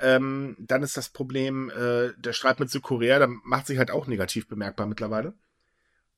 Ähm, 0.00 0.56
dann 0.58 0.82
ist 0.82 0.96
das 0.96 1.10
Problem 1.10 1.70
äh, 1.70 2.12
der 2.16 2.32
Streit 2.32 2.58
mit 2.58 2.70
Südkorea, 2.70 3.20
da 3.20 3.28
macht 3.28 3.68
sich 3.68 3.78
halt 3.78 3.92
auch 3.92 4.08
negativ 4.08 4.48
bemerkbar 4.48 4.88
mittlerweile. 4.88 5.34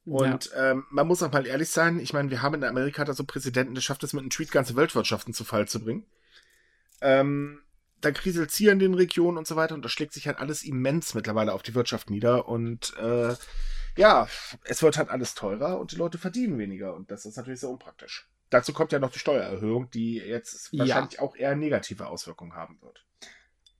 Und 0.06 0.46
ja. 0.46 0.70
ähm, 0.70 0.84
man 0.88 1.06
muss 1.06 1.22
auch 1.22 1.32
mal 1.32 1.46
ehrlich 1.46 1.68
sein, 1.68 1.98
ich 1.98 2.14
meine, 2.14 2.30
wir 2.30 2.40
haben 2.40 2.54
in 2.54 2.64
Amerika 2.64 3.04
da 3.04 3.12
so 3.12 3.24
Präsidenten, 3.24 3.74
der 3.74 3.82
schafft 3.82 4.04
es 4.04 4.14
mit 4.14 4.22
einem 4.22 4.30
Tweet 4.30 4.52
ganze 4.52 4.76
Weltwirtschaften 4.76 5.34
zu 5.34 5.44
Fall 5.44 5.68
zu 5.68 5.80
bringen. 5.80 6.06
Ähm, 7.02 7.60
da 8.00 8.10
kriselt 8.10 8.52
hier 8.52 8.72
in 8.72 8.78
den 8.78 8.94
Regionen 8.94 9.38
und 9.38 9.46
so 9.46 9.56
weiter 9.56 9.74
und 9.74 9.84
das 9.84 9.92
schlägt 9.92 10.12
sich 10.12 10.26
halt 10.26 10.38
alles 10.38 10.62
immens 10.62 11.14
mittlerweile 11.14 11.52
auf 11.52 11.62
die 11.62 11.74
Wirtschaft 11.74 12.10
nieder 12.10 12.48
und 12.48 12.94
äh, 12.98 13.34
ja, 13.96 14.28
es 14.64 14.82
wird 14.82 14.98
halt 14.98 15.08
alles 15.08 15.34
teurer 15.34 15.78
und 15.80 15.92
die 15.92 15.96
Leute 15.96 16.18
verdienen 16.18 16.58
weniger 16.58 16.94
und 16.94 17.10
das 17.10 17.24
ist 17.24 17.36
natürlich 17.36 17.60
sehr 17.60 17.70
unpraktisch. 17.70 18.28
Dazu 18.50 18.72
kommt 18.72 18.92
ja 18.92 18.98
noch 18.98 19.10
die 19.10 19.18
Steuererhöhung, 19.18 19.90
die 19.90 20.18
jetzt 20.18 20.72
wahrscheinlich 20.78 21.14
ja. 21.14 21.20
auch 21.20 21.34
eher 21.34 21.56
negative 21.56 22.06
Auswirkungen 22.06 22.54
haben 22.54 22.80
wird. 22.80 23.04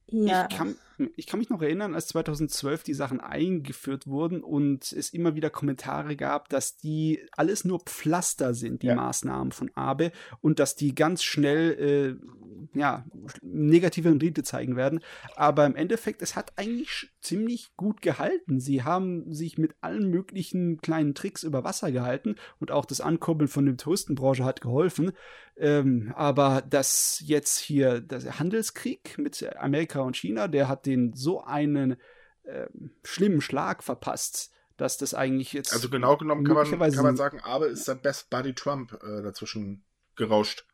Ja. 0.07 0.49
Ich 0.51 0.57
kann, 0.57 0.77
ich 1.16 1.26
kann 1.26 1.38
mich 1.38 1.51
noch 1.51 1.62
erinnern, 1.62 1.94
als 1.94 2.09
2012 2.09 2.82
die 2.82 2.94
Sachen 2.94 3.20
eingeführt 3.20 4.07
wurden 4.07 4.42
und 4.42 4.92
es 4.92 5.11
immer 5.11 5.34
wieder 5.34 5.51
Kommentare 5.51 6.16
gab, 6.16 6.49
dass 6.49 6.76
die 6.76 7.20
alles 7.32 7.64
nur 7.64 7.80
Pflaster 7.80 8.55
sind, 8.55 8.82
die 8.82 8.88
ja. 8.88 8.94
Maßnahmen 8.94 9.53
von 9.53 9.70
Abe, 9.74 10.12
und 10.40 10.59
dass 10.59 10.76
die 10.76 10.94
ganz 10.94 11.22
schnell 11.22 12.18
äh, 12.22 12.78
ja, 12.78 13.05
negative 13.42 14.11
Rendite 14.11 14.42
zeigen 14.42 14.76
werden. 14.76 15.01
Aber 15.34 15.66
im 15.66 15.76
Endeffekt, 15.76 16.22
es 16.22 16.36
hat 16.36 16.53
eigentlich 16.57 17.11
ziemlich 17.20 17.74
gut 17.76 18.03
gehalten. 18.03 18.61
Sie 18.61 18.82
haben 18.82 19.32
sich 19.32 19.59
mit 19.59 19.74
allen 19.80 20.11
möglichen 20.11 20.78
kleinen 20.78 21.14
Tricks 21.14 21.42
über 21.42 21.64
Wasser 21.64 21.92
gehalten 21.92 22.36
und 22.61 22.70
auch 22.70 22.84
das 22.84 23.01
Ankurbeln 23.01 23.49
von 23.49 23.66
der 23.66 23.76
Touristenbranche 23.76 24.44
hat 24.44 24.61
geholfen. 24.61 25.12
Ähm, 25.59 26.12
aber 26.14 26.62
dass 26.68 27.22
jetzt 27.24 27.59
hier 27.59 28.01
der 28.01 28.38
Handelskrieg 28.38 29.16
mit 29.16 29.42
Amerika 29.57 30.01
und 30.01 30.16
China, 30.16 30.49
der 30.49 30.68
hat 30.68 30.86
den 30.87 31.12
so 31.14 31.43
einen 31.43 31.97
äh, 32.45 32.66
schlimmen 33.05 33.41
Schlag 33.41 33.82
verpasst, 33.82 34.53
dass 34.76 34.99
das 34.99 35.14
eigentlich 35.14 35.53
jetzt. 35.53 35.72
Also 35.72 35.89
genau 35.89 36.16
genommen 36.16 36.45
kann 36.45 36.55
man, 36.55 36.93
kann 36.93 37.05
man 37.05 37.16
sagen, 37.16 37.41
aber 37.43 37.68
ist 37.68 37.89
der 37.89 37.95
Best 37.95 38.30
Buddy 38.30 38.55
Trump 38.55 38.93
äh, 39.03 39.22
dazwischen 39.22 39.84
gerauscht. 40.16 40.66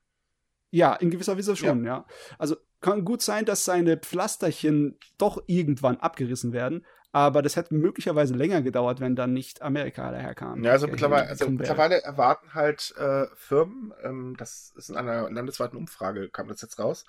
Ja, 0.70 0.94
in 0.94 1.10
gewisser 1.10 1.36
Weise 1.36 1.54
schon, 1.54 1.84
ja. 1.84 1.98
ja. 1.98 2.06
Also 2.38 2.56
kann 2.80 3.04
gut 3.04 3.22
sein, 3.22 3.44
dass 3.44 3.64
seine 3.64 3.98
Pflasterchen 3.98 4.98
doch 5.18 5.42
irgendwann 5.46 5.98
abgerissen 5.98 6.52
werden, 6.52 6.84
aber 7.12 7.42
das 7.42 7.56
hätte 7.56 7.74
möglicherweise 7.74 8.34
länger 8.34 8.62
gedauert, 8.62 9.00
wenn 9.00 9.14
dann 9.14 9.34
nicht 9.34 9.60
Amerika 9.60 10.10
daherkam. 10.10 10.64
Ja, 10.64 10.72
also, 10.72 10.88
mittlerweile, 10.88 11.28
also 11.28 11.48
mittlerweile 11.50 12.02
erwarten 12.02 12.54
halt 12.54 12.94
äh, 12.96 13.26
Firmen, 13.36 13.92
ähm, 14.02 14.34
das 14.38 14.72
ist 14.76 14.88
in 14.88 14.96
einer 14.96 15.30
landesweiten 15.30 15.76
Umfrage, 15.76 16.30
kam 16.30 16.48
das 16.48 16.62
jetzt 16.62 16.78
raus, 16.78 17.04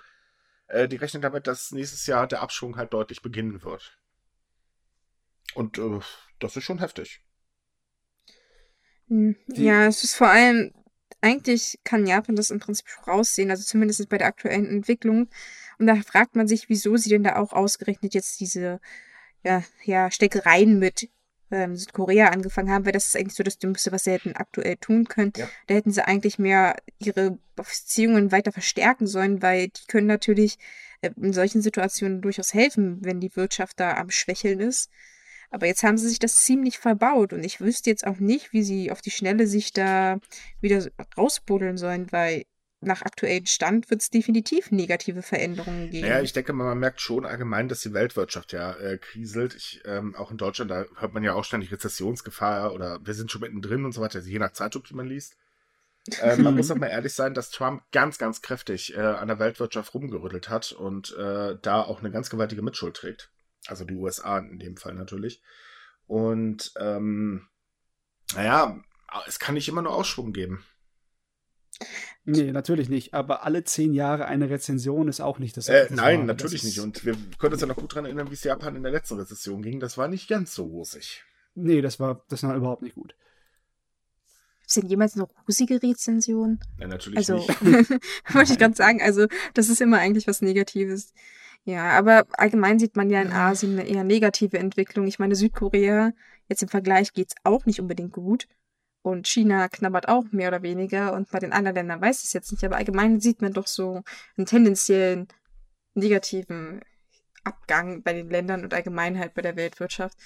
äh, 0.68 0.88
die 0.88 0.96
rechnen 0.96 1.22
damit, 1.22 1.46
dass 1.46 1.72
nächstes 1.72 2.06
Jahr 2.06 2.26
der 2.26 2.42
Abschwung 2.42 2.76
halt 2.76 2.92
deutlich 2.92 3.22
beginnen 3.22 3.62
wird. 3.62 3.98
Und 5.54 5.78
äh, 5.78 6.00
das 6.38 6.56
ist 6.56 6.64
schon 6.64 6.78
heftig. 6.78 7.24
Hm, 9.08 9.36
ja, 9.48 9.86
es 9.86 10.02
ist 10.02 10.14
vor 10.14 10.28
allem, 10.28 10.72
eigentlich 11.20 11.78
kann 11.84 12.06
Japan 12.06 12.36
das 12.36 12.50
im 12.50 12.58
Prinzip 12.58 12.86
raussehen, 13.06 13.50
also 13.50 13.62
zumindest 13.64 14.08
bei 14.08 14.18
der 14.18 14.26
aktuellen 14.26 14.66
Entwicklung. 14.66 15.28
Und 15.78 15.86
da 15.86 15.96
fragt 15.96 16.36
man 16.36 16.48
sich, 16.48 16.68
wieso 16.68 16.96
sie 16.96 17.10
denn 17.10 17.24
da 17.24 17.36
auch 17.36 17.52
ausgerechnet 17.52 18.14
jetzt 18.14 18.40
diese 18.40 18.80
ja, 19.42 19.62
ja, 19.84 20.10
Steckereien 20.10 20.78
mit 20.78 21.10
ähm, 21.50 21.76
Südkorea 21.76 22.28
angefangen 22.28 22.70
haben, 22.70 22.84
weil 22.84 22.92
das 22.92 23.08
ist 23.08 23.16
eigentlich 23.16 23.34
so 23.34 23.42
das 23.42 23.58
Dümmste, 23.58 23.92
was 23.92 24.04
sie 24.04 24.12
hätten 24.12 24.34
aktuell 24.34 24.76
tun 24.76 25.06
können. 25.06 25.32
Ja. 25.36 25.48
Da 25.66 25.74
hätten 25.74 25.90
sie 25.90 26.06
eigentlich 26.06 26.38
mehr 26.38 26.76
ihre 26.98 27.38
Beziehungen 27.56 28.32
weiter 28.32 28.52
verstärken 28.52 29.06
sollen, 29.06 29.42
weil 29.42 29.68
die 29.68 29.86
können 29.86 30.06
natürlich 30.06 30.58
äh, 31.00 31.10
in 31.20 31.32
solchen 31.32 31.62
Situationen 31.62 32.22
durchaus 32.22 32.54
helfen, 32.54 32.98
wenn 33.02 33.20
die 33.20 33.34
Wirtschaft 33.36 33.80
da 33.80 33.96
am 33.96 34.10
Schwächeln 34.10 34.60
ist. 34.60 34.90
Aber 35.50 35.66
jetzt 35.66 35.84
haben 35.84 35.98
sie 35.98 36.08
sich 36.08 36.18
das 36.18 36.42
ziemlich 36.42 36.78
verbaut 36.78 37.32
und 37.32 37.44
ich 37.44 37.60
wüsste 37.60 37.88
jetzt 37.88 38.06
auch 38.06 38.18
nicht, 38.18 38.52
wie 38.52 38.64
sie 38.64 38.90
auf 38.90 39.00
die 39.00 39.12
Schnelle 39.12 39.46
sich 39.46 39.72
da 39.72 40.18
wieder 40.60 40.84
rausbuddeln 41.16 41.76
sollen, 41.76 42.10
weil 42.10 42.44
nach 42.86 43.02
aktuellem 43.02 43.46
Stand 43.46 43.90
wird 43.90 44.02
es 44.02 44.10
definitiv 44.10 44.70
negative 44.70 45.22
Veränderungen 45.22 45.90
geben. 45.90 46.06
Ja, 46.06 46.20
ich 46.20 46.32
denke, 46.32 46.52
man 46.52 46.78
merkt 46.78 47.00
schon 47.00 47.26
allgemein, 47.26 47.68
dass 47.68 47.80
die 47.80 47.92
Weltwirtschaft 47.92 48.52
ja 48.52 48.72
äh, 48.74 48.98
kriselt. 48.98 49.54
Ich, 49.54 49.82
ähm, 49.84 50.14
auch 50.14 50.30
in 50.30 50.36
Deutschland, 50.36 50.70
da 50.70 50.84
hört 50.96 51.14
man 51.14 51.24
ja 51.24 51.34
auch 51.34 51.44
ständig 51.44 51.72
Rezessionsgefahr 51.72 52.72
oder 52.72 53.00
wir 53.04 53.14
sind 53.14 53.30
schon 53.30 53.40
mittendrin 53.42 53.84
und 53.84 53.92
so 53.92 54.00
weiter, 54.00 54.20
je 54.20 54.38
nach 54.38 54.52
Zeitung, 54.52 54.84
die 54.88 54.94
man 54.94 55.06
liest. 55.06 55.36
äh, 56.20 56.36
man 56.36 56.54
muss 56.54 56.70
auch 56.70 56.76
mal 56.76 56.88
ehrlich 56.88 57.14
sein, 57.14 57.34
dass 57.34 57.50
Trump 57.50 57.82
ganz, 57.92 58.18
ganz 58.18 58.42
kräftig 58.42 58.96
äh, 58.96 59.00
an 59.00 59.28
der 59.28 59.38
Weltwirtschaft 59.38 59.94
rumgerüttelt 59.94 60.48
hat 60.48 60.72
und 60.72 61.16
äh, 61.16 61.56
da 61.60 61.82
auch 61.82 62.00
eine 62.00 62.10
ganz 62.10 62.30
gewaltige 62.30 62.62
Mitschuld 62.62 62.96
trägt. 62.96 63.30
Also 63.66 63.84
die 63.84 63.94
USA 63.94 64.38
in 64.38 64.58
dem 64.58 64.76
Fall 64.76 64.94
natürlich. 64.94 65.42
Und 66.06 66.72
ähm, 66.78 67.48
naja, 68.34 68.82
es 69.26 69.38
kann 69.38 69.54
nicht 69.54 69.68
immer 69.68 69.82
nur 69.82 69.94
Ausschwung 69.94 70.32
geben. 70.32 70.64
Nee, 72.24 72.52
natürlich 72.52 72.88
nicht. 72.88 73.14
Aber 73.14 73.44
alle 73.44 73.64
zehn 73.64 73.92
Jahre 73.92 74.26
eine 74.26 74.50
Rezension 74.50 75.08
ist 75.08 75.20
auch 75.20 75.38
nicht 75.38 75.56
das. 75.56 75.68
Äh, 75.68 75.86
nein, 75.90 76.20
war. 76.20 76.26
natürlich 76.26 76.62
das 76.62 76.70
nicht. 76.70 76.80
Und 76.80 77.04
wir 77.04 77.16
können 77.38 77.52
uns 77.52 77.60
ja 77.60 77.66
noch 77.66 77.76
gut 77.76 77.92
daran 77.92 78.06
erinnern, 78.06 78.30
wie 78.30 78.34
es 78.34 78.44
Japan 78.44 78.76
in 78.76 78.82
der 78.82 78.92
letzten 78.92 79.18
Rezession 79.18 79.62
ging. 79.62 79.80
Das 79.80 79.98
war 79.98 80.08
nicht 80.08 80.28
ganz 80.28 80.54
so 80.54 80.64
rosig. 80.64 81.24
Nee, 81.54 81.82
das 81.82 82.00
war, 82.00 82.24
das 82.28 82.42
war 82.42 82.56
überhaupt 82.56 82.82
nicht 82.82 82.94
gut. 82.94 83.14
Sind 84.66 84.88
jemals 84.88 85.14
noch 85.14 85.28
rosige 85.46 85.82
Rezensionen? 85.82 86.58
Nein, 86.78 86.88
natürlich 86.88 87.18
also, 87.18 87.36
nicht. 87.36 87.90
wollte 88.34 88.52
ich 88.52 88.58
gerade 88.58 88.74
sagen, 88.74 89.02
also 89.02 89.26
das 89.52 89.68
ist 89.68 89.80
immer 89.80 89.98
eigentlich 89.98 90.26
was 90.26 90.40
Negatives. 90.40 91.12
Ja, 91.64 91.90
aber 91.90 92.26
allgemein 92.32 92.78
sieht 92.78 92.96
man 92.96 93.10
ja 93.10 93.22
in 93.22 93.32
Asien 93.32 93.78
eine 93.78 93.88
eher 93.88 94.04
negative 94.04 94.58
Entwicklung. 94.58 95.06
Ich 95.06 95.18
meine, 95.18 95.34
Südkorea, 95.34 96.12
jetzt 96.48 96.62
im 96.62 96.68
Vergleich 96.68 97.12
geht 97.12 97.28
es 97.28 97.34
auch 97.44 97.66
nicht 97.66 97.80
unbedingt 97.80 98.12
gut. 98.12 98.48
Und 99.04 99.28
China 99.28 99.68
knabbert 99.68 100.08
auch 100.08 100.24
mehr 100.32 100.48
oder 100.48 100.62
weniger. 100.62 101.12
Und 101.12 101.30
bei 101.30 101.38
den 101.38 101.52
anderen 101.52 101.74
Ländern 101.74 102.00
weiß 102.00 102.20
ich 102.20 102.24
es 102.24 102.32
jetzt 102.32 102.50
nicht. 102.52 102.64
Aber 102.64 102.76
allgemein 102.76 103.20
sieht 103.20 103.42
man 103.42 103.52
doch 103.52 103.66
so 103.66 104.02
einen 104.38 104.46
tendenziellen 104.46 105.28
negativen 105.92 106.80
Abgang 107.44 108.02
bei 108.02 108.14
den 108.14 108.30
Ländern 108.30 108.64
und 108.64 108.72
allgemein 108.72 109.18
halt 109.18 109.34
bei 109.34 109.42
der 109.42 109.56
Weltwirtschaft. 109.56 110.16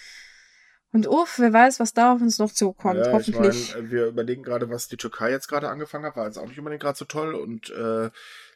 Und 0.92 1.08
uff, 1.08 1.40
wer 1.40 1.52
weiß, 1.52 1.80
was 1.80 1.92
da 1.92 2.12
auf 2.12 2.22
uns 2.22 2.38
noch 2.38 2.52
zukommt. 2.52 3.00
Ja, 3.04 3.10
Hoffentlich. 3.10 3.70
Ich 3.70 3.74
mein, 3.74 3.90
wir 3.90 4.06
überlegen 4.06 4.44
gerade, 4.44 4.70
was 4.70 4.86
die 4.86 4.96
Türkei 4.96 5.32
jetzt 5.32 5.48
gerade 5.48 5.68
angefangen 5.68 6.04
hat, 6.04 6.14
war 6.14 6.26
jetzt 6.26 6.38
auch 6.38 6.46
nicht 6.46 6.58
unbedingt 6.58 6.82
gerade 6.82 6.96
so 6.96 7.04
toll 7.04 7.34
und 7.34 7.70
äh, 7.70 8.10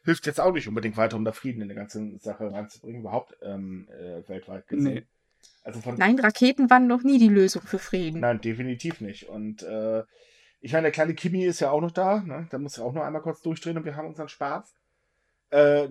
hilft 0.04 0.26
jetzt 0.26 0.40
auch 0.40 0.52
nicht 0.52 0.68
unbedingt 0.68 0.96
weiter, 0.96 1.16
um 1.16 1.24
da 1.24 1.32
Frieden 1.32 1.62
in 1.62 1.68
der 1.68 1.76
ganzen 1.76 2.20
Sache 2.20 2.44
reinzubringen, 2.44 3.00
überhaupt 3.00 3.36
ähm, 3.42 3.88
äh, 3.90 4.26
weltweit 4.28 4.68
gesehen. 4.68 4.94
Nee. 4.94 5.06
Also 5.62 5.80
von, 5.80 5.96
Nein, 5.96 6.18
Raketen 6.18 6.70
waren 6.70 6.86
noch 6.86 7.02
nie 7.02 7.18
die 7.18 7.28
Lösung 7.28 7.62
für 7.62 7.78
Frieden. 7.78 8.20
Nein, 8.20 8.40
definitiv 8.40 9.00
nicht. 9.00 9.28
Und 9.28 9.62
äh, 9.62 10.02
ich 10.60 10.72
meine, 10.72 10.84
der 10.84 10.92
kleine 10.92 11.14
Kimi 11.14 11.44
ist 11.44 11.60
ja 11.60 11.70
auch 11.70 11.80
noch 11.80 11.90
da, 11.90 12.20
ne? 12.20 12.46
Da 12.50 12.58
muss 12.58 12.76
ja 12.76 12.84
auch 12.84 12.92
noch 12.92 13.02
einmal 13.02 13.22
kurz 13.22 13.42
durchdrehen 13.42 13.76
und 13.76 13.84
wir 13.84 13.96
haben 13.96 14.08
unseren 14.08 14.28
Spaß. 14.28 14.74
Äh, 15.50 15.88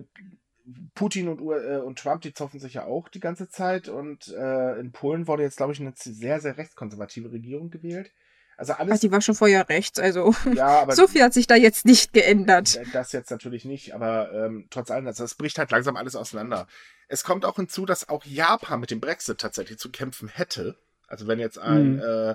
Putin 0.94 1.28
und, 1.28 1.40
äh, 1.40 1.78
und 1.78 1.98
Trump, 1.98 2.22
die 2.22 2.34
zoffen 2.34 2.60
sich 2.60 2.74
ja 2.74 2.84
auch 2.84 3.08
die 3.08 3.20
ganze 3.20 3.48
Zeit 3.48 3.88
und 3.88 4.28
äh, 4.28 4.78
in 4.78 4.92
Polen 4.92 5.26
wurde 5.26 5.42
jetzt, 5.42 5.56
glaube 5.56 5.72
ich, 5.72 5.80
eine 5.80 5.92
sehr, 5.96 6.40
sehr 6.40 6.56
rechtskonservative 6.56 7.32
Regierung 7.32 7.70
gewählt. 7.70 8.12
Also 8.56 8.74
alles. 8.74 8.96
Ach, 8.96 9.00
die 9.00 9.10
war 9.10 9.20
schon 9.20 9.34
vorher 9.34 9.68
rechts, 9.68 9.98
also 9.98 10.34
ja, 10.54 10.66
aber 10.82 10.94
so 10.94 11.06
viel 11.06 11.22
hat 11.22 11.32
sich 11.32 11.46
da 11.46 11.56
jetzt 11.56 11.84
nicht 11.84 12.12
geändert. 12.12 12.80
Das 12.92 13.12
jetzt 13.12 13.30
natürlich 13.30 13.64
nicht, 13.64 13.94
aber 13.94 14.32
ähm, 14.32 14.66
trotz 14.70 14.90
allem, 14.90 15.06
also 15.06 15.24
es 15.24 15.34
bricht 15.34 15.58
halt 15.58 15.70
langsam 15.70 15.96
alles 15.96 16.16
auseinander. 16.16 16.66
Es 17.08 17.24
kommt 17.24 17.44
auch 17.44 17.56
hinzu, 17.56 17.86
dass 17.86 18.08
auch 18.08 18.24
Japan 18.24 18.80
mit 18.80 18.90
dem 18.90 19.00
Brexit 19.00 19.38
tatsächlich 19.38 19.78
zu 19.78 19.90
kämpfen 19.90 20.28
hätte. 20.28 20.76
Also 21.08 21.26
wenn 21.26 21.38
jetzt 21.38 21.58
ein 21.58 21.96
mhm. 21.96 22.02
äh, 22.02 22.34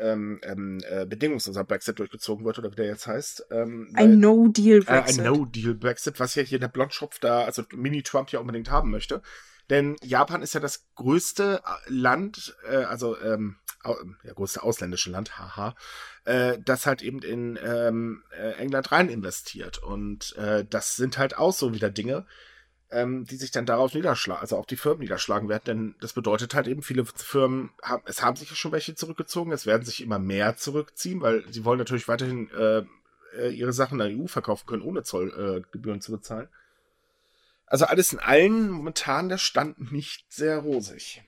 ähm, 0.00 0.40
ähm, 0.42 0.78
äh, 0.88 1.04
bedingungsloser 1.06 1.64
Brexit 1.64 1.98
durchgezogen 1.98 2.44
wird, 2.44 2.58
oder 2.58 2.70
wie 2.72 2.76
der 2.76 2.86
jetzt 2.86 3.06
heißt. 3.06 3.46
Ähm, 3.50 3.90
ein 3.94 4.18
No-Deal-Brexit. 4.18 5.18
Äh, 5.18 5.20
ein 5.20 5.32
No-Deal-Brexit, 5.32 6.18
was 6.18 6.34
ja 6.34 6.42
hier 6.42 6.58
der 6.58 6.68
Blondschopf 6.68 7.18
da, 7.18 7.44
also 7.44 7.62
Mini-Trump 7.74 8.30
ja 8.30 8.40
unbedingt 8.40 8.70
haben 8.70 8.90
möchte. 8.90 9.22
Denn 9.70 9.96
Japan 10.02 10.42
ist 10.42 10.54
ja 10.54 10.60
das 10.60 10.86
größte 10.96 11.62
äh, 11.64 11.90
Land, 11.90 12.56
äh, 12.68 12.76
also 12.76 13.18
ähm, 13.20 13.56
ja, 14.24 14.32
größte 14.34 14.62
ausländische 14.62 15.10
Land, 15.10 15.38
haha, 15.38 15.74
äh, 16.24 16.58
das 16.62 16.86
halt 16.86 17.02
eben 17.02 17.22
in 17.22 17.58
ähm, 17.62 18.24
äh, 18.36 18.52
England 18.58 18.92
rein 18.92 19.08
investiert. 19.08 19.78
Und 19.78 20.36
äh, 20.36 20.64
das 20.68 20.96
sind 20.96 21.16
halt 21.16 21.38
auch 21.38 21.52
so 21.52 21.72
wieder 21.72 21.88
Dinge, 21.88 22.26
ähm, 22.90 23.24
die 23.24 23.36
sich 23.36 23.52
dann 23.52 23.66
darauf 23.66 23.94
niederschlagen, 23.94 24.42
also 24.42 24.56
auf 24.56 24.66
die 24.66 24.76
Firmen 24.76 25.00
niederschlagen 25.00 25.48
werden, 25.48 25.62
denn 25.64 25.94
das 26.00 26.12
bedeutet 26.12 26.54
halt 26.54 26.66
eben, 26.66 26.82
viele 26.82 27.04
Firmen 27.04 27.70
haben, 27.82 28.02
es 28.06 28.22
haben 28.22 28.36
sich 28.36 28.50
ja 28.50 28.56
schon 28.56 28.72
welche 28.72 28.94
zurückgezogen, 28.94 29.52
es 29.52 29.64
werden 29.64 29.84
sich 29.84 30.02
immer 30.02 30.18
mehr 30.18 30.56
zurückziehen, 30.56 31.20
weil 31.20 31.44
sie 31.50 31.64
wollen 31.64 31.78
natürlich 31.78 32.08
weiterhin 32.08 32.50
äh, 32.50 32.82
äh 33.38 33.50
ihre 33.50 33.72
Sachen 33.72 34.00
in 34.00 34.08
der 34.08 34.18
EU 34.18 34.26
verkaufen 34.26 34.66
können, 34.66 34.82
ohne 34.82 35.04
Zollgebühren 35.04 35.98
äh, 35.98 36.02
zu 36.02 36.12
bezahlen. 36.12 36.48
Also 37.70 37.84
alles 37.84 38.12
in 38.12 38.18
allen 38.18 38.68
momentan 38.68 39.28
der 39.28 39.38
Stand 39.38 39.92
nicht 39.92 40.30
sehr 40.30 40.58
rosig. 40.58 41.22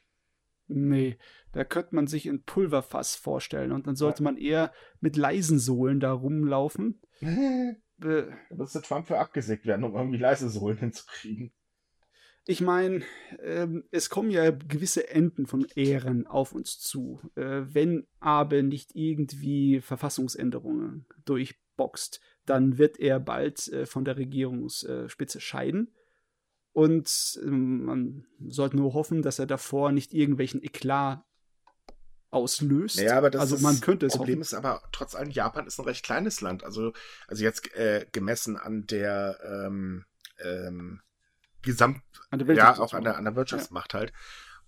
Nee, 0.66 1.16
da 1.53 1.64
könnte 1.64 1.95
man 1.95 2.09
sich 2.09 2.26
ein 2.26 2.43
Pulverfass 2.43 3.14
vorstellen 3.14 3.70
und 3.70 3.86
dann 3.86 3.95
sollte 3.95 4.22
ja. 4.22 4.24
man 4.24 4.36
eher 4.36 4.72
mit 5.01 5.16
leisen 5.16 5.59
Sohlen 5.59 6.01
da 6.01 6.12
rumlaufen. 6.12 7.01
Da 7.99 8.26
müsste 8.57 8.82
Trump 8.82 9.07
für 9.07 9.20
abgesägt 9.20 9.64
werden, 9.64 9.84
um 9.84 9.95
irgendwie 9.95 10.18
leise 10.18 10.51
Sohlen 10.51 10.76
hinzukriegen. 10.76 11.53
Ich 12.47 12.61
meine, 12.61 13.05
ähm, 13.40 13.84
es 13.93 14.11
kommen 14.11 14.32
ja 14.32 14.51
gewisse 14.51 15.09
Enden 15.09 15.47
von 15.47 15.64
Ehren 15.76 16.26
auf 16.26 16.53
uns 16.53 16.80
zu, 16.80 17.20
äh, 17.36 17.62
wenn 17.62 18.09
aber 18.18 18.62
nicht 18.62 18.97
irgendwie 18.97 19.80
Verfassungsänderungen 19.80 21.07
durchboxt, 21.24 22.20
dann 22.45 22.76
wird 22.76 22.99
er 22.99 23.20
bald 23.20 23.68
äh, 23.68 23.86
von 23.86 24.05
der 24.05 24.16
Regierungsspitze 24.16 25.40
scheiden. 25.40 25.95
Und 26.73 27.41
äh, 27.43 27.47
man 27.47 28.25
sollte 28.49 28.77
nur 28.77 28.95
hoffen, 28.95 29.23
dass 29.23 29.39
er 29.39 29.47
davor 29.47 29.93
nicht 29.93 30.14
irgendwelchen 30.14 30.62
Eklat 30.62 31.23
auslöst. 32.31 32.99
Ja, 32.99 33.18
aber 33.18 33.31
das 33.31 33.43
also 33.43 33.59
man 33.59 33.81
könnte 33.81 34.07
es 34.07 34.16
Problem 34.16 34.37
hoffen. 34.37 34.43
ist 34.43 34.55
aber 34.55 34.83
trotz 34.91 35.14
allem 35.14 35.31
Japan 35.31 35.66
ist 35.66 35.79
ein 35.79 35.85
recht 35.85 36.05
kleines 36.05 36.41
Land. 36.41 36.64
Also 36.64 36.93
also 37.29 37.45
jetzt 37.45 37.75
äh, 37.75 38.07
gemessen 38.11 38.57
an 38.57 38.87
der 38.87 39.39
ähm, 39.45 40.07
ähm, 40.43 41.03
Gesamt 41.61 42.03
ja 42.33 42.79
auch 42.79 42.95
an 42.95 43.05
der 43.05 43.16
an 43.16 43.25
der 43.25 43.37
Wirtschaftsmacht 43.37 43.93
ja. 43.93 44.01
halt. 44.01 44.12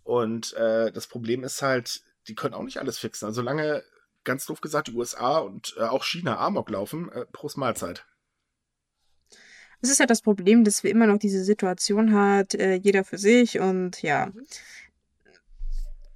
Und 0.02 0.52
äh, 0.52 0.92
das 0.92 1.06
Problem 1.06 1.42
ist 1.42 1.62
halt, 1.62 2.02
die 2.28 2.34
können 2.34 2.54
auch 2.54 2.62
nicht 2.62 2.78
alles 2.78 2.98
fixen. 2.98 3.24
Also 3.24 3.40
solange 3.40 3.82
ganz 4.24 4.44
doof 4.44 4.60
gesagt 4.60 4.88
die 4.88 4.94
USA 4.94 5.38
und 5.38 5.74
äh, 5.78 5.84
auch 5.84 6.04
China 6.04 6.38
Amok 6.38 6.68
laufen, 6.70 7.10
äh, 7.12 7.24
Prost 7.32 7.56
Mahlzeit. 7.56 8.04
Es 9.84 9.90
ist 9.90 10.00
ja 10.00 10.06
das 10.06 10.22
Problem, 10.22 10.64
dass 10.64 10.82
wir 10.82 10.90
immer 10.90 11.06
noch 11.06 11.18
diese 11.18 11.44
Situation 11.44 12.14
hat, 12.14 12.54
äh, 12.54 12.76
jeder 12.76 13.04
für 13.04 13.18
sich 13.18 13.60
und 13.60 14.00
ja. 14.00 14.30
Mhm. 14.32 14.46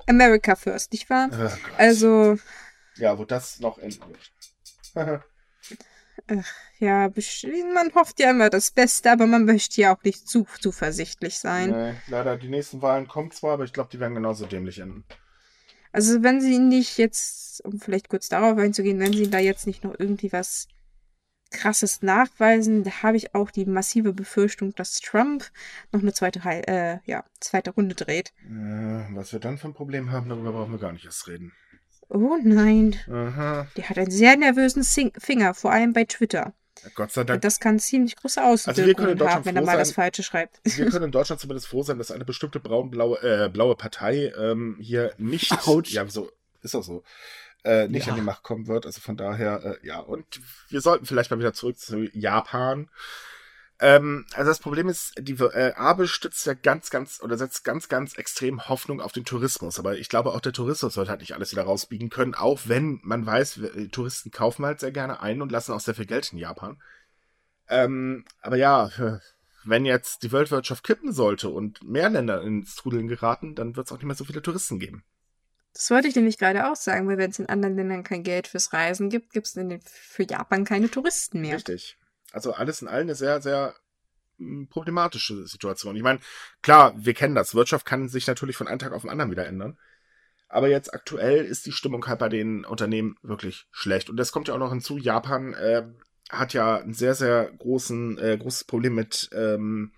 America 0.06 0.56
First, 0.56 0.92
nicht 0.92 1.10
wahr? 1.10 1.28
Oh 1.30 1.50
also. 1.76 2.38
Ja, 2.96 3.18
wo 3.18 3.26
das 3.26 3.60
noch 3.60 3.76
enden 3.76 4.00
wird. 4.94 5.22
ja, 6.78 7.10
man 7.74 7.94
hofft 7.94 8.20
ja 8.20 8.30
immer 8.30 8.48
das 8.48 8.70
Beste, 8.70 9.12
aber 9.12 9.26
man 9.26 9.44
möchte 9.44 9.82
ja 9.82 9.94
auch 9.94 10.02
nicht 10.02 10.26
zu 10.26 10.46
zuversichtlich 10.62 11.38
sein. 11.38 11.70
Nee, 11.70 11.94
leider, 12.06 12.38
die 12.38 12.48
nächsten 12.48 12.80
Wahlen 12.80 13.06
kommen 13.06 13.32
zwar, 13.32 13.52
aber 13.52 13.64
ich 13.64 13.74
glaube, 13.74 13.90
die 13.92 14.00
werden 14.00 14.14
genauso 14.14 14.46
dämlich 14.46 14.78
enden. 14.78 15.04
Also, 15.92 16.22
wenn 16.22 16.40
sie 16.40 16.58
nicht 16.58 16.96
jetzt, 16.96 17.62
um 17.66 17.78
vielleicht 17.78 18.08
kurz 18.08 18.30
darauf 18.30 18.56
einzugehen, 18.56 18.98
wenn 18.98 19.12
sie 19.12 19.28
da 19.28 19.38
jetzt 19.38 19.66
nicht 19.66 19.84
noch 19.84 19.94
irgendwie 19.98 20.32
was 20.32 20.68
krasses 21.50 22.02
nachweisen, 22.02 22.84
da 22.84 23.02
habe 23.02 23.16
ich 23.16 23.34
auch 23.34 23.50
die 23.50 23.64
massive 23.64 24.12
Befürchtung, 24.12 24.74
dass 24.74 25.00
Trump 25.00 25.50
noch 25.92 26.00
eine 26.00 26.12
zweite, 26.12 26.40
äh, 26.44 26.98
ja, 27.04 27.24
zweite 27.40 27.70
Runde 27.70 27.94
dreht. 27.94 28.32
Äh, 28.44 29.06
was 29.14 29.32
wir 29.32 29.40
dann 29.40 29.58
für 29.58 29.68
ein 29.68 29.74
Problem 29.74 30.10
haben, 30.10 30.28
darüber 30.28 30.52
brauchen 30.52 30.72
wir 30.72 30.78
gar 30.78 30.92
nicht 30.92 31.04
erst 31.04 31.26
reden. 31.28 31.52
Oh 32.08 32.38
nein. 32.42 32.96
Aha. 33.10 33.66
Der 33.76 33.88
hat 33.88 33.98
einen 33.98 34.10
sehr 34.10 34.36
nervösen 34.36 34.82
Sing 34.82 35.12
Finger, 35.18 35.54
vor 35.54 35.72
allem 35.72 35.92
bei 35.92 36.04
Twitter. 36.04 36.54
Gott 36.94 37.12
sei 37.12 37.24
Dank. 37.24 37.38
Und 37.38 37.44
das 37.44 37.60
kann 37.60 37.78
ziemlich 37.78 38.16
große 38.16 38.42
Auswirkungen 38.42 39.10
also 39.10 39.28
haben, 39.28 39.44
wenn 39.44 39.56
er 39.56 39.62
mal 39.62 39.72
sein, 39.72 39.78
das 39.78 39.92
Falsche 39.92 40.22
schreibt. 40.22 40.60
Wir 40.64 40.90
können 40.90 41.06
in 41.06 41.10
Deutschland 41.12 41.40
zumindest 41.40 41.66
froh 41.66 41.82
sein, 41.82 41.98
dass 41.98 42.10
eine 42.10 42.24
bestimmte 42.24 42.60
braun-blaue 42.60 43.20
äh, 43.22 43.48
blaue 43.48 43.74
Partei 43.74 44.32
ähm, 44.38 44.76
hier 44.80 45.12
nicht. 45.18 45.52
Ouch. 45.66 45.82
Ja, 45.86 46.06
so 46.08 46.30
ist 46.62 46.74
auch 46.74 46.82
so 46.82 47.02
äh, 47.68 47.86
nicht 47.86 48.06
ja. 48.06 48.12
an 48.12 48.18
die 48.18 48.24
Macht 48.24 48.42
kommen 48.42 48.66
wird. 48.66 48.86
Also 48.86 49.00
von 49.00 49.16
daher, 49.16 49.62
äh, 49.82 49.86
ja. 49.86 49.98
Und 49.98 50.40
wir 50.70 50.80
sollten 50.80 51.04
vielleicht 51.04 51.30
mal 51.30 51.38
wieder 51.38 51.52
zurück 51.52 51.78
zu 51.78 52.04
Japan. 52.16 52.88
Ähm, 53.78 54.24
also 54.32 54.50
das 54.50 54.58
Problem 54.58 54.88
ist, 54.88 55.12
die 55.18 55.34
äh, 55.34 55.74
Abe 55.74 56.08
stützt 56.08 56.46
ja 56.46 56.54
ganz, 56.54 56.88
ganz 56.88 57.20
oder 57.22 57.36
setzt 57.36 57.64
ganz, 57.64 57.88
ganz 57.88 58.16
extrem 58.16 58.68
Hoffnung 58.68 59.02
auf 59.02 59.12
den 59.12 59.26
Tourismus. 59.26 59.78
Aber 59.78 59.98
ich 59.98 60.08
glaube, 60.08 60.32
auch 60.32 60.40
der 60.40 60.54
Tourismus 60.54 60.94
sollte 60.94 61.10
halt 61.10 61.20
nicht 61.20 61.34
alles 61.34 61.52
wieder 61.52 61.64
rausbiegen 61.64 62.08
können, 62.08 62.34
auch 62.34 62.60
wenn 62.64 63.00
man 63.02 63.26
weiß, 63.26 63.60
Touristen 63.92 64.30
kaufen 64.30 64.64
halt 64.64 64.80
sehr 64.80 64.90
gerne 64.90 65.20
ein 65.20 65.42
und 65.42 65.52
lassen 65.52 65.72
auch 65.72 65.80
sehr 65.80 65.94
viel 65.94 66.06
Geld 66.06 66.32
in 66.32 66.38
Japan. 66.38 66.82
Ähm, 67.68 68.24
aber 68.40 68.56
ja, 68.56 68.90
wenn 69.64 69.84
jetzt 69.84 70.22
die 70.22 70.32
Weltwirtschaft 70.32 70.82
kippen 70.82 71.12
sollte 71.12 71.50
und 71.50 71.86
mehr 71.86 72.08
Länder 72.08 72.40
ins 72.42 72.76
Trudeln 72.76 73.08
geraten, 73.08 73.54
dann 73.54 73.76
wird 73.76 73.86
es 73.86 73.92
auch 73.92 73.98
nicht 73.98 74.06
mehr 74.06 74.16
so 74.16 74.24
viele 74.24 74.42
Touristen 74.42 74.78
geben. 74.78 75.04
Das 75.72 75.90
wollte 75.90 76.08
ich 76.08 76.16
nämlich 76.16 76.38
gerade 76.38 76.70
auch 76.70 76.76
sagen, 76.76 77.08
weil 77.08 77.18
wenn 77.18 77.30
es 77.30 77.38
in 77.38 77.48
anderen 77.48 77.76
Ländern 77.76 78.02
kein 78.02 78.22
Geld 78.22 78.48
fürs 78.48 78.72
Reisen 78.72 79.10
gibt, 79.10 79.32
gibt 79.32 79.46
es 79.46 79.56
für 79.84 80.24
Japan 80.24 80.64
keine 80.64 80.90
Touristen 80.90 81.40
mehr. 81.40 81.56
Richtig. 81.56 81.96
Also 82.32 82.52
alles 82.52 82.82
in 82.82 82.88
allem 82.88 83.06
eine 83.06 83.14
sehr, 83.14 83.40
sehr 83.40 83.74
hm, 84.38 84.68
problematische 84.68 85.46
Situation. 85.46 85.96
Ich 85.96 86.02
meine, 86.02 86.20
klar, 86.62 86.94
wir 86.96 87.14
kennen 87.14 87.34
das. 87.34 87.54
Wirtschaft 87.54 87.86
kann 87.86 88.08
sich 88.08 88.26
natürlich 88.26 88.56
von 88.56 88.68
einem 88.68 88.78
Tag 88.78 88.92
auf 88.92 89.02
den 89.02 89.10
anderen 89.10 89.30
wieder 89.30 89.46
ändern. 89.46 89.78
Aber 90.48 90.68
jetzt 90.68 90.94
aktuell 90.94 91.44
ist 91.44 91.66
die 91.66 91.72
Stimmung 91.72 92.06
halt 92.06 92.18
bei 92.18 92.28
den 92.28 92.64
Unternehmen 92.64 93.16
wirklich 93.22 93.66
schlecht. 93.70 94.08
Und 94.08 94.16
das 94.16 94.32
kommt 94.32 94.48
ja 94.48 94.54
auch 94.54 94.58
noch 94.58 94.70
hinzu. 94.70 94.96
Japan 94.96 95.52
äh, 95.52 95.86
hat 96.30 96.54
ja 96.54 96.78
ein 96.78 96.94
sehr, 96.94 97.14
sehr 97.14 97.50
großen, 97.58 98.18
äh, 98.18 98.38
großes 98.38 98.64
Problem 98.64 98.94
mit, 98.94 99.28
ähm, 99.32 99.92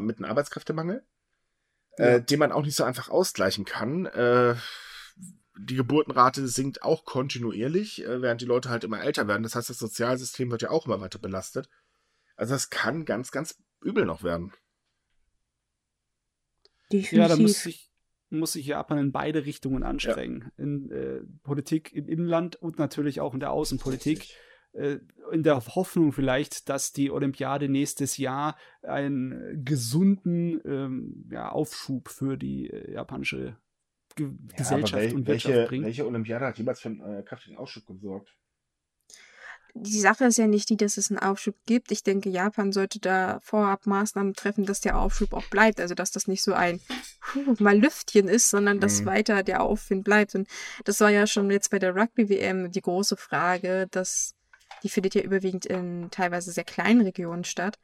mit 0.00 0.18
einem 0.18 0.30
Arbeitskräftemangel, 0.30 1.02
ja. 1.98 2.04
äh, 2.04 2.22
den 2.22 2.38
man 2.38 2.52
auch 2.52 2.62
nicht 2.62 2.76
so 2.76 2.84
einfach 2.84 3.08
ausgleichen 3.08 3.64
kann. 3.64 4.06
Äh, 4.06 4.54
die 5.58 5.76
Geburtenrate 5.76 6.46
sinkt 6.48 6.82
auch 6.82 7.04
kontinuierlich, 7.04 8.04
äh, 8.04 8.22
während 8.22 8.40
die 8.40 8.46
Leute 8.46 8.70
halt 8.70 8.84
immer 8.84 9.02
älter 9.02 9.28
werden. 9.28 9.42
Das 9.42 9.54
heißt, 9.54 9.70
das 9.70 9.78
Sozialsystem 9.78 10.50
wird 10.50 10.62
ja 10.62 10.70
auch 10.70 10.86
immer 10.86 11.00
weiter 11.00 11.18
belastet. 11.18 11.68
Also 12.36 12.54
das 12.54 12.70
kann 12.70 13.04
ganz, 13.04 13.30
ganz 13.30 13.62
übel 13.82 14.04
noch 14.04 14.22
werden. 14.22 14.52
Definitiv. 16.92 17.18
Ja, 17.18 17.28
da 17.28 17.36
muss 17.36 17.62
sich, 17.62 17.90
muss 18.30 18.52
sich 18.52 18.66
Japan 18.66 18.98
in 18.98 19.12
beide 19.12 19.44
Richtungen 19.44 19.82
anstrengen. 19.82 20.50
Ja. 20.56 20.64
In 20.64 20.90
äh, 20.90 21.20
Politik 21.42 21.92
im 21.92 22.08
Inland 22.08 22.56
und 22.56 22.78
natürlich 22.78 23.20
auch 23.20 23.34
in 23.34 23.40
der 23.40 23.52
Außenpolitik. 23.52 24.28
Äh, 24.72 24.98
in 25.32 25.42
der 25.42 25.64
Hoffnung 25.66 26.12
vielleicht, 26.12 26.68
dass 26.68 26.92
die 26.92 27.10
Olympiade 27.10 27.68
nächstes 27.68 28.16
Jahr 28.16 28.56
einen 28.82 29.64
gesunden 29.64 30.60
ähm, 30.64 31.28
ja, 31.30 31.50
Aufschub 31.50 32.08
für 32.08 32.36
die 32.36 32.70
äh, 32.70 32.92
japanische 32.92 33.56
Ge 34.20 34.30
ja, 34.50 34.56
Gesellschaft 34.56 35.02
wel 35.02 35.14
und 35.14 35.26
Wirtschaft 35.26 35.54
welche, 35.54 35.68
bringt. 35.68 35.84
Welche 35.86 36.06
Olympiade 36.06 36.46
hat 36.46 36.58
jemals 36.58 36.80
für 36.80 36.88
einen 36.88 37.00
äh, 37.00 37.22
kräftigen 37.22 37.56
Ausschub 37.56 37.86
gesorgt? 37.86 38.36
die 39.74 40.00
Sache 40.00 40.24
ist 40.24 40.38
ja 40.38 40.46
nicht 40.46 40.68
die, 40.68 40.76
dass 40.76 40.96
es 40.96 41.10
einen 41.10 41.18
Aufschub 41.18 41.54
gibt. 41.66 41.92
Ich 41.92 42.02
denke, 42.02 42.28
Japan 42.28 42.72
sollte 42.72 42.98
da 42.98 43.38
vorab 43.40 43.86
Maßnahmen 43.86 44.34
treffen, 44.34 44.66
dass 44.66 44.80
der 44.80 44.98
Aufschub 44.98 45.32
auch 45.32 45.46
bleibt. 45.46 45.80
Also, 45.80 45.94
dass 45.94 46.10
das 46.10 46.26
nicht 46.26 46.42
so 46.42 46.52
ein 46.52 46.80
puh, 47.20 47.54
mal 47.58 47.78
Lüftchen 47.78 48.28
ist, 48.28 48.50
sondern 48.50 48.80
dass 48.80 49.02
mhm. 49.02 49.06
weiter 49.06 49.42
der 49.42 49.62
Aufwind 49.62 50.04
bleibt. 50.04 50.34
Und 50.34 50.48
das 50.84 51.00
war 51.00 51.10
ja 51.10 51.26
schon 51.26 51.50
jetzt 51.50 51.70
bei 51.70 51.78
der 51.78 51.94
Rugby-WM 51.94 52.70
die 52.72 52.80
große 52.80 53.16
Frage, 53.16 53.86
dass 53.90 54.34
die 54.82 54.88
findet 54.88 55.14
ja 55.14 55.22
überwiegend 55.22 55.66
in 55.66 56.08
teilweise 56.10 56.52
sehr 56.52 56.64
kleinen 56.64 57.02
Regionen 57.02 57.44
statt 57.44 57.78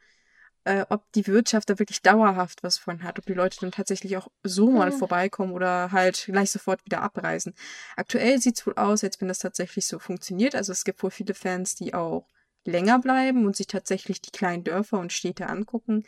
äh, 0.67 0.85
ob 0.89 1.09
die 1.13 1.25
Wirtschaft 1.27 1.69
da 1.69 1.79
wirklich 1.79 2.01
dauerhaft 2.01 2.61
was 2.61 2.77
von 2.77 3.01
hat, 3.01 3.17
ob 3.17 3.25
die 3.25 3.33
Leute 3.33 3.57
dann 3.61 3.71
tatsächlich 3.71 4.17
auch 4.17 4.27
so 4.43 4.69
mal 4.69 4.91
ja. 4.91 4.97
vorbeikommen 4.97 5.53
oder 5.53 5.93
halt 5.93 6.25
gleich 6.25 6.51
sofort 6.51 6.83
wieder 6.85 7.01
abreisen. 7.01 7.55
Aktuell 7.95 8.41
sieht 8.41 8.57
es 8.59 8.67
wohl 8.67 8.75
aus, 8.75 9.01
als 9.03 9.21
wenn 9.21 9.29
das 9.29 9.39
tatsächlich 9.39 9.87
so 9.87 9.97
funktioniert. 9.97 10.55
Also 10.55 10.73
es 10.73 10.83
gibt 10.83 11.01
wohl 11.01 11.11
viele 11.11 11.33
Fans, 11.33 11.75
die 11.75 11.93
auch 11.93 12.27
länger 12.65 12.99
bleiben 12.99 13.45
und 13.45 13.55
sich 13.55 13.67
tatsächlich 13.67 14.21
die 14.21 14.31
kleinen 14.31 14.65
Dörfer 14.65 14.99
und 14.99 15.13
Städte 15.13 15.47
angucken. 15.47 16.03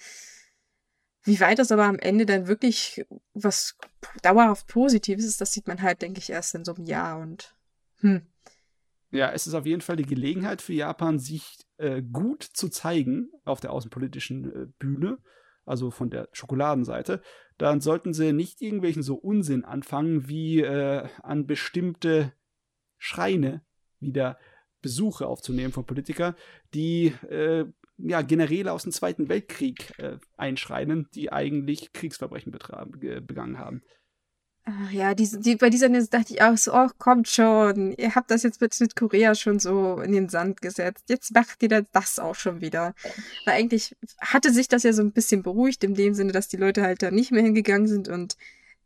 Wie 1.23 1.39
weit 1.39 1.59
das 1.59 1.71
aber 1.71 1.85
am 1.85 1.99
Ende 1.99 2.25
dann 2.25 2.47
wirklich 2.47 3.05
was 3.33 3.77
dauerhaft 4.21 4.67
Positives 4.67 5.23
ist, 5.23 5.39
das 5.39 5.53
sieht 5.53 5.67
man 5.67 5.81
halt, 5.81 6.01
denke 6.01 6.19
ich, 6.19 6.29
erst 6.29 6.53
in 6.55 6.65
so 6.65 6.75
einem 6.75 6.85
Jahr 6.85 7.19
und 7.19 7.55
hm. 7.99 8.27
Ja, 9.11 9.31
es 9.31 9.47
ist 9.47 9.55
auf 9.55 9.65
jeden 9.65 9.81
Fall 9.81 9.95
die 9.95 10.05
Gelegenheit 10.05 10.61
für 10.61 10.73
Japan, 10.73 11.17
sich 11.17 11.57
äh, 11.77 12.01
gut 12.01 12.43
zu 12.43 12.69
zeigen 12.69 13.31
auf 13.43 13.59
der 13.59 13.71
außenpolitischen 13.71 14.45
äh, 14.45 14.65
Bühne, 14.77 15.17
also 15.65 15.89
von 15.89 16.09
der 16.09 16.29
Schokoladenseite. 16.31 17.21
Dann 17.57 17.81
sollten 17.81 18.13
sie 18.13 18.33
nicht 18.33 18.61
irgendwelchen 18.61 19.01
so 19.01 19.15
Unsinn 19.15 19.65
anfangen, 19.65 20.27
wie 20.29 20.61
äh, 20.61 21.07
an 21.23 21.47
bestimmte 21.47 22.33
Schreine 22.97 23.63
wieder 23.99 24.37
Besuche 24.81 25.27
aufzunehmen 25.27 25.73
von 25.73 25.85
Politikern, 25.85 26.35
die 26.73 27.07
äh, 27.29 27.65
ja, 27.97 28.21
Generäle 28.21 28.71
aus 28.71 28.83
dem 28.83 28.91
Zweiten 28.91 29.27
Weltkrieg 29.27 29.93
äh, 29.97 30.17
einschreien, 30.37 31.07
die 31.15 31.31
eigentlich 31.31 31.91
Kriegsverbrechen 31.91 32.51
begangen 32.51 33.59
haben. 33.59 33.81
Ach 34.71 34.91
ja, 34.91 35.15
die, 35.15 35.27
die, 35.39 35.55
bei 35.55 35.69
dieser 35.69 35.89
News 35.89 36.09
dachte 36.09 36.33
ich 36.33 36.41
auch 36.43 36.55
so, 36.55 36.73
oh, 36.73 36.89
kommt 36.99 37.27
schon, 37.27 37.91
ihr 37.93 38.13
habt 38.13 38.29
das 38.29 38.43
jetzt 38.43 38.61
mit 38.61 38.73
Südkorea 38.73 39.33
schon 39.33 39.57
so 39.59 39.99
in 39.99 40.11
den 40.11 40.29
Sand 40.29 40.61
gesetzt. 40.61 41.05
Jetzt 41.07 41.33
macht 41.33 41.63
ihr 41.63 41.85
das 41.91 42.19
auch 42.19 42.35
schon 42.35 42.61
wieder. 42.61 42.93
Weil 43.45 43.55
eigentlich 43.55 43.95
hatte 44.19 44.53
sich 44.53 44.67
das 44.67 44.83
ja 44.83 44.93
so 44.93 45.01
ein 45.01 45.11
bisschen 45.11 45.41
beruhigt, 45.41 45.83
in 45.83 45.95
dem 45.95 46.13
Sinne, 46.13 46.33
dass 46.33 46.49
die 46.49 46.57
Leute 46.57 46.83
halt 46.83 47.01
da 47.01 47.09
nicht 47.09 47.31
mehr 47.31 47.41
hingegangen 47.41 47.87
sind 47.87 48.09
und 48.09 48.37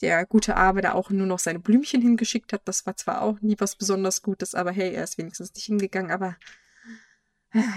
der 0.01 0.25
gute 0.25 0.55
Arbeiter 0.55 0.95
auch 0.95 1.09
nur 1.09 1.27
noch 1.27 1.39
seine 1.39 1.59
Blümchen 1.59 2.01
hingeschickt 2.01 2.53
hat. 2.53 2.61
Das 2.65 2.85
war 2.85 2.95
zwar 2.95 3.21
auch 3.21 3.41
nie 3.41 3.55
was 3.59 3.75
besonders 3.75 4.21
Gutes, 4.21 4.55
aber 4.55 4.71
hey, 4.71 4.93
er 4.93 5.03
ist 5.03 5.17
wenigstens 5.17 5.53
nicht 5.53 5.65
hingegangen. 5.65 6.11
Aber 6.11 6.37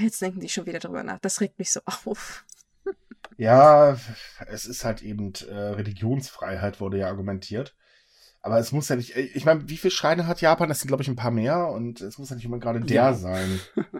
jetzt 0.01 0.23
denken 0.23 0.41
die 0.41 0.49
schon 0.49 0.67
wieder 0.67 0.79
drüber 0.79 1.03
nach. 1.03 1.19
Das 1.19 1.41
regt 1.41 1.59
mich 1.59 1.73
so 1.73 1.81
auf. 1.85 2.45
Ja, 3.37 3.99
es 4.47 4.65
ist 4.65 4.85
halt 4.85 5.03
eben 5.03 5.33
äh, 5.49 5.55
Religionsfreiheit, 5.55 6.81
wurde 6.81 6.99
ja 6.99 7.09
argumentiert. 7.09 7.75
Aber 8.47 8.61
es 8.61 8.71
muss 8.71 8.89
ja 8.89 8.95
nicht, 8.95 9.17
ich 9.17 9.45
meine, 9.45 9.69
wie 9.69 9.77
viele 9.77 9.91
Schreine 9.91 10.29
hat 10.29 10.41
Japan? 10.41 10.69
Das 10.69 10.79
sind, 10.79 10.87
glaube 10.87 11.03
ich, 11.03 11.09
ein 11.09 11.17
paar 11.17 11.33
mehr 11.33 11.67
und 11.67 12.01
es 12.01 12.17
muss 12.17 12.31
ja 12.31 12.37
nicht 12.37 12.45
immer 12.45 12.61
gerade 12.61 12.81
der 12.81 12.95
ja. 12.95 13.13
sein. 13.15 13.61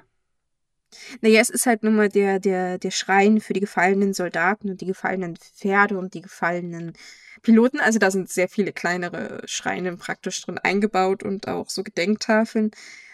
Naja, 1.21 1.41
es 1.41 1.51
ist 1.51 1.67
halt 1.67 1.83
nun 1.83 1.97
mal 1.97 2.09
der, 2.09 2.39
der, 2.39 2.79
der 2.79 2.93
Schrein 2.93 3.41
für 3.41 3.53
die 3.53 3.61
gefallenen 3.61 4.15
Soldaten 4.15 4.71
und 4.71 4.81
die 4.81 4.87
gefallenen 4.87 5.37
Pferde 5.37 5.99
und 5.99 6.15
die 6.15 6.23
gefallenen 6.23 6.95
Piloten. 7.43 7.81
Also 7.81 7.99
da 7.99 8.11
sind 8.11 8.31
sehr 8.31 8.49
viele 8.49 8.73
kleinere 8.73 9.43
Schreine 9.47 9.97
praktisch 9.97 10.41
drin 10.43 10.59
eingebaut 10.59 11.23
und 11.23 11.49
auch 11.49 11.69
so 11.69 11.83
Gedenktafeln. 11.83 12.71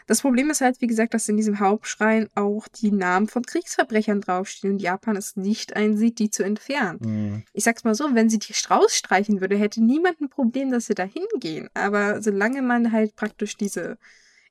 Das 0.07 0.21
Problem 0.23 0.51
ist 0.51 0.61
halt, 0.61 0.81
wie 0.81 0.87
gesagt, 0.87 1.15
dass 1.15 1.29
in 1.29 1.37
diesem 1.37 1.61
Hauptschrein 1.61 2.29
auch 2.35 2.69
die 2.69 2.91
Namen 2.91 3.29
von 3.29 3.45
Kriegsverbrechern 3.45 4.21
draufstehen 4.21 4.75
und 4.75 4.83
Japan 4.83 5.17
es 5.17 5.37
nicht 5.37 5.77
einsieht, 5.77 6.19
die 6.19 6.31
zu 6.31 6.43
entfernen. 6.43 6.99
Mhm. 7.03 7.45
Ich 7.53 7.65
sag's 7.65 7.85
mal 7.85 7.95
so, 7.95 8.15
wenn 8.15 8.29
sie 8.29 8.39
die 8.39 8.55
Strauß 8.55 8.95
streichen 8.95 9.41
würde, 9.41 9.57
hätte 9.57 9.83
niemand 9.83 10.21
ein 10.21 10.29
Problem, 10.29 10.71
dass 10.71 10.87
sie 10.87 10.95
da 10.95 11.05
hingehen. 11.05 11.69
Aber 11.75 12.23
solange 12.23 12.63
man 12.63 12.93
halt 12.93 13.17
praktisch 13.17 13.57
diese, 13.57 13.99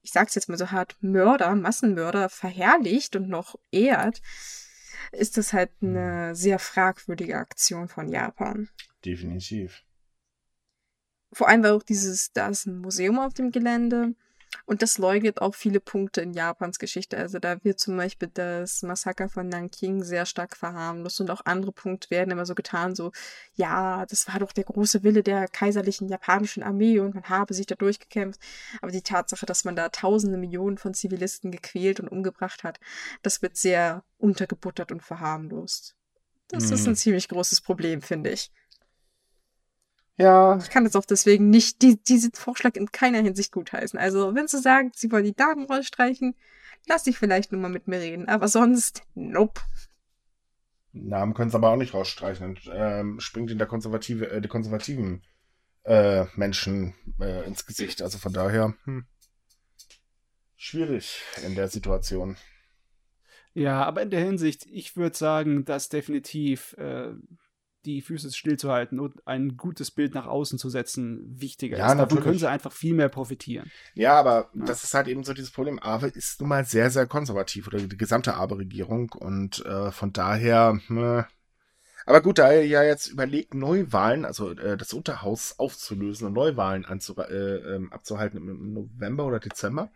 ich 0.02 0.12
sag's 0.12 0.36
jetzt 0.36 0.50
mal 0.50 0.58
so 0.58 0.72
hart, 0.72 0.96
Mörder, 1.02 1.54
Massenmörder 1.56 2.30
verherrlicht 2.30 3.16
und 3.16 3.30
noch 3.30 3.56
ehrt, 3.72 4.22
ist 5.12 5.38
das 5.38 5.54
halt 5.54 5.72
eine 5.82 6.30
mhm. 6.30 6.36
sehr 6.36 6.60
fragwürdige 6.60 7.38
Aktion 7.38 7.88
von 7.88 8.08
Japan. 8.10 8.70
Definitiv. 9.04 9.84
Vor 11.34 11.48
allem 11.48 11.64
war 11.64 11.74
auch 11.74 11.84
dieses, 11.84 12.32
da 12.34 12.50
ist 12.50 12.66
ein 12.66 12.80
Museum 12.80 13.20
auf 13.20 13.34
dem 13.34 13.52
Gelände 13.52 14.16
und 14.66 14.82
das 14.82 14.98
leugnet 14.98 15.42
auch 15.42 15.56
viele 15.56 15.80
Punkte 15.80 16.22
in 16.22 16.34
Japans 16.34 16.80
Geschichte. 16.80 17.18
Also 17.18 17.40
da 17.40 17.64
wird 17.64 17.80
zum 17.80 17.98
Beispiel 17.98 18.30
das 18.34 18.84
Massaker 18.84 19.30
von 19.30 19.48
Nanking 19.48 20.04
sehr 20.04 20.26
stark 20.26 20.56
verharmlost 20.56 21.22
und 21.22 21.32
auch 21.32 21.42
andere 21.46 21.72
Punkte 21.72 22.10
werden 22.10 22.32
immer 22.32 22.46
so 22.46 22.56
getan, 22.56 22.96
so, 22.96 23.12
ja, 23.56 24.06
das 24.06 24.28
war 24.28 24.40
doch 24.40 24.52
der 24.52 24.64
große 24.64 25.04
Wille 25.04 25.24
der 25.24 25.48
kaiserlichen 25.48 26.08
japanischen 26.08 26.64
Armee 26.64 27.00
und 27.00 27.16
man 27.16 27.26
habe 27.26 27.54
sich 27.54 27.66
da 27.66 27.76
durchgekämpft. 27.76 28.40
Aber 28.82 28.92
die 28.92 29.02
Tatsache, 29.02 29.46
dass 29.46 29.64
man 29.64 29.76
da 29.76 29.90
tausende 29.90 30.38
Millionen 30.38 30.78
von 30.78 30.94
Zivilisten 30.94 31.52
gequält 31.52 32.00
und 32.00 32.08
umgebracht 32.08 32.64
hat, 32.64 32.80
das 33.22 33.42
wird 33.42 33.58
sehr 33.58 34.04
untergebuttert 34.18 34.92
und 34.92 35.02
verharmlost. 35.02 35.96
Das 36.50 36.68
mhm. 36.68 36.74
ist 36.74 36.88
ein 36.88 36.96
ziemlich 36.96 37.28
großes 37.30 37.62
Problem, 37.62 38.02
finde 38.02 38.32
ich. 38.32 38.52
Ja. 40.22 40.58
Ich 40.58 40.70
kann 40.70 40.84
jetzt 40.84 40.96
auch 40.96 41.06
deswegen 41.06 41.50
nicht 41.50 41.82
die, 41.82 42.02
diesen 42.02 42.32
Vorschlag 42.34 42.76
in 42.76 42.92
keiner 42.92 43.22
Hinsicht 43.22 43.52
gutheißen. 43.52 43.98
Also, 43.98 44.36
wenn 44.36 44.48
sie 44.48 44.62
sagen, 44.62 44.92
sie 44.94 45.12
wollen 45.12 45.24
die 45.24 45.36
Daten 45.36 45.64
rausstreichen, 45.64 46.36
lass 46.88 47.08
ich 47.08 47.18
vielleicht 47.18 47.52
nur 47.52 47.60
mal 47.60 47.72
mit 47.72 47.88
mir 47.88 48.00
reden. 48.00 48.28
Aber 48.28 48.48
sonst, 48.48 49.02
nope. 49.16 49.62
Namen 50.94 51.34
können 51.34 51.50
sie 51.50 51.58
aber 51.58 51.72
auch 51.72 51.78
nicht 51.78 51.96
rausstreichen. 51.96 52.60
Ähm, 52.72 53.20
springt 53.20 53.50
in 53.50 53.58
der 53.58 53.66
konservative, 53.66 54.30
äh, 54.30 54.42
die 54.42 54.48
konservativen 54.48 55.24
äh, 55.86 56.26
Menschen 56.36 56.94
äh, 57.20 57.44
ins 57.48 57.66
Gesicht. 57.66 58.04
Also 58.04 58.20
von 58.20 58.34
daher, 58.34 58.76
hm, 58.84 59.08
schwierig 60.56 61.24
in 61.48 61.56
der 61.56 61.68
Situation. 61.68 62.38
Ja, 63.54 63.84
aber 63.84 64.04
in 64.04 64.12
der 64.12 64.24
Hinsicht, 64.24 64.68
ich 64.68 64.96
würde 64.96 65.18
sagen, 65.18 65.66
dass 65.66 65.90
definitiv 65.90 66.74
äh, 66.78 67.14
die 67.86 68.02
Füße 68.02 68.32
stillzuhalten 68.32 69.00
und 69.00 69.26
ein 69.28 69.58
gutes 69.58 69.92
Bild 69.92 70.14
nach 70.14 70.28
außen 70.28 70.60
zu 70.60 70.70
setzen, 70.70 71.24
wichtiger 71.40 71.78
ja, 71.78 71.86
ist. 71.86 71.92
Davon 71.92 72.00
natürlich. 72.00 72.24
können 72.24 72.40
sie 72.40 72.50
einfach 72.50 72.72
viel 72.72 72.94
mehr 72.94 73.10
profitieren. 73.10 73.72
Ja, 73.94 74.14
aber 74.14 74.50
ja. 74.54 74.66
das 74.66 74.84
ist 74.84 74.94
halt 74.94 75.08
eben 75.08 75.24
so 75.24 75.34
dieses 75.34 75.52
Problem. 75.52 75.80
Awe 75.82 76.08
ist 76.08 76.40
nun 76.42 76.50
mal 76.50 76.66
sehr, 76.66 76.90
sehr 76.90 77.08
konservativ 77.08 77.68
oder 77.68 77.80
die 77.80 77.98
gesamte 77.98 78.36
Awe-Regierung 78.36 79.12
und 79.12 79.66
äh, 79.66 79.92
von 79.92 80.14
daher. 80.14 80.80
Äh, 80.90 81.24
aber 82.06 82.22
gut, 82.22 82.40
da 82.40 82.52
er 82.52 82.66
ja 82.66 82.84
jetzt 82.84 83.08
überlegt, 83.08 83.54
Neuwahlen, 83.54 84.26
also 84.26 84.52
äh, 84.52 84.78
das 84.78 84.94
Unterhaus 84.94 85.56
aufzulösen 85.60 86.28
und 86.28 86.34
Neuwahlen 86.34 86.86
äh, 86.86 87.34
ähm, 87.76 87.94
abzuhalten 87.94 88.38
im 88.38 88.74
November 88.74 89.26
oder 89.26 89.40
Dezember, 89.40 89.92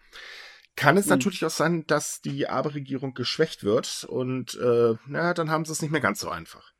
kann 0.75 0.97
es 0.97 1.05
mhm. 1.05 1.11
natürlich 1.11 1.43
auch 1.45 1.49
sein, 1.49 1.85
dass 1.87 2.21
die 2.21 2.47
Abe-Regierung 2.47 3.13
geschwächt 3.13 3.63
wird 3.63 4.03
und 4.03 4.55
äh, 4.55 4.95
na, 5.07 5.33
dann 5.33 5.49
haben 5.49 5.65
sie 5.65 5.71
es 5.71 5.81
nicht 5.81 5.91
mehr 5.91 6.01
ganz 6.01 6.19
so 6.19 6.29
einfach. 6.29 6.74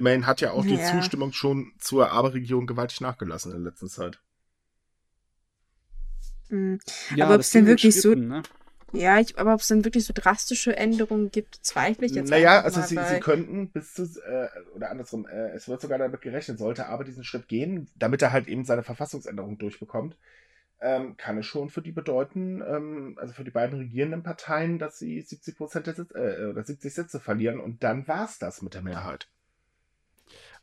Immerhin 0.00 0.26
hat 0.26 0.40
ja 0.40 0.52
auch 0.52 0.64
ja. 0.64 0.76
die 0.76 0.82
Zustimmung 0.82 1.34
schon 1.34 1.72
zur 1.78 2.10
Aber-Regierung 2.10 2.66
gewaltig 2.66 3.02
nachgelassen 3.02 3.52
in 3.52 3.62
der 3.62 3.70
letzten 3.70 3.90
Zeit. 3.90 4.18
Mhm. 6.48 6.80
Ja, 7.14 7.26
aber 7.26 7.34
ob 7.34 7.42
es 7.42 7.50
denn 7.50 7.66
wirklich 7.66 8.00
so. 8.00 8.14
Ne? 8.14 8.42
Ja, 8.94 9.20
ich, 9.20 9.38
aber 9.38 9.52
ob 9.52 9.60
es 9.60 9.66
denn 9.66 9.84
wirklich 9.84 10.06
so 10.06 10.14
drastische 10.16 10.74
Änderungen 10.74 11.30
gibt, 11.30 11.56
zweifle 11.60 12.06
ich 12.06 12.12
jetzt. 12.12 12.30
Naja, 12.30 12.62
also 12.62 12.80
sie, 12.80 12.98
sie 12.98 13.20
könnten 13.20 13.68
bis 13.68 13.92
zu, 13.92 14.04
äh, 14.04 14.48
oder 14.74 14.90
andersrum, 14.90 15.28
äh, 15.28 15.50
es 15.50 15.68
wird 15.68 15.82
sogar 15.82 15.98
damit 15.98 16.22
gerechnet, 16.22 16.58
sollte 16.58 16.86
aber 16.86 17.04
diesen 17.04 17.22
Schritt 17.22 17.46
gehen, 17.46 17.90
damit 17.94 18.22
er 18.22 18.32
halt 18.32 18.48
eben 18.48 18.64
seine 18.64 18.82
Verfassungsänderung 18.82 19.58
durchbekommt, 19.58 20.16
ähm, 20.80 21.18
kann 21.18 21.36
es 21.36 21.44
schon 21.44 21.68
für 21.68 21.82
die 21.82 21.92
bedeuten, 21.92 22.62
ähm, 22.66 23.18
also 23.20 23.34
für 23.34 23.44
die 23.44 23.50
beiden 23.50 23.78
regierenden 23.78 24.22
Parteien, 24.22 24.78
dass 24.78 24.98
sie 24.98 25.20
70 25.20 25.58
Prozent 25.58 25.88
äh, 25.88 26.46
oder 26.46 26.64
70 26.64 26.94
Sitze 26.94 27.20
verlieren 27.20 27.60
und 27.60 27.84
dann 27.84 28.08
war 28.08 28.24
es 28.24 28.38
das 28.38 28.62
mit 28.62 28.72
der 28.72 28.80
Mehrheit. 28.82 29.28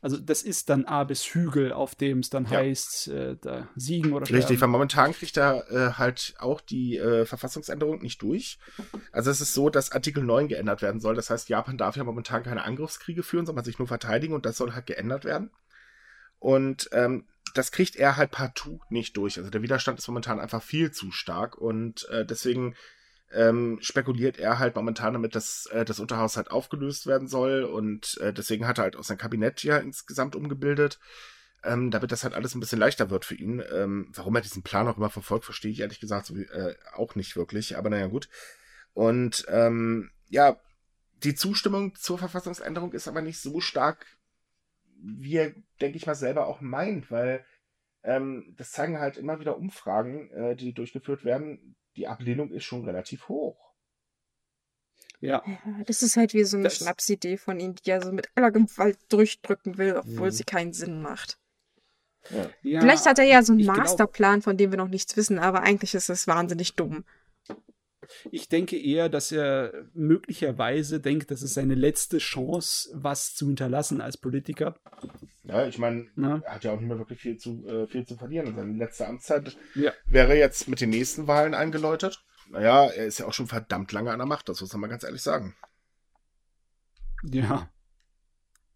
Also 0.00 0.16
das 0.16 0.42
ist 0.42 0.70
dann 0.70 0.84
A 0.84 1.02
bis 1.02 1.24
Hügel, 1.24 1.72
auf 1.72 1.96
dem 1.96 2.20
es 2.20 2.30
dann 2.30 2.44
ja. 2.44 2.58
heißt, 2.58 3.08
äh, 3.08 3.36
da 3.40 3.68
siegen 3.74 4.12
oder 4.12 4.26
sterben. 4.26 4.40
Richtig, 4.40 4.60
weil 4.60 4.68
momentan 4.68 5.12
kriegt 5.12 5.36
er 5.36 5.68
äh, 5.70 5.92
halt 5.94 6.34
auch 6.38 6.60
die 6.60 6.96
äh, 6.98 7.26
Verfassungsänderung 7.26 8.00
nicht 8.00 8.22
durch. 8.22 8.58
Also 9.10 9.30
es 9.30 9.40
ist 9.40 9.54
so, 9.54 9.70
dass 9.70 9.90
Artikel 9.90 10.22
9 10.22 10.46
geändert 10.46 10.82
werden 10.82 11.00
soll. 11.00 11.16
Das 11.16 11.30
heißt, 11.30 11.48
Japan 11.48 11.78
darf 11.78 11.96
ja 11.96 12.04
momentan 12.04 12.44
keine 12.44 12.62
Angriffskriege 12.62 13.24
führen, 13.24 13.44
sondern 13.44 13.64
sich 13.64 13.80
nur 13.80 13.88
verteidigen 13.88 14.34
und 14.34 14.46
das 14.46 14.56
soll 14.56 14.72
halt 14.72 14.86
geändert 14.86 15.24
werden. 15.24 15.50
Und 16.38 16.88
ähm, 16.92 17.26
das 17.54 17.72
kriegt 17.72 17.96
er 17.96 18.16
halt 18.16 18.30
partout 18.30 18.80
nicht 18.90 19.16
durch. 19.16 19.38
Also 19.38 19.50
der 19.50 19.62
Widerstand 19.62 19.98
ist 19.98 20.06
momentan 20.06 20.38
einfach 20.38 20.62
viel 20.62 20.92
zu 20.92 21.10
stark 21.10 21.58
und 21.58 22.08
äh, 22.10 22.24
deswegen 22.24 22.76
ähm, 23.32 23.78
spekuliert 23.80 24.38
er 24.38 24.58
halt 24.58 24.74
momentan 24.76 25.12
damit, 25.12 25.34
dass 25.34 25.66
äh, 25.66 25.84
das 25.84 26.00
Unterhaus 26.00 26.36
halt 26.36 26.50
aufgelöst 26.50 27.06
werden 27.06 27.28
soll 27.28 27.64
und 27.64 28.18
äh, 28.20 28.32
deswegen 28.32 28.66
hat 28.66 28.78
er 28.78 28.84
halt 28.84 28.96
auch 28.96 29.04
sein 29.04 29.18
Kabinett 29.18 29.62
ja 29.62 29.78
insgesamt 29.78 30.36
umgebildet. 30.36 30.98
ähm, 31.64 31.90
damit 31.90 32.12
das 32.12 32.24
halt 32.24 32.34
alles 32.34 32.54
ein 32.54 32.60
bisschen 32.60 32.78
leichter 32.78 33.10
wird 33.10 33.24
für 33.24 33.34
ihn. 33.34 33.62
Ähm, 33.72 34.12
warum 34.14 34.34
er 34.36 34.42
diesen 34.42 34.62
Plan 34.62 34.86
auch 34.88 34.96
immer 34.96 35.10
verfolgt, 35.10 35.44
verstehe 35.44 35.70
ich 35.72 35.80
ehrlich 35.80 36.00
gesagt 36.00 36.26
so, 36.26 36.36
äh, 36.36 36.74
auch 36.94 37.14
nicht 37.14 37.36
wirklich, 37.36 37.76
aber 37.76 37.90
naja, 37.90 38.06
gut. 38.06 38.28
Und 38.94 39.44
ähm, 39.48 40.10
ja, 40.28 40.60
die 41.24 41.34
Zustimmung 41.34 41.94
zur 41.96 42.18
Verfassungsänderung 42.18 42.92
ist 42.92 43.08
aber 43.08 43.22
nicht 43.22 43.40
so 43.40 43.60
stark, 43.60 44.06
wie 45.00 45.36
er, 45.36 45.54
denke 45.80 45.96
ich 45.96 46.06
mal, 46.06 46.14
selber 46.14 46.46
auch 46.46 46.60
meint, 46.60 47.10
weil 47.10 47.44
ähm, 48.04 48.54
das 48.56 48.70
zeigen 48.70 48.98
halt 48.98 49.16
immer 49.16 49.40
wieder 49.40 49.56
Umfragen, 49.56 50.30
äh, 50.30 50.56
die 50.56 50.72
durchgeführt 50.72 51.24
werden. 51.24 51.76
Die 51.98 52.06
Ablehnung 52.06 52.52
ist 52.52 52.62
schon 52.62 52.84
relativ 52.84 53.28
hoch. 53.28 53.74
Ja. 55.20 55.42
Das 55.84 56.02
ist 56.04 56.16
halt 56.16 56.32
wie 56.32 56.44
so 56.44 56.56
eine 56.56 56.64
das 56.64 56.76
Schnapsidee 56.76 57.36
von 57.36 57.58
ihm, 57.58 57.74
die 57.74 57.90
er 57.90 58.00
so 58.00 58.12
mit 58.12 58.28
aller 58.36 58.52
Gewalt 58.52 58.98
durchdrücken 59.08 59.78
will, 59.78 59.96
obwohl 59.96 60.28
mhm. 60.28 60.32
sie 60.32 60.44
keinen 60.44 60.72
Sinn 60.72 61.02
macht. 61.02 61.40
Ja. 62.62 62.80
Vielleicht 62.80 63.04
hat 63.04 63.18
er 63.18 63.24
ja 63.24 63.42
so 63.42 63.52
einen 63.52 63.66
Masterplan, 63.66 64.34
glaub... 64.34 64.44
von 64.44 64.56
dem 64.56 64.70
wir 64.70 64.78
noch 64.78 64.86
nichts 64.86 65.16
wissen, 65.16 65.40
aber 65.40 65.62
eigentlich 65.62 65.94
ist 65.94 66.08
es 66.08 66.28
wahnsinnig 66.28 66.74
dumm. 66.74 67.04
Ich 68.30 68.48
denke 68.48 68.78
eher, 68.80 69.08
dass 69.08 69.32
er 69.32 69.72
möglicherweise 69.94 71.00
denkt, 71.00 71.30
das 71.30 71.42
ist 71.42 71.54
seine 71.54 71.74
letzte 71.74 72.18
Chance, 72.18 72.90
was 72.94 73.34
zu 73.34 73.46
hinterlassen 73.46 74.00
als 74.00 74.16
Politiker. 74.16 74.78
Ja, 75.44 75.66
ich 75.66 75.78
meine, 75.78 76.06
er 76.16 76.42
hat 76.46 76.64
ja 76.64 76.72
auch 76.72 76.78
nicht 76.78 76.88
mehr 76.88 76.98
wirklich 76.98 77.20
viel 77.20 77.38
zu, 77.38 77.66
äh, 77.66 77.86
viel 77.86 78.06
zu 78.06 78.16
verlieren. 78.16 78.54
Seine 78.54 78.76
letzte 78.76 79.06
Amtszeit 79.06 79.56
ja. 79.74 79.92
wäre 80.06 80.36
jetzt 80.36 80.68
mit 80.68 80.80
den 80.80 80.90
nächsten 80.90 81.26
Wahlen 81.26 81.54
eingeläutet. 81.54 82.24
Naja, 82.50 82.86
er 82.86 83.06
ist 83.06 83.18
ja 83.18 83.26
auch 83.26 83.32
schon 83.32 83.46
verdammt 83.46 83.92
lange 83.92 84.10
an 84.10 84.18
der 84.18 84.26
Macht, 84.26 84.48
das 84.48 84.60
muss 84.60 84.72
man 84.72 84.82
mal 84.82 84.88
ganz 84.88 85.04
ehrlich 85.04 85.22
sagen. 85.22 85.54
Ja. 87.24 87.70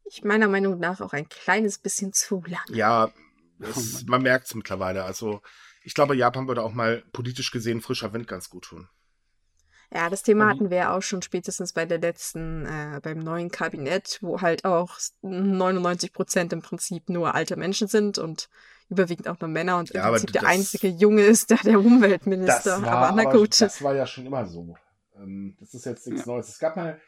Ich 0.05 0.25
meiner 0.25 0.49
Meinung 0.49 0.79
nach 0.79 1.01
auch 1.01 1.13
ein 1.13 1.29
kleines 1.29 1.79
bisschen 1.79 2.13
zu 2.13 2.43
lang. 2.47 2.65
Ja, 2.69 3.13
es, 3.61 4.03
oh 4.03 4.05
man 4.11 4.23
merkt 4.23 4.47
es 4.47 4.55
mittlerweile. 4.55 5.05
Also, 5.05 5.41
ich 5.83 5.95
glaube, 5.95 6.17
Japan 6.17 6.49
würde 6.49 6.63
auch 6.63 6.73
mal 6.73 7.03
politisch 7.13 7.51
gesehen 7.51 7.81
frischer 7.81 8.13
Wind 8.13 8.27
ganz 8.27 8.51
gut 8.51 8.65
tun. 8.65 8.89
Ja, 9.95 10.09
das 10.09 10.23
Thema 10.23 10.49
hatten 10.49 10.71
wir 10.71 10.79
ja 10.79 10.97
auch 10.97 11.03
schon 11.03 11.21
spätestens 11.21 11.75
bei 11.75 11.85
der 11.85 11.99
letzten, 11.99 12.65
äh, 12.65 13.01
beim 13.03 13.19
neuen 13.19 13.51
Kabinett, 13.51 14.19
wo 14.23 14.41
halt 14.41 14.65
auch 14.65 14.99
99 15.21 16.15
Prozent 16.15 16.53
im 16.55 16.63
Prinzip 16.63 17.11
nur 17.11 17.35
alte 17.35 17.57
Menschen 17.57 17.89
sind 17.89 18.17
und 18.17 18.49
überwiegend 18.89 19.29
auch 19.29 19.39
nur 19.39 19.51
Männer 19.51 19.79
und 19.79 19.91
im 19.91 19.97
ja, 19.97 20.09
Prinzip 20.09 20.33
der 20.33 20.47
einzige 20.47 20.89
Junge 20.89 21.23
ist 21.23 21.51
da 21.51 21.57
der 21.57 21.79
Umweltminister. 21.79 22.81
Das 22.81 22.83
war, 22.83 22.93
aber 22.93 23.23
na 23.23 23.31
gut. 23.31 23.61
das 23.61 23.83
war 23.83 23.95
ja 23.95 24.07
schon 24.07 24.25
immer 24.25 24.47
so. 24.47 24.77
Ähm, 25.15 25.57
das 25.61 25.75
ist 25.75 25.85
jetzt 25.85 26.07
nichts 26.07 26.25
ja. 26.25 26.33
Neues. 26.33 26.49
Es 26.49 26.59
gab 26.59 26.77
mal 26.77 26.99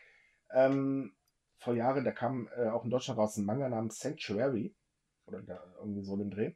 ähm, 0.53 1.15
vor 1.57 1.75
Jahren, 1.75 2.05
da 2.05 2.13
kam 2.13 2.49
äh, 2.55 2.69
auch 2.69 2.85
in 2.85 2.91
Deutschland 2.91 3.19
raus 3.19 3.37
ein 3.39 3.47
Manga 3.47 3.69
namens 3.69 3.99
Sanctuary 3.99 4.75
oder 5.27 5.41
irgendwie 5.79 6.03
so 6.03 6.17
den 6.19 6.31
Dreh, 6.31 6.53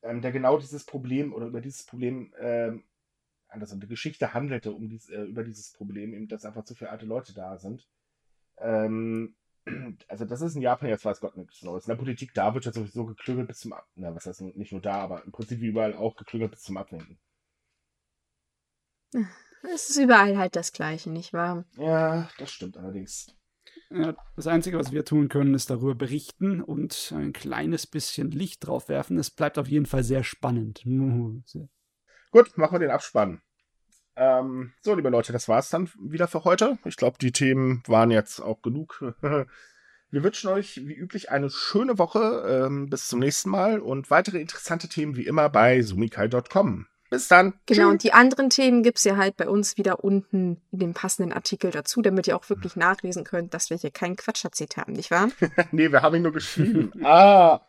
ähm, 0.00 0.22
der 0.22 0.32
genau 0.32 0.58
dieses 0.58 0.84
Problem 0.84 1.34
oder 1.34 1.46
über 1.46 1.60
dieses 1.60 1.84
Problem 1.84 2.32
ähm, 2.40 2.84
anders 3.48 3.72
eine 3.72 3.86
Geschichte 3.86 4.34
handelte 4.34 4.72
um 4.72 4.88
dies, 4.88 5.08
äh, 5.08 5.22
über 5.22 5.44
dieses 5.44 5.72
Problem, 5.72 6.14
eben, 6.14 6.28
dass 6.28 6.44
einfach 6.44 6.64
zu 6.64 6.74
viele 6.74 6.90
alte 6.90 7.06
Leute 7.06 7.34
da 7.34 7.58
sind. 7.58 7.88
Ähm, 8.58 9.36
also 10.08 10.24
das 10.24 10.40
ist 10.40 10.56
in 10.56 10.62
Japan 10.62 10.88
jetzt 10.88 11.04
weiß 11.04 11.20
Gott 11.20 11.36
nichts 11.36 11.62
Neues. 11.62 11.86
In 11.86 11.90
der 11.90 11.96
Politik 11.96 12.34
da 12.34 12.54
wird 12.54 12.64
ja 12.64 12.72
sowieso 12.72 13.06
geklügelt 13.06 13.48
bis 13.48 13.60
zum 13.60 13.72
Ab 13.72 13.86
na, 13.94 14.14
was 14.14 14.26
heißt 14.26 14.40
nicht 14.40 14.72
nur 14.72 14.80
da, 14.80 14.94
aber 14.94 15.24
im 15.24 15.32
Prinzip 15.32 15.60
überall 15.60 15.94
auch 15.94 16.16
geklügelt 16.16 16.50
bis 16.52 16.62
zum 16.62 16.76
Abwinken. 16.76 17.18
Es 19.62 19.90
ist 19.90 19.98
überall 19.98 20.36
halt 20.36 20.54
das 20.54 20.72
Gleiche, 20.72 21.10
nicht 21.10 21.32
wahr? 21.32 21.64
Ja, 21.76 22.28
das 22.38 22.50
stimmt 22.50 22.76
allerdings. 22.76 23.34
Ja, 23.90 24.14
das 24.36 24.46
Einzige, 24.46 24.78
was 24.78 24.92
wir 24.92 25.04
tun 25.04 25.28
können, 25.28 25.54
ist 25.54 25.70
darüber 25.70 25.94
berichten 25.94 26.62
und 26.62 27.12
ein 27.16 27.32
kleines 27.32 27.86
bisschen 27.86 28.30
Licht 28.30 28.66
drauf 28.66 28.88
werfen. 28.88 29.18
Es 29.18 29.30
bleibt 29.30 29.58
auf 29.58 29.68
jeden 29.68 29.86
Fall 29.86 30.04
sehr 30.04 30.24
spannend. 30.24 30.84
Gut, 32.30 32.56
machen 32.58 32.74
wir 32.74 32.80
den 32.80 32.90
Abspann. 32.90 33.40
Ähm, 34.16 34.72
so, 34.80 34.94
liebe 34.94 35.10
Leute, 35.10 35.32
das 35.32 35.48
war's 35.48 35.70
dann 35.70 35.90
wieder 36.00 36.26
für 36.26 36.44
heute. 36.44 36.78
Ich 36.84 36.96
glaube, 36.96 37.18
die 37.20 37.32
Themen 37.32 37.82
waren 37.86 38.10
jetzt 38.10 38.40
auch 38.40 38.62
genug. 38.62 39.14
Wir 40.10 40.24
wünschen 40.24 40.48
euch 40.48 40.80
wie 40.86 40.94
üblich 40.94 41.30
eine 41.30 41.50
schöne 41.50 41.98
Woche. 41.98 42.64
Ähm, 42.66 42.88
bis 42.88 43.08
zum 43.08 43.18
nächsten 43.18 43.50
Mal 43.50 43.78
und 43.78 44.10
weitere 44.10 44.40
interessante 44.40 44.88
Themen 44.88 45.16
wie 45.16 45.26
immer 45.26 45.50
bei 45.50 45.82
sumikai.com. 45.82 46.86
Bis 47.10 47.28
dann. 47.28 47.54
Genau, 47.66 47.84
Tschüss. 47.84 47.92
und 47.92 48.02
die 48.02 48.12
anderen 48.12 48.50
Themen 48.50 48.82
gibt 48.82 48.98
es 48.98 49.04
ja 49.04 49.16
halt 49.16 49.36
bei 49.36 49.48
uns 49.48 49.78
wieder 49.78 50.04
unten 50.04 50.60
in 50.72 50.78
dem 50.78 50.94
passenden 50.94 51.32
Artikel 51.32 51.70
dazu, 51.70 52.02
damit 52.02 52.26
ihr 52.26 52.36
auch 52.36 52.48
wirklich 52.50 52.76
nachlesen 52.76 53.24
könnt, 53.24 53.54
dass 53.54 53.70
wir 53.70 53.78
hier 53.78 53.90
keinen 53.90 54.16
Quatsch 54.16 54.44
erzählt 54.44 54.76
haben, 54.76 54.92
nicht 54.92 55.10
wahr? 55.10 55.28
nee, 55.72 55.90
wir 55.90 56.02
haben 56.02 56.16
ihn 56.16 56.22
nur 56.22 56.32
geschrieben. 56.32 56.92
ah. 57.04 57.60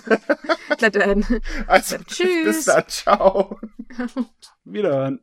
dann, 0.90 1.24
also, 1.66 1.96
tschüss. 1.98 2.44
Bis 2.44 2.64
dann, 2.64 2.88
ciao. 2.88 3.60
Wiederhören. 4.64 5.20